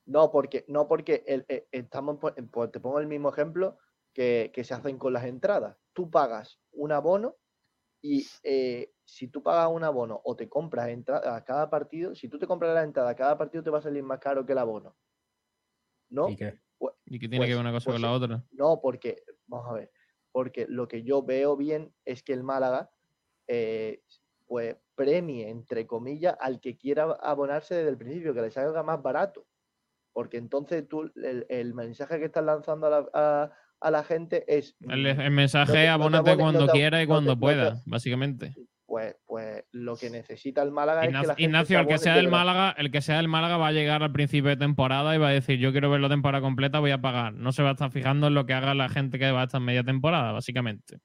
No, 0.07 0.31
porque, 0.31 0.65
no 0.69 0.89
porque 0.89 1.25
el- 1.27 1.45
eh, 1.49 1.67
estamos, 1.73 2.19
pues 2.21 2.35
te 2.73 2.81
pongo 2.81 2.99
el 3.01 3.07
mismo 3.07 3.29
ejemplo 3.29 3.79
que, 4.13 4.51
que 4.53 4.65
se 4.65 4.75
hacen 4.75 4.99
con 4.99 5.13
las 5.13 5.25
entradas. 5.25 5.77
Tú 5.93 6.11
pagas 6.11 6.59
un 6.73 6.91
abono 6.93 7.37
y 8.03 8.27
eh, 8.43 8.93
si 9.05 9.29
tú 9.29 9.43
pagas 9.43 9.69
un 9.71 9.85
abono 9.85 10.21
o 10.25 10.35
te 10.37 10.49
compras 10.49 10.89
entrada 10.89 11.37
a 11.37 11.45
cada 11.45 11.69
partido, 11.71 12.15
si 12.15 12.29
tú 12.29 12.39
te 12.39 12.47
compras 12.47 12.75
la 12.75 12.83
entrada 12.83 13.11
a 13.11 13.15
cada 13.15 13.37
partido 13.39 13.63
te 13.63 13.71
va 13.71 13.79
a 13.79 13.83
salir 13.83 14.03
más 14.03 14.19
caro 14.21 14.45
que 14.47 14.53
el 14.53 14.59
abono. 14.59 14.97
¿No? 16.09 16.29
¿Y 16.29 16.37
qué? 16.37 16.59
¿Y 17.07 17.19
que 17.19 17.29
tiene 17.29 17.39
pues- 17.39 17.49
que 17.49 17.55
ver 17.55 17.61
una 17.61 17.73
cosa 17.73 17.85
pues 17.87 17.95
con 17.95 18.03
la 18.03 18.13
otra? 18.13 18.45
No, 18.53 18.81
porque, 18.81 19.23
vamos 19.47 19.69
a 19.71 19.75
ver, 19.75 19.91
porque 20.33 20.67
lo 20.69 20.87
que 20.89 21.03
yo 21.03 21.23
veo 21.23 21.57
bien 21.57 21.93
es 22.05 22.23
que 22.23 22.33
el 22.33 22.43
Málaga, 22.43 22.91
eh, 23.49 24.03
pues 24.47 24.77
premie, 24.95 25.49
entre 25.49 25.87
comillas, 25.87 26.37
al 26.41 26.61
que 26.61 26.77
quiera 26.77 27.05
abonarse 27.21 27.75
desde 27.75 27.91
el 27.91 27.97
principio, 27.97 28.35
que 28.35 28.43
le 28.43 28.51
salga 28.51 28.83
más 28.83 29.03
barato. 29.03 29.47
porque 30.13 30.39
entonces 30.39 30.87
tú, 30.89 31.11
el, 31.15 31.47
el 31.49 31.73
mensaje 31.73 32.19
que 32.19 32.25
estás 32.27 32.45
lanzando 32.45 32.89
a 32.89 32.91
la, 32.91 33.09
a- 33.15 33.53
a 33.81 33.91
la 33.93 34.03
gente 34.05 34.45
es... 34.49 34.77
El, 34.81 35.03
mm, 35.17 35.21
el 35.21 35.31
mensaje 35.31 35.69
no 35.73 35.73
te 35.79 35.89
abónate 35.89 36.31
abones, 36.31 36.37
cuando 36.45 36.61
no 36.61 36.67
te- 36.67 36.73
quiera 36.73 37.03
y 37.03 37.07
cuando 37.07 37.35
te- 37.35 37.41
pueda, 37.41 37.81
básicamente. 37.87 38.55
Pues, 38.91 39.15
pues 39.25 39.63
lo 39.71 39.97
que 39.97 40.11
necesita 40.11 40.63
el 40.63 40.73
Málaga 40.73 41.03
es 41.03 41.07
que 41.07 41.13
la 41.13 41.19
Ignacio, 41.21 41.29
gente 41.37 41.43
Ignacio, 41.45 41.79
el 41.79 41.87
que 41.87 41.99
sea 41.99 42.15
de 42.15 42.23
del. 42.23 42.29
Málaga, 42.29 42.75
el 42.77 42.91
que 42.91 43.01
sea 43.01 43.19
del 43.19 43.29
Málaga 43.29 43.57
va 43.57 43.69
a 43.69 43.73
llegar 43.73 44.03
al 44.03 44.11
principio 44.11 44.51
de 44.51 44.57
temporada 44.57 45.15
y 45.15 45.19
va 45.19 45.29
a 45.29 45.31
decir 45.31 45.61
yo 45.61 45.71
quiero 45.71 45.91
ver 45.91 46.01
la 46.01 46.09
temporada 46.09 46.43
completa, 46.43 46.81
voy 46.81 46.91
a 46.91 47.01
pagar. 47.01 47.33
No 47.35 47.53
se 47.53 47.63
va 47.63 47.69
a 47.69 47.73
estar 47.75 47.93
fijando 47.93 48.27
en 48.27 48.35
lo 48.35 48.47
que 48.47 48.53
haga 48.53 48.75
la 48.75 48.89
gente 48.89 49.21
que 49.21 49.31
va 49.31 49.43
a 49.43 49.45
estar 49.45 49.61
en 49.61 49.67
media 49.67 49.85
temporada, 49.85 50.33
básicamente. 50.33 50.99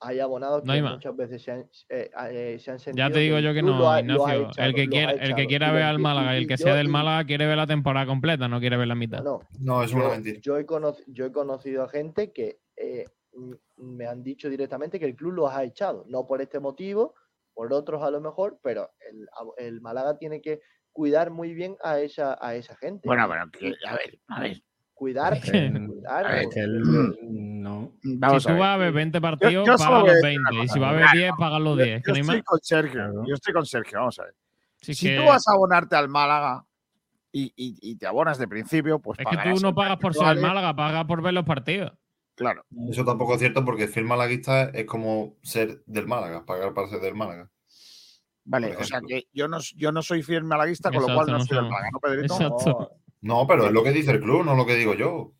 Hay 0.00 0.20
abonados 0.20 0.64
No 0.66 0.74
que 0.74 0.82
más. 0.82 0.92
muchas 0.92 1.16
veces 1.16 1.42
se 1.42 1.50
han, 1.50 1.60
eh, 1.88 2.10
eh, 2.30 2.56
se 2.60 2.72
han 2.72 2.78
sentido 2.78 3.08
Ya 3.08 3.10
te 3.10 3.20
digo 3.20 3.38
yo 3.38 3.54
que 3.54 3.62
no, 3.62 3.90
ha- 3.90 4.00
Ignacio. 4.00 4.50
echado, 4.50 4.66
el 4.68 4.74
que 4.74 4.88
quiera, 4.88 5.12
el 5.12 5.34
que 5.34 5.46
quiera 5.46 5.72
ver 5.72 5.84
al 5.84 5.98
Málaga 5.98 6.34
y 6.34 6.42
el 6.42 6.46
que 6.46 6.58
yo- 6.58 6.64
sea 6.64 6.74
del 6.74 6.88
y- 6.88 6.90
Málaga 6.90 7.24
quiere 7.24 7.46
ver 7.46 7.56
la 7.56 7.66
temporada 7.66 8.04
completa, 8.04 8.48
no 8.48 8.60
quiere 8.60 8.76
ver 8.76 8.88
la 8.88 8.94
mitad. 8.96 9.22
No, 9.24 9.40
No, 9.60 9.82
eso 9.82 9.96
es 9.96 10.04
una 10.04 10.10
mentira. 10.14 10.38
Yo 10.42 10.58
he, 10.58 10.66
yo 11.06 11.24
he 11.24 11.32
conocido 11.32 11.84
a 11.84 11.88
gente 11.88 12.32
que 12.32 12.58
eh, 12.76 13.06
me 13.78 14.06
han 14.06 14.22
dicho 14.22 14.50
directamente 14.50 14.98
que 14.98 15.06
el 15.06 15.14
club 15.16 15.32
los 15.32 15.50
ha 15.52 15.64
echado. 15.64 16.04
No 16.08 16.26
por 16.26 16.42
este 16.42 16.60
motivo, 16.60 17.14
por 17.60 17.74
otros 17.74 18.02
a 18.02 18.10
lo 18.10 18.22
mejor, 18.22 18.58
pero 18.62 18.88
el, 19.10 19.28
el 19.58 19.80
Málaga 19.82 20.16
tiene 20.16 20.40
que 20.40 20.60
cuidar 20.92 21.30
muy 21.30 21.52
bien 21.52 21.76
a 21.84 21.98
esa, 22.00 22.38
a 22.40 22.54
esa 22.54 22.74
gente. 22.76 23.06
Bueno, 23.06 23.26
bueno, 23.26 23.50
que- 23.52 23.74
a 23.86 23.92
ver, 23.96 24.18
a 24.28 24.40
ver. 24.40 24.62
Cuidar, 24.94 25.34
a 26.08 26.22
ver, 26.22 26.46
no. 27.20 27.92
Vamos 28.02 28.42
si 28.42 28.48
a 28.48 28.52
tú 28.52 28.54
ver. 28.54 28.60
vas 28.60 28.74
a 28.74 28.76
ver 28.78 28.92
20 28.94 29.20
partidos, 29.20 29.66
yo 29.66 29.76
paga 29.76 29.98
los 29.98 30.06
decir 30.14 30.40
una 30.40 30.50
20. 30.50 30.64
Y 30.64 30.68
si 30.68 30.78
va 30.78 30.86
a 30.86 30.90
haber 30.90 31.00
Mira, 31.02 31.12
10, 31.12 31.32
paga 31.38 31.58
los 31.58 31.78
Yo, 31.78 31.84
10. 31.84 32.02
yo 32.06 32.12
hay 32.14 32.20
estoy 32.20 32.42
con 32.42 32.58
Sergio. 32.62 33.24
Yo 33.26 33.34
estoy 33.34 33.52
con 33.52 33.66
Sergio, 33.66 33.98
vamos 33.98 34.18
a 34.20 34.24
ver. 34.24 34.34
Sí, 34.80 34.94
si 34.94 35.06
que- 35.10 35.16
tú 35.18 35.24
vas 35.26 35.46
a 35.46 35.52
abonarte 35.52 35.96
al 35.96 36.08
Málaga 36.08 36.64
y, 37.30 37.44
y- 37.56 37.76
y 37.82 37.96
te 37.98 38.06
abonas 38.06 38.38
de 38.38 38.48
principio, 38.48 39.00
pues 39.00 39.18
Es 39.18 39.26
que 39.26 39.36
tú 39.36 39.60
no 39.60 39.74
pagas 39.74 39.98
por 39.98 40.14
ser 40.14 40.28
el. 40.38 40.40
Málaga, 40.40 40.74
pagas 40.74 41.04
por 41.04 41.20
ver 41.20 41.34
los 41.34 41.44
partidos. 41.44 41.92
Claro. 42.40 42.64
Eso 42.88 43.04
tampoco 43.04 43.34
es 43.34 43.40
cierto 43.40 43.66
porque 43.66 43.86
ser 43.86 44.02
malaguista 44.02 44.70
es 44.70 44.86
como 44.86 45.36
ser 45.42 45.82
del 45.84 46.06
Málaga, 46.06 46.46
pagar 46.46 46.72
para 46.72 46.88
ser 46.88 47.00
del 47.00 47.14
Málaga. 47.14 47.50
Vale, 48.44 48.74
o 48.78 48.82
sea 48.82 49.02
que 49.06 49.26
yo 49.34 49.46
no, 49.46 49.58
yo 49.76 49.92
no 49.92 50.00
soy 50.00 50.22
fiel 50.22 50.44
malaguista, 50.44 50.90
con 50.90 51.02
lo 51.02 51.14
cual 51.14 51.26
no 51.26 51.36
no 51.36 51.44
soy 51.44 51.58
del. 51.58 51.66
Málaga, 51.66 51.90
¿no, 51.92 52.00
Pedrito? 52.00 52.32
Exacto. 52.32 52.96
No, 53.20 53.46
pero 53.46 53.66
es 53.66 53.72
lo 53.72 53.84
que 53.84 53.92
dice 53.92 54.12
el 54.12 54.20
club, 54.22 54.42
no 54.42 54.54
lo 54.54 54.64
que 54.64 54.74
digo 54.76 54.94
yo. 54.94 55.34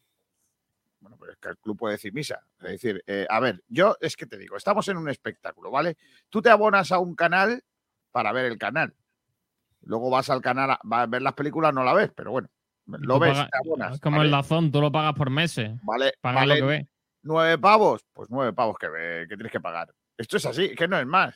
Bueno, 1.01 1.16
pero 1.18 1.32
es 1.32 1.39
que 1.39 1.48
el 1.48 1.56
club 1.56 1.78
puede 1.78 1.94
decir 1.94 2.12
misa. 2.12 2.47
Es 2.59 2.72
decir, 2.72 3.02
eh, 3.06 3.27
a 3.31 3.40
ver, 3.40 3.64
yo 3.66 3.97
es 3.98 4.14
que 4.14 4.27
te 4.27 4.36
digo, 4.36 4.59
estamos 4.59 4.86
en 4.89 4.98
un 4.98 5.09
espectáculo, 5.09 5.70
¿vale? 5.70 5.97
Tú 6.28 6.43
te 6.43 6.51
abonas 6.51 6.93
a 6.93 6.98
un 6.98 7.14
canal 7.14 7.64
para 8.12 8.31
ver 8.32 8.44
el 8.44 8.59
canal. 8.59 8.94
Luego 9.81 10.10
vas 10.10 10.28
al 10.28 10.43
canal 10.43 10.72
a, 10.72 10.81
vas 10.85 11.05
a 11.05 11.06
ver 11.06 11.22
las 11.22 11.32
películas, 11.32 11.72
no 11.72 11.82
la 11.82 11.94
ves, 11.94 12.10
pero 12.14 12.32
bueno, 12.32 12.51
lo 12.98 13.18
ves, 13.18 13.32
pagas- 13.32 13.51
te 13.51 13.59
abonas. 13.59 13.94
Es 13.94 14.01
como 14.01 14.18
¿vale? 14.18 14.27
el 14.28 14.32
Dazón, 14.32 14.72
tú 14.72 14.81
lo 14.81 14.93
pagas 14.93 15.14
por 15.14 15.31
meses. 15.31 15.72
Vale, 15.82 16.12
Pagas 16.20 16.43
vale, 16.43 16.60
lo 16.60 16.66
que 16.66 16.70
ves. 16.70 16.86
Nueve 17.23 17.59
pavos, 17.59 18.05
pues 18.13 18.29
nueve 18.31 18.53
pavos 18.53 18.77
que, 18.79 19.27
que 19.29 19.37
tienes 19.37 19.53
que 19.53 19.61
pagar. 19.61 19.93
Esto 20.17 20.37
es 20.37 20.47
así, 20.47 20.75
que 20.75 20.89
no 20.89 20.99
es 20.99 21.07
más. 21.07 21.35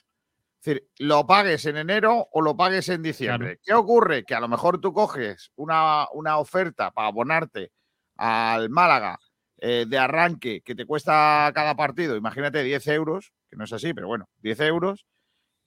Es 0.60 0.64
decir, 0.64 0.88
lo 0.98 1.26
pagues 1.26 1.66
en 1.66 1.76
enero 1.76 2.28
o 2.32 2.40
lo 2.40 2.56
pagues 2.56 2.88
en 2.88 3.02
diciembre. 3.02 3.60
¿Qué 3.62 3.74
ocurre? 3.74 4.24
Que 4.24 4.34
a 4.34 4.40
lo 4.40 4.48
mejor 4.48 4.80
tú 4.80 4.92
coges 4.92 5.52
una, 5.56 6.06
una 6.12 6.38
oferta 6.38 6.90
para 6.90 7.08
abonarte 7.08 7.72
al 8.16 8.70
Málaga 8.70 9.18
eh, 9.58 9.86
de 9.88 9.98
arranque 9.98 10.62
que 10.62 10.74
te 10.74 10.84
cuesta 10.84 11.50
cada 11.54 11.74
partido, 11.74 12.16
imagínate 12.16 12.62
10 12.62 12.86
euros, 12.88 13.32
que 13.48 13.56
no 13.56 13.64
es 13.64 13.72
así, 13.72 13.94
pero 13.94 14.08
bueno, 14.08 14.28
10 14.42 14.60
euros, 14.60 15.06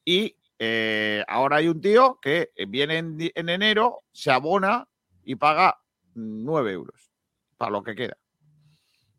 y 0.06 0.36
eh, 0.60 1.24
ahora 1.28 1.58
hay 1.58 1.68
un 1.68 1.82
tío 1.82 2.20
que 2.22 2.52
viene 2.68 2.98
en, 2.98 3.18
en 3.34 3.50
enero, 3.50 4.04
se 4.12 4.30
abona 4.32 4.88
y 5.24 5.36
paga 5.36 5.80
9 6.14 6.72
euros 6.72 7.12
para 7.58 7.72
lo 7.72 7.84
que 7.84 7.96
queda. 7.96 8.18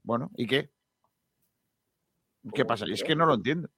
Bueno, 0.02 0.30
¿y 0.36 0.46
qué? 0.46 0.70
¿Qué 2.54 2.64
pasa? 2.64 2.84
Y 2.86 2.92
es 2.92 3.02
que 3.04 3.16
no 3.16 3.26
lo 3.26 3.34
entiendo. 3.34 3.68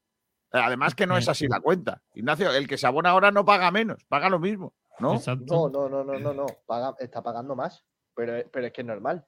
Además 0.52 0.94
que 0.94 1.06
no 1.06 1.16
es 1.16 1.28
así 1.28 1.46
la 1.46 1.60
cuenta. 1.60 2.02
Ignacio, 2.14 2.50
el 2.52 2.66
que 2.66 2.76
se 2.76 2.86
abona 2.86 3.10
ahora 3.10 3.30
no 3.30 3.44
paga 3.44 3.70
menos, 3.70 4.04
paga 4.04 4.28
lo 4.28 4.38
mismo, 4.40 4.74
¿no? 4.98 5.14
No, 5.46 5.68
no, 5.68 5.88
no, 5.88 6.04
no, 6.04 6.18
no, 6.18 6.34
no. 6.34 6.46
Paga, 6.66 6.94
está 6.98 7.22
pagando 7.22 7.54
más. 7.54 7.84
Pero, 8.14 8.42
pero 8.50 8.66
es 8.66 8.72
que 8.72 8.80
es 8.80 8.86
normal. 8.86 9.24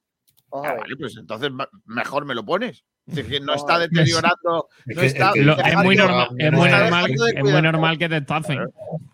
Vamos 0.51 0.66
Ah, 0.69 0.74
vale, 0.74 0.97
pues 0.97 1.16
entonces 1.16 1.51
mejor 1.86 2.24
me 2.24 2.35
lo 2.35 2.44
pones. 2.44 2.85
Es 3.06 3.14
decir, 3.16 3.39
que 3.39 3.40
no 3.40 3.55
está 3.55 3.77
es- 3.85 3.90
deteriorando. 3.90 4.69
Es 4.86 4.97
No 4.97 5.01
que- 5.01 5.06
está 5.06 5.27
es 5.28 5.32
que- 5.35 5.43
Lo- 5.43 5.56
es 5.59 5.77
muy 5.77 5.97
normal, 5.97 6.28
es 6.39 6.52
muy 6.52 6.70
normal, 6.70 7.10
es 7.10 7.78
muy 7.81 7.98
que 7.98 8.09
te 8.09 8.16
estafen. 8.16 8.59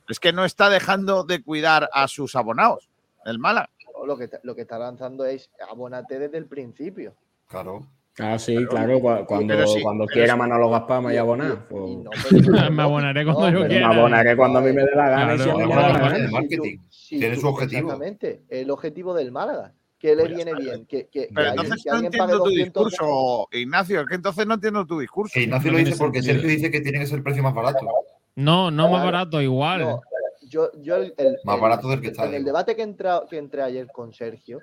Es 0.08 0.18
que 0.18 0.32
no 0.32 0.44
está 0.46 0.70
dejando 0.70 1.24
de 1.24 1.42
cuidar 1.42 1.88
a 1.92 2.08
sus 2.08 2.34
abonados, 2.34 2.88
el 3.26 3.38
Málaga. 3.38 3.68
No, 3.94 4.06
Lo 4.06 4.16
que, 4.16 4.30
lo 4.42 4.54
que 4.56 4.62
está 4.62 4.78
lanzando 4.78 5.26
es 5.26 5.50
abónate 5.70 6.18
desde 6.18 6.38
el 6.38 6.46
principio. 6.46 7.14
Claro. 7.46 7.86
Ah, 8.20 8.38
sí, 8.38 8.56
claro, 8.66 8.98
cua- 9.00 9.24
cuando, 9.26 9.54
pero 9.54 9.66
sí, 9.68 9.80
cuando 9.82 10.04
pero 10.06 10.14
quiera 10.14 10.32
sí. 10.34 10.38
Manolo 10.38 10.70
Gaspar 10.70 11.00
me 11.02 11.06
voy 11.08 11.16
a 11.16 11.20
abonar. 11.20 11.68
pues, 11.68 11.82
me 12.72 12.82
abonaré 12.82 13.24
cuando 13.24 13.48
yo 13.50 13.60
me 13.60 13.68
quiera. 13.68 13.88
abonaré 13.90 14.36
cuando 14.36 14.58
a 14.58 14.62
mí 14.62 14.72
me 14.72 14.82
dé 14.82 14.90
la 14.94 15.08
gana 15.08 15.34
y 15.34 15.38
si 15.38 15.44
me 15.52 15.66
la 15.66 15.66
Claro, 15.66 15.94
gana. 16.04 16.18
de 16.18 16.28
marketing. 16.28 16.78
Sí, 16.90 17.18
Tiene 17.18 17.36
su 17.36 17.46
objetivo. 17.46 17.80
Exactamente. 17.92 18.42
El 18.48 18.70
objetivo 18.70 19.14
del 19.14 19.30
Málaga. 19.32 19.72
Que 19.98 20.14
le 20.14 20.28
viene 20.28 20.50
está. 20.52 20.62
bien. 20.62 20.86
Que, 20.86 21.08
que, 21.08 21.28
Pero 21.34 21.48
alguien- 21.50 21.64
entonces 21.66 21.82
que 21.84 21.90
no 21.90 21.94
alguien 21.96 22.12
pague 22.12 22.22
entiendo 22.22 22.44
tu 22.44 22.50
200 22.50 22.84
discurso, 22.90 23.48
Ignacio. 23.52 24.00
Es 24.00 24.06
que 24.06 24.14
entonces 24.14 24.46
no 24.46 24.54
entiendo 24.54 24.86
tu 24.86 24.98
discurso. 25.00 25.32
Que 25.34 25.42
Ignacio 25.42 25.72
No 25.72 25.78
lo 25.78 25.84
dice 25.84 25.98
porque 25.98 26.18
sentido. 26.22 26.34
Sergio 26.42 26.56
dice 26.56 26.70
que 26.70 26.80
tiene 26.80 26.98
que 27.00 27.06
ser 27.06 27.16
el 27.18 27.22
precio 27.24 27.42
más 27.42 27.54
barato. 27.54 27.86
No, 28.36 28.70
no 28.70 28.84
más 28.84 28.90
Claro. 29.02 29.04
barato, 29.06 29.42
igual. 29.42 29.80
No, 29.80 30.00
yo, 30.48 30.70
yo 30.80 30.96
el, 30.96 31.14
el- 31.18 31.36
Más 31.44 31.56
el- 31.56 31.60
barato 31.60 31.88
del 31.88 32.00
que 32.00 32.08
está, 32.08 32.26
En 32.26 32.34
el 32.34 32.44
debate 32.44 32.76
que 32.76 32.82
entré, 32.82 33.10
que 33.28 33.38
entré 33.38 33.62
ayer 33.62 33.88
con 33.92 34.12
Sergio, 34.12 34.60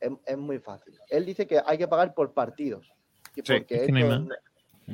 es, 0.00 0.10
es 0.26 0.38
muy 0.38 0.58
fácil. 0.58 0.98
Él 1.08 1.24
dice 1.24 1.46
que 1.46 1.60
hay 1.64 1.78
que 1.78 1.88
pagar 1.88 2.14
por 2.14 2.32
partidos. 2.32 2.92
Sí, 3.34 3.42
porque 3.60 3.74
es 3.76 3.86
que 3.86 3.92
no 3.92 3.96
hay 3.98 4.02
esto 4.04 4.20
más. 4.20 4.28
no- 4.28 4.34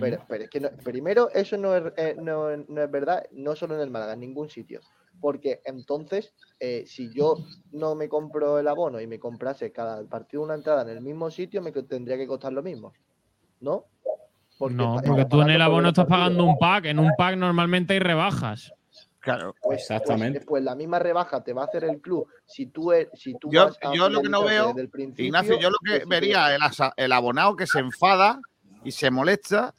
pero, 0.00 0.24
pero 0.26 0.44
es 0.44 0.50
que 0.50 0.60
no- 0.60 0.70
primero, 0.82 1.28
eso 1.32 1.56
no 1.58 1.76
es, 1.76 1.92
eh, 1.98 2.16
no, 2.18 2.56
no 2.56 2.82
es 2.82 2.90
verdad, 2.90 3.24
no 3.32 3.54
solo 3.54 3.74
en 3.74 3.82
el 3.82 3.90
Málaga, 3.90 4.14
en 4.14 4.20
ningún 4.20 4.48
sitio. 4.48 4.80
Porque 5.20 5.60
entonces, 5.66 6.34
eh, 6.58 6.84
si 6.86 7.12
yo 7.12 7.36
no 7.72 7.94
me 7.94 8.08
compro 8.08 8.58
el 8.58 8.66
abono 8.68 9.00
y 9.00 9.06
me 9.06 9.18
comprase 9.20 9.70
cada 9.70 10.02
partido 10.04 10.42
una 10.42 10.54
entrada 10.54 10.82
en 10.82 10.88
el 10.88 11.00
mismo 11.02 11.30
sitio, 11.30 11.60
me 11.62 11.70
tendría 11.72 12.16
que 12.16 12.26
costar 12.26 12.52
lo 12.52 12.62
mismo. 12.62 12.92
¿No? 13.60 13.84
Porque 14.58 14.74
no, 14.76 14.96
está- 14.96 15.08
porque 15.08 15.24
tú 15.26 15.40
en 15.42 15.50
el 15.50 15.62
abono 15.62 15.88
estás 15.88 16.06
pagando 16.06 16.44
un 16.44 16.58
pack. 16.58 16.84
En 16.86 16.98
un 16.98 17.10
pack 17.16 17.36
normalmente 17.36 17.92
hay 17.92 17.98
rebajas. 18.00 18.72
Claro. 19.22 19.54
Pues, 19.62 19.80
Exactamente. 19.82 20.40
Pues, 20.40 20.46
pues 20.48 20.64
la 20.64 20.74
misma 20.74 20.98
rebaja 20.98 21.42
te 21.42 21.52
va 21.52 21.62
a 21.62 21.66
hacer 21.66 21.84
el 21.84 22.00
club 22.00 22.26
si 22.44 22.66
tú, 22.66 22.92
e- 22.92 23.08
si 23.14 23.34
tú 23.38 23.50
Yo, 23.52 23.66
vas 23.66 23.78
a 23.80 23.94
yo 23.94 24.08
lo 24.08 24.20
que 24.20 24.28
no 24.28 24.44
veo, 24.44 24.74
Ignacio, 25.16 25.58
yo 25.60 25.70
lo 25.70 25.78
que 25.78 26.00
tú- 26.00 26.08
vería 26.08 26.52
el, 26.54 26.60
asa- 26.60 26.92
el 26.96 27.12
abonado 27.12 27.54
que 27.56 27.66
se 27.66 27.78
enfada 27.78 28.40
y 28.82 28.90
se 28.90 29.10
molesta 29.12 29.72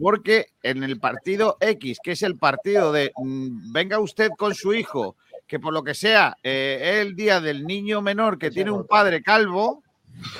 porque 0.00 0.48
en 0.62 0.82
el 0.82 0.98
partido 0.98 1.56
X, 1.60 1.98
que 2.02 2.12
es 2.12 2.22
el 2.22 2.36
partido 2.36 2.92
de 2.92 3.12
mm, 3.16 3.72
venga 3.72 4.00
usted 4.00 4.30
con 4.36 4.54
su 4.54 4.74
hijo, 4.74 5.16
que 5.46 5.60
por 5.60 5.72
lo 5.72 5.84
que 5.84 5.94
sea 5.94 6.36
eh, 6.42 6.78
es 6.82 7.06
el 7.06 7.14
día 7.14 7.40
del 7.40 7.64
niño 7.66 8.02
menor 8.02 8.36
que 8.36 8.50
tiene 8.50 8.72
un 8.72 8.84
padre 8.86 9.22
calvo, 9.22 9.82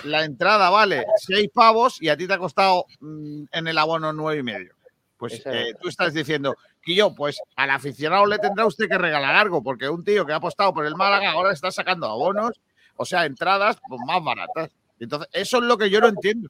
la 0.03 0.25
entrada 0.25 0.69
vale 0.71 1.07
seis 1.17 1.49
pavos 1.55 2.03
y 2.03 2.09
a 2.09 2.17
ti 2.17 2.27
te 2.27 2.35
ha 2.35 2.39
costado 2.39 2.87
mm, 2.99 3.45
en 3.53 3.69
el 3.69 3.79
abono 3.79 4.13
nueve 4.13 4.41
y 4.41 4.43
medio. 4.43 4.75
Pues 5.17 5.43
eh, 5.47 5.75
tú 5.81 5.89
estás 5.89 6.15
diciendo 6.15 6.55
que 6.89 6.95
yo, 6.95 7.15
pues 7.15 7.41
al 7.55 7.71
aficionado 7.71 8.27
le 8.27 8.39
tendrá 8.39 8.67
usted 8.67 8.89
que 8.89 8.99
regalar 8.99 9.37
algo, 9.37 9.63
porque 9.63 9.89
un 9.89 10.03
tío 10.03 10.25
que 10.25 10.33
ha 10.33 10.37
apostado 10.37 10.73
por 10.73 10.87
el 10.87 10.97
Málaga 10.97 11.31
ahora 11.31 11.53
está 11.53 11.71
sacando 11.71 12.07
abonos, 12.07 12.61
o 12.97 13.05
sea, 13.05 13.27
entradas 13.27 13.77
pues, 13.87 14.01
más 14.07 14.25
baratas. 14.25 14.71
Entonces, 14.99 15.29
eso 15.33 15.59
es 15.59 15.65
lo 15.65 15.77
que 15.77 15.91
yo 15.91 16.01
no 16.01 16.09
entiendo. 16.09 16.49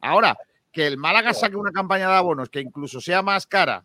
Ahora, 0.00 0.36
que 0.72 0.86
el 0.86 0.98
Málaga 0.98 1.32
saque 1.32 1.56
una 1.56 1.70
campaña 1.70 2.08
de 2.08 2.16
abonos 2.16 2.48
que 2.48 2.60
incluso 2.60 3.00
sea 3.00 3.22
más 3.22 3.46
cara 3.46 3.84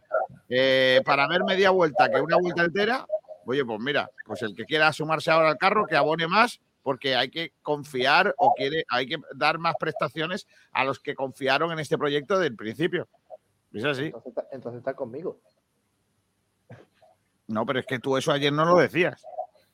eh, 0.49 1.01
para 1.05 1.27
ver 1.27 1.43
media 1.43 1.69
vuelta 1.69 2.09
que 2.09 2.19
una 2.19 2.37
vuelta 2.37 2.63
entera, 2.63 3.05
oye, 3.45 3.63
pues 3.63 3.79
mira, 3.79 4.09
pues 4.25 4.41
el 4.41 4.55
que 4.55 4.65
quiera 4.65 4.91
sumarse 4.91 5.31
ahora 5.31 5.49
al 5.49 5.57
carro, 5.57 5.85
que 5.85 5.95
abone 5.95 6.27
más, 6.27 6.59
porque 6.83 7.15
hay 7.15 7.29
que 7.29 7.53
confiar 7.61 8.33
o 8.37 8.53
quiere, 8.53 8.85
hay 8.89 9.07
que 9.07 9.17
dar 9.35 9.57
más 9.59 9.75
prestaciones 9.79 10.47
a 10.71 10.83
los 10.83 10.99
que 10.99 11.15
confiaron 11.15 11.71
en 11.71 11.79
este 11.79 11.97
proyecto 11.97 12.39
del 12.39 12.55
principio. 12.55 13.07
Es 13.73 13.83
así. 13.83 14.05
Entonces, 14.05 14.33
entonces 14.51 14.79
está 14.79 14.93
conmigo. 14.93 15.39
No, 17.47 17.65
pero 17.65 17.79
es 17.79 17.85
que 17.85 17.99
tú 17.99 18.17
eso 18.17 18.31
ayer 18.31 18.51
no 18.51 18.65
lo 18.65 18.77
decías. 18.77 19.23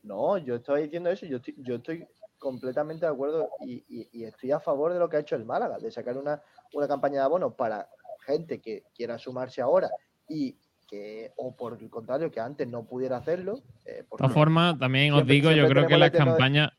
No, 0.04 0.38
yo 0.38 0.56
estoy 0.56 0.84
diciendo 0.84 1.10
eso, 1.10 1.26
yo 1.26 1.38
estoy, 1.38 1.56
yo 1.60 1.76
estoy 1.76 2.06
completamente 2.40 3.06
de 3.06 3.12
acuerdo 3.12 3.50
y, 3.62 3.84
y- 3.88 4.10
y 4.12 4.24
estoy 4.26 4.52
a 4.52 4.60
favor 4.60 4.92
de 4.94 5.00
lo 5.00 5.08
que 5.08 5.18
ha 5.18 5.20
hecho 5.20 5.36
el 5.36 5.46
Málaga, 5.46 5.78
de 5.78 5.92
sacar 5.92 6.18
una, 6.18 6.42
una 6.74 6.88
campaña 6.88 7.16
de 7.20 7.26
abonos 7.26 7.54
para 7.54 7.88
gente 8.26 8.60
que 8.60 8.84
quiera 8.96 9.18
sumarse 9.20 9.62
ahora 9.62 9.90
y 10.28 10.58
que, 10.88 11.32
o 11.38 11.56
por 11.56 11.78
el 11.80 11.90
contrario, 11.90 12.32
que 12.32 12.40
antes 12.40 12.68
no 12.68 12.84
pudiera 12.84 13.18
hacerlo. 13.18 13.60
eh, 13.86 13.94
De 13.98 14.04
todas 14.18 14.34
formas, 14.34 14.78
también 14.80 15.14
os 15.14 15.26
digo, 15.26 15.52
yo 15.52 15.68
creo 15.70 15.88
que 15.88 15.98
las 15.98 16.12
tema 16.12 16.26
de- 16.26 16.32
campañas, 16.32 16.70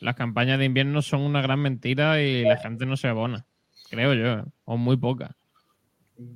las 0.00 0.14
campañas 0.16 0.58
de 0.58 0.64
invierno 0.66 1.00
son 1.02 1.20
una 1.22 1.40
gran 1.40 1.60
mentira 1.60 2.20
y 2.20 2.44
la 2.44 2.56
gente 2.58 2.84
no 2.84 2.96
se 2.96 3.08
abona. 3.08 3.46
Creo 3.88 4.12
yo, 4.14 4.44
o 4.64 4.76
muy 4.76 4.96
poca. 4.96 5.36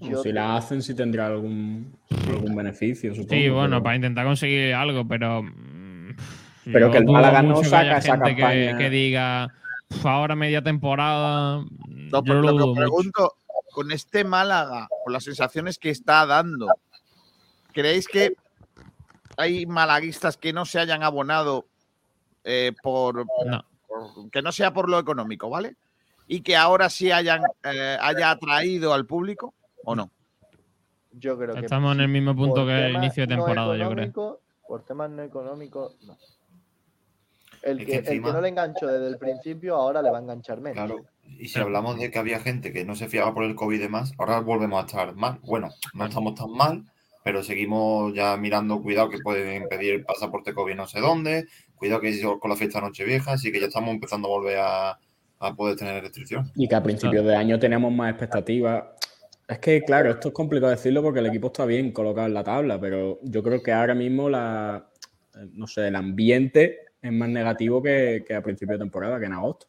Yo- 0.00 0.22
si 0.22 0.32
la 0.32 0.56
hacen, 0.56 0.82
sí 0.82 0.94
tendrá 0.94 1.26
algún, 1.26 1.96
algún 2.28 2.54
beneficio, 2.56 3.14
supongo. 3.14 3.34
Sí, 3.34 3.48
bueno, 3.48 3.76
pero- 3.76 3.82
para 3.82 3.96
intentar 3.96 4.26
conseguir 4.26 4.74
algo, 4.74 5.06
pero. 5.06 5.42
mm, 5.42 6.16
Pero 6.72 6.90
que 6.90 6.98
el 6.98 7.04
Málaga 7.06 7.42
no 7.42 7.60
que 7.60 7.66
saca 7.66 7.78
haya 7.80 7.98
esa 7.98 8.12
gente 8.16 8.34
que- 8.36 8.42
campaña. 8.42 8.78
Que, 8.78 8.90
diga, 8.90 9.54
ahora 10.04 10.34
media 10.34 10.62
temporada. 10.62 11.64
No, 11.88 12.08
yo 12.10 12.22
pero 12.24 12.42
lo 12.42 12.52
lo 12.52 12.74
pregunto, 12.74 13.34
con 13.72 13.92
este 13.92 14.24
Málaga, 14.24 14.88
con 15.04 15.12
las 15.12 15.22
sensaciones 15.24 15.78
que 15.78 15.90
está 15.90 16.26
dando, 16.26 16.68
¿creéis 17.72 18.08
que 18.08 18.32
hay 19.36 19.66
malaguistas 19.66 20.36
que 20.36 20.52
no 20.52 20.64
se 20.64 20.78
hayan 20.80 21.02
abonado 21.02 21.66
eh, 22.44 22.72
por, 22.82 23.26
por- 23.26 24.30
que 24.30 24.40
no 24.42 24.50
sea 24.52 24.72
por 24.72 24.88
lo 24.88 24.98
económico, 24.98 25.48
¿vale? 25.50 25.76
Y 26.28 26.40
que 26.40 26.56
ahora 26.56 26.88
sí 26.90 27.10
hayan 27.12 27.42
eh, 27.64 27.96
haya 28.00 28.30
atraído 28.30 28.92
al 28.94 29.04
público 29.06 29.54
o 29.86 29.94
no? 29.94 30.10
Yo 31.12 31.38
creo 31.38 31.54
que 31.54 31.60
Estamos 31.60 31.94
en 31.94 32.02
el 32.02 32.08
mismo 32.08 32.36
punto 32.36 32.66
que 32.66 32.86
el 32.86 32.96
inicio 32.96 33.26
de 33.26 33.34
no 33.34 33.44
temporada, 33.44 33.76
yo 33.76 33.90
creo. 33.90 34.40
Por 34.68 34.84
temas 34.84 35.08
no 35.10 35.22
económicos, 35.22 35.96
no. 36.02 36.18
El 37.62 37.84
que, 37.84 37.96
el 37.96 38.04
que 38.04 38.20
no 38.20 38.40
le 38.40 38.48
enganchó 38.48 38.86
desde 38.86 39.06
el 39.06 39.16
principio, 39.16 39.76
ahora 39.76 40.02
le 40.02 40.10
va 40.10 40.18
a 40.18 40.20
enganchar 40.20 40.60
menos. 40.60 40.86
Claro. 40.86 41.04
Y 41.38 41.48
si 41.48 41.58
hablamos 41.58 41.98
de 41.98 42.10
que 42.10 42.18
había 42.18 42.38
gente 42.40 42.72
que 42.72 42.84
no 42.84 42.94
se 42.94 43.08
fiaba 43.08 43.32
por 43.32 43.44
el 43.44 43.54
COVID 43.54 43.76
y 43.76 43.80
demás, 43.80 44.12
ahora 44.18 44.40
volvemos 44.40 44.82
a 44.82 44.86
estar 44.86 45.14
mal. 45.14 45.38
Bueno, 45.42 45.70
no 45.94 46.06
estamos 46.06 46.34
tan 46.34 46.50
mal, 46.52 46.84
pero 47.24 47.42
seguimos 47.42 48.12
ya 48.14 48.36
mirando, 48.36 48.82
cuidado 48.82 49.08
que 49.08 49.18
pueden 49.18 49.68
pedir 49.68 49.94
el 49.94 50.04
pasaporte 50.04 50.54
COVID 50.54 50.74
no 50.74 50.86
sé 50.86 51.00
dónde, 51.00 51.46
cuidado 51.74 52.00
que 52.00 52.10
es 52.10 52.24
con 52.40 52.50
la 52.50 52.56
fiesta 52.56 52.80
Nochevieja, 52.80 53.32
así 53.32 53.50
que 53.50 53.60
ya 53.60 53.66
estamos 53.66 53.90
empezando 53.90 54.28
a 54.28 54.30
volver 54.30 54.58
a, 54.58 54.98
a 55.40 55.54
poder 55.54 55.76
tener 55.76 56.02
restricciones. 56.02 56.52
Y 56.54 56.68
que 56.68 56.74
a 56.74 56.82
principios 56.82 57.24
de 57.24 57.34
año 57.34 57.58
teníamos 57.58 57.92
más 57.92 58.10
expectativas. 58.10 58.84
Es 59.48 59.58
que, 59.60 59.82
claro, 59.82 60.10
esto 60.10 60.28
es 60.28 60.34
complicado 60.34 60.70
decirlo 60.70 61.02
porque 61.02 61.20
el 61.20 61.26
equipo 61.26 61.48
está 61.48 61.64
bien 61.64 61.92
colocado 61.92 62.26
en 62.26 62.34
la 62.34 62.42
tabla, 62.42 62.80
pero 62.80 63.18
yo 63.22 63.42
creo 63.42 63.62
que 63.62 63.72
ahora 63.72 63.94
mismo 63.94 64.28
la, 64.28 64.88
no 65.52 65.66
sé, 65.68 65.86
el 65.88 65.94
ambiente 65.96 66.80
es 67.00 67.12
más 67.12 67.28
negativo 67.28 67.80
que, 67.80 68.24
que 68.26 68.34
a 68.34 68.42
principio 68.42 68.72
de 68.74 68.80
temporada, 68.80 69.20
que 69.20 69.26
en 69.26 69.34
agosto. 69.34 69.68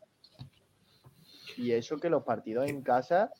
Y 1.57 1.71
eso 1.71 1.97
que 1.97 2.09
los 2.09 2.23
partidos 2.23 2.67
en 2.69 2.81
casa, 2.81 3.31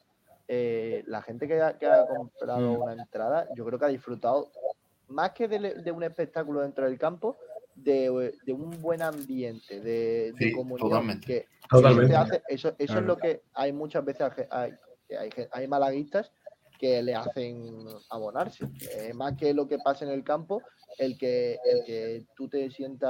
eh, 0.48 1.04
la 1.08 1.22
gente 1.24 1.48
que 1.48 1.60
ha, 1.60 1.78
que 1.78 1.88
ha 1.88 2.06
comprado 2.06 2.74
Mm. 2.78 2.82
una 2.84 2.94
entrada, 2.94 3.48
yo 3.56 3.66
creo 3.66 3.80
que 3.80 3.86
ha 3.86 3.90
disfrutado 3.90 4.52
más 5.08 5.32
que 5.32 5.48
de, 5.48 5.60
de 5.76 5.92
un 5.92 6.04
espectáculo 6.04 6.62
dentro 6.62 6.86
del 6.86 7.00
campo, 7.00 7.38
de, 7.74 8.34
de 8.44 8.54
un 8.54 8.80
buen 8.82 9.02
ambiente, 9.02 9.80
de, 9.82 10.34
comunión. 10.56 10.90
totalmente. 10.90 11.26
Que 11.26 11.48
Totalmente. 11.70 12.14
eso, 12.14 12.24
te 12.24 12.36
hace- 12.36 12.44
eso, 12.48 12.76
eso 12.78 13.00
es 13.00 13.06
lo 13.06 13.18
que 13.18 13.42
hay 13.54 13.72
muchas 13.74 14.04
veces, 14.06 14.32
hay, 14.50 14.74
hay, 15.16 15.30
hay 15.52 15.68
malaguistas 15.68 16.32
que 16.80 17.02
le 17.02 17.16
hacen 17.16 17.86
abonarse. 18.10 18.66
Eh, 18.92 19.14
más 19.14 19.36
que 19.36 19.54
lo 19.54 19.68
que 19.68 19.80
pasa 19.80 20.06
en 20.06 20.12
el 20.12 20.24
campo, 20.24 20.62
el 20.98 21.18
que, 21.18 21.58
el 21.64 21.84
que 21.86 22.26
tú 22.36 22.48
te 22.48 22.70
sientas 22.70 23.10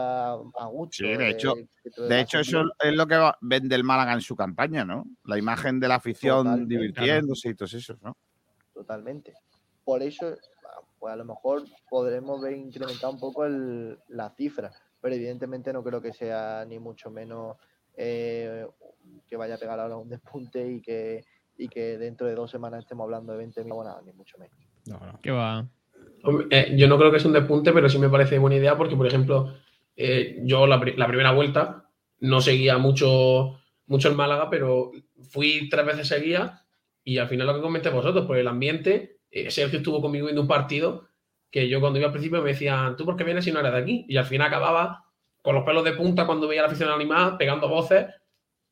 a 0.57 0.65
gusto. 0.67 0.95
Sí, 0.97 1.07
de 1.07 1.29
hecho, 1.29 1.53
que 1.83 1.89
te 1.91 2.01
de 2.01 2.21
hecho 2.21 2.39
eso 2.39 2.59
bien. 2.59 2.69
es 2.79 2.93
lo 2.95 3.07
que 3.07 3.31
vende 3.41 3.75
el 3.75 3.83
Málaga 3.83 4.13
en 4.13 4.21
su 4.21 4.35
campaña, 4.35 4.85
¿no? 4.85 5.05
La 5.25 5.37
imagen 5.37 5.79
de 5.79 5.87
la 5.87 5.95
afición 5.95 6.43
Totalmente. 6.45 6.73
divirtiéndose 6.73 7.49
y 7.49 7.55
todo 7.55 7.65
eso, 7.77 7.97
¿no? 8.01 8.15
Totalmente. 8.73 9.33
Por 9.83 10.01
eso, 10.01 10.35
pues 10.99 11.13
a 11.13 11.15
lo 11.17 11.25
mejor 11.25 11.63
podremos 11.89 12.41
ver 12.41 12.53
incrementado 12.53 13.11
un 13.13 13.19
poco 13.19 13.45
el- 13.45 13.99
la 14.09 14.29
cifra, 14.31 14.71
pero 15.01 15.15
evidentemente 15.15 15.73
no 15.73 15.83
creo 15.83 16.01
que 16.01 16.13
sea 16.13 16.63
ni 16.67 16.79
mucho 16.79 17.09
menos 17.09 17.57
eh, 17.99 18.67
que 19.27 19.35
vaya 19.35 19.55
a 19.55 19.57
pegar 19.57 19.79
ahora 19.79 19.97
un 19.97 20.09
despunte 20.09 20.65
y 20.69 20.81
que, 20.81 21.25
y 21.57 21.67
que 21.67 21.97
dentro 21.97 22.27
de 22.27 22.35
dos 22.35 22.51
semanas 22.51 22.79
estemos 22.79 23.03
hablando 23.05 23.33
de 23.33 23.39
20.000 23.45 23.71
abonados, 23.71 24.03
ni 24.05 24.13
mucho 24.13 24.37
menos. 24.37 24.57
¿Qué 25.21 25.31
va? 25.31 25.67
Eh, 26.49 26.73
yo 26.77 26.87
no 26.87 26.97
creo 26.97 27.11
que 27.11 27.17
es 27.17 27.25
un 27.25 27.33
despunte, 27.33 27.71
pero 27.73 27.89
sí 27.89 27.97
me 27.99 28.09
parece 28.09 28.37
buena 28.37 28.55
idea 28.57 28.77
porque, 28.77 28.95
por 28.95 29.07
ejemplo, 29.07 29.53
eh, 29.95 30.39
yo 30.43 30.67
la, 30.67 30.79
pri- 30.79 30.95
la 30.97 31.07
primera 31.07 31.31
vuelta 31.31 31.89
no 32.19 32.41
seguía 32.41 32.77
mucho, 32.77 33.59
mucho 33.87 34.07
el 34.09 34.15
Málaga, 34.15 34.49
pero 34.49 34.91
fui 35.29 35.69
tres 35.69 35.85
veces 35.85 36.07
seguía 36.07 36.61
y 37.03 37.17
al 37.19 37.27
final 37.27 37.47
lo 37.47 37.55
que 37.55 37.61
comenté 37.61 37.89
vosotros, 37.89 38.25
por 38.25 38.37
el 38.37 38.47
ambiente, 38.47 39.19
eh, 39.31 39.49
Sergio 39.51 39.79
estuvo 39.79 40.01
conmigo 40.01 40.25
viendo 40.25 40.41
un 40.41 40.47
partido 40.47 41.07
que 41.49 41.69
yo 41.69 41.79
cuando 41.79 41.97
iba 41.99 42.07
al 42.07 42.11
principio 42.13 42.41
me 42.41 42.49
decían, 42.49 42.97
¿tú 42.97 43.05
por 43.05 43.15
qué 43.15 43.23
vienes 43.23 43.45
si 43.45 43.51
no 43.51 43.59
eres 43.61 43.71
de 43.71 43.77
aquí? 43.79 44.05
Y 44.09 44.17
al 44.17 44.25
final 44.25 44.47
acababa 44.47 45.05
con 45.41 45.55
los 45.55 45.63
pelos 45.63 45.83
de 45.85 45.93
punta 45.93 46.25
cuando 46.25 46.47
veía 46.47 46.61
a 46.61 46.63
la 46.63 46.67
afición 46.67 46.89
animada, 46.89 47.37
pegando 47.37 47.69
voces 47.69 48.07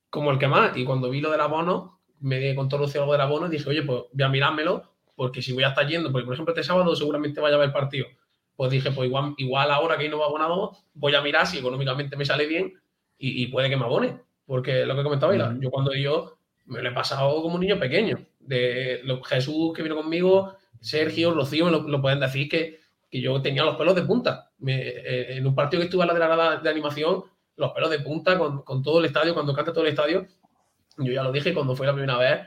como 0.09 0.31
el 0.31 0.37
que 0.39 0.47
más. 0.49 0.75
Y 0.75 0.83
cuando 0.83 1.09
vi 1.09 1.21
lo 1.21 1.31
del 1.31 1.39
abono, 1.39 1.94
me 2.25 2.39
di 2.39 2.55
con 2.55 2.67
todo 2.69 2.85
el 2.85 2.91
algo 2.99 3.11
del 3.11 3.21
abono 3.21 3.47
y 3.47 3.49
dije, 3.49 3.69
oye, 3.69 3.83
pues 3.83 4.03
voy 4.11 4.23
a 4.23 4.29
mirármelo, 4.29 4.83
porque 5.15 5.41
si 5.41 5.53
voy 5.53 5.63
a 5.63 5.69
estar 5.69 5.87
yendo, 5.87 6.11
porque 6.11 6.25
por 6.25 6.33
ejemplo 6.33 6.53
este 6.53 6.63
sábado 6.63 6.95
seguramente 6.95 7.39
vaya 7.41 7.55
a 7.55 7.59
haber 7.59 7.71
partido. 7.71 8.07
Pues 8.55 8.71
dije, 8.71 8.91
pues 8.91 9.07
igual, 9.07 9.33
igual 9.37 9.69
ahora 9.71 9.97
que 9.97 10.09
no 10.09 10.21
he 10.21 10.23
abonado, 10.23 10.71
voy 10.93 11.13
a 11.15 11.21
mirar 11.21 11.45
si 11.45 11.57
económicamente 11.59 12.15
me 12.15 12.25
sale 12.25 12.47
bien 12.47 12.73
y, 13.17 13.43
y 13.43 13.47
puede 13.47 13.69
que 13.69 13.77
me 13.77 13.83
abone. 13.85 14.17
Porque 14.45 14.85
lo 14.85 14.95
que 14.95 15.03
comentaba 15.03 15.35
Ila, 15.35 15.55
yo 15.59 15.69
cuando 15.71 15.93
yo 15.93 16.37
me 16.65 16.81
lo 16.81 16.89
he 16.89 16.93
pasado 16.93 17.41
como 17.41 17.55
un 17.55 17.61
niño 17.61 17.79
pequeño. 17.79 18.17
De 18.39 19.01
lo- 19.03 19.21
Jesús 19.23 19.73
que 19.75 19.83
vino 19.83 19.95
conmigo, 19.95 20.53
Sergio, 20.79 21.31
Rocío, 21.33 21.65
me 21.65 21.71
lo, 21.71 21.81
lo 21.87 22.01
pueden 22.01 22.19
decir 22.19 22.47
que, 22.49 22.79
que 23.09 23.21
yo 23.21 23.41
tenía 23.41 23.63
los 23.63 23.75
pelos 23.75 23.95
de 23.95 24.03
punta. 24.03 24.51
Me- 24.59 24.87
eh, 24.87 25.37
en 25.37 25.45
un 25.47 25.53
partido 25.55 25.81
que 25.81 25.85
estuve 25.85 26.03
a 26.03 26.05
la 26.07 26.13
de 26.13 26.19
la 26.19 26.57
de 26.57 26.69
animación, 26.69 27.23
los 27.57 27.71
pelos 27.71 27.89
de 27.89 27.99
punta 27.99 28.37
con, 28.37 28.61
con 28.63 28.81
todo 28.83 28.99
el 28.99 29.05
estadio, 29.05 29.33
cuando 29.33 29.53
canta 29.53 29.73
todo 29.73 29.83
el 29.83 29.89
estadio, 29.91 30.25
yo 30.97 31.11
ya 31.13 31.23
lo 31.23 31.31
dije 31.31 31.53
cuando 31.53 31.75
fue 31.75 31.85
la 31.87 31.93
primera 31.93 32.17
vez, 32.17 32.39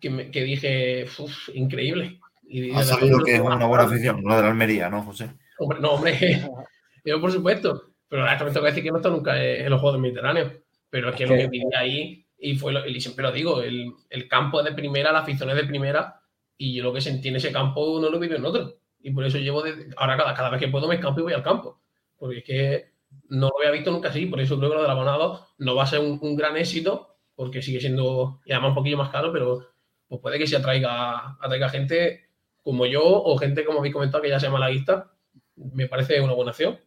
que, 0.00 0.10
me- 0.10 0.30
que 0.30 0.42
dije, 0.44 1.06
"Uf, 1.18 1.48
increíble. 1.54 2.20
Y 2.48 2.70
Has 2.70 2.86
desde 2.88 2.94
sabido 3.00 3.18
que 3.24 3.34
es 3.34 3.40
una 3.40 3.66
buena 3.66 3.84
afición, 3.84 4.22
no 4.22 4.36
de 4.36 4.42
la 4.42 4.48
Almería, 4.48 4.88
¿no, 4.88 5.02
José? 5.02 5.30
Hombre, 5.58 5.80
no, 5.80 5.92
hombre, 5.92 6.12
yo 7.04 7.20
por 7.20 7.32
supuesto. 7.32 7.82
Pero 8.08 8.22
ahora 8.22 8.38
también 8.38 8.54
tengo 8.54 8.64
que 8.64 8.70
decir 8.70 8.84
que 8.84 8.90
no 8.90 8.98
está 8.98 9.08
nunca 9.10 9.42
en 9.42 9.68
los 9.68 9.80
Juegos 9.80 9.94
del 9.94 10.02
Mediterráneo. 10.02 10.52
Pero 10.90 11.08
es 11.10 11.16
que 11.16 11.26
lo 11.26 11.30
que 11.34 11.48
viví 11.48 11.64
ahí, 11.76 12.26
y 12.38 12.54
fue 12.56 12.72
lo, 12.72 12.86
y 12.86 13.00
siempre 13.00 13.24
lo 13.24 13.32
digo, 13.32 13.60
el, 13.62 13.92
el 14.10 14.28
campo 14.28 14.60
es 14.60 14.66
de 14.66 14.72
primera, 14.72 15.10
la 15.10 15.20
afición 15.20 15.50
es 15.50 15.56
de 15.56 15.64
primera, 15.64 16.20
y 16.56 16.74
yo 16.74 16.84
lo 16.84 16.92
que 16.92 17.00
sentí 17.00 17.28
en 17.28 17.36
ese 17.36 17.50
campo 17.50 17.98
no 18.00 18.08
lo 18.10 18.18
viví 18.20 18.36
en 18.36 18.44
otro. 18.44 18.76
Y 19.00 19.10
por 19.10 19.24
eso 19.24 19.38
llevo, 19.38 19.62
de- 19.62 19.88
ahora 19.96 20.16
cada, 20.16 20.34
cada 20.34 20.50
vez 20.50 20.60
que 20.60 20.68
puedo 20.68 20.86
me 20.86 20.94
escampo 20.94 21.18
y 21.20 21.24
voy 21.24 21.32
al 21.32 21.42
campo. 21.42 21.80
Porque 22.16 22.38
es 22.38 22.44
que 22.44 22.84
no 23.28 23.48
lo 23.48 23.58
había 23.58 23.72
visto 23.72 23.90
nunca 23.90 24.10
así, 24.10 24.26
por 24.26 24.40
eso 24.40 24.56
creo 24.58 24.70
que 24.70 24.76
lo 24.76 24.82
del 24.82 24.90
abonado 24.90 25.48
no 25.58 25.74
va 25.74 25.82
a 25.82 25.86
ser 25.86 25.98
un, 25.98 26.18
un 26.22 26.36
gran 26.36 26.56
éxito, 26.56 27.15
porque 27.36 27.62
sigue 27.62 27.80
siendo, 27.80 28.40
y 28.44 28.52
además 28.52 28.70
un 28.70 28.76
poquillo 28.76 28.98
más 28.98 29.10
caro, 29.10 29.32
pero 29.32 29.68
pues 30.08 30.20
puede 30.20 30.38
que 30.38 30.46
se 30.46 30.56
atraiga, 30.56 31.36
atraiga 31.40 31.68
gente 31.68 32.22
como 32.62 32.86
yo 32.86 33.02
o 33.04 33.38
gente, 33.38 33.64
como 33.64 33.78
habéis 33.80 33.94
comentado, 33.94 34.22
que 34.22 34.30
ya 34.30 34.40
sea 34.40 34.50
malaguista. 34.50 35.12
Me 35.56 35.86
parece 35.88 36.20
una 36.20 36.34
buena 36.34 36.50
acción. 36.50 36.78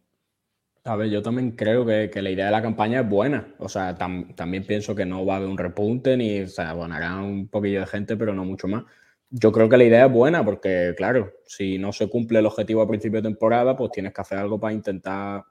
A 0.85 0.95
ver, 0.95 1.09
yo 1.09 1.21
también 1.21 1.51
creo 1.51 1.85
que, 1.85 2.09
que 2.09 2.21
la 2.21 2.31
idea 2.31 2.45
de 2.45 2.51
la 2.51 2.61
campaña 2.61 3.01
es 3.01 3.09
buena. 3.09 3.53
O 3.59 3.69
sea, 3.69 3.97
tam- 3.97 4.33
también 4.35 4.65
pienso 4.65 4.95
que 4.95 5.05
no 5.05 5.25
va 5.25 5.35
a 5.35 5.37
haber 5.37 5.49
un 5.49 5.57
repunte, 5.57 6.17
ni, 6.17 6.41
o 6.41 6.47
sea, 6.47 6.73
un 6.73 7.47
poquillo 7.49 7.81
de 7.81 7.85
gente, 7.87 8.17
pero 8.17 8.33
no 8.33 8.45
mucho 8.45 8.67
más. 8.67 8.83
Yo 9.29 9.51
creo 9.51 9.69
que 9.69 9.77
la 9.77 9.83
idea 9.83 10.05
es 10.05 10.11
buena 10.11 10.43
porque, 10.43 10.93
claro, 10.97 11.31
si 11.45 11.77
no 11.77 11.91
se 11.93 12.07
cumple 12.09 12.39
el 12.39 12.45
objetivo 12.47 12.81
a 12.81 12.87
principio 12.87 13.21
de 13.21 13.29
temporada, 13.29 13.75
pues 13.75 13.91
tienes 13.91 14.13
que 14.13 14.21
hacer 14.21 14.37
algo 14.39 14.59
para 14.59 14.73
intentar 14.73 15.43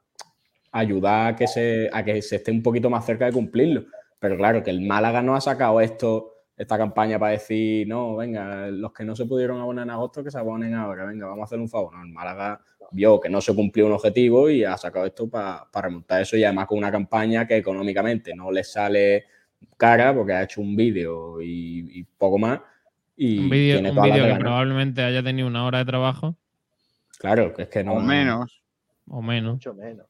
ayudar 0.72 1.34
a 1.34 1.36
que 1.36 1.46
se, 1.46 1.88
a 1.92 2.04
que 2.04 2.20
se 2.22 2.36
esté 2.36 2.50
un 2.50 2.62
poquito 2.62 2.90
más 2.90 3.04
cerca 3.06 3.26
de 3.26 3.32
cumplirlo. 3.32 3.84
Pero 4.18 4.36
claro, 4.36 4.62
que 4.62 4.70
el 4.70 4.80
Málaga 4.80 5.22
no 5.22 5.34
ha 5.36 5.40
sacado 5.40 5.80
esto, 5.80 6.34
esta 6.56 6.76
campaña 6.76 7.18
para 7.18 7.32
decir, 7.32 7.86
no, 7.86 8.16
venga, 8.16 8.66
los 8.68 8.92
que 8.92 9.04
no 9.04 9.14
se 9.14 9.26
pudieron 9.26 9.60
abonar 9.60 9.84
en 9.84 9.90
agosto, 9.90 10.24
que 10.24 10.30
se 10.30 10.38
abonen 10.38 10.74
ahora, 10.74 11.04
venga, 11.06 11.26
vamos 11.26 11.42
a 11.42 11.44
hacer 11.44 11.60
un 11.60 11.68
favor. 11.68 11.94
No, 11.94 12.02
el 12.02 12.10
Málaga 12.12 12.60
vio 12.90 13.20
que 13.20 13.28
no 13.28 13.40
se 13.40 13.54
cumplió 13.54 13.86
un 13.86 13.92
objetivo 13.92 14.48
y 14.50 14.64
ha 14.64 14.76
sacado 14.76 15.04
esto 15.06 15.28
para 15.28 15.66
remontar 15.74 16.22
eso 16.22 16.36
y 16.36 16.44
además 16.44 16.66
con 16.66 16.78
una 16.78 16.90
campaña 16.90 17.46
que 17.46 17.56
económicamente 17.58 18.34
no 18.34 18.50
le 18.50 18.64
sale 18.64 19.26
cara 19.76 20.14
porque 20.14 20.32
ha 20.32 20.42
hecho 20.42 20.60
un 20.60 20.74
vídeo 20.74 21.40
y, 21.40 22.00
y 22.00 22.04
poco 22.04 22.38
más. 22.38 22.60
Y 23.16 23.38
Un 23.40 23.50
vídeo 23.50 23.82
que 23.82 24.36
probablemente 24.38 25.02
haya 25.02 25.22
tenido 25.22 25.46
una 25.48 25.64
hora 25.66 25.78
de 25.78 25.84
trabajo. 25.84 26.36
Claro, 27.18 27.52
que 27.52 27.62
es 27.62 27.68
que 27.68 27.82
no. 27.84 27.94
O 27.94 28.00
menos. 28.00 28.62
O 29.08 29.20
menos. 29.20 29.54
Mucho 29.54 29.74
menos. 29.74 30.06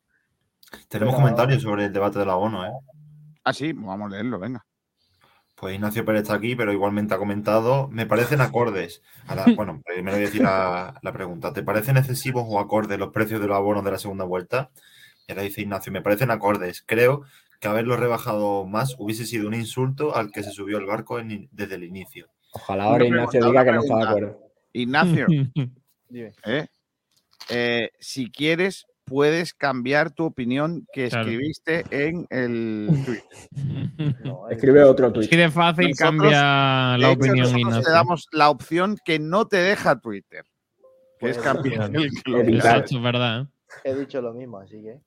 Tenemos 0.89 1.15
Pero- 1.15 1.23
comentarios 1.25 1.63
sobre 1.63 1.87
el 1.87 1.93
debate 1.93 2.19
del 2.19 2.29
abono, 2.31 2.67
¿eh? 2.67 2.71
Ah, 3.49 3.53
sí, 3.55 3.73
vamos 3.73 4.09
a 4.09 4.15
leerlo, 4.15 4.39
venga. 4.39 4.67
Pues 5.55 5.75
Ignacio 5.75 6.05
Pérez 6.05 6.23
está 6.23 6.35
aquí, 6.35 6.55
pero 6.55 6.71
igualmente 6.71 7.15
ha 7.15 7.19
comentado, 7.19 7.89
me 7.89 8.05
parecen 8.05 8.43
acordes. 8.43 9.03
Ahora, 9.27 9.45
bueno, 9.57 9.81
primero 9.85 10.17
voy 10.17 10.25
a 10.25 10.27
decir 10.27 10.43
la, 10.43 10.99
la 11.03 11.13
pregunta. 11.13 11.53
¿Te 11.55 11.63
parecen 11.63 11.97
excesivos 11.97 12.45
o 12.47 12.61
acordes 12.61 12.99
los 12.99 13.11
precios 13.13 13.41
de 13.41 13.47
los 13.47 13.57
abonos 13.57 13.83
de 13.85 13.91
la 13.91 13.99
segunda 13.99 14.25
vuelta? 14.25 14.71
Y 15.27 15.33
ahora 15.33 15.43
dice 15.45 15.63
Ignacio, 15.63 15.91
me 15.93 16.03
parecen 16.03 16.31
acordes. 16.31 16.83
Creo 16.87 17.23
que 17.61 17.69
haberlo 17.69 17.97
rebajado 17.97 18.67
más 18.67 18.95
hubiese 18.99 19.25
sido 19.25 19.49
un 19.49 19.55
insulto 19.55 20.15
al 20.15 20.31
que 20.31 20.43
se 20.43 20.53
subió 20.53 20.77
al 20.77 20.85
barco 20.87 21.19
en- 21.19 21.49
desde 21.51 21.77
el 21.77 21.85
inicio. 21.85 22.29
Ojalá 22.53 22.85
ahora 22.85 23.05
Una 23.05 23.17
Ignacio 23.17 23.41
pregunta, 23.41 23.49
diga 23.49 23.65
que 23.65 23.73
no 23.73 23.81
está 23.83 23.97
de 23.97 24.05
acuerdo. 24.05 24.41
Ignacio. 24.75 25.27
¿eh? 26.45 26.67
Eh, 27.49 27.91
si 27.99 28.31
quieres, 28.31 28.87
puedes 29.09 29.55
cambiar 29.55 30.11
tu 30.13 30.25
opinión 30.25 30.87
que 30.93 31.09
Claro. 31.09 31.29
escribiste 31.29 31.85
en 31.91 32.27
el 32.31 32.89
tweet. 33.05 33.23
Escribe 34.51 34.85
otro 34.85 35.13
tweet. 35.13 35.27
Así 35.27 35.37
de 35.37 35.51
fácil 35.51 35.89
Nosotros, 35.91 35.99
cambia 36.11 36.99
la 36.99 37.11
hecho, 37.11 37.13
opinión, 37.13 37.39
nosotros 37.39 37.61
Ignacio. 37.61 37.83
te 37.85 37.91
damos 37.91 38.27
la 38.33 38.51
opción 38.51 38.97
que 39.05 39.19
no 39.19 39.47
te 39.47 39.57
deja 39.59 39.99
Twitter, 40.01 40.45
que 41.19 41.31
es 41.31 41.37
Pues, 41.37 41.39
cambiar 41.39 41.91
el 41.95 41.97
Evitar. 41.97 42.23
club. 42.23 42.49
Exacto, 42.55 42.97
es 42.97 43.03
verdad. 43.03 43.43
¿eh? 43.43 43.47
He 43.85 43.95
dicho 43.95 44.21
lo 44.23 44.33
mismo, 44.33 44.59
así 44.59 44.81
que. 44.83 45.01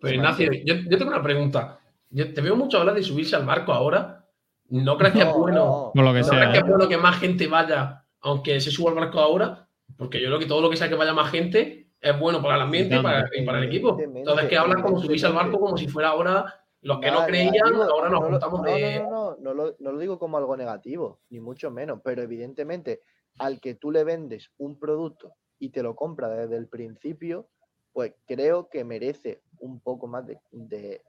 Pero 0.00 0.14
Ignacio, 0.14 0.50
yo, 0.64 0.74
yo 0.74 0.98
tengo 0.98 1.10
una 1.10 1.22
pregunta. 1.22 1.80
Yo 2.10 2.32
te 2.32 2.40
veo 2.40 2.54
mucho 2.56 2.78
hablar 2.78 2.94
de 2.94 3.02
subirse 3.02 3.34
al 3.36 3.46
barco 3.46 3.72
ahora. 3.72 4.24
¿No 4.68 4.96
crees 4.98 5.14
que 5.14 5.20
es 5.22 5.32
bueno? 5.32 5.92
no. 5.94 6.02
Lo 6.02 6.12
que 6.12 6.18
¿No 6.20 6.24
sea. 6.24 6.38
crees 6.38 6.52
que 6.52 6.58
es 6.58 6.66
bueno 6.66 6.88
que 6.88 6.98
más 6.98 7.18
gente 7.18 7.46
vaya, 7.46 8.04
aunque 8.20 8.60
se 8.60 8.70
suba 8.70 8.90
al 8.90 8.96
barco 8.96 9.20
ahora? 9.20 9.68
Porque 9.96 10.20
yo 10.20 10.26
creo 10.26 10.38
que 10.38 10.46
todo 10.46 10.60
lo 10.60 10.68
que 10.68 10.76
sea 10.76 10.88
que 10.88 10.94
vaya 10.96 11.14
más 11.14 11.30
gente 11.30 11.85
es 12.00 12.18
bueno 12.20 12.42
para 12.42 12.56
el 12.56 12.62
ambiente 12.62 12.96
y 12.96 13.02
para, 13.02 13.28
y 13.34 13.44
para 13.44 13.58
el 13.58 13.64
equipo. 13.64 13.98
Entonces, 14.00 14.48
que 14.48 14.56
hablan 14.56 14.82
como 14.82 15.00
subirse 15.00 15.26
al 15.26 15.32
barco 15.32 15.58
como 15.58 15.76
si 15.76 15.88
fuera 15.88 16.10
ahora 16.10 16.54
los 16.82 17.00
que 17.00 17.10
no 17.10 17.24
creían, 17.26 17.74
ahora 17.74 18.08
nos 18.08 18.20
no 18.20 18.26
lo- 18.26 18.30
juntamos 18.32 18.60
no, 18.60 18.66
de. 18.66 19.00
No, 19.00 19.36
no, 19.36 19.54
lo, 19.54 19.74
no 19.78 19.92
lo 19.92 19.98
digo 19.98 20.18
como 20.18 20.36
algo 20.38 20.56
negativo, 20.56 21.20
ni 21.30 21.40
mucho 21.40 21.70
menos, 21.70 22.00
pero 22.04 22.22
evidentemente 22.22 23.00
al 23.38 23.60
que 23.60 23.74
tú 23.74 23.90
le 23.90 24.04
vendes 24.04 24.50
un 24.58 24.78
producto 24.78 25.34
y 25.58 25.70
te 25.70 25.82
lo 25.82 25.96
compra 25.96 26.28
desde 26.28 26.56
el 26.56 26.68
principio, 26.68 27.48
pues 27.92 28.14
creo 28.26 28.68
que 28.68 28.84
merece 28.84 29.42
un 29.58 29.80
poco 29.80 30.06
más 30.06 30.26
de, 30.26 30.38
de- 30.52 31.02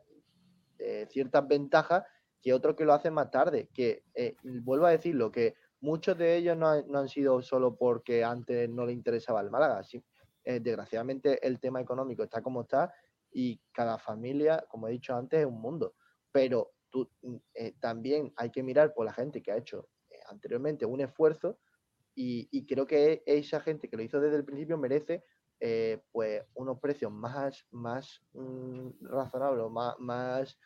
de 0.78 1.06
ciertas 1.08 1.48
ventajas 1.48 2.04
que 2.42 2.54
otro 2.54 2.76
que 2.76 2.86
lo 2.86 2.94
hace 2.94 3.12
más 3.12 3.30
tarde. 3.30 3.68
Que 3.74 4.04
eh, 4.16 4.36
vuelvo 4.44 4.86
a 4.86 4.92
decirlo, 4.92 5.32
que 5.32 5.56
muchos 5.82 6.18
de 6.18 6.38
ellos 6.38 6.56
no 6.58 6.68
han, 6.70 6.86
no 6.88 7.00
han 7.00 7.10
sido 7.10 7.42
solo 7.42 7.76
porque 7.76 8.24
antes 8.24 8.70
no 8.70 8.86
le 8.86 8.94
interesaba 8.94 9.42
el 9.42 9.50
Málaga. 9.52 9.84
sí, 9.84 10.02
eh, 10.50 10.62
desgraciadamente 10.62 11.46
el 11.46 11.60
tema 11.60 11.82
económico 11.82 12.24
está 12.24 12.42
como 12.42 12.62
está 12.62 12.94
y 13.34 13.60
cada 13.74 13.98
familia, 13.98 14.66
como 14.70 14.88
he 14.88 14.92
dicho 14.92 15.14
antes, 15.14 15.42
es 15.42 15.46
un 15.46 15.60
mundo. 15.60 15.96
Pero 16.32 16.72
mm, 16.94 17.36
eh, 17.54 17.74
también 17.82 18.32
hay 18.38 18.50
que 18.50 18.64
mirar 18.64 18.94
por 18.94 19.06
la 19.06 19.12
gente 19.12 19.44
que 19.44 19.52
ha 19.52 19.58
hecho 19.58 19.90
eh, 20.10 20.16
anteriormente 20.30 20.86
un 20.86 21.02
esfuerzo 21.02 21.60
y, 22.16 22.66
creo 22.66 22.88
que 22.88 23.24
esa 23.26 23.60
gente 23.60 23.90
que 23.90 23.98
lo 23.98 24.04
hizo 24.04 24.22
desde 24.22 24.38
el 24.38 24.46
principio 24.46 24.78
merece 24.78 25.24
pues 26.12 26.44
unos 26.54 26.80
precios 26.80 27.12
más, 27.12 27.68
más 27.72 28.22
mm, 28.32 28.90
razonables, 29.02 29.70
más, 29.70 30.00
más 30.00 30.58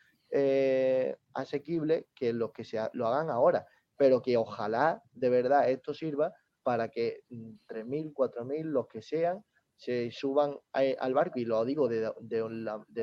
asequibles 1.34 2.06
que 2.14 2.32
los 2.32 2.52
que 2.52 2.64
se 2.64 2.78
lo 2.92 3.08
hagan 3.08 3.30
ahora. 3.30 3.66
Pero 3.96 4.22
que 4.22 4.36
ojalá 4.36 5.02
de 5.12 5.28
verdad 5.28 5.68
esto 5.68 5.92
sirva 5.92 6.32
para 6.62 6.88
que 6.88 7.24
mm, 7.30 7.50
3.000, 7.66 8.14
4.000, 8.14 8.62
los 8.62 8.86
que 8.86 9.02
sean, 9.02 9.44
se 9.82 10.12
suban 10.12 10.56
al 10.72 11.14
barco. 11.14 11.40
Y 11.40 11.44
lo 11.44 11.64
digo 11.64 11.88
de, 11.88 12.12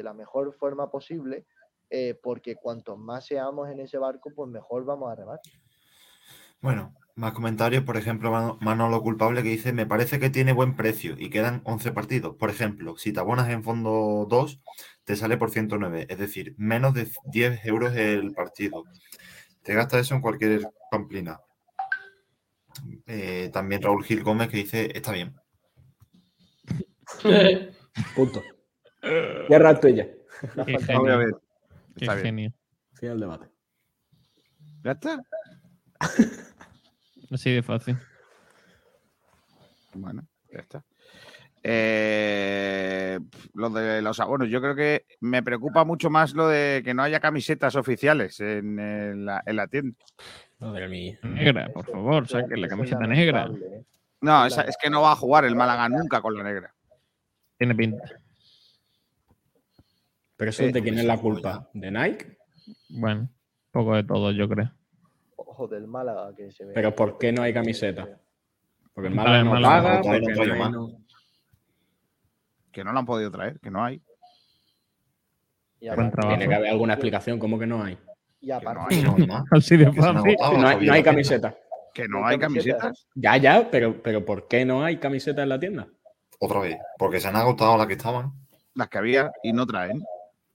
la, 0.04 0.14
mejor 0.14 0.54
forma 0.54 0.90
posible, 0.90 1.46
eh, 1.90 2.18
porque 2.24 2.56
cuanto 2.56 2.96
más 2.96 3.26
seamos 3.26 3.70
en 3.70 3.82
ese 3.82 3.98
barco, 3.98 4.32
pues 4.34 4.50
mejor 4.50 4.86
vamos 4.86 5.12
a 5.12 5.16
remar. 5.16 5.40
Bueno, 6.62 6.94
más 7.16 7.34
comentarios. 7.34 7.84
Por 7.84 7.98
ejemplo, 7.98 8.32
Mano- 8.32 8.58
Manolo 8.62 9.02
Culpable 9.02 9.44
que 9.44 9.50
dice: 9.50 9.74
Me 9.74 9.86
parece 9.86 10.20
que 10.20 10.30
tiene 10.30 10.54
buen 10.54 10.78
precio 10.78 11.16
y 11.18 11.30
quedan 11.30 11.62
11 11.66 11.92
partidos. 11.92 12.38
Por 12.38 12.50
ejemplo, 12.50 12.96
si 12.98 13.12
te 13.12 13.20
abonas 13.20 13.50
en 13.50 13.64
fondo 13.64 14.26
2, 14.30 14.62
te 15.04 15.18
sale 15.18 15.36
por 15.36 15.52
109, 15.52 16.06
es 16.10 16.18
decir, 16.18 16.56
menos 16.58 16.94
de 16.94 17.12
10 17.26 17.66
euros 17.66 17.94
el 17.96 18.32
partido. 18.34 18.86
Te 19.64 19.74
gastas 19.74 20.02
eso 20.02 20.16
en 20.16 20.22
cualquier 20.22 20.62
pamplina. 20.90 21.42
Eh, 23.06 23.50
también 23.52 23.82
Raúl 23.82 24.06
Gil 24.06 24.24
Gómez 24.24 24.48
que 24.48 24.58
dice: 24.58 24.98
Está 24.98 25.12
bien. 25.12 25.36
Punto. 28.16 28.42
Cierra 29.48 29.70
el 29.72 29.80
tuya. 29.80 30.06
Qué 30.06 30.48
Vamos 30.56 30.84
a 30.84 30.86
genio. 30.86 31.18
ver. 31.18 31.32
Qué 31.98 32.06
Está 32.06 32.18
genio. 32.18 32.54
El 33.02 33.20
debate. 33.20 33.48
¿Ya 34.84 34.92
está? 34.92 35.22
Así 37.32 37.52
de 37.54 37.64
fácil. 37.64 37.98
Bueno, 39.94 40.28
ya 40.52 40.60
está. 40.60 40.84
Eh, 41.62 43.20
lo 43.54 43.70
de 43.70 44.02
los 44.02 44.20
abonos, 44.20 44.48
yo 44.50 44.62
creo 44.62 44.76
que 44.76 45.06
me 45.20 45.44
preocupa 45.44 45.84
mucho 45.84 46.10
más 46.10 46.34
lo 46.34 46.48
de 46.48 46.82
que 46.86 46.94
no 46.94 47.04
haya 47.04 47.20
camisetas 47.20 47.76
oficiales 47.76 48.40
en, 48.40 48.80
en 48.80 49.26
la, 49.26 49.44
en 49.46 49.56
la 49.56 49.68
tienda. 49.68 49.98
Madre 50.60 50.88
mía. 50.88 51.20
Negra, 51.24 51.70
por 51.74 51.86
favor, 51.86 52.28
saquen 52.28 52.62
la 52.62 52.68
camiseta 52.70 53.06
negra. 53.08 53.50
No, 54.22 54.46
esa- 54.46 54.64
es 54.64 54.78
que 54.82 54.90
no 54.90 55.02
va 55.02 55.12
a 55.14 55.16
jugar 55.18 55.46
el 55.46 55.56
Málaga 55.56 55.90
nunca 55.90 56.22
con 56.22 56.36
la 56.38 56.44
negra. 56.44 56.74
Tiene 57.60 57.76
pinta. 57.76 58.04
Pero 60.38 60.50
eso 60.50 60.64
Eh, 60.64 60.72
de 60.72 60.82
quién 60.82 60.98
es 60.98 61.06
la 61.06 61.18
culpa. 61.18 61.70
¿De 61.74 61.92
Nike? 61.92 62.38
Bueno, 62.90 63.30
poco 63.72 63.96
de 63.96 64.04
todo, 64.06 64.32
yo 64.32 64.48
creo. 64.50 64.72
Ojo 65.36 65.68
del 65.68 65.86
Málaga 65.88 66.34
que 66.36 66.52
se 66.52 66.66
ve. 66.66 66.74
Pero 66.74 66.96
¿por 66.96 67.18
qué 67.18 67.32
no 67.34 67.42
hay 67.44 67.54
camiseta? 67.54 68.08
Porque 68.94 69.10
el 69.10 69.16
Málaga 69.16 69.44
no 69.44 69.52
Málaga. 69.52 69.84
paga, 69.84 70.02
Todavía 70.02 70.20
no 70.22 70.26
porque 70.26 70.36
traigo 70.36 70.46
no 70.48 70.54
hay- 70.54 70.60
más. 70.60 70.72
no- 70.72 71.00
Que 72.72 72.84
no 72.84 72.94
lo 72.94 73.00
han 73.00 73.06
podido 73.06 73.32
traer, 73.32 73.60
que 73.60 73.70
no 73.72 73.84
hay. 73.84 74.02
Y. 75.82 75.90
Tiene 75.90 76.48
que 76.48 76.56
haber 76.56 76.70
alguna 76.70 76.94
explicación, 76.94 77.40
¿cómo 77.40 77.58
que 77.60 77.66
no 77.68 77.84
hay? 77.84 77.98
Y 78.42 78.52
aparte, 78.52 79.02
No 79.04 79.16
hay. 79.18 79.28
Así 79.52 79.76
de 79.76 79.92
fácil. 79.92 80.14
No 80.14 80.24
hay, 80.24 80.36
no 80.58 80.68
hay 80.68 80.76
jodida 80.78 81.04
camiseta. 81.04 81.58
Que 81.94 82.08
No 82.08 82.26
hay 82.26 82.38
camisetas. 82.38 83.08
Ya, 83.16 83.36
ya, 83.38 83.70
pero, 83.70 84.02
pero 84.02 84.24
¿por 84.24 84.48
qué 84.48 84.64
no 84.64 84.84
hay 84.84 84.98
camiseta 84.98 85.44
en 85.44 85.50
la 85.50 85.60
tienda? 85.60 85.88
Otra 86.40 86.60
vez. 86.62 86.78
Porque 86.98 87.20
se 87.20 87.28
han 87.28 87.36
agotado 87.36 87.78
las 87.78 87.88
que 87.88 87.94
estaban. 87.94 88.32
Las 88.76 88.88
que 88.90 88.98
había 88.98 89.32
y 89.44 89.52
no 89.54 89.66
traen. 89.66 90.02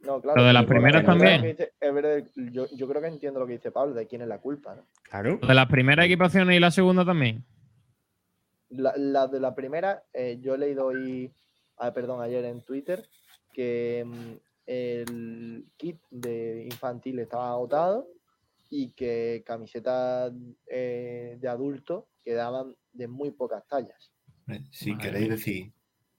No, 0.01 0.21
claro. 0.21 0.41
Lo 0.41 0.47
de 0.47 0.53
las 0.53 0.67
primeras 0.67 1.03
es 1.03 1.07
verdad 1.07 1.19
también. 1.21 1.43
que 1.43 1.49
dice- 1.49 1.73
es 1.81 1.95
verdad, 1.95 2.25
yo, 2.53 2.67
yo 2.75 2.89
creo 2.89 3.01
que 3.03 3.09
entiendo 3.09 3.41
lo 3.41 3.47
que 3.47 3.55
dice 3.55 3.71
Pablo, 3.71 3.95
de 3.95 4.07
quién 4.07 4.23
es 4.23 4.29
la 4.29 4.39
culpa. 4.39 4.75
¿no? 4.75 4.83
Claro. 5.03 5.39
Lo 5.41 5.49
de 5.49 5.55
las 5.55 5.67
primeras 5.69 6.07
equipaciones 6.07 6.57
y 6.57 6.61
la 6.61 6.71
segunda 6.71 7.05
también. 7.05 7.45
La, 8.71 8.93
la 8.97 9.27
de 9.29 9.41
la 9.41 9.55
primera, 9.55 10.03
eh, 10.13 10.39
yo 10.41 10.55
he 10.55 10.59
leído 10.59 10.87
hoy, 10.87 11.31
ah, 11.79 11.93
perdón, 11.93 12.21
ayer 12.23 12.45
en 12.45 12.61
Twitter, 12.63 13.07
que 13.53 14.05
mm, 14.07 14.33
el 14.67 15.65
kit 15.77 16.01
de 16.11 16.65
infantil 16.65 17.19
estaba 17.21 17.51
agotado 17.51 18.09
y 18.71 18.91
que 18.91 19.43
camisetas 19.47 20.33
eh, 20.67 21.37
de 21.41 21.49
adulto 21.49 22.09
quedaban 22.25 22.75
de 22.93 23.07
muy 23.07 23.31
pocas 23.31 23.65
tallas. 23.69 24.11
Si 24.71 24.91
Madre 24.93 25.03
queréis 25.05 25.27
mía. 25.27 25.37
decir 25.37 25.73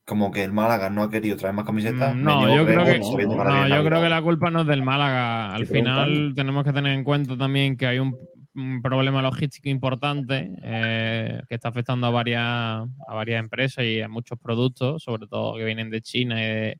como 0.06 0.30
que 0.32 0.44
el 0.44 0.52
Málaga 0.54 0.90
no 0.92 1.02
ha 1.04 1.10
querido 1.10 1.36
traer 1.36 1.56
más 1.56 1.66
camisetas, 1.66 2.16
Mm, 2.16 2.24
No, 2.24 2.56
yo 2.56 2.66
creo 2.66 2.86
que, 2.86 3.00
no, 3.00 3.68
yo 3.68 3.84
creo 3.84 4.02
que 4.02 4.10
la 4.10 4.22
culpa 4.22 4.52
no 4.52 4.62
es 4.62 4.68
del 4.68 4.84
Málaga. 4.84 5.54
Al 5.56 5.66
final 5.66 6.34
tenemos 6.36 6.64
que 6.64 6.74
tener 6.74 6.94
en 6.94 7.04
cuenta 7.04 7.36
también 7.36 7.76
que 7.76 7.88
hay 7.88 7.98
un, 8.00 8.16
un 8.54 8.82
problema 8.84 9.22
logístico 9.24 9.68
importante 9.70 10.52
eh, 10.62 11.42
que 11.50 11.56
está 11.56 11.70
afectando 11.70 12.06
a 12.06 12.12
varias, 12.12 12.42
a 12.44 13.14
varias 13.16 13.40
empresas 13.40 13.84
y 13.84 14.00
a 14.02 14.08
muchos 14.08 14.38
productos, 14.40 15.02
sobre 15.04 15.26
todo 15.28 15.58
que 15.58 15.66
vienen 15.66 15.90
de 15.90 16.02
China 16.02 16.40
y 16.40 16.46
de, 16.48 16.80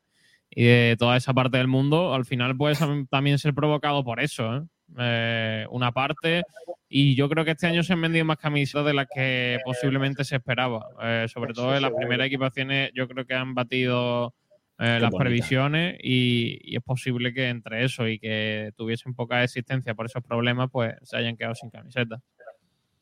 y 0.52 0.64
de 0.64 0.96
toda 0.98 1.18
esa 1.18 1.34
parte 1.34 1.58
del 1.58 1.68
mundo. 1.68 2.14
Al 2.14 2.26
final 2.26 2.56
puede 2.56 2.76
también 3.10 3.40
ser 3.40 3.56
provocado 3.56 4.04
por 4.04 4.20
eso. 4.20 4.56
¿eh? 4.56 4.62
Eh, 4.98 5.66
una 5.72 5.92
parte 5.92 6.44
y 6.88 7.16
yo 7.16 7.28
creo 7.28 7.44
que 7.44 7.52
este 7.52 7.68
año 7.68 7.84
se 7.84 7.94
han 7.94 8.02
vendido 8.02 8.24
más 8.26 8.38
camisetas 8.38 8.86
de 8.86 8.94
las 8.94 9.08
que 9.14 9.60
posiblemente 9.66 10.24
se 10.24 10.36
esperaba. 10.38 10.88
Eh, 11.02 11.26
sobre 11.28 11.54
todo 11.54 11.68
en 11.76 11.82
las 11.82 11.90
seguro. 11.90 11.98
primeras 12.00 12.28
equipaciones 12.28 12.92
yo 12.94 13.08
creo 13.08 13.26
que 13.26 13.34
han 13.34 13.54
batido 13.56 14.34
eh, 14.78 15.00
las 15.00 15.10
bonita. 15.12 15.18
previsiones 15.18 15.98
y, 16.04 16.60
y 16.64 16.76
es 16.76 16.84
posible 16.84 17.34
que 17.34 17.50
entre 17.50 17.84
eso 17.84 18.08
y 18.08 18.20
que 18.20 18.72
tuviesen 18.78 19.14
poca 19.16 19.44
existencia 19.44 19.96
por 19.96 20.06
esos 20.06 20.22
problemas 20.24 20.70
pues 20.72 20.94
se 21.02 21.18
hayan 21.18 21.36
quedado 21.36 21.56
sin 21.56 21.70
camiseta. 21.72 22.22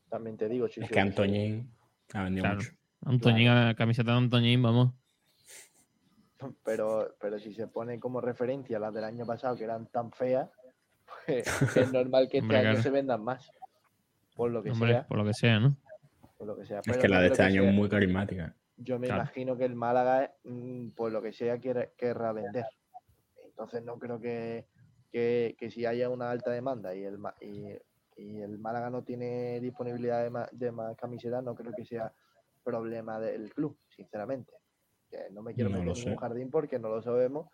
También 0.09 0.37
te 0.37 0.47
digo, 0.47 0.67
Es 0.67 0.89
que 0.89 0.99
Antoñín 0.99 1.69
ha 2.13 2.23
vendido 2.23 2.43
Claro. 2.43 2.57
mucho. 2.59 2.71
Antoñín, 3.05 3.47
camiseta 3.75 4.11
de 4.11 4.17
Antoñín, 4.17 4.61
vamos. 4.61 4.93
pero, 6.63 7.15
pero 7.19 7.39
si 7.39 7.53
se 7.53 7.67
pone 7.67 7.99
como 7.99 8.21
referencia 8.21 8.79
las 8.79 8.93
del 8.93 9.03
año 9.05 9.25
pasado 9.25 9.55
que 9.57 9.63
eran 9.63 9.87
tan 9.87 10.11
feas, 10.11 10.49
pues 11.25 11.45
es 11.77 11.91
normal 11.93 12.27
que 12.29 12.37
este 12.37 12.45
Hombre, 12.45 12.57
año 12.57 12.67
claro. 12.69 12.81
se 12.83 12.89
vendan 12.89 13.23
más. 13.23 13.51
Por 14.35 14.51
lo 14.51 14.63
que 14.63 14.71
Hombre, 14.71 14.91
sea. 14.93 15.07
por 15.07 15.17
lo 15.17 15.25
que 15.25 15.33
sea, 15.33 15.59
¿no? 15.59 15.77
Por 16.37 16.47
lo 16.47 16.57
que 16.57 16.65
sea. 16.65 16.81
Es 16.85 16.97
que 16.97 17.07
la 17.07 17.21
de 17.21 17.27
este 17.27 17.43
año 17.43 17.61
sea- 17.61 17.69
es 17.69 17.75
muy 17.75 17.89
carismática. 17.89 18.55
Yo 18.77 18.97
me 18.99 19.07
Claro. 19.07 19.21
imagino 19.23 19.55
que 19.57 19.65
el 19.65 19.75
Málaga, 19.75 20.33
mm, 20.43 20.89
por 20.89 21.11
lo 21.11 21.21
que 21.21 21.31
sea, 21.31 21.59
quiere, 21.59 21.93
querrá 21.97 22.31
vender. 22.33 22.65
Entonces 23.45 23.83
no 23.83 23.99
creo 23.99 24.19
que, 24.19 24.65
que, 25.11 25.55
que 25.59 25.69
si 25.69 25.85
haya 25.85 26.09
una 26.09 26.31
alta 26.31 26.49
demanda 26.51 26.95
y 26.95 27.03
el, 27.03 27.19
y, 27.41 27.67
y 28.17 28.41
el 28.41 28.57
Málaga 28.57 28.89
no 28.89 29.03
tiene 29.03 29.59
disponibilidad 29.59 30.23
de 30.23 30.31
más, 30.31 30.49
de 30.51 30.71
más 30.71 30.97
camisetas, 30.97 31.43
no 31.43 31.53
creo 31.53 31.71
que 31.71 31.85
sea 31.85 32.11
problema 32.63 33.19
del 33.19 33.53
club, 33.53 33.77
sinceramente. 33.95 34.53
Que 35.11 35.29
no 35.31 35.43
me 35.43 35.53
quiero 35.53 35.69
No 35.69 35.77
meter 35.83 36.03
en 36.07 36.09
un 36.13 36.15
jardín 36.17 36.49
porque 36.49 36.79
no 36.79 36.89
lo 36.89 37.01
sabemos 37.03 37.47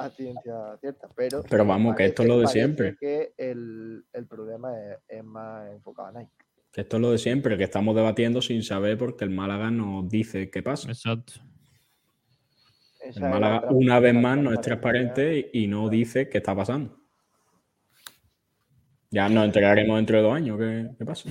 a 0.00 0.10
ciencia 0.10 0.76
cierta. 0.80 1.08
Pero, 1.14 1.42
Pero 1.48 1.64
vamos, 1.64 1.96
que 1.96 2.06
esto 2.06 2.22
es 2.22 2.28
lo 2.28 2.40
de 2.40 2.46
siempre. 2.46 2.96
que 2.98 3.32
el, 3.36 4.04
el 4.12 4.26
problema 4.26 4.72
es, 4.78 4.98
es 5.08 5.24
más 5.24 5.70
enfocado 5.72 6.08
a 6.08 6.12
Nike. 6.12 6.30
Que 6.72 6.82
esto 6.82 6.96
es 6.96 7.02
lo 7.02 7.10
de 7.10 7.18
siempre, 7.18 7.56
que 7.56 7.64
estamos 7.64 7.96
debatiendo 7.96 8.40
sin 8.40 8.62
saber 8.62 8.96
porque 8.96 9.24
el 9.24 9.30
Málaga 9.30 9.70
nos 9.70 10.08
dice 10.08 10.50
qué 10.50 10.62
pasa. 10.62 10.88
Exacto. 10.88 11.34
El 13.00 13.22
Málaga 13.22 13.68
una 13.70 13.98
vez 13.98 14.14
más 14.14 14.38
no 14.38 14.52
es 14.52 14.60
transparente 14.60 15.50
y 15.52 15.64
y 15.64 15.66
no 15.66 15.88
dice 15.88 16.28
qué 16.28 16.38
está 16.38 16.54
pasando. 16.54 16.99
Ya 19.10 19.28
nos 19.28 19.44
enteraremos 19.44 19.96
dentro 19.96 20.16
de 20.18 20.22
dos 20.22 20.34
años 20.36 20.58
qué, 20.58 20.88
qué 20.96 21.04
pasa. 21.04 21.28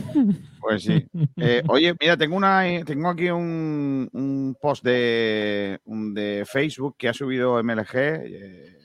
Pues 0.59 0.83
sí. 0.83 1.07
Eh, 1.37 1.63
oye, 1.67 1.95
mira, 1.99 2.17
tengo 2.17 2.35
una, 2.35 2.63
tengo 2.85 3.09
aquí 3.09 3.29
un, 3.29 4.09
un 4.11 4.57
post 4.59 4.83
de, 4.83 5.79
un 5.85 6.13
de 6.13 6.45
Facebook 6.45 6.95
que 6.97 7.07
ha 7.07 7.13
subido 7.13 7.63
MLG, 7.63 7.95
eh, 7.95 8.77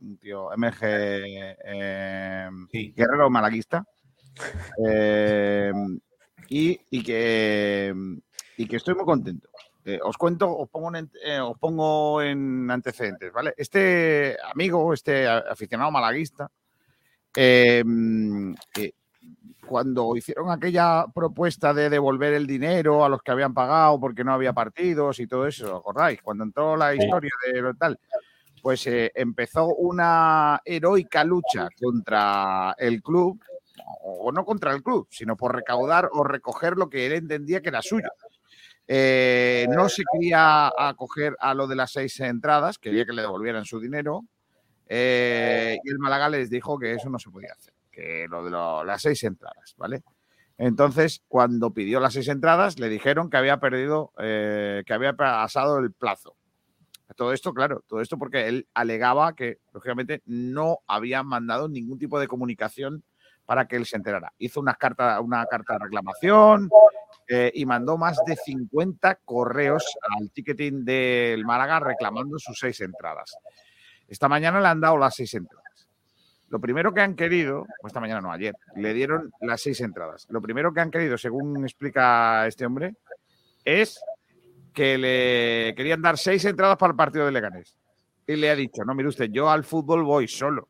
un 0.00 0.18
tío 0.18 0.50
MG 0.56 0.78
eh, 0.82 2.48
Guerrero 2.94 3.30
Malaguista. 3.30 3.84
Eh, 4.86 5.72
y, 6.48 6.78
y 6.90 7.02
que, 7.02 7.92
y 8.56 8.66
que 8.66 8.76
estoy 8.76 8.94
muy 8.94 9.04
contento. 9.04 9.48
Eh, 9.84 9.98
os 10.02 10.16
cuento, 10.16 10.56
os 10.56 10.68
pongo, 10.68 10.94
en, 10.96 11.10
eh, 11.24 11.40
os 11.40 11.58
pongo 11.58 12.22
en 12.22 12.70
antecedentes, 12.70 13.32
¿vale? 13.32 13.54
Este 13.56 14.36
amigo, 14.52 14.92
este 14.92 15.26
aficionado 15.26 15.90
malaguista, 15.90 16.48
eh, 17.36 17.84
eh, 18.78 18.92
cuando 19.66 20.16
hicieron 20.16 20.50
aquella 20.50 21.06
propuesta 21.14 21.74
de 21.74 21.90
devolver 21.90 22.34
el 22.34 22.46
dinero 22.46 23.04
a 23.04 23.08
los 23.08 23.22
que 23.22 23.32
habían 23.32 23.52
pagado 23.52 24.00
porque 24.00 24.24
no 24.24 24.32
había 24.32 24.52
partidos 24.52 25.18
y 25.20 25.26
todo 25.26 25.46
eso, 25.46 25.66
¿os 25.66 25.80
acordáis? 25.80 26.22
Cuando 26.22 26.44
entró 26.44 26.76
la 26.76 26.94
historia 26.94 27.32
de 27.52 27.60
lo 27.60 27.74
tal, 27.74 27.98
pues 28.62 28.86
eh, 28.86 29.12
empezó 29.14 29.66
una 29.66 30.60
heroica 30.64 31.24
lucha 31.24 31.68
contra 31.80 32.74
el 32.78 33.02
club, 33.02 33.40
o 34.02 34.32
no 34.32 34.44
contra 34.44 34.72
el 34.72 34.82
club, 34.82 35.06
sino 35.10 35.36
por 35.36 35.54
recaudar 35.54 36.08
o 36.12 36.24
recoger 36.24 36.76
lo 36.76 36.88
que 36.88 37.06
él 37.06 37.12
entendía 37.12 37.60
que 37.60 37.68
era 37.68 37.82
suyo. 37.82 38.08
Eh, 38.88 39.66
no 39.70 39.88
se 39.88 40.04
quería 40.12 40.68
acoger 40.68 41.36
a 41.40 41.54
lo 41.54 41.66
de 41.66 41.76
las 41.76 41.92
seis 41.92 42.18
entradas, 42.20 42.78
quería 42.78 43.04
que 43.04 43.12
le 43.12 43.22
devolvieran 43.22 43.64
su 43.64 43.80
dinero. 43.80 44.24
Eh, 44.88 45.78
y 45.82 45.90
el 45.90 45.98
Málaga 45.98 46.28
les 46.28 46.50
dijo 46.50 46.78
que 46.78 46.92
eso 46.92 47.10
no 47.10 47.18
se 47.18 47.30
podía 47.30 47.52
hacer, 47.52 47.74
que 47.90 48.26
lo 48.28 48.44
de 48.44 48.50
las 48.50 49.02
seis 49.02 49.22
entradas, 49.24 49.74
¿vale? 49.76 50.02
Entonces, 50.58 51.22
cuando 51.28 51.72
pidió 51.72 52.00
las 52.00 52.14
seis 52.14 52.28
entradas, 52.28 52.78
le 52.78 52.88
dijeron 52.88 53.28
que 53.28 53.36
había 53.36 53.58
perdido, 53.58 54.12
eh, 54.18 54.82
que 54.86 54.94
había 54.94 55.12
pasado 55.14 55.78
el 55.78 55.92
plazo. 55.92 56.36
Todo 57.14 57.32
esto, 57.32 57.52
claro, 57.52 57.84
todo 57.86 58.00
esto 58.00 58.18
porque 58.18 58.48
él 58.48 58.68
alegaba 58.74 59.34
que, 59.34 59.58
lógicamente, 59.72 60.22
no 60.24 60.78
habían 60.86 61.26
mandado 61.26 61.68
ningún 61.68 61.98
tipo 61.98 62.18
de 62.18 62.26
comunicación 62.26 63.04
para 63.44 63.68
que 63.68 63.76
él 63.76 63.86
se 63.86 63.96
enterara. 63.96 64.32
Hizo 64.38 64.60
una 64.60 64.74
carta, 64.74 65.20
una 65.20 65.46
carta 65.46 65.74
de 65.74 65.78
reclamación 65.84 66.68
eh, 67.28 67.52
y 67.54 67.64
mandó 67.64 67.96
más 67.96 68.18
de 68.26 68.34
50 68.34 69.20
correos 69.24 69.84
al 70.18 70.30
ticketing 70.32 70.84
del 70.84 71.44
Málaga 71.44 71.80
reclamando 71.80 72.38
sus 72.38 72.58
seis 72.58 72.80
entradas. 72.80 73.36
Esta 74.08 74.28
mañana 74.28 74.60
le 74.60 74.68
han 74.68 74.80
dado 74.80 74.96
las 74.98 75.14
seis 75.14 75.34
entradas. 75.34 75.88
Lo 76.48 76.60
primero 76.60 76.94
que 76.94 77.00
han 77.00 77.16
querido, 77.16 77.66
o 77.82 77.86
esta 77.86 78.00
mañana 78.00 78.20
no, 78.20 78.30
ayer, 78.30 78.54
le 78.76 78.94
dieron 78.94 79.32
las 79.40 79.60
seis 79.60 79.80
entradas. 79.80 80.26
Lo 80.30 80.40
primero 80.40 80.72
que 80.72 80.80
han 80.80 80.90
querido, 80.90 81.18
según 81.18 81.64
explica 81.64 82.46
este 82.46 82.64
hombre, 82.64 82.94
es 83.64 84.00
que 84.72 84.96
le 84.96 85.74
querían 85.74 86.02
dar 86.02 86.18
seis 86.18 86.44
entradas 86.44 86.76
para 86.76 86.92
el 86.92 86.96
partido 86.96 87.26
de 87.26 87.32
Leganés. 87.32 87.76
Y 88.26 88.36
le 88.36 88.50
ha 88.50 88.54
dicho, 88.54 88.84
no, 88.84 88.94
mire 88.94 89.08
usted, 89.08 89.30
yo 89.30 89.50
al 89.50 89.64
fútbol 89.64 90.04
voy 90.04 90.28
solo. 90.28 90.68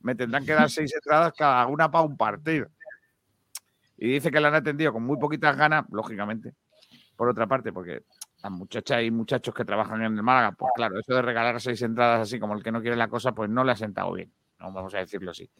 Me 0.00 0.14
tendrán 0.14 0.46
que 0.46 0.52
dar 0.52 0.70
seis 0.70 0.94
entradas 0.94 1.34
cada 1.36 1.66
una 1.66 1.90
para 1.90 2.04
un 2.04 2.16
partido. 2.16 2.68
Y 3.98 4.12
dice 4.12 4.30
que 4.30 4.40
le 4.40 4.48
han 4.48 4.54
atendido 4.54 4.92
con 4.92 5.02
muy 5.02 5.18
poquitas 5.18 5.56
ganas, 5.56 5.84
lógicamente. 5.90 6.52
Por 7.16 7.28
otra 7.28 7.46
parte, 7.46 7.72
porque 7.72 8.02
a 8.42 8.50
muchachas 8.50 9.02
y 9.02 9.10
muchachos 9.10 9.54
que 9.54 9.64
trabajan 9.64 10.02
en 10.02 10.16
el 10.16 10.22
Málaga, 10.22 10.52
pues 10.52 10.72
claro, 10.74 10.98
eso 10.98 11.14
de 11.14 11.22
regalar 11.22 11.60
seis 11.60 11.80
entradas 11.82 12.20
así 12.22 12.38
como 12.38 12.54
el 12.54 12.62
que 12.62 12.72
no 12.72 12.80
quiere 12.80 12.96
la 12.96 13.08
cosa, 13.08 13.32
pues 13.32 13.50
no 13.50 13.64
le 13.64 13.72
ha 13.72 13.76
sentado 13.76 14.12
bien. 14.12 14.32
No 14.58 14.72
vamos 14.72 14.94
a 14.94 14.98
decirlo 14.98 15.30
así. 15.30 15.50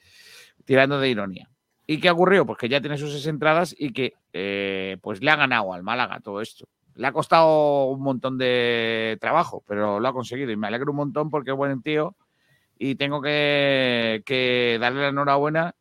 Tirando 0.65 0.99
de 1.01 1.11
ironía. 1.11 1.49
¿Y 1.87 2.01
qué 2.01 2.09
ha 2.09 2.13
ocurrido? 2.13 2.47
Pues 2.47 2.59
que 2.59 2.69
ya 2.69 2.81
tiene 2.81 2.99
sus 2.99 3.13
seis 3.13 3.27
entradas 3.27 3.75
y 3.79 3.93
que 3.93 4.15
eh, 4.33 4.99
pues 5.01 5.23
le 5.23 5.31
ha 5.31 5.37
ganado 5.37 5.73
al 5.73 5.83
Málaga 5.83 6.21
todo 6.21 6.41
esto. 6.41 6.67
Le 6.95 7.07
ha 7.07 7.13
costado 7.13 7.87
un 7.87 8.01
montón 8.01 8.39
de 8.39 9.19
trabajo, 9.21 9.63
pero 9.67 10.01
lo 10.01 10.09
ha 10.09 10.13
conseguido 10.13 10.51
y 10.51 10.57
me 10.57 10.67
alegro 10.67 10.93
un 10.93 10.97
montón 10.97 11.31
porque 11.31 11.51
es 11.51 11.57
buen 11.57 11.83
tío 11.83 12.17
y 12.79 12.97
tengo 12.97 13.21
que, 13.21 14.23
que 14.25 14.79
darle 14.81 15.03
la 15.03 15.09
enhorabuena 15.09 15.75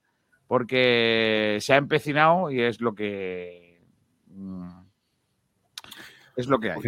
porque 0.47 1.57
se 1.61 1.73
ha 1.73 1.77
empecinado 1.77 2.51
y 2.51 2.61
es 2.61 2.81
lo 2.81 2.93
que 2.93 3.81
mm, 4.27 4.74
es 6.35 6.47
lo 6.47 6.59
que 6.59 6.71
hay. 6.71 6.79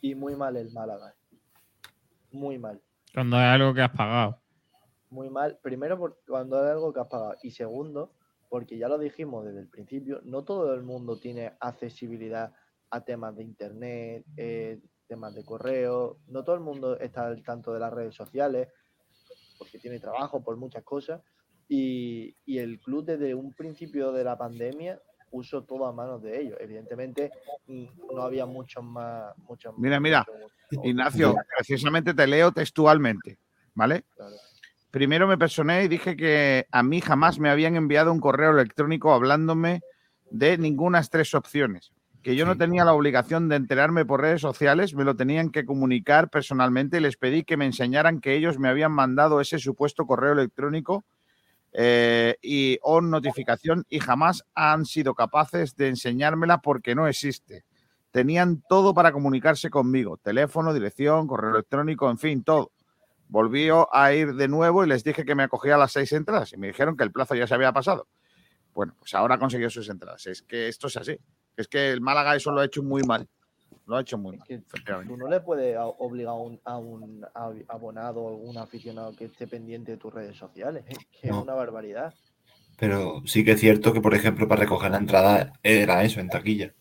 Y 0.00 0.14
muy 0.14 0.36
mal 0.36 0.56
el 0.56 0.72
Málaga. 0.72 1.14
Muy 2.30 2.58
mal. 2.58 2.80
Cuando 3.14 3.36
hay 3.36 3.46
algo 3.46 3.74
que 3.74 3.82
has 3.82 3.90
pagado. 3.90 4.40
Muy 5.10 5.28
mal. 5.28 5.58
Primero, 5.62 5.98
por, 5.98 6.18
cuando 6.26 6.62
hay 6.62 6.70
algo 6.70 6.92
que 6.92 7.00
has 7.00 7.08
pagado. 7.08 7.36
Y 7.42 7.50
segundo, 7.50 8.12
porque 8.48 8.78
ya 8.78 8.88
lo 8.88 8.98
dijimos 8.98 9.44
desde 9.44 9.60
el 9.60 9.68
principio, 9.68 10.20
no 10.24 10.44
todo 10.44 10.74
el 10.74 10.82
mundo 10.82 11.18
tiene 11.18 11.52
accesibilidad 11.60 12.54
a 12.90 13.04
temas 13.04 13.36
de 13.36 13.42
internet, 13.42 14.24
eh, 14.36 14.80
temas 15.06 15.34
de 15.34 15.44
correo. 15.44 16.18
No 16.26 16.44
todo 16.44 16.56
el 16.56 16.62
mundo 16.62 16.98
está 16.98 17.26
al 17.26 17.42
tanto 17.42 17.72
de 17.72 17.80
las 17.80 17.92
redes 17.92 18.14
sociales, 18.14 18.68
porque 19.58 19.78
tiene 19.78 19.98
trabajo, 19.98 20.42
por 20.42 20.56
muchas 20.56 20.84
cosas. 20.84 21.22
Y, 21.68 22.36
y 22.44 22.58
el 22.58 22.80
club 22.80 23.04
desde 23.04 23.34
un 23.34 23.52
principio 23.54 24.12
de 24.12 24.24
la 24.24 24.36
pandemia 24.36 25.00
puso 25.32 25.62
todo 25.62 25.86
a 25.86 25.92
manos 25.92 26.22
de 26.22 26.40
ellos. 26.40 26.58
Evidentemente, 26.60 27.32
no 27.66 28.22
había 28.22 28.44
muchos 28.44 28.84
más. 28.84 29.32
Muchos 29.48 29.72
Mira, 29.78 29.98
mira, 29.98 30.26
muchos- 30.70 30.84
Ignacio, 30.84 31.34
precisamente 31.56 32.12
te 32.12 32.26
leo 32.26 32.52
textualmente, 32.52 33.38
¿vale? 33.74 34.04
Primero 34.90 35.26
me 35.26 35.38
personé 35.38 35.84
y 35.84 35.88
dije 35.88 36.16
que 36.16 36.66
a 36.70 36.82
mí 36.82 37.00
jamás 37.00 37.38
me 37.38 37.48
habían 37.48 37.76
enviado 37.76 38.12
un 38.12 38.20
correo 38.20 38.50
electrónico 38.50 39.14
hablándome 39.14 39.80
de 40.30 40.58
ninguna 40.58 41.00
de 41.00 41.08
tres 41.10 41.34
opciones. 41.34 41.92
Que 42.22 42.36
yo 42.36 42.46
no 42.46 42.56
tenía 42.56 42.84
la 42.84 42.92
obligación 42.92 43.48
de 43.48 43.56
enterarme 43.56 44.04
por 44.04 44.20
redes 44.20 44.42
sociales, 44.42 44.94
me 44.94 45.02
lo 45.02 45.16
tenían 45.16 45.50
que 45.50 45.64
comunicar 45.64 46.28
personalmente 46.30 46.98
y 46.98 47.00
les 47.00 47.16
pedí 47.16 47.42
que 47.42 47.56
me 47.56 47.64
enseñaran 47.66 48.20
que 48.20 48.34
ellos 48.36 48.58
me 48.58 48.68
habían 48.68 48.92
mandado 48.92 49.40
ese 49.40 49.58
supuesto 49.58 50.06
correo 50.06 50.34
electrónico 50.34 51.04
eh, 51.72 52.36
y 52.42 52.78
o 52.82 53.00
notificación 53.00 53.84
y 53.88 53.98
jamás 53.98 54.44
han 54.54 54.84
sido 54.84 55.14
capaces 55.14 55.74
de 55.76 55.88
enseñármela 55.88 56.58
porque 56.58 56.94
no 56.94 57.06
existe. 57.08 57.64
Tenían 58.10 58.62
todo 58.68 58.92
para 58.92 59.12
comunicarse 59.12 59.70
conmigo, 59.70 60.18
teléfono, 60.18 60.74
dirección, 60.74 61.26
correo 61.26 61.52
electrónico, 61.52 62.10
en 62.10 62.18
fin, 62.18 62.44
todo. 62.44 62.72
Volvió 63.28 63.88
a 63.94 64.12
ir 64.12 64.34
de 64.34 64.48
nuevo 64.48 64.84
y 64.84 64.88
les 64.88 65.02
dije 65.02 65.24
que 65.24 65.34
me 65.34 65.44
acogía 65.44 65.76
a 65.76 65.78
las 65.78 65.92
seis 65.92 66.12
entradas 66.12 66.52
y 66.52 66.58
me 66.58 66.66
dijeron 66.66 66.96
que 66.96 67.04
el 67.04 67.12
plazo 67.12 67.34
ya 67.34 67.46
se 67.46 67.54
había 67.54 67.72
pasado. 67.72 68.08
Bueno, 68.74 68.94
pues 68.98 69.14
ahora 69.14 69.38
consiguió 69.38 69.70
sus 69.70 69.88
entradas. 69.88 70.26
Es 70.26 70.42
que 70.42 70.68
esto 70.68 70.88
es 70.88 70.96
así. 70.98 71.18
Es 71.56 71.68
que 71.68 71.90
el 71.90 72.02
Málaga 72.02 72.36
eso 72.36 72.52
lo 72.52 72.60
ha 72.60 72.66
hecho 72.66 72.82
muy 72.82 73.02
mal. 73.02 73.28
Lo 73.92 73.98
ha 73.98 74.00
hecho 74.00 74.16
muy 74.16 74.38
mal. 74.38 74.48
Tú 75.06 75.18
no 75.18 75.28
le 75.28 75.40
puedes 75.40 75.76
obligar 75.78 76.30
a 76.30 76.34
un, 76.34 76.58
a 76.64 76.78
un 76.78 77.20
ab- 77.34 77.64
abonado 77.68 78.22
o 78.22 78.36
un 78.36 78.56
aficionado 78.56 79.14
que 79.14 79.26
esté 79.26 79.46
pendiente 79.46 79.90
de 79.92 79.98
tus 79.98 80.14
redes 80.14 80.34
sociales. 80.34 80.82
Es 80.88 80.96
que 81.20 81.28
No. 81.28 81.36
es 81.40 81.42
una 81.44 81.52
barbaridad. 81.52 82.14
Pero 82.78 83.20
sí 83.26 83.44
que 83.44 83.50
es 83.52 83.60
cierto 83.60 83.92
que, 83.92 84.00
por 84.00 84.14
ejemplo, 84.14 84.48
para 84.48 84.62
recoger 84.62 84.90
la 84.92 84.96
entrada 84.96 85.52
era 85.62 86.02
eso, 86.04 86.20
en 86.20 86.30
taquilla. 86.30 86.72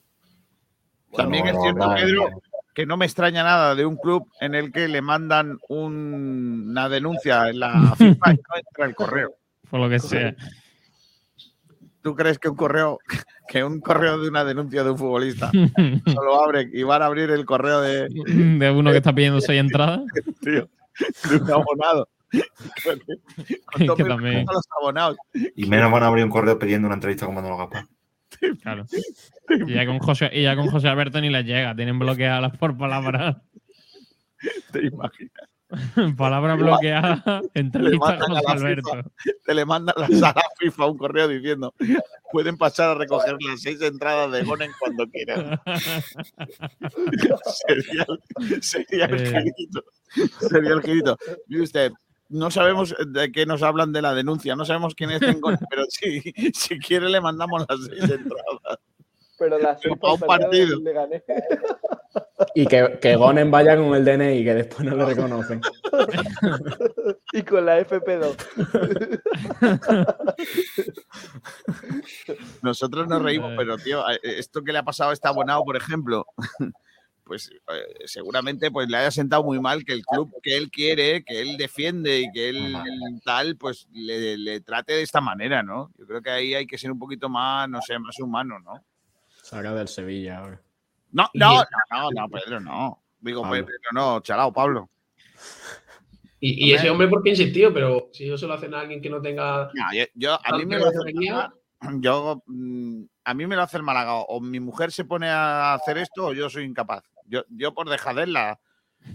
También 1.13 1.47
es 1.47 1.57
cierto, 1.61 1.93
Pedro, 1.95 2.29
no. 2.29 2.41
que 2.73 2.85
no 2.85 2.95
me 2.95 3.05
extraña 3.05 3.43
nada 3.43 3.75
de 3.75 3.85
un 3.85 3.97
club 3.97 4.29
en 4.39 4.55
el 4.55 4.71
que 4.71 4.87
le 4.87 5.01
mandan 5.01 5.59
un- 5.67 6.67
una 6.69 6.87
denuncia 6.87 7.49
en 7.49 7.59
la 7.59 7.93
FIFA 7.97 8.31
y 8.31 8.35
no 8.35 8.55
entra 8.55 8.85
el 8.85 8.95
correo. 8.95 9.35
Por 9.69 9.81
lo 9.81 9.89
que 9.89 9.99
sea. 9.99 10.33
¿Tú 12.01 12.15
crees 12.15 12.39
que 12.39 12.49
un 12.49 12.55
correo, 12.55 12.99
que 13.47 13.63
un 13.63 13.79
correo 13.79 14.17
de 14.19 14.27
una 14.29 14.43
denuncia 14.43 14.83
de 14.83 14.89
un 14.91 14.97
futbolista 14.97 15.51
solo 16.13 16.43
abre 16.43 16.69
y 16.73 16.83
van 16.83 17.01
a 17.01 17.05
abrir 17.05 17.29
el 17.29 17.45
correo 17.45 17.81
de, 17.81 18.07
De 18.09 18.71
uno 18.71 18.91
que 18.91 18.97
está 18.97 19.13
pidiendo 19.13 19.39
seis 19.41 19.59
entradas. 19.61 20.01
tío, 20.41 20.67
de 21.29 21.35
un 21.37 21.51
abonado? 21.51 22.09
Con 22.83 22.99
todo 23.87 23.95
Que 23.95 24.03
mi 24.03 24.09
también. 24.09 24.33
respeto 24.33 24.51
a 24.51 24.53
los 24.55 24.65
abonados. 24.79 25.17
Y 25.55 25.65
menos 25.67 25.91
van 25.91 26.03
a 26.03 26.07
abrir 26.07 26.23
un 26.25 26.31
correo 26.31 26.57
pidiendo 26.57 26.87
una 26.87 26.95
entrevista 26.95 27.25
con 27.25 27.35
Manolo 27.35 27.57
Gaspar. 27.57 27.85
Claro. 28.63 28.85
Y 29.67 29.73
ya 29.73 29.85
con 29.85 29.99
José, 29.99 30.29
y 30.33 30.43
ya 30.43 30.55
con 30.55 30.67
José 30.69 30.87
Alberto 30.87 31.19
ni 31.21 31.29
les 31.29 31.45
llega, 31.45 31.75
tienen 31.75 31.99
bloqueadas 31.99 32.57
por 32.57 32.77
palabras. 32.77 33.35
¿Te 34.71 34.87
imaginas? 34.87 35.49
Palabra 36.17 36.55
bloqueada, 36.55 37.21
Te 37.53 37.59
le 37.59 37.61
entrevista 37.61 38.17
con 38.19 38.31
a 38.31 38.35
José 38.35 38.43
la 38.45 38.51
Alberto. 38.51 38.89
FIFA, 38.89 39.09
te 39.45 39.53
le 39.53 39.65
mandan 39.65 39.95
a 39.97 40.01
la 40.01 40.07
sala 40.17 40.41
FIFA 40.59 40.85
un 40.87 40.97
correo 40.97 41.27
diciendo 41.27 41.73
pueden 42.31 42.57
pasar 42.57 42.89
a 42.89 42.95
recoger 42.95 43.37
las 43.41 43.61
seis 43.61 43.81
entradas 43.81 44.31
de 44.31 44.43
Gonen 44.43 44.71
cuando 44.79 45.05
quieran. 45.07 45.59
sería, 47.67 48.05
el- 48.07 48.63
sería 48.63 49.05
el 49.05 49.21
Eh. 49.21 49.43
girito. 49.43 49.83
Sería 50.49 50.73
el 50.73 50.81
girito. 50.81 51.17
Mire 51.47 51.63
usted, 51.63 51.91
no 52.29 52.51
sabemos 52.51 52.95
de 53.07 53.31
qué 53.31 53.45
nos 53.45 53.61
hablan 53.63 53.91
de 53.91 54.01
la 54.01 54.13
denuncia, 54.13 54.55
no 54.55 54.65
sabemos 54.65 54.95
quién 54.95 55.11
es 55.11 55.19
Gonen, 55.41 55.59
pero 55.69 55.83
sí, 55.89 56.21
si 56.53 56.79
quiere 56.79 57.09
le 57.09 57.21
mandamos 57.21 57.65
las 57.67 57.79
seis 57.85 58.03
entradas. 58.03 58.79
Pero 59.37 59.57
la 59.57 59.77
Pero 59.81 59.95
para 59.95 60.13
un 60.13 60.19
partido. 60.19 60.79
le 60.79 60.93
gané. 60.93 61.23
Y 62.55 62.65
que, 62.65 62.97
que 63.01 63.15
Gonen 63.15 63.51
vaya 63.51 63.77
con 63.77 63.95
el 63.95 64.03
DNI, 64.03 64.43
que 64.43 64.53
después 64.53 64.83
no 64.87 64.95
le 64.95 65.05
reconocen. 65.05 65.61
y 67.33 67.43
con 67.43 67.65
la 67.65 67.79
FP2. 67.79 68.35
Nosotros 72.61 73.07
nos 73.07 73.21
reímos, 73.21 73.53
pero 73.55 73.77
tío, 73.77 74.09
eh, 74.09 74.19
esto 74.23 74.63
que 74.63 74.71
le 74.71 74.79
ha 74.79 74.83
pasado 74.83 75.11
a 75.11 75.13
este 75.13 75.27
abonado, 75.27 75.63
por 75.63 75.77
ejemplo, 75.77 76.25
pues 77.23 77.49
eh, 77.49 78.05
seguramente 78.05 78.71
pues 78.71 78.89
le 78.89 78.97
haya 78.97 79.11
sentado 79.11 79.43
muy 79.43 79.59
mal 79.59 79.85
que 79.85 79.93
el 79.93 80.03
club 80.03 80.33
que 80.43 80.57
él 80.57 80.69
quiere, 80.69 81.23
que 81.23 81.41
él 81.41 81.55
defiende 81.57 82.19
y 82.19 82.31
que 82.31 82.49
él 82.49 82.75
tal, 83.23 83.55
pues 83.55 83.87
le, 83.93 84.37
le 84.37 84.59
trate 84.61 84.93
de 84.93 85.03
esta 85.03 85.21
manera, 85.21 85.63
¿no? 85.63 85.91
Yo 85.97 86.05
creo 86.05 86.21
que 86.21 86.31
ahí 86.31 86.53
hay 86.53 86.67
que 86.67 86.77
ser 86.77 86.91
un 86.91 86.99
poquito 86.99 87.29
más, 87.29 87.69
no 87.69 87.81
sé, 87.81 87.97
más 87.99 88.19
humano, 88.19 88.59
¿no? 88.59 88.83
Saca 89.43 89.73
del 89.73 89.87
Sevilla 89.87 90.39
ahora. 90.39 90.61
No, 91.11 91.29
no, 91.33 91.55
no, 91.91 92.11
no, 92.11 92.11
no, 92.11 92.29
Pedro, 92.29 92.59
no. 92.59 93.03
Digo, 93.19 93.41
Pablo. 93.41 93.65
Pedro, 93.65 93.79
no, 93.93 94.19
chalao, 94.21 94.51
Pablo. 94.51 94.89
Y, 96.39 96.69
y 96.69 96.73
ese 96.73 96.89
hombre, 96.89 97.07
porque 97.07 97.29
ha 97.29 97.33
insistido, 97.33 97.71
pero 97.71 98.09
si 98.11 98.25
yo 98.25 98.37
se 98.37 98.47
lo 98.47 98.53
hacen 98.53 98.73
a 98.73 98.79
alguien 98.79 99.01
que 99.01 99.09
no 99.09 99.21
tenga. 99.21 99.69
No, 99.73 99.83
yo, 99.93 100.05
yo- 100.15 100.39
a 100.43 100.57
mí 100.57 100.65
me 100.65 100.79
lo 100.79 100.87
hace 100.87 100.97
el 101.05 101.13
Málaga, 101.13 101.53
yo, 101.99 102.43
mm, 102.47 103.03
a 103.25 103.33
mí 103.35 103.45
me 103.47 103.55
lo 103.55 103.61
hace 103.61 103.77
el 103.77 103.83
Málaga. 103.83 104.13
O 104.15 104.41
mi 104.41 104.59
mujer 104.59 104.91
se 104.91 105.05
pone 105.05 105.29
a 105.29 105.75
hacer 105.75 105.97
esto 105.99 106.27
o 106.27 106.33
yo 106.33 106.49
soy 106.49 106.63
incapaz. 106.63 107.03
Yo, 107.25 107.43
yo 107.49 107.73
por 107.75 107.89
dejaderla, 107.89 108.59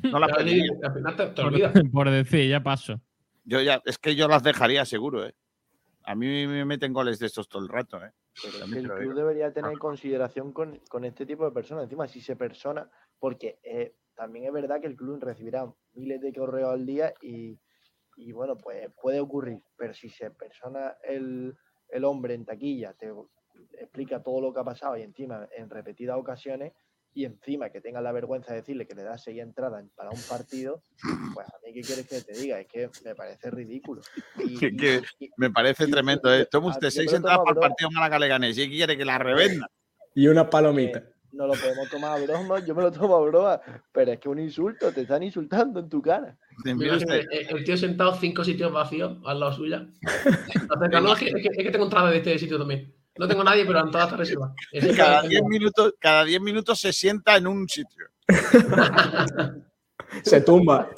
no 0.05 0.19
la 0.21 0.29
pediría. 0.29 0.71
Al 0.85 0.95
final 0.95 1.17
te, 1.17 1.27
te 1.27 1.43
Por, 1.43 1.91
por 1.91 2.11
decir, 2.11 2.49
ya 2.49 2.63
paso. 2.63 3.01
Yo 3.45 3.61
ya, 3.61 3.83
es 3.85 3.99
que 3.99 4.15
yo 4.15 4.29
las 4.29 4.43
dejaría 4.43 4.85
seguro, 4.85 5.27
¿eh? 5.27 5.35
A 6.05 6.15
mí 6.15 6.47
me 6.47 6.65
meten 6.65 6.93
goles 6.93 7.19
de 7.19 7.27
estos 7.27 7.49
todo 7.49 7.63
el 7.63 7.69
rato, 7.69 8.03
¿eh? 8.05 8.13
Pero 8.43 8.65
es 8.65 8.73
que 8.73 8.79
el 8.79 8.89
club 8.89 9.15
debería 9.15 9.53
tener 9.53 9.79
consideración 9.79 10.53
con, 10.53 10.79
con 10.89 11.05
este 11.05 11.25
tipo 11.25 11.45
de 11.45 11.53
personas. 11.53 11.85
Encima, 11.85 12.07
si 12.07 12.21
se 12.21 12.37
persona, 12.37 12.91
porque 13.19 13.59
eh, 13.63 13.95
también 14.15 14.47
es 14.47 14.53
verdad 14.53 14.81
que 14.81 14.87
el 14.87 14.97
club 14.97 15.23
recibirá 15.23 15.73
miles 15.95 16.21
de 16.21 16.33
correos 16.33 16.73
al 16.73 16.85
día 16.85 17.15
y, 17.21 17.59
y, 18.17 18.33
bueno, 18.33 18.57
pues 18.57 18.91
puede 19.01 19.21
ocurrir. 19.21 19.63
Pero 19.77 19.95
si 19.95 20.09
se 20.09 20.31
persona 20.31 20.97
el, 21.03 21.57
el 21.89 22.05
hombre 22.05 22.35
en 22.35 22.45
taquilla, 22.45 22.93
te 22.93 23.13
explica 23.79 24.23
todo 24.23 24.41
lo 24.41 24.53
que 24.53 24.61
ha 24.61 24.65
pasado 24.65 24.97
y 24.97 25.03
encima 25.03 25.49
en 25.57 25.71
repetidas 25.71 26.19
ocasiones 26.19 26.73
y 27.17 27.25
encima 27.25 27.71
que 27.71 27.81
tenga 27.81 28.03
la 28.03 28.13
vergüenza 28.13 28.53
de 28.53 28.61
decirle 28.61 28.87
que 28.87 28.95
le 28.95 29.03
da 29.03 29.17
seis 29.17 29.41
entradas 29.41 29.83
para 29.97 30.11
un 30.11 30.21
partido, 30.29 30.83
pues 31.33 31.47
a 31.49 31.55
mí 31.65 31.73
qué 31.73 31.81
quieres 31.81 32.07
que 32.07 32.21
te 32.21 32.39
diga, 32.39 32.61
es 32.61 32.67
que 32.67 32.91
me 33.07 33.15
parece 33.15 33.51
ridículo. 33.51 34.03
Y- 34.45 34.59
Que, 34.61 34.67
y- 34.67 34.77
que 34.77 35.03
y- 35.21 35.31
me 35.39 35.51
parece 35.51 35.87
tremendo, 35.87 36.33
¿eh? 36.33 36.47
Toma 36.51 36.69
usted 36.69 36.91
seis 36.91 37.11
entradas 37.15 37.41
para 37.43 37.53
el 37.53 37.61
partido 37.61 37.91
Málaga 37.91 38.19
Leganés 38.19 38.59
y 38.59 38.69
quiere 38.69 38.99
que 38.99 39.05
la 39.07 39.19
revenda. 39.19 39.67
Y 40.15 40.29
una 40.29 40.49
palomita. 40.51 41.05
no 41.33 41.47
lo 41.47 41.55
podemos 41.55 41.89
tomar 41.91 42.19
a 42.19 42.23
broma, 42.23 42.65
yo 42.65 42.75
me 42.75 42.83
lo 42.83 42.93
tomo 42.93 43.17
a 43.17 43.21
broma, 43.27 43.61
pero 43.93 44.13
es 44.13 44.21
que 44.21 44.29
un 44.29 44.39
insulto, 44.39 44.93
te 44.93 45.01
están 45.03 45.23
insultando 45.23 45.81
en 45.81 45.89
tu 45.89 46.03
cara. 46.03 46.37
Este- 46.67 47.21
el, 47.31 47.57
el 47.57 47.65
tío 47.65 47.77
sentado 47.79 48.15
cinco 48.15 48.45
sitios 48.45 48.71
vacíos 48.73 49.19
al 49.25 49.41
lado 49.41 49.53
suya. 49.55 49.87
Acerca, 50.05 51.01
no, 51.01 51.13
es 51.15 51.19
que, 51.19 51.27
es, 51.29 51.35
que, 51.35 51.49
es 51.51 51.65
que 51.65 51.71
tengo 51.71 51.85
entrada 51.87 52.11
de 52.11 52.19
este 52.19 52.39
sitio 52.39 52.59
también. 52.59 52.93
No 53.19 53.27
tengo 53.29 53.43
nadie, 53.45 53.65
pero 53.65 53.81
en 53.81 53.91
todas 53.91 54.13
reservada. 54.17 54.55
Ese 54.73 54.95
Cada 54.97 55.21
tengo- 55.23 55.31
10 55.31 55.43
minutos, 55.45 55.95
cada 55.99 56.25
10 56.25 56.41
minutos 56.41 56.81
se 56.81 56.93
sienta 56.93 57.37
en 57.37 57.47
un 57.47 57.69
sitio. 57.69 58.07
Se 60.23 60.41
tumba. 60.41 60.89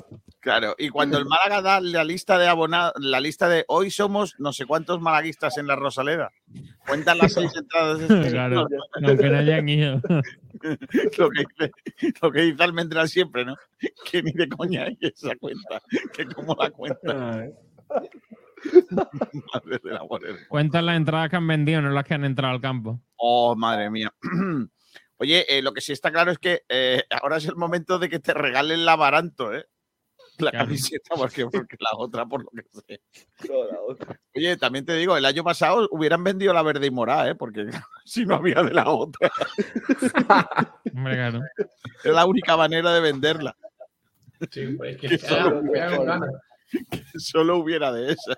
Claro, 0.40 0.74
y 0.78 0.88
cuando 0.90 1.18
el 1.18 1.24
Málaga 1.26 1.60
da 1.62 1.80
la 1.80 2.04
lista 2.04 2.38
de 2.38 2.46
abonados, 2.46 2.92
la 3.00 3.20
lista 3.20 3.48
de 3.48 3.64
hoy 3.68 3.90
somos 3.90 4.36
no 4.38 4.52
sé 4.52 4.66
cuántos 4.66 5.00
malaguistas 5.00 5.58
en 5.58 5.66
la 5.66 5.74
Rosaleda, 5.76 6.30
cuentan 6.86 7.18
las 7.18 7.32
seis 7.32 7.50
entradas. 7.56 7.98
de 7.98 8.04
este 8.04 8.30
Claro, 8.30 8.66
señor. 8.68 8.82
aunque 9.04 9.28
no 9.30 9.38
hayan 9.38 9.68
ido. 9.68 10.00
lo, 11.18 11.30
que 11.30 11.44
dice, 11.58 11.72
lo 12.22 12.30
que 12.30 12.40
dice 12.42 12.62
Almendral 12.62 13.08
siempre, 13.08 13.44
¿no? 13.44 13.56
Que 14.10 14.22
ni 14.22 14.32
de 14.32 14.48
coña 14.48 14.84
hay 14.84 14.96
esa 15.00 15.34
cuenta, 15.36 15.82
que 16.14 16.24
como 16.26 16.54
la 16.58 16.70
cuenta. 16.70 17.46
Madre 18.90 19.80
amor 19.98 20.24
hermoso. 20.24 20.44
Cuentan 20.48 20.86
las 20.86 20.96
entradas 20.96 21.30
que 21.30 21.36
han 21.36 21.46
vendido, 21.46 21.80
no 21.82 21.90
las 21.90 22.04
que 22.04 22.14
han 22.14 22.24
entrado 22.24 22.54
al 22.54 22.60
campo. 22.60 23.00
Oh, 23.16 23.54
madre 23.56 23.90
mía. 23.90 24.12
Oye, 25.20 25.44
eh, 25.48 25.62
lo 25.62 25.72
que 25.72 25.80
sí 25.80 25.92
está 25.92 26.10
claro 26.12 26.30
es 26.30 26.38
que 26.38 26.62
eh, 26.68 27.02
ahora 27.10 27.38
es 27.38 27.46
el 27.46 27.56
momento 27.56 27.98
de 27.98 28.08
que 28.08 28.20
te 28.20 28.32
regalen 28.34 28.84
la 28.84 28.94
Baranto, 28.96 29.52
¿eh? 29.54 29.66
La 30.38 30.52
Claro. 30.52 30.66
camiseta, 30.66 31.16
porque, 31.16 31.46
porque 31.46 31.76
la 31.80 31.90
otra, 31.98 32.24
por 32.24 32.44
lo 32.44 32.50
que 32.50 32.62
sé. 32.86 33.00
Oye, 34.36 34.56
también 34.56 34.84
te 34.86 34.94
digo, 34.94 35.16
el 35.16 35.24
año 35.24 35.42
pasado 35.42 35.88
hubieran 35.90 36.22
vendido 36.22 36.52
la 36.54 36.62
verde 36.62 36.86
y 36.86 36.90
morada, 36.92 37.28
¿eh? 37.30 37.34
Porque 37.34 37.66
si 38.04 38.24
no 38.24 38.36
había 38.36 38.62
de 38.62 38.72
la 38.72 38.88
otra. 38.88 39.30
Hombre, 40.94 41.14
claro. 41.14 41.40
Es 42.04 42.12
la 42.12 42.24
única 42.24 42.56
manera 42.56 42.92
de 42.92 43.00
venderla. 43.00 43.56
Sí, 44.52 44.66
pues, 44.76 44.96
que, 44.98 45.08
Que 45.08 45.18
que 45.18 45.26
solo, 45.26 45.60
haga- 45.76 46.20
que 46.90 47.02
solo 47.18 47.58
hubiera 47.58 47.92
de 47.92 48.12
esas. 48.12 48.36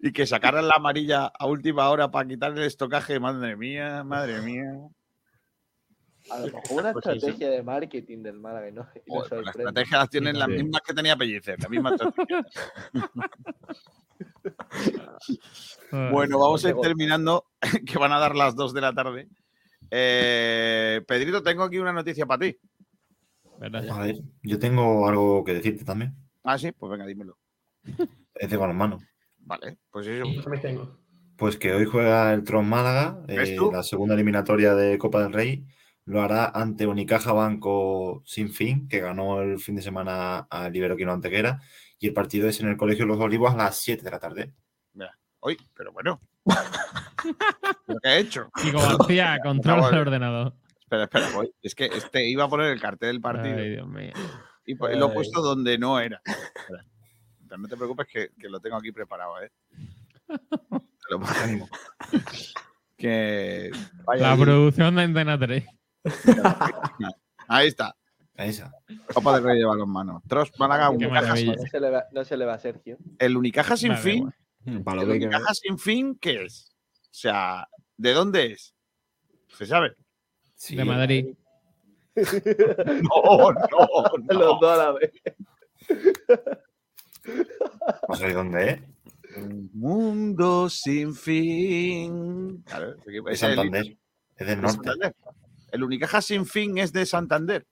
Y 0.00 0.12
que 0.12 0.26
sacaran 0.26 0.66
la 0.68 0.74
amarilla 0.76 1.26
a 1.26 1.46
última 1.46 1.88
hora 1.90 2.10
para 2.10 2.26
quitar 2.26 2.52
el 2.52 2.62
estocaje, 2.64 3.20
madre 3.20 3.56
mía, 3.56 4.02
madre 4.04 4.40
mía. 4.40 4.72
A 6.30 6.38
lo 6.40 6.46
mejor 6.46 6.80
una 6.80 6.92
Pues 6.92 7.04
sí, 7.04 7.10
sí. 7.12 7.16
estrategia 7.16 7.50
de 7.50 7.62
marketing 7.62 8.22
del 8.22 8.38
Málaga 8.38 8.70
no, 8.70 8.86
Joder, 9.08 9.44
las 9.44 9.56
estrategias 9.56 10.00
las 10.00 10.10
tienen 10.10 10.38
las 10.38 10.48
Sí. 10.48 10.54
mismas 10.62 10.82
que 10.82 10.94
tenía 10.94 11.16
Pellicer, 11.16 11.58
la 11.60 11.68
misma 11.68 11.90
estrategia. 11.90 12.46
Bueno, 16.10 16.38
vamos 16.38 16.64
a 16.64 16.68
ir 16.70 16.76
terminando, 16.80 17.46
que 17.86 17.98
van 17.98 18.12
a 18.12 18.18
dar 18.18 18.36
las 18.36 18.54
2 18.54 18.72
de 18.74 18.80
la 18.80 18.92
tarde. 18.92 19.28
Eh, 19.90 21.02
Pedrito, 21.06 21.42
tengo 21.42 21.64
aquí 21.64 21.78
una 21.78 21.92
noticia 21.92 22.26
para 22.26 22.40
ti. 22.46 22.56
A 23.60 24.00
ver, 24.00 24.16
yo 24.42 24.58
tengo 24.58 25.06
algo 25.06 25.44
que 25.44 25.54
decirte 25.54 25.84
también. 25.84 26.14
Ah, 26.42 26.58
sí, 26.58 26.72
pues 26.72 26.90
venga, 26.90 27.06
dímelo. 27.06 27.38
Es 28.34 28.48
de 28.48 28.56
balonmano. 28.56 28.98
Vale, 29.38 29.78
pues 29.90 30.06
eso. 30.06 30.24
Yo 30.24 30.42
también 30.42 30.62
tengo. 30.62 30.98
Pues 31.36 31.56
que 31.56 31.72
hoy 31.72 31.84
juega 31.84 32.32
el 32.32 32.44
Tron 32.44 32.68
Málaga, 32.68 33.22
¿Ves 33.26 33.50
eh, 33.50 33.58
la 33.72 33.82
segunda 33.82 34.14
eliminatoria 34.14 34.74
de 34.74 34.98
Copa 34.98 35.22
del 35.22 35.32
Rey. 35.32 35.66
Lo 36.06 36.22
hará 36.22 36.46
ante 36.46 36.86
Unicaja 36.86 37.32
Banco 37.32 38.22
Sin 38.24 38.50
Fin, 38.50 38.88
que 38.88 39.00
ganó 39.00 39.42
el 39.42 39.58
fin 39.58 39.76
de 39.76 39.82
semana 39.82 40.38
al 40.50 40.74
Iberoquino 40.74 41.12
Antequera. 41.12 41.60
Y 41.98 42.08
el 42.08 42.14
partido 42.14 42.48
es 42.48 42.60
en 42.60 42.68
el 42.68 42.76
Colegio 42.76 43.06
Los 43.06 43.20
Olivos 43.20 43.52
a 43.52 43.56
las 43.56 43.76
7 43.76 44.02
de 44.02 44.10
la 44.10 44.18
tarde. 44.18 44.54
Mira, 44.94 45.18
hoy, 45.40 45.56
pero 45.74 45.92
bueno. 45.92 46.20
¿Lo 47.86 47.96
que 48.00 48.08
he 48.08 48.18
hecho? 48.18 48.50
Kiko 48.62 48.78
García, 48.78 49.38
controla 49.42 49.88
el 49.88 49.98
ordenador. 49.98 50.54
Espera, 50.90 51.04
espera, 51.04 51.30
voy. 51.36 51.54
Es 51.62 51.76
que 51.76 51.86
este 51.86 52.28
iba 52.28 52.42
a 52.42 52.48
poner 52.48 52.72
el 52.72 52.80
cartel 52.80 53.10
del 53.10 53.20
partido. 53.20 53.58
Ay, 53.58 53.70
Dios 53.70 53.86
mío. 53.86 54.12
Y 54.66 54.74
pues, 54.74 54.98
lo 54.98 55.06
he 55.06 55.14
puesto 55.14 55.40
donde 55.40 55.78
no 55.78 56.00
era. 56.00 56.20
Espera. 56.24 56.84
No 57.56 57.68
te 57.68 57.76
preocupes 57.76 58.08
que, 58.08 58.30
que 58.36 58.48
lo 58.48 58.58
tengo 58.58 58.76
aquí 58.76 58.90
preparado, 58.90 59.40
¿eh? 59.40 59.52
Te 60.26 61.10
lo 61.10 61.20
pongo 61.20 61.32
ánimo. 61.40 61.68
Que 62.96 63.70
vaya 64.04 64.30
La 64.30 64.36
producción 64.36 64.96
de 64.96 65.02
Antena 65.02 65.38
3. 65.38 65.64
Ahí 67.48 67.68
está. 67.68 67.94
Esa. 68.34 68.72
Copa 69.14 69.34
del 69.34 69.44
Rey 69.44 69.58
de 69.58 69.66
balonmano. 69.66 70.24
Tros 70.26 70.50
Málaga, 70.58 70.88
Qué 70.90 71.06
Unicaja 71.06 71.20
maravilla. 71.20 71.54
No 71.54 71.66
se 71.70 71.80
le 71.80 71.90
va, 71.90 72.04
no 72.10 72.24
se 72.24 72.36
le 72.36 72.44
va 72.46 72.54
a 72.54 72.58
Sergio. 72.58 72.98
El 73.16 73.36
Unicaja 73.36 73.76
sin 73.76 73.90
Vale, 73.90 74.02
fin. 74.02 74.34
Para 74.82 75.02
¿El 75.02 75.10
Unicaja 75.10 75.54
sin 75.54 75.78
fin 75.78 76.18
qué 76.20 76.46
es? 76.46 76.74
O 77.04 77.08
sea, 77.12 77.68
¿de 77.96 78.12
dónde 78.12 78.52
es? 78.52 78.74
¿Se 79.56 79.66
sabe? 79.66 79.94
De 80.68 80.84
Madrid. 80.84 81.26
No, 82.16 83.50
no, 83.52 83.52
no. 83.52 84.34
Los 84.34 84.60
dos 84.60 84.70
a 84.72 84.76
la 84.76 84.92
vez. 84.92 85.12
No 88.08 88.14
sé 88.14 88.32
dónde 88.32 88.70
es. 88.70 88.80
Un 89.36 89.70
mundo 89.74 90.68
sin 90.68 91.14
fin. 91.14 92.62
Claro, 92.66 92.94
es 92.96 93.04
De 93.06 93.30
el- 93.30 93.36
Santander. 93.36 93.96
Es 94.36 94.46
del 94.46 94.56
de 94.56 94.62
norte. 94.62 94.76
Santander. 94.76 95.14
El 95.70 95.84
Unicaja 95.84 96.20
sin 96.20 96.44
fin 96.46 96.78
es 96.78 96.92
de 96.92 97.06
Santander. 97.06 97.64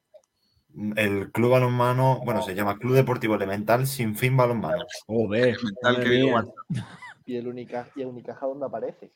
El 0.97 1.33
club 1.33 1.51
balonmano, 1.51 2.21
bueno, 2.25 2.43
se 2.43 2.55
llama 2.55 2.79
Club 2.79 2.95
Deportivo 2.95 3.35
Elemental 3.35 3.87
Sin 3.87 4.15
Fin 4.15 4.37
Balonmano. 4.37 4.85
Joder, 5.07 5.57
Elemental. 5.83 6.33
Walter. 6.33 6.85
Y 7.27 7.37
el 7.37 7.49
Unicaja, 7.49 7.91
y 7.97 8.03
el 8.03 8.07
Unicaja 8.09 8.47
¿dónde 8.47 8.67
aparece? 8.67 9.11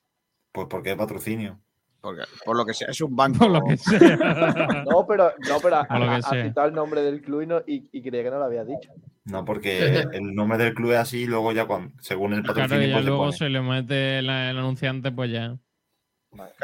Pues 0.50 0.66
porque 0.68 0.90
es 0.90 0.96
patrocinio. 0.96 1.60
Porque, 2.02 2.22
por 2.44 2.56
lo 2.56 2.66
que 2.66 2.74
sea, 2.74 2.88
es 2.88 3.00
un 3.00 3.14
banco. 3.14 3.38
Por 3.38 3.50
lo 3.52 3.64
que 3.64 3.76
sea. 3.76 3.98
No, 4.90 5.06
pero, 5.06 5.32
no, 5.48 5.58
pero 5.62 5.86
sea. 6.22 6.44
citado 6.44 6.66
el 6.66 6.74
nombre 6.74 7.00
del 7.02 7.22
club 7.22 7.42
y, 7.42 7.46
no- 7.46 7.62
y, 7.66 7.88
y 7.92 8.02
creía 8.02 8.24
que 8.24 8.30
no 8.30 8.38
lo 8.38 8.44
había 8.44 8.64
dicho. 8.64 8.90
No, 9.24 9.44
porque 9.44 10.02
el 10.12 10.34
nombre 10.34 10.58
del 10.58 10.74
club 10.74 10.90
es 10.92 10.98
así 10.98 11.20
y 11.22 11.26
luego 11.26 11.52
ya 11.52 11.64
cuando, 11.66 11.94
según 12.00 12.34
el 12.34 12.42
Claro, 12.42 12.60
patrocinio 12.60 12.86
y 12.86 12.90
ya 12.90 12.94
pues, 12.96 13.04
se 13.04 13.08
luego 13.08 13.24
pone. 13.26 13.36
se 13.36 13.48
le 13.48 13.60
mete 13.62 14.22
la- 14.22 14.50
el 14.50 14.58
anunciante, 14.58 15.12
pues 15.12 15.30
ya. 15.30 15.56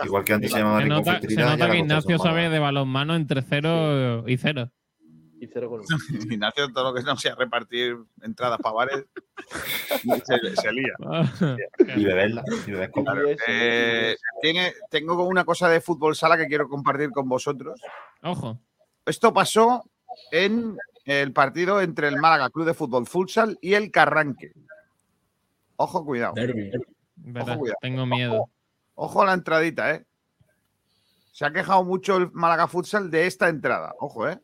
Igual 0.05 0.24
que 0.24 0.32
antes 0.32 0.51
se 0.51 0.59
llamaba 0.59 0.81
Se 0.82 0.89
nota, 0.89 1.20
se 1.20 1.36
nota 1.36 1.70
que 1.70 1.78
Ignacio 1.78 2.19
sabe 2.19 2.48
de 2.48 2.59
balonmano 2.59 3.15
entre 3.15 3.43
cero 3.43 4.24
y 4.27 4.39
cero. 4.39 4.70
Y 5.40 5.47
cero 5.47 5.70
con 5.70 5.82
Ignacio, 6.32 6.73
todo 6.73 6.90
lo 6.90 6.94
que 6.94 7.02
no 7.02 7.16
sea 7.16 7.35
repartir 7.35 7.97
entradas 8.23 8.59
para 8.59 8.74
bares, 8.74 9.05
se, 10.27 10.56
se 10.56 10.73
lía. 10.73 10.94
Y 11.97 12.05
beberla, 12.05 12.43
y 12.66 12.70
beber 12.73 12.90
copa. 12.90 13.12
Claro, 13.12 13.28
eh, 13.47 14.16
tiene, 14.43 14.73
tengo 14.90 15.23
una 15.24 15.44
cosa 15.44 15.69
de 15.69 15.81
fútbol 15.81 16.16
sala 16.16 16.36
que 16.36 16.47
quiero 16.47 16.69
compartir 16.69 17.10
con 17.10 17.28
vosotros. 17.28 17.81
Ojo. 18.23 18.59
Esto 19.06 19.32
pasó 19.32 19.85
en 20.32 20.77
el 21.05 21.32
partido 21.32 21.81
entre 21.81 22.09
el 22.09 22.16
Málaga 22.16 22.51
Club 22.51 22.66
de 22.66 22.74
Fútbol 22.74 23.06
Futsal 23.06 23.59
y 23.62 23.74
el 23.74 23.90
Carranque. 23.90 24.52
Ojo, 25.77 26.05
cuidado. 26.05 26.35
Verdad, 27.16 27.59
cuidado. 27.59 27.78
tengo 27.81 28.06
miedo. 28.06 28.51
Ojo 28.94 29.23
a 29.23 29.27
la 29.27 29.32
entradita, 29.32 29.94
¿eh? 29.94 30.05
Se 31.32 31.47
ha 31.47 31.52
quejado 31.52 31.85
mucho 31.85 32.16
el 32.16 32.32
Málaga 32.32 32.66
Futsal 32.66 33.10
de 33.10 33.27
esta 33.27 33.48
entrada. 33.48 33.94
Ojo, 34.01 34.28
¿eh? 34.28 34.40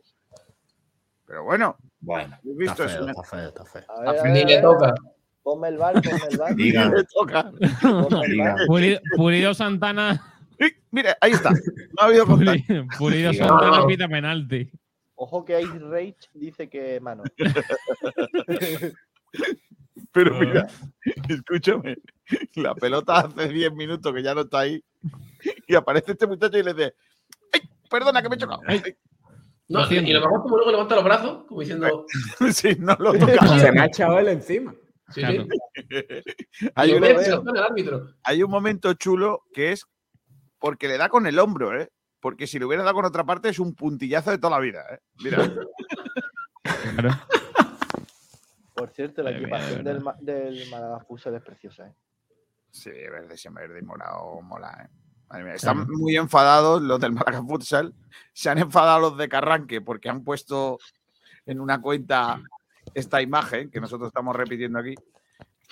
Pero 1.27 1.45
bueno. 1.45 1.77
Bueno. 2.01 2.35
¿habéis 2.37 2.57
visto 2.57 2.85
Está 2.85 2.97
eso? 2.97 3.05
feo, 3.05 3.09
está 3.11 3.23
feo, 3.25 3.49
está 3.49 3.65
feo. 3.65 3.83
A 3.89 4.01
ver, 4.13 4.21
a 4.21 4.25
Ni 4.25 4.33
ver, 4.41 4.47
le 4.47 4.53
a 4.53 4.57
ver. 4.57 4.63
toca. 4.63 4.95
Ponme 5.43 5.69
el 5.69 5.79
bar, 5.79 5.95
ponme 5.95 6.19
el 6.31 6.39
bar. 6.39 6.55
Diga. 6.57 6.89
Le 6.91 7.05
toca. 7.05 7.53
Ponme 7.83 8.27
el 8.27 8.39
bar. 8.39 8.57
Pulido, 8.67 9.01
Pulido 9.17 9.55
Santana. 9.55 10.31
Mira, 10.91 11.17
ahí 11.21 11.33
está. 11.33 11.51
No 11.51 11.57
ha 12.01 12.05
habido 12.07 12.27
contacto. 12.27 12.63
Pulido, 12.67 12.87
Pulido 12.99 13.31
Diga. 13.33 13.49
Santana 13.49 13.87
pita 13.87 14.09
penalti. 14.09 14.71
Ojo 15.17 15.45
que 15.45 15.61
Ice 15.61 15.79
Rage 15.79 16.17
dice 16.35 16.69
que 16.69 16.99
mano. 17.01 17.23
Pero 20.13 20.39
mira, 20.39 20.69
escúchame. 21.29 21.97
La 22.55 22.75
pelota 22.75 23.19
hace 23.19 23.49
10 23.49 23.73
minutos 23.75 24.13
que 24.13 24.23
ya 24.23 24.35
no 24.35 24.43
está 24.43 24.61
ahí. 24.61 24.83
Y 25.67 25.75
aparece 25.75 26.13
este 26.13 26.27
muchacho 26.27 26.57
y 26.59 26.63
le 26.63 26.75
dice: 26.75 26.95
¡Ay! 27.53 27.61
Perdona 27.91 28.23
que 28.23 28.29
me 28.29 28.37
he 28.37 28.39
chocado. 28.39 28.61
Ay. 28.67 28.83
No, 29.69 29.91
y 29.91 30.13
lo 30.13 30.21
mejor 30.21 30.43
como 30.43 30.57
luego 30.57 30.71
levanta 30.71 30.95
los 30.95 31.05
brazos, 31.05 31.45
como 31.47 31.61
diciendo. 31.61 32.07
Sí, 32.53 32.77
no 32.79 32.95
lo 32.99 33.15
toca. 33.15 33.59
Se 33.59 33.73
me 33.73 33.81
ha 33.81 33.87
echado 33.87 34.19
él 34.19 34.29
encima. 34.29 34.75
Sí, 35.11 35.21
Claro. 35.21 35.45
sí. 35.45 35.51
Hay 36.75 36.93
un, 36.93 37.05
hay 38.25 38.45
momento 38.45 38.95
chulo 38.95 39.43
que 39.53 39.73
es 39.73 39.87
porque 40.59 40.89
le 40.89 40.97
da 40.97 41.09
con 41.09 41.27
el 41.27 41.39
hombro, 41.39 41.79
¿eh? 41.79 41.91
Porque 42.21 42.47
si 42.47 42.59
le 42.59 42.65
hubiera 42.65 42.83
dado 42.83 42.95
con 42.95 43.05
otra 43.05 43.25
parte 43.25 43.51
es 43.51 43.59
un 43.59 43.75
puntillazo 43.75 44.31
de 44.31 44.39
toda 44.39 44.57
la 44.59 44.61
vida, 44.61 44.83
¿eh? 44.93 44.99
Mira. 45.23 45.39
Claro. 46.97 47.11
Por 48.75 48.91
cierto, 48.91 49.23
la 49.23 49.33
equipación 49.33 49.85
del, 49.85 50.03
del 50.21 50.69
Málaga 50.71 51.01
Futsal 51.01 51.35
es 51.35 51.43
preciosa. 51.43 51.87
¿eh? 51.87 51.95
Sí, 52.71 52.91
verde, 52.91 53.37
sí, 53.37 53.49
verde 53.53 53.81
y 53.81 53.83
morado 53.83 54.41
mola, 54.41 54.71
¿eh? 54.83 55.04
Están 55.55 55.87
muy 55.89 56.17
enfadados 56.17 56.81
los 56.83 57.01
del 57.01 57.13
Málaga 57.13 57.43
Futsal. 57.43 57.93
Se 58.33 58.51
han 58.51 58.59
enfadado 58.59 59.01
los 59.01 59.19
de 59.19 59.29
Carranque 59.29 59.81
porque 59.81 60.09
han 60.09 60.23
puesto 60.23 60.79
en 61.47 61.61
una 61.61 61.81
cuenta 61.81 62.41
esta 62.95 63.21
imagen 63.23 63.71
que 63.71 63.81
nosotros 63.81 64.09
estamos 64.09 64.37
repitiendo 64.37 64.79
aquí. 64.79 64.95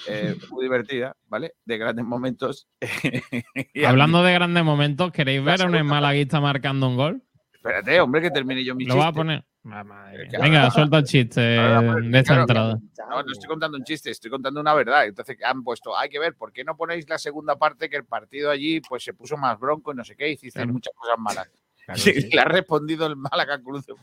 eh, 0.08 0.34
muy 0.50 0.64
divertida, 0.64 1.14
¿vale? 1.28 1.54
De 1.64 1.78
grandes 1.78 2.04
momentos. 2.04 2.66
Y 3.74 3.84
Hablando 3.84 4.22
de 4.22 4.32
grandes 4.32 4.64
momentos, 4.64 5.12
¿queréis 5.12 5.44
ver 5.44 5.62
a 5.62 5.66
un 5.66 5.86
malaguista 5.86 6.40
marcando 6.40 6.88
un 6.88 6.96
gol? 6.96 7.22
Espérate, 7.52 8.00
hombre, 8.00 8.20
que 8.22 8.30
termine 8.30 8.64
yo 8.64 8.74
mi 8.74 8.84
Lo 8.84 8.94
voy 8.94 9.02
a 9.04 9.06
chiste. 9.06 9.18
poner. 9.18 9.44
Ah, 9.64 9.84
madre 9.84 10.26
mía. 10.28 10.38
Venga, 10.40 10.70
suelta 10.70 10.98
el 10.98 11.04
chiste 11.04 11.40
de 11.40 12.18
esta 12.18 12.22
claro, 12.22 12.40
entrada. 12.42 12.78
No, 13.08 13.22
no 13.22 13.32
estoy 13.32 13.48
contando 13.48 13.78
un 13.78 13.84
chiste, 13.84 14.10
estoy 14.10 14.30
contando 14.30 14.60
una 14.60 14.74
verdad. 14.74 15.06
Entonces 15.06 15.36
han 15.44 15.62
puesto, 15.62 15.96
hay 15.96 16.08
que 16.08 16.18
ver, 16.18 16.34
¿por 16.34 16.52
qué 16.52 16.64
no 16.64 16.76
ponéis 16.76 17.08
la 17.08 17.18
segunda 17.18 17.56
parte 17.56 17.88
que 17.88 17.96
el 17.96 18.04
partido 18.04 18.50
allí 18.50 18.80
pues 18.80 19.04
se 19.04 19.14
puso 19.14 19.36
más 19.36 19.58
bronco 19.58 19.92
y 19.92 19.96
no 19.96 20.04
sé 20.04 20.16
qué, 20.16 20.30
hiciste 20.30 20.58
Claro. 20.58 20.72
muchas 20.72 20.92
cosas 20.94 21.18
malas? 21.18 21.48
Claro, 21.84 22.00
Sí, 22.00 22.12
sí. 22.12 22.30
Le 22.30 22.40
ha 22.40 22.44
respondido 22.44 23.06
el 23.06 23.16
Málaga 23.16 23.60
Club 23.60 23.84
de 23.84 23.94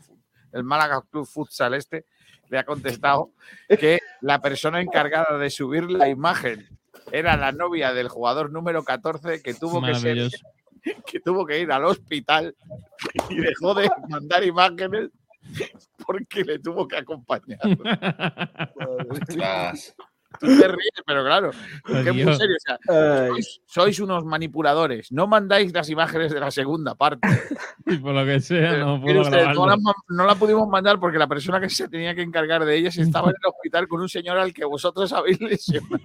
el 0.52 0.64
Málaga 0.64 1.02
Club 1.10 1.26
Futsal 1.26 1.74
este, 1.74 2.06
le 2.48 2.58
ha 2.58 2.64
contestado 2.64 3.32
que 3.68 4.00
la 4.20 4.40
persona 4.40 4.80
encargada 4.80 5.38
de 5.38 5.48
subir 5.50 5.90
la 5.90 6.08
imagen 6.08 6.66
era 7.12 7.36
la 7.36 7.52
novia 7.52 7.92
del 7.92 8.08
jugador 8.08 8.50
número 8.50 8.82
14 8.82 9.42
que 9.42 9.54
tuvo 9.54 9.80
que 9.80 9.94
ser 9.94 10.28
que 11.06 11.20
tuvo 11.20 11.46
que 11.46 11.60
ir 11.60 11.70
al 11.70 11.84
hospital 11.84 12.56
y 13.28 13.36
dejó 13.36 13.74
de 13.74 13.88
mandar 14.08 14.42
imágenes 14.42 15.10
porque 16.06 16.44
le 16.44 16.58
tuvo 16.58 16.86
que 16.88 16.96
acompañar. 16.96 17.58
Tú 20.38 20.46
te 20.46 20.68
ríes, 20.68 20.92
pero 21.04 21.24
claro, 21.24 21.50
que 21.84 21.98
es 21.98 22.04
muy 22.14 22.22
Adiós. 22.22 22.38
serio. 22.38 22.54
o 22.56 22.60
sea, 22.60 22.78
sois, 23.26 23.60
sois 23.66 23.98
unos 24.00 24.24
manipuladores. 24.24 25.10
No 25.10 25.26
mandáis 25.26 25.72
las 25.74 25.90
imágenes 25.90 26.32
de 26.32 26.38
la 26.38 26.52
segunda 26.52 26.94
parte. 26.94 27.28
Y 27.86 27.96
por 27.98 28.14
lo 28.14 28.24
que 28.24 28.38
sea, 28.40 28.76
no 28.78 29.00
puedo 29.00 29.22
usted, 29.22 29.44
no, 29.48 29.66
la, 29.66 29.76
ma- 29.76 29.92
no 30.08 30.24
la 30.24 30.36
pudimos 30.36 30.68
mandar 30.68 31.00
porque 31.00 31.18
la 31.18 31.26
persona 31.26 31.60
que 31.60 31.68
se 31.68 31.88
tenía 31.88 32.14
que 32.14 32.22
encargar 32.22 32.64
de 32.64 32.76
ellas 32.76 32.96
estaba 32.96 33.30
en 33.30 33.36
el 33.42 33.48
hospital 33.48 33.88
con 33.88 34.00
un 34.02 34.08
señor 34.08 34.38
al 34.38 34.54
que 34.54 34.64
vosotros 34.64 35.12
habéis 35.12 35.40
lesionado. 35.40 35.98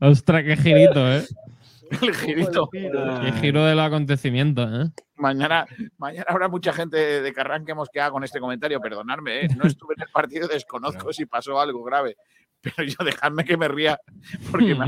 Ostras, 0.00 0.44
qué 0.44 0.56
girito, 0.56 1.12
¿eh? 1.12 1.26
El 2.00 2.14
girito. 2.14 2.68
Qué 2.70 3.32
giro 3.40 3.64
de 3.64 3.74
los 3.74 3.84
acontecimientos, 3.84 4.68
¿eh? 4.72 4.90
Mañana, 5.16 5.66
mañana 5.98 6.24
habrá 6.28 6.48
mucha 6.48 6.72
gente 6.72 7.20
de 7.22 7.32
Carrán 7.32 7.64
que 7.64 7.72
hemos 7.72 7.88
quedado 7.90 8.12
con 8.12 8.24
este 8.24 8.40
comentario. 8.40 8.80
Perdonadme, 8.80 9.44
¿eh? 9.44 9.48
no 9.56 9.64
estuve 9.66 9.94
en 9.96 10.02
el 10.02 10.08
partido, 10.08 10.48
desconozco 10.48 11.12
si 11.12 11.26
pasó 11.26 11.60
algo 11.60 11.82
grave. 11.84 12.16
Pero 12.60 12.84
yo 12.84 13.04
dejadme 13.04 13.44
que 13.44 13.56
me 13.56 13.68
ría 13.68 13.98
porque 14.50 14.74
me 14.74 14.86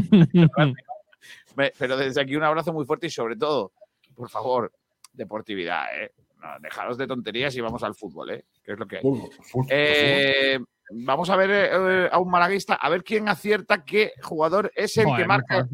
Me- 1.57 1.73
Pero 1.79 1.97
desde 1.97 2.21
aquí 2.21 2.37
un 2.37 2.43
abrazo 2.45 2.73
muy 2.73 2.85
fuerte 2.85 3.07
y 3.07 3.11
sobre 3.11 3.37
todo, 3.37 3.73
por 4.15 4.29
favor, 4.29 4.73
deportividad, 5.13 5.87
¿eh? 6.01 6.13
No, 6.41 6.49
dejaros 6.61 6.99
de 6.99 7.07
tonterías 7.07 7.55
y 7.57 7.61
vamos 7.61 7.83
al 7.83 7.95
fútbol, 7.95 8.31
¿eh? 8.31 8.45
Que 8.63 8.73
es 8.73 8.79
lo 8.79 8.87
que 8.87 8.97
hay. 8.97 9.03
Fútbol, 9.03 9.31
fútbol, 9.43 9.67
Eh, 9.71 10.59
vamos 10.91 11.31
a 11.31 11.37
ver 11.37 11.51
eh, 11.53 12.09
a 12.13 12.19
un 12.19 12.31
malaguista, 12.31 12.75
a 12.75 12.89
ver 12.91 13.03
quién 13.03 13.29
acierta 13.29 13.83
qué 13.85 14.13
jugador 14.23 14.71
es 14.75 14.97
el 14.99 15.07
Joder, 15.07 15.23
que 15.23 15.27
marca. 15.29 15.69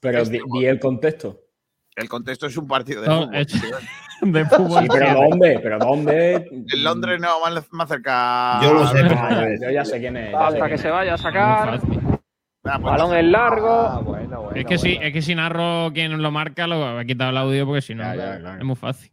Pero 0.00 0.18
Este 0.20 0.34
di, 0.38 0.40
di 0.60 0.66
el 0.66 0.78
contexto. 0.78 1.40
El 1.96 2.08
contexto 2.08 2.46
es 2.46 2.56
un 2.56 2.66
partido 2.68 3.02
de 3.02 3.08
No, 3.08 3.22
fútbol. 3.22 3.36
es- 3.36 3.52
De 4.20 4.44
fútbol. 4.46 4.82
Sí, 4.82 4.88
pero 4.90 5.14
¿dónde? 5.14 5.60
¿Pero 5.62 5.78
dónde? 5.78 6.34
En 6.72 6.82
Londres 6.84 7.20
no, 7.20 7.38
más, 7.40 7.64
más 7.70 7.88
cerca. 7.88 8.58
Yo 8.62 8.72
lo 8.74 8.86
sé, 8.88 8.98
Ah, 9.16 9.46
yo 9.60 9.70
ya 9.70 9.84
sé 9.84 10.00
quién 10.00 10.16
es. 10.16 10.34
Hasta 10.34 10.56
quién 10.56 10.68
que 10.68 10.74
es. 10.74 10.80
se 10.80 10.90
vaya 10.90 11.14
a 11.14 11.18
sacar. 11.18 11.80
Ah, 12.64 12.78
pues 12.80 12.82
Balón 12.82 13.14
en 13.16 13.30
largo. 13.30 13.68
Ah, 13.70 14.00
bueno, 14.04 14.42
bueno. 14.42 14.56
Es 14.56 14.66
que, 14.66 14.76
si, 14.76 14.94
bueno. 14.94 15.06
es 15.06 15.12
que 15.12 15.22
si 15.22 15.34
narro 15.36 15.92
quien 15.94 16.20
lo 16.20 16.30
marca, 16.32 16.66
lo 16.66 17.00
he 17.00 17.06
quitado 17.06 17.30
el 17.30 17.36
audio 17.36 17.64
porque 17.66 17.80
si 17.80 17.94
no, 17.94 18.02
Ya, 18.02 18.14
ya, 18.16 18.38
claro. 18.40 18.58
es 18.58 18.64
muy 18.64 18.74
fácil. 18.76 19.12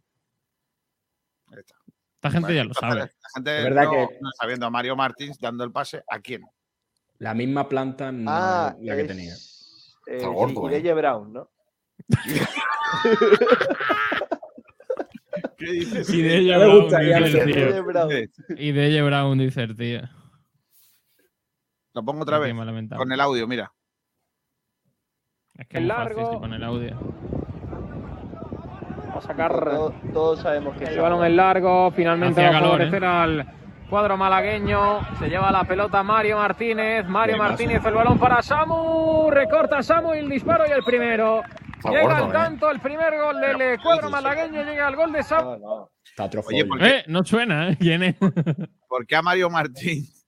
Ahí 1.52 1.58
está. 1.60 1.74
Esta 2.16 2.30
gente 2.32 2.54
ya 2.54 2.64
lo 2.64 2.70
La 2.70 2.74
sabe. 2.74 3.10
gente 3.34 3.58
Es 3.58 3.64
verdad 3.64 3.84
no, 3.84 3.90
que- 3.92 4.08
no 4.20 4.28
está 4.30 4.46
viendo 4.46 4.66
a 4.66 4.70
Mario 4.70 4.96
Martins 4.96 5.38
dando 5.38 5.62
el 5.62 5.70
pase. 5.70 6.02
¿A 6.10 6.18
quién? 6.18 6.42
La 7.18 7.32
misma 7.32 7.68
planta 7.68 8.10
no 8.10 8.28
Ah, 8.30 8.74
la 8.80 8.94
que 8.96 9.02
es, 9.02 9.06
tenía. 9.08 9.34
Eh, 10.06 10.20
gordo, 10.24 10.68
sí, 10.68 10.74
eh. 10.74 10.78
Ireye 10.78 10.94
Brown, 10.94 11.32
¿no? 11.32 11.50
¿Qué 15.56 15.66
dices? 15.72 16.10
Y 16.10 16.22
de 16.22 16.36
ella 16.36 16.58
Me 16.58 16.64
Brown, 16.66 16.84
dice 16.88 16.98
el 17.76 17.82
Brown. 17.82 18.10
Y 18.56 18.72
dice 19.38 19.62
el 19.62 19.76
tío. 19.76 20.00
Lo 21.94 22.04
pongo 22.04 22.22
otra 22.22 22.38
vez. 22.38 22.54
Con 22.96 23.10
el 23.12 23.20
audio, 23.20 23.46
mira. 23.48 23.72
Es 25.54 25.66
que 25.66 25.76
es 25.78 25.82
El 25.82 25.88
largo. 25.88 26.30
si 26.32 26.36
pone 26.36 26.56
el 26.56 26.64
audio. 26.64 26.96
Va 29.08 29.18
a 29.18 29.20
sacar 29.22 29.64
Todos, 29.64 29.94
todos 30.12 30.40
sabemos 30.40 30.76
que 30.76 30.84
el 30.84 30.90
va. 31.00 31.26
en 31.26 31.36
largo. 31.36 31.90
Finalmente 31.92 32.42
va 32.42 32.48
a 32.58 32.60
favorecer 32.60 33.02
¿eh? 33.02 33.06
al 33.06 33.46
cuadro 33.86 34.16
malagueño. 34.16 35.00
Se 35.18 35.28
lleva 35.28 35.50
la 35.50 35.64
pelota 35.64 36.02
Mario 36.02 36.36
Martínez. 36.36 37.06
Mario. 37.06 37.36
Martínez, 37.38 37.84
el 37.84 37.94
balón 37.94 38.18
para 38.18 38.42
Samu. 38.42 39.30
Recorta 39.30 39.82
Samu 39.82 40.12
el 40.12 40.28
disparo 40.28 40.64
y 40.68 40.72
el 40.72 40.82
primero. 40.84 41.42
Está 41.76 41.90
llega 41.90 42.02
gordo, 42.02 42.24
el 42.24 42.30
¿eh? 42.30 42.32
tanto, 42.32 42.70
el 42.70 42.80
primer 42.80 43.18
gol 43.18 43.40
del 43.40 43.60
eh, 43.60 43.78
cuadro 43.82 44.10
malagueño. 44.10 44.62
Llega 44.64 44.88
el 44.88 44.96
gol 44.96 45.12
de 45.12 45.22
Samu. 45.22 45.50
No, 45.52 45.58
no. 45.58 45.90
Está 46.04 46.24
Oye, 46.24 46.30
trofolio. 46.30 46.68
¿por 46.68 46.78
qué, 46.78 46.88
Eh, 46.88 47.04
no 47.08 47.24
suena, 47.24 47.70
¿eh? 47.70 47.76
¿Quién 47.80 48.02
es? 48.02 48.16
por 48.88 49.06
qué 49.06 49.16
a 49.16 49.22
Mario 49.22 49.50
Martins? 49.50 50.26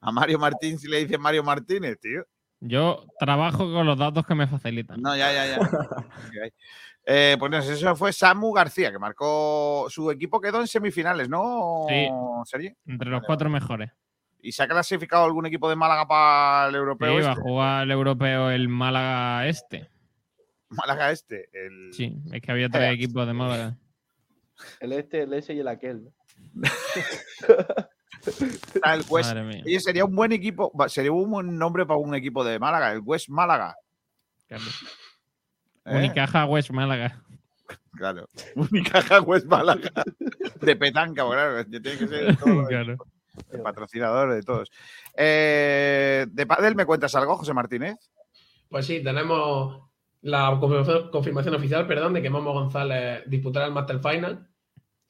A 0.00 0.12
Mario 0.12 0.38
Martins 0.38 0.84
le 0.84 0.98
dice 1.04 1.18
Mario 1.18 1.42
Martínez, 1.42 1.98
tío. 2.00 2.24
Yo 2.60 3.04
trabajo 3.18 3.72
con 3.72 3.86
los 3.86 3.98
datos 3.98 4.26
que 4.26 4.34
me 4.34 4.46
facilitan. 4.48 5.00
No, 5.00 5.16
ya, 5.16 5.32
ya, 5.32 5.46
ya. 5.46 5.58
Eh, 7.10 7.36
pues 7.38 7.50
no 7.50 7.62
sé, 7.62 7.72
eso 7.72 7.96
fue 7.96 8.12
Samu 8.12 8.52
García, 8.52 8.92
que 8.92 8.98
marcó. 8.98 9.86
Su 9.88 10.10
equipo 10.10 10.42
quedó 10.42 10.60
en 10.60 10.66
semifinales, 10.66 11.26
¿no, 11.26 11.86
Sí. 11.88 12.06
Sergi? 12.44 12.74
Entre 12.86 13.08
los 13.08 13.22
cuatro 13.22 13.48
mejores. 13.48 13.90
¿Y 14.42 14.52
se 14.52 14.62
ha 14.62 14.68
clasificado 14.68 15.24
algún 15.24 15.46
equipo 15.46 15.70
de 15.70 15.76
Málaga 15.76 16.06
para 16.06 16.66
el 16.66 16.72
Sí, 16.72 16.76
europeo? 16.76 17.14
va 17.14 17.18
a 17.18 17.32
este? 17.32 17.40
jugar 17.42 17.82
el 17.84 17.90
europeo 17.92 18.50
el 18.50 18.68
Málaga 18.68 19.46
este. 19.46 19.88
Málaga 20.68 21.10
este. 21.10 21.48
El... 21.54 21.94
Sí, 21.94 22.14
es 22.30 22.42
que 22.42 22.52
había 22.52 22.68
tres 22.68 22.92
equipos 22.92 23.26
de 23.26 23.32
Málaga. 23.32 23.78
El 24.80 24.92
este, 24.92 25.22
el 25.22 25.32
ese 25.32 25.54
y 25.54 25.60
el 25.60 25.68
aquel. 25.68 26.12
el 28.28 29.04
West. 29.08 29.30
Madre 29.30 29.42
mía. 29.44 29.62
Oye, 29.64 29.80
sería 29.80 30.04
un 30.04 30.14
buen 30.14 30.32
equipo, 30.32 30.72
sería 30.88 31.12
un 31.12 31.30
buen 31.30 31.58
nombre 31.58 31.86
para 31.86 31.98
un 31.98 32.14
equipo 32.14 32.44
de 32.44 32.58
Málaga, 32.58 32.92
el 32.92 33.00
West 33.04 33.28
Málaga. 33.28 33.74
Claro. 34.46 34.64
¿eh? 35.84 35.96
Unicaja 35.96 36.44
West 36.46 36.70
Málaga. 36.70 37.22
Claro. 37.96 38.28
Unicaja 38.54 39.20
West 39.20 39.46
Málaga. 39.46 39.90
De 40.60 40.76
petanca, 40.76 41.24
pues, 41.26 41.36
claro. 41.36 41.64
Tiene 41.66 41.98
que 41.98 42.06
ser 42.08 42.36
todo 42.36 42.66
Claro. 42.66 42.96
el 43.52 43.60
patrocinador 43.62 44.32
de 44.34 44.42
todos. 44.42 44.70
Eh, 45.16 46.26
de 46.30 46.46
Padel, 46.46 46.74
¿me 46.76 46.86
cuentas 46.86 47.14
algo, 47.14 47.36
José 47.36 47.52
Martínez? 47.54 47.96
Pues 48.68 48.86
sí, 48.86 49.02
tenemos 49.02 49.82
la 50.22 50.56
confirmación, 50.60 51.10
confirmación 51.10 51.54
oficial, 51.54 51.86
perdón, 51.86 52.12
de 52.14 52.22
que 52.22 52.30
Momo 52.30 52.52
González 52.52 53.22
disputará 53.26 53.66
el 53.66 53.72
Master 53.72 54.00
Final. 54.00 54.48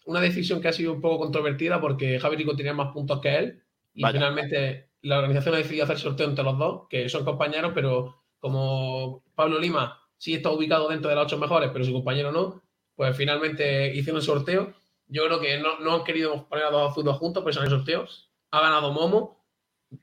Una 0.08 0.20
decisión 0.20 0.60
que 0.60 0.68
ha 0.68 0.72
sido 0.72 0.92
un 0.94 1.00
poco 1.02 1.18
controvertida 1.18 1.80
porque 1.80 2.18
Javi 2.18 2.36
Rico 2.36 2.56
tenía 2.56 2.72
más 2.72 2.92
puntos 2.92 3.20
que 3.20 3.36
él 3.36 3.62
y 3.92 4.02
Vaya. 4.02 4.14
finalmente 4.18 4.90
la 5.02 5.18
organización 5.18 5.54
ha 5.54 5.58
decidido 5.58 5.84
hacer 5.84 5.98
sorteo 5.98 6.26
entre 6.28 6.44
los 6.44 6.58
dos, 6.58 6.86
que 6.88 7.08
son 7.08 7.24
compañeros, 7.24 7.72
pero 7.74 8.22
como 8.38 9.22
Pablo 9.34 9.58
Lima 9.58 10.00
sí 10.16 10.34
está 10.34 10.50
ubicado 10.50 10.88
dentro 10.88 11.10
de 11.10 11.16
las 11.16 11.26
ocho 11.26 11.38
mejores, 11.38 11.70
pero 11.72 11.84
su 11.84 11.92
compañero 11.92 12.32
no, 12.32 12.62
pues 12.94 13.16
finalmente 13.16 13.94
hicieron 13.94 14.16
el 14.20 14.22
sorteo. 14.26 14.74
Yo 15.06 15.24
creo 15.26 15.40
que 15.40 15.58
no, 15.58 15.78
no 15.80 15.94
han 15.94 16.04
querido 16.04 16.48
poner 16.48 16.64
a 16.64 16.70
dos 16.70 16.94
zurdos 16.94 17.18
juntos, 17.18 17.42
pero 17.44 17.52
son 17.54 17.64
el 17.64 17.70
sorteo. 17.70 18.06
Ha 18.50 18.60
ganado 18.60 18.92
Momo, 18.92 19.44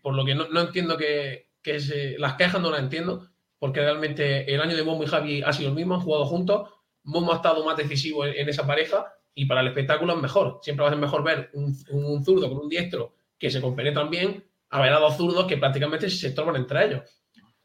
por 0.01 0.13
lo 0.15 0.23
que 0.25 0.35
no, 0.35 0.47
no 0.49 0.61
entiendo 0.61 0.97
que, 0.97 1.49
que 1.63 1.79
se- 1.79 2.17
las 2.19 2.35
quejas 2.35 2.61
no 2.61 2.71
las 2.71 2.79
entiendo, 2.81 3.27
porque 3.59 3.81
realmente 3.81 4.53
el 4.53 4.61
año 4.61 4.75
de 4.75 4.83
Momo 4.83 5.03
y 5.03 5.07
Javi 5.07 5.41
ha 5.41 5.51
sido 5.53 5.69
el 5.69 5.75
mismo, 5.75 5.95
han 5.95 6.01
jugado 6.01 6.25
juntos. 6.25 6.69
Momo 7.03 7.33
ha 7.33 7.37
estado 7.37 7.65
más 7.65 7.75
decisivo 7.77 8.25
en, 8.25 8.35
en 8.35 8.49
esa 8.49 8.65
pareja 8.67 9.11
y 9.35 9.45
para 9.45 9.61
el 9.61 9.67
espectáculo 9.67 10.15
es 10.15 10.21
mejor. 10.21 10.59
Siempre 10.63 10.83
va 10.83 10.89
a 10.89 10.93
ser 10.93 10.99
mejor 10.99 11.23
ver 11.23 11.49
un, 11.53 11.77
un 11.91 12.23
zurdo 12.23 12.49
con 12.49 12.57
un 12.59 12.69
diestro 12.69 13.15
que 13.37 13.51
se 13.51 13.61
compenetran 13.61 14.09
bien 14.09 14.43
a 14.69 14.81
ver 14.81 14.93
a 14.93 14.99
dos 14.99 15.17
zurdos 15.17 15.45
que 15.45 15.57
prácticamente 15.57 16.09
se 16.09 16.27
estorban 16.27 16.55
entre 16.55 16.85
ellos. 16.85 17.01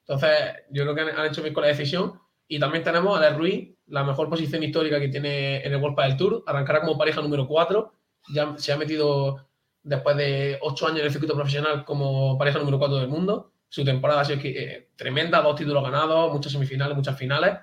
Entonces, 0.01 0.31
yo 0.71 0.83
creo 0.83 0.95
que 0.95 1.01
han, 1.03 1.19
han 1.19 1.27
hecho 1.27 1.43
bien 1.43 1.55
con 1.55 1.63
la 1.63 1.69
decisión. 1.69 2.21
Y 2.49 2.59
también 2.59 2.83
tenemos 2.83 3.17
a 3.17 3.25
Ale 3.25 3.37
Ruiz, 3.37 3.77
la 3.87 4.03
mejor 4.03 4.29
posición 4.29 4.63
histórica 4.65 4.99
que 4.99 5.09
tiene 5.09 5.65
en 5.65 5.73
el 5.73 5.81
World 5.81 5.97
del 6.01 6.17
Tour. 6.17 6.43
Arrancará 6.47 6.81
como 6.81 6.99
pareja 6.99 7.23
número 7.23 7.47
4. 7.47 7.93
Ya 8.35 8.55
se 8.59 8.73
ha 8.73 8.77
metido 8.77 9.49
después 9.83 10.17
de 10.17 10.59
8 10.61 10.87
años 10.89 10.99
en 11.01 11.07
el 11.07 11.13
circuito 11.13 11.35
profesional 11.35 11.85
como 11.85 12.37
pareja 12.37 12.59
número 12.59 12.79
4 12.79 12.99
del 12.99 13.09
mundo. 13.09 13.53
Su 13.69 13.85
temporada 13.85 14.23
ha 14.23 14.25
sido 14.25 14.41
eh, 14.43 14.91
tremenda, 14.97 15.41
dos 15.41 15.55
títulos 15.55 15.85
ganados, 15.85 16.33
muchas 16.33 16.51
semifinales, 16.51 16.97
muchas 16.97 17.17
finales. 17.17 17.57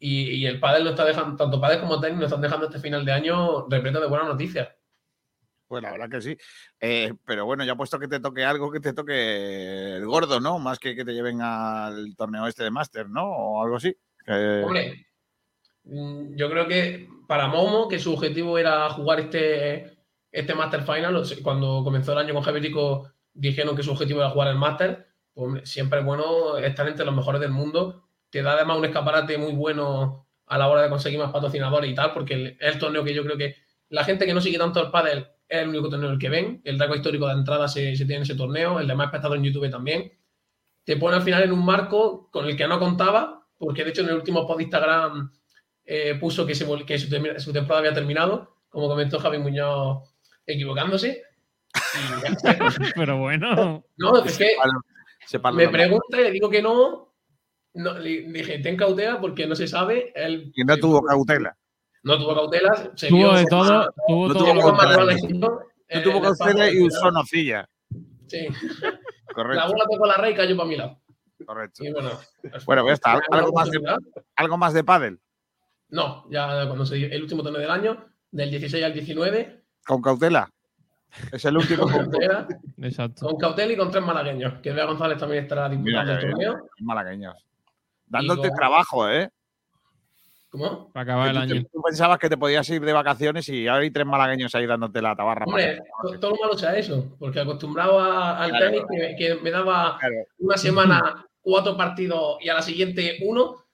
Y, 0.00 0.30
y 0.30 0.46
el 0.46 0.58
pádel 0.58 0.84
no 0.84 0.90
está 0.90 1.04
dejando, 1.04 1.36
tanto 1.36 1.60
pádel 1.60 1.80
como 1.80 2.00
tenis 2.00 2.18
nos 2.18 2.26
están 2.26 2.40
dejando 2.40 2.66
este 2.66 2.80
final 2.80 3.04
de 3.04 3.12
año 3.12 3.68
repleto 3.68 4.00
de 4.00 4.08
buenas 4.08 4.26
noticias. 4.26 4.68
Pues 5.70 5.84
la 5.84 5.92
verdad 5.92 6.10
que 6.10 6.20
sí. 6.20 6.36
Eh, 6.80 7.14
pero 7.24 7.46
bueno, 7.46 7.64
ya 7.64 7.76
puesto 7.76 8.00
que 8.00 8.08
te 8.08 8.18
toque 8.18 8.44
algo, 8.44 8.72
que 8.72 8.80
te 8.80 8.92
toque 8.92 9.94
el 9.94 10.04
gordo, 10.04 10.40
¿no? 10.40 10.58
Más 10.58 10.80
que 10.80 10.96
que 10.96 11.04
te 11.04 11.12
lleven 11.12 11.40
al 11.40 12.16
torneo 12.16 12.48
este 12.48 12.64
de 12.64 12.72
Master, 12.72 13.08
¿no? 13.08 13.22
O 13.22 13.62
algo 13.62 13.76
así. 13.76 13.96
Hombre, 14.26 15.06
mm, 15.84 16.34
yo 16.34 16.50
creo 16.50 16.66
que 16.66 17.08
para 17.28 17.46
Momo, 17.46 17.86
que 17.86 18.00
su 18.00 18.12
objetivo 18.12 18.58
era 18.58 18.90
jugar 18.90 19.20
este, 19.20 19.96
este 20.32 20.56
Master 20.56 20.82
Final, 20.82 21.22
cuando 21.44 21.84
comenzó 21.84 22.14
el 22.14 22.18
año 22.18 22.34
con 22.34 22.42
Javier 22.42 22.64
Rico, 22.64 23.08
dijeron 23.32 23.76
que 23.76 23.84
su 23.84 23.92
objetivo 23.92 24.18
era 24.18 24.30
jugar 24.30 24.48
el 24.48 24.58
Master. 24.58 25.06
Pues 25.32 25.46
hombre, 25.46 25.66
siempre 25.66 26.00
es 26.00 26.04
bueno 26.04 26.58
estar 26.58 26.88
entre 26.88 27.06
los 27.06 27.14
mejores 27.14 27.40
del 27.40 27.52
mundo. 27.52 28.08
Te 28.30 28.42
da 28.42 28.52
además 28.52 28.78
un 28.78 28.84
escaparate 28.84 29.36
muy 29.38 29.52
bueno 29.52 30.26
a 30.46 30.58
la 30.58 30.68
hora 30.68 30.82
de 30.82 30.88
conseguir 30.88 31.18
más 31.18 31.30
patrocinadores 31.32 31.90
y 31.90 31.94
tal, 31.94 32.12
porque 32.12 32.34
el- 32.34 32.46
es 32.60 32.74
el 32.74 32.78
torneo 32.78 33.04
que 33.04 33.14
yo 33.14 33.22
creo 33.24 33.36
que 33.36 33.56
la 33.88 34.04
gente 34.04 34.26
que 34.26 34.34
no 34.34 34.40
sigue 34.40 34.58
tanto 34.58 34.80
el 34.80 34.90
pádel 34.90 35.26
es 35.48 35.62
el 35.62 35.68
único 35.68 35.88
torneo 35.88 36.10
el 36.10 36.18
que 36.18 36.28
ven. 36.28 36.60
El 36.64 36.78
récord 36.78 36.96
histórico 36.96 37.26
de 37.26 37.32
entrada 37.34 37.66
se, 37.68 37.96
se 37.96 38.04
tiene 38.04 38.16
en 38.16 38.22
ese 38.22 38.34
torneo, 38.36 38.78
el 38.80 38.86
de 38.86 38.94
más 38.94 39.06
espectadores 39.06 39.42
en 39.44 39.52
YouTube 39.52 39.70
también. 39.70 40.12
Te 40.84 40.96
pone 40.96 41.16
al 41.16 41.22
final 41.22 41.42
en 41.42 41.52
un 41.52 41.64
marco 41.64 42.28
con 42.30 42.46
el 42.46 42.56
que 42.56 42.66
no 42.68 42.78
contaba, 42.78 43.46
porque 43.58 43.84
de 43.84 43.90
hecho 43.90 44.02
en 44.02 44.08
el 44.08 44.14
último 44.14 44.46
post 44.46 44.58
de 44.58 44.64
Instagram 44.64 45.32
eh, 45.84 46.14
puso 46.20 46.46
que, 46.46 46.54
se, 46.54 46.66
que 46.86 46.98
su, 46.98 47.08
su 47.38 47.52
temporada 47.52 47.80
había 47.80 47.94
terminado, 47.94 48.56
como 48.68 48.88
comentó 48.88 49.18
Javi 49.18 49.38
Muñoz 49.38 50.08
equivocándose. 50.46 51.22
Pero 52.96 53.18
bueno. 53.18 53.84
No, 53.96 54.24
es 54.24 54.38
que 54.38 54.52
lo 55.50 55.56
me 55.56 55.64
pregunta 55.72 56.20
y 56.20 56.24
le 56.24 56.30
digo 56.30 56.48
que 56.50 56.62
no. 56.62 57.09
No 57.74 57.98
le 57.98 58.22
dije, 58.22 58.58
ten 58.58 58.76
cautela 58.76 59.20
porque 59.20 59.46
no 59.46 59.54
se 59.54 59.66
sabe. 59.68 60.12
Él 60.14 60.52
Y 60.54 60.64
no 60.64 60.76
tuvo 60.78 61.02
cautela. 61.02 61.56
no 62.02 62.18
tuvo 62.18 62.34
cautela. 62.34 62.90
Se 62.96 63.08
Tuvo 63.08 63.18
vio 63.18 63.32
de 63.34 63.44
todo, 63.46 63.92
tuvo 64.06 64.28
No 64.28 64.34
todo 64.34 64.44
tuvo 64.52 64.76
cautela. 64.76 65.16
No 65.30 65.60
eh, 65.88 66.00
tuvo 66.02 66.18
en 66.18 66.24
el 66.24 66.36
cautela 66.36 66.64
paso, 66.64 66.72
y 66.72 66.86
usó 66.86 67.10
nocilla. 67.10 67.68
Sí. 68.28 68.46
La 69.30 69.34
Correcto. 69.34 69.68
bola 69.68 69.84
tocó 69.90 70.06
la 70.06 70.14
red 70.16 70.30
y 70.30 70.34
cayó 70.34 70.56
para 70.56 70.68
mi 70.68 70.76
lado. 70.76 71.00
correcto. 71.46 71.84
Y 71.84 71.92
bueno, 71.92 72.10
Bueno, 72.66 72.86
ya 72.88 72.92
está. 72.94 73.20
Algo 73.30 73.52
más 73.52 73.70
de, 73.70 73.80
algo 74.36 74.58
más 74.58 74.74
de 74.74 74.82
pádel. 74.84 75.20
No, 75.90 76.26
ya 76.30 76.66
cuando 76.66 76.84
se 76.84 76.96
dio 76.96 77.06
el 77.10 77.22
último 77.22 77.42
torneo 77.44 77.60
del 77.60 77.70
año, 77.70 78.06
del 78.32 78.50
16 78.50 78.84
al 78.84 78.92
19, 78.92 79.62
Con 79.86 80.02
cautela. 80.02 80.50
Es 81.32 81.44
el 81.44 81.56
último. 81.56 81.84
con 81.84 81.92
cautela, 81.92 82.48
Exacto. 82.82 83.26
con 83.26 83.36
cautela 83.38 83.72
y 83.72 83.76
con 83.76 83.90
tres 83.90 84.04
malagueños, 84.04 84.54
que 84.60 84.72
Bea 84.72 84.84
González 84.86 85.18
también 85.18 85.44
estará 85.44 85.68
disputando 85.68 86.12
el 86.12 86.18
bien. 86.18 86.30
torneo. 86.32 86.68
Malagueños. 86.80 87.34
Dándote 88.10 88.50
trabajo, 88.50 89.08
¿eh? 89.08 89.30
¿Cómo? 90.50 90.90
Para 90.92 91.04
acabar 91.04 91.28
el 91.30 91.36
año. 91.36 91.62
tú 91.72 91.80
pensabas 91.80 92.18
que 92.18 92.28
te 92.28 92.36
podías 92.36 92.68
ir 92.70 92.80
de 92.84 92.92
vacaciones 92.92 93.48
y 93.48 93.68
ahora 93.68 93.82
hay 93.84 93.90
tres 93.92 94.04
malagueños 94.04 94.52
ahí 94.56 94.66
dándote 94.66 95.00
la 95.00 95.14
tabarra. 95.14 95.44
Hombre, 95.46 95.78
to- 96.02 96.18
todo 96.18 96.32
lo 96.32 96.36
malo 96.38 96.58
sea 96.58 96.76
eso, 96.76 97.14
porque 97.20 97.38
acostumbrado 97.40 98.00
a- 98.00 98.36
al 98.42 98.50
Claro. 98.50 98.66
tenis, 98.66 98.82
que, 98.90 99.14
que 99.16 99.34
me 99.36 99.52
daba 99.52 99.96
Claro. 99.98 100.14
una 100.40 100.56
semana 100.56 101.24
cuatro 101.40 101.76
partidos 101.76 102.38
y 102.40 102.48
a 102.48 102.54
la 102.54 102.62
siguiente 102.62 103.18
uno, 103.22 103.64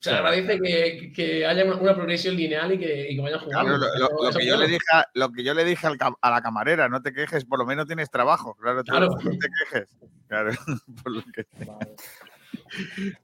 se 0.00 0.10
Claro. 0.10 0.26
agradece 0.26 0.60
que, 0.60 1.12
que 1.14 1.46
haya 1.46 1.64
una, 1.64 1.76
una 1.76 1.94
progresión 1.94 2.34
lineal 2.36 2.72
y 2.74 2.78
que, 2.78 3.12
y 3.12 3.14
que 3.16 3.22
vayan 3.22 3.38
jugando. 3.38 3.78
Claro, 3.78 3.94
lo, 3.96 4.24
lo- 4.24 4.36
que 4.36 4.44
yo 4.44 4.56
le 4.56 4.66
dije 4.66 4.84
a, 4.92 5.06
lo 5.14 5.30
que 5.30 5.44
yo 5.44 5.54
le 5.54 5.64
dije 5.64 5.86
al 5.86 5.96
a 6.20 6.30
la 6.30 6.42
camarera, 6.42 6.88
no 6.88 7.00
te 7.00 7.12
quejes, 7.12 7.44
por 7.44 7.60
lo 7.60 7.64
menos 7.64 7.86
tienes 7.86 8.10
trabajo. 8.10 8.56
Claro, 8.56 8.82
no 8.82 9.30
te 9.38 9.48
quejes. 9.70 9.96
Claro, 10.26 10.50
por 11.04 11.12
lo 11.12 11.22
que- 11.32 11.46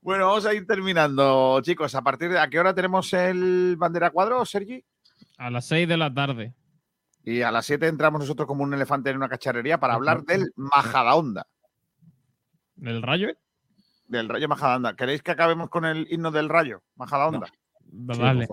Bueno, 0.03 0.27
vamos 0.27 0.47
a 0.47 0.55
ir 0.55 0.67
terminando, 0.67 1.61
chicos. 1.63 1.95
¿A 1.95 2.03
partir 2.03 2.31
de 2.31 2.39
a 2.39 2.49
qué 2.49 2.59
hora 2.59 2.75
tenemos 2.75 3.13
el 3.13 3.77
bandera 3.77 4.11
cuadro, 4.11 4.45
Sergi? 4.45 4.85
A 5.39 5.51
las 5.51 5.67
6 5.67 5.89
de 5.89 5.97
la 5.97 6.13
tarde. 6.13 6.55
Y 7.25 7.43
a 7.43 7.51
las 7.51 7.67
7 7.67 7.87
entramos 7.87 8.21
nosotros 8.21 8.47
como 8.47 8.63
un 8.63 8.73
elefante 8.75 9.11
en 9.11 9.17
una 9.17 9.29
cacharrería 9.29 9.79
para 9.79 9.95
hablar 9.95 10.23
del 10.25 10.53
Majadahonda. 10.57 11.47
¿Del 12.77 13.03
rayo? 13.03 13.29
Del 14.07 14.29
Rayo 14.29 14.49
Majadahonda. 14.49 14.97
¿Queréis 14.97 15.23
que 15.23 15.31
acabemos 15.31 15.69
con 15.69 15.85
el 15.85 16.07
himno 16.11 16.31
del 16.31 16.49
Rayo 16.49 16.83
Majadahonda? 16.97 17.47
Vale. 17.85 18.49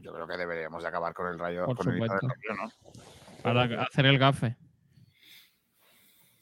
Yo 0.00 0.12
creo 0.12 0.26
que 0.26 0.36
deberíamos 0.36 0.82
de 0.82 0.88
acabar 0.88 1.12
con 1.12 1.26
el 1.26 1.38
Rayo. 1.38 1.66
Por 1.66 1.76
con 1.76 1.88
el 1.88 1.98
himno 1.98 2.12
del 2.12 2.20
supuesto. 2.20 2.48
Rayo, 2.48 2.62
¿no? 2.62 3.42
Para 3.42 3.82
hacer 3.82 4.06
el 4.06 4.18
gafe. 4.18 4.56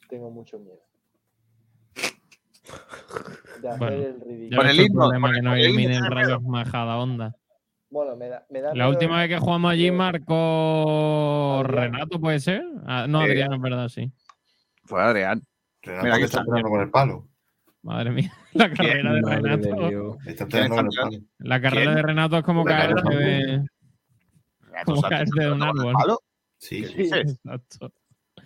Tengo 0.09 0.31
mucho 0.31 0.59
miedo. 0.59 0.92
De 3.61 3.69
hacer 3.69 3.79
Bueno, 3.79 4.03
el 4.03 4.21
ridículo. 4.21 4.69
el 4.71 4.93
problema 4.93 5.29
con 5.29 5.33
que 5.35 5.39
el- 5.39 5.45
no 5.45 5.55
eliminen 5.55 6.05
rayos 6.11 6.43
majada 6.43 6.97
onda. 6.97 7.35
Bueno, 7.91 8.17
me 8.17 8.29
da, 8.29 8.47
me 8.49 8.61
da 8.63 8.75
La 8.75 8.89
última 8.89 9.19
vez 9.21 9.29
que 9.29 9.39
jugamos 9.39 9.71
allí 9.73 9.91
marcó 9.91 11.61
Adrián. 11.61 11.93
Renato, 11.93 12.21
¿puede 12.21 12.41
ser? 12.41 12.65
Ah, 12.87 13.07
no. 13.09 13.21
Adrián, 13.21 13.53
es 13.53 13.61
verdad, 13.61 13.89
sí. 13.89 14.11
Fue 14.85 15.01
Adrián. 15.03 15.43
Renato 15.83 16.05
Mira, 16.05 16.19
que 16.19 16.25
está 16.25 16.43
tirando 16.45 16.69
con 16.71 16.81
el 16.81 16.91
palo. 16.91 17.29
Madre 17.83 18.11
mía, 18.13 18.33
la 18.55 18.71
carrera 18.73 19.13
de 19.15 19.21
Renato. 19.23 19.89
Dios. 19.89 20.17
Está 20.27 20.47
¿Quién 20.47 20.49
tirando 20.71 20.77
con 20.77 20.85
el 20.87 20.91
está 20.91 21.03
palo. 21.03 21.19
La 21.39 21.61
carrera 21.61 21.83
¿Quién? 21.85 21.95
de 21.97 22.03
Renato 22.03 22.37
es 22.39 22.45
como 22.45 22.65
carrera 22.65 23.03
de, 23.03 23.65
como 24.87 25.03
caerse 25.03 25.41
de 25.41 25.51
un 25.53 25.63
árbol. 25.63 25.93
palo. 25.93 26.19
Sí, 26.59 26.83
¿Qué 26.83 26.87
sí. 27.05 27.15
Exacto. 27.15 27.93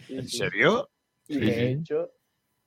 Sí, 0.06 0.16
¿En 0.16 0.28
serio? 0.28 0.88
Sí, 1.28 1.38
de 1.38 1.70
hecho, 1.72 2.10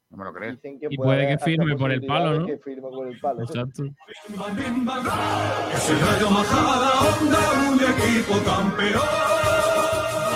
No 0.09 0.17
me 0.17 0.23
lo 0.25 0.33
crees. 0.33 0.55
dicen 0.55 0.79
que 0.79 0.87
Y 0.89 0.97
puede 0.97 1.27
que 1.27 1.33
hasta 1.33 1.45
firme 1.45 1.75
por 1.77 1.91
el 1.91 2.03
palo, 2.05 2.39
¿no? 2.39 2.45
Que 2.47 2.57
firme 2.57 2.81
por 2.89 3.07
el 3.07 3.19
palo. 3.19 3.43
Exacto. 3.43 3.83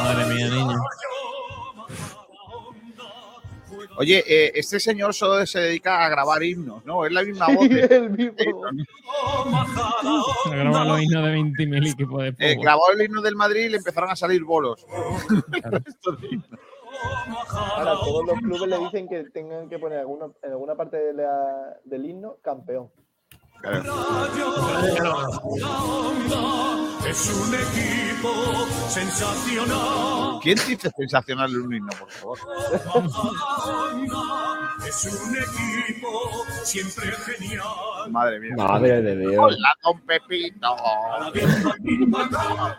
Madre 0.04 0.26
mía, 0.34 0.48
niño. 0.50 0.78
Oye, 3.98 4.24
eh, 4.28 4.52
este 4.56 4.80
señor 4.80 5.14
solo 5.14 5.46
se 5.46 5.60
dedica 5.60 6.04
a 6.04 6.10
grabar 6.10 6.42
himnos, 6.44 6.84
¿no? 6.86 7.06
Es 7.06 7.12
la 7.12 7.24
misma 7.24 7.48
voz. 7.50 7.70
de- 7.70 7.82
el 7.84 8.10
mismo. 8.10 8.36
Se 10.44 10.56
graban 10.56 10.88
los 10.88 11.02
himnos 11.02 11.24
de 11.26 11.32
20.000 11.32 11.88
equipos 11.92 12.24
de 12.24 12.36
Eh, 12.40 12.56
grabó 12.60 12.90
el 12.92 13.02
himno 13.06 13.22
del 13.22 13.36
Madrid 13.36 13.66
y 13.66 13.70
le 13.70 13.78
empezaron 13.78 14.10
a 14.10 14.16
salir 14.16 14.44
bolos. 14.44 14.86
Himno. 16.32 16.58
Ahora, 17.76 17.96
todos 18.04 18.26
los 18.26 18.40
clubes 18.40 18.68
le 18.70 18.78
dicen 18.80 19.08
que 19.08 19.24
tengan 19.32 19.70
que 19.70 19.80
poner 19.80 20.00
alguna, 20.00 20.32
en 20.42 20.52
alguna 20.52 20.76
parte 20.76 20.98
de 20.98 21.14
la- 21.14 21.78
del 21.84 22.06
himno 22.06 22.38
campeón. 22.42 22.92
Es 23.64 23.80
un 27.30 27.56
equipo 27.56 28.68
sensacional. 28.90 30.40
¿Quién 30.42 30.58
dice 30.68 30.92
sensacional 30.98 31.50
en 31.50 31.62
un 31.62 31.74
himno, 31.74 31.92
por 31.98 32.12
favor? 32.12 32.40
Es 34.86 35.06
un 35.06 35.38
equipo 35.38 36.46
siempre 36.64 37.10
genial. 37.12 37.64
Madre 38.10 38.42
mía. 38.42 38.54
Madre 38.58 39.02
de 39.02 39.16
Dios. 39.16 39.36
Hola, 39.38 39.74
don 39.82 40.02
Pepito. 40.02 40.76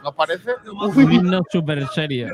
¿Nos 0.03 0.15
parece? 0.15 0.51
Un 0.67 1.13
himno 1.13 1.41
súper 1.51 1.89
serio. 1.89 2.29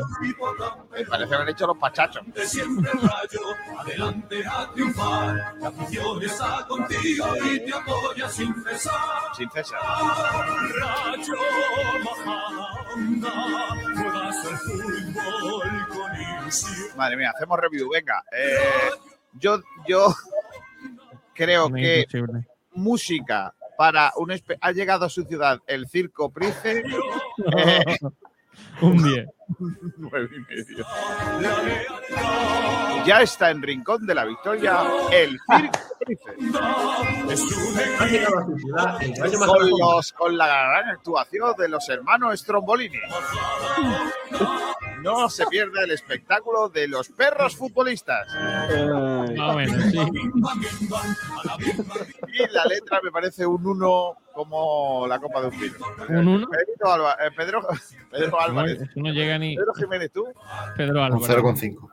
Me 0.90 1.04
parece 1.04 1.34
haber 1.36 1.50
hecho 1.50 1.68
los 1.68 1.78
pachachos. 1.78 2.24
De 2.34 2.44
siempre 2.44 2.90
el 2.92 3.00
rayo, 3.00 3.40
adelante 3.78 4.44
a 4.44 4.68
triunfar. 4.72 5.54
La 5.60 5.68
afición 5.68 6.20
está 6.22 6.66
contigo 6.66 7.26
y 7.44 7.64
te 7.64 7.72
apoya 7.72 8.28
sin 8.40 8.64
cesar. 8.64 9.00
Sin. 9.36 9.78
Rayo 10.80 11.34
fútbol 14.58 16.10
ilusión. 16.42 16.96
Madre 16.96 17.16
mía, 17.16 17.32
hacemos 17.34 17.58
review. 17.60 17.90
Venga. 17.90 18.24
eh, 18.32 18.90
yo, 19.34 19.60
yo 19.86 20.14
creo 21.34 21.68
Muy 21.70 21.82
que 21.82 21.98
imposible. 22.00 22.46
música 22.72 23.54
para 23.76 24.12
un 24.16 24.30
espe- 24.30 24.58
ha 24.60 24.72
llegado 24.72 25.04
a 25.06 25.08
su 25.10 25.22
ciudad 25.24 25.58
el 25.66 25.88
circo 25.88 26.30
Price. 26.30 26.82
eh, 26.82 26.82
Un 28.82 29.02
10. 29.02 29.26
Nueve 29.96 30.28
y 30.36 30.40
medio. 30.40 30.86
Ya 33.06 33.22
está 33.22 33.50
en 33.50 33.62
Rincón 33.62 34.06
de 34.06 34.14
la 34.14 34.24
Victoria 34.24 34.82
el 35.12 35.38
circo 35.48 35.78
Con, 39.46 39.70
los, 39.70 40.12
con 40.12 40.36
la 40.36 40.46
gran 40.46 40.88
actuación 40.90 41.54
de 41.56 41.68
los 41.68 41.88
hermanos 41.88 42.40
Strombolini. 42.40 42.98
No 45.02 45.30
se 45.30 45.46
pierda 45.46 45.82
el 45.84 45.92
espectáculo 45.92 46.68
de 46.68 46.88
los 46.88 47.08
perros 47.08 47.56
futbolistas. 47.56 48.28
Ah, 48.34 49.50
bueno, 49.52 49.80
sí. 49.90 49.98
Y 52.32 52.52
la 52.52 52.64
letra 52.66 53.00
me 53.02 53.10
parece 53.10 53.46
un 53.46 53.66
1 53.66 54.16
como 54.32 55.06
la 55.08 55.18
copa 55.18 55.40
de 55.42 55.48
un 55.48 55.58
pino. 55.58 55.74
¿Un 56.08 56.28
uno? 56.28 56.48
Pedro, 56.48 56.92
Alba- 56.92 57.16
eh, 57.20 57.30
Pedro, 57.36 57.60
Pedro 58.10 58.30
No, 58.30 58.40
Álvarez. 58.40 58.80
eso 58.82 58.92
no 58.96 59.10
llega 59.12 59.38
ni 59.38 59.56
Pedro 59.56 59.74
Jiménez, 59.74 60.10
tú. 60.12 60.24
Pedro 60.76 60.92
Un 61.00 61.12
Álvarez. 61.12 61.28
0,5. 61.28 61.90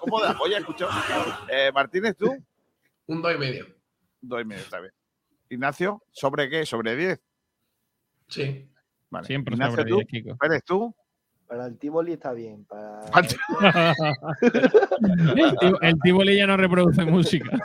¿Cómo 0.00 0.20
de 0.20 0.28
la 0.28 0.36
polla, 0.38 0.58
escucho? 0.58 0.88
Eh, 1.48 1.70
Martínez, 1.72 2.16
tú. 2.16 2.36
Un 3.06 3.22
2 3.22 3.34
y 3.34 3.38
medio. 3.38 3.66
Dos 4.20 4.42
y 4.42 4.44
medio, 4.44 4.62
está 4.62 4.80
bien. 4.80 4.92
Ignacio, 5.48 6.02
¿sobre 6.10 6.48
qué? 6.50 6.66
¿Sobre 6.66 6.96
10? 6.96 7.20
Sí. 8.28 8.68
Vale. 9.10 9.26
Siempre 9.26 9.54
Ignacio, 9.54 9.76
sobre 9.76 9.90
tú. 9.90 9.96
10, 9.98 10.08
Kiko. 10.08 10.36
Pérez, 10.36 10.64
tú. 10.64 10.94
Para 11.48 11.66
el 11.66 11.78
Tivoli 11.78 12.12
está 12.12 12.32
bien. 12.32 12.64
Para... 12.64 13.02
el, 15.60 15.76
el 15.80 16.00
Tivoli 16.00 16.36
ya 16.36 16.46
no 16.46 16.56
reproduce 16.56 17.04
música. 17.04 17.50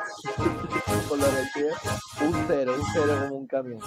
Por 1.10 1.18
lo 1.18 1.26
del 1.26 1.48
pie, 1.54 1.66
un 2.26 2.46
cero, 2.48 2.76
un 2.78 2.86
cero 2.94 3.18
como 3.24 3.36
un 3.36 3.48
camión. 3.48 3.80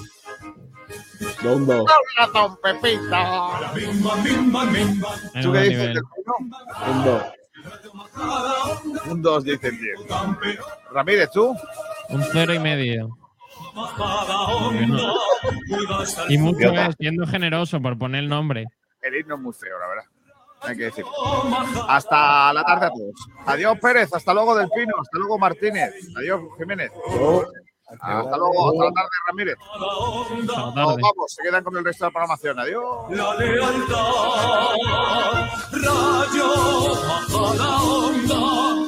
Dos, 1.43 1.66
dos. 1.66 1.87
Don 2.35 2.57
Pepito. 2.62 3.16
¿Tú 5.43 5.53
qué 5.53 5.61
dices? 5.61 5.99
Un 6.87 7.05
dos. 7.05 7.23
Un 9.07 9.23
2, 9.23 9.45
dicen 9.45 9.79
10. 9.81 10.01
Ramírez, 10.93 11.31
tú. 11.31 11.57
Un 12.11 12.23
cero 12.33 12.55
y 12.55 12.59
medio. 12.59 13.16
Y 16.29 16.39
mucho 16.39 16.73
es, 16.73 16.95
siendo 16.99 17.27
generoso 17.27 17.81
por 17.81 17.99
poner 17.99 18.25
el 18.25 18.29
nombre. 18.29 18.66
El 19.05 19.17
himno 19.17 19.35
es 19.35 19.41
muy 19.41 19.53
feo, 19.53 19.79
la 19.79 19.87
verdad. 19.87 20.05
Hay 20.63 20.77
que 20.77 20.85
decir. 20.85 21.05
Hasta 21.89 22.53
la 22.55 22.65
tarde 22.65 22.87
a 22.87 22.91
todos. 22.91 23.15
Adiós, 23.47 23.79
Pérez. 23.81 24.13
Hasta 24.15 24.33
luego, 24.33 24.57
Del 24.57 24.69
Pino. 24.71 24.95
Hasta 24.99 25.19
luego, 25.19 25.39
Martínez. 25.39 25.93
Adiós, 26.17 26.41
Jiménez. 26.59 26.91
Hasta 28.01 28.37
luego. 28.37 28.71
Hasta 28.71 28.85
la 28.85 28.93
tarde, 28.93 29.11
Ramírez. 29.29 29.57
Nos 30.75 30.75
vamos. 30.75 31.13
Se 31.29 31.43
quedan 31.43 31.63
con 31.63 31.77
el 31.77 31.85
resto 31.85 32.05
de 32.05 32.09
la 32.09 32.13
programación. 32.13 32.59
Adiós. 32.59 33.11
La 33.11 33.35
lealtad, 33.35 34.75
rayo 35.73 36.49
bajo 37.07 37.55
la 37.55 37.83
onda. 37.83 38.84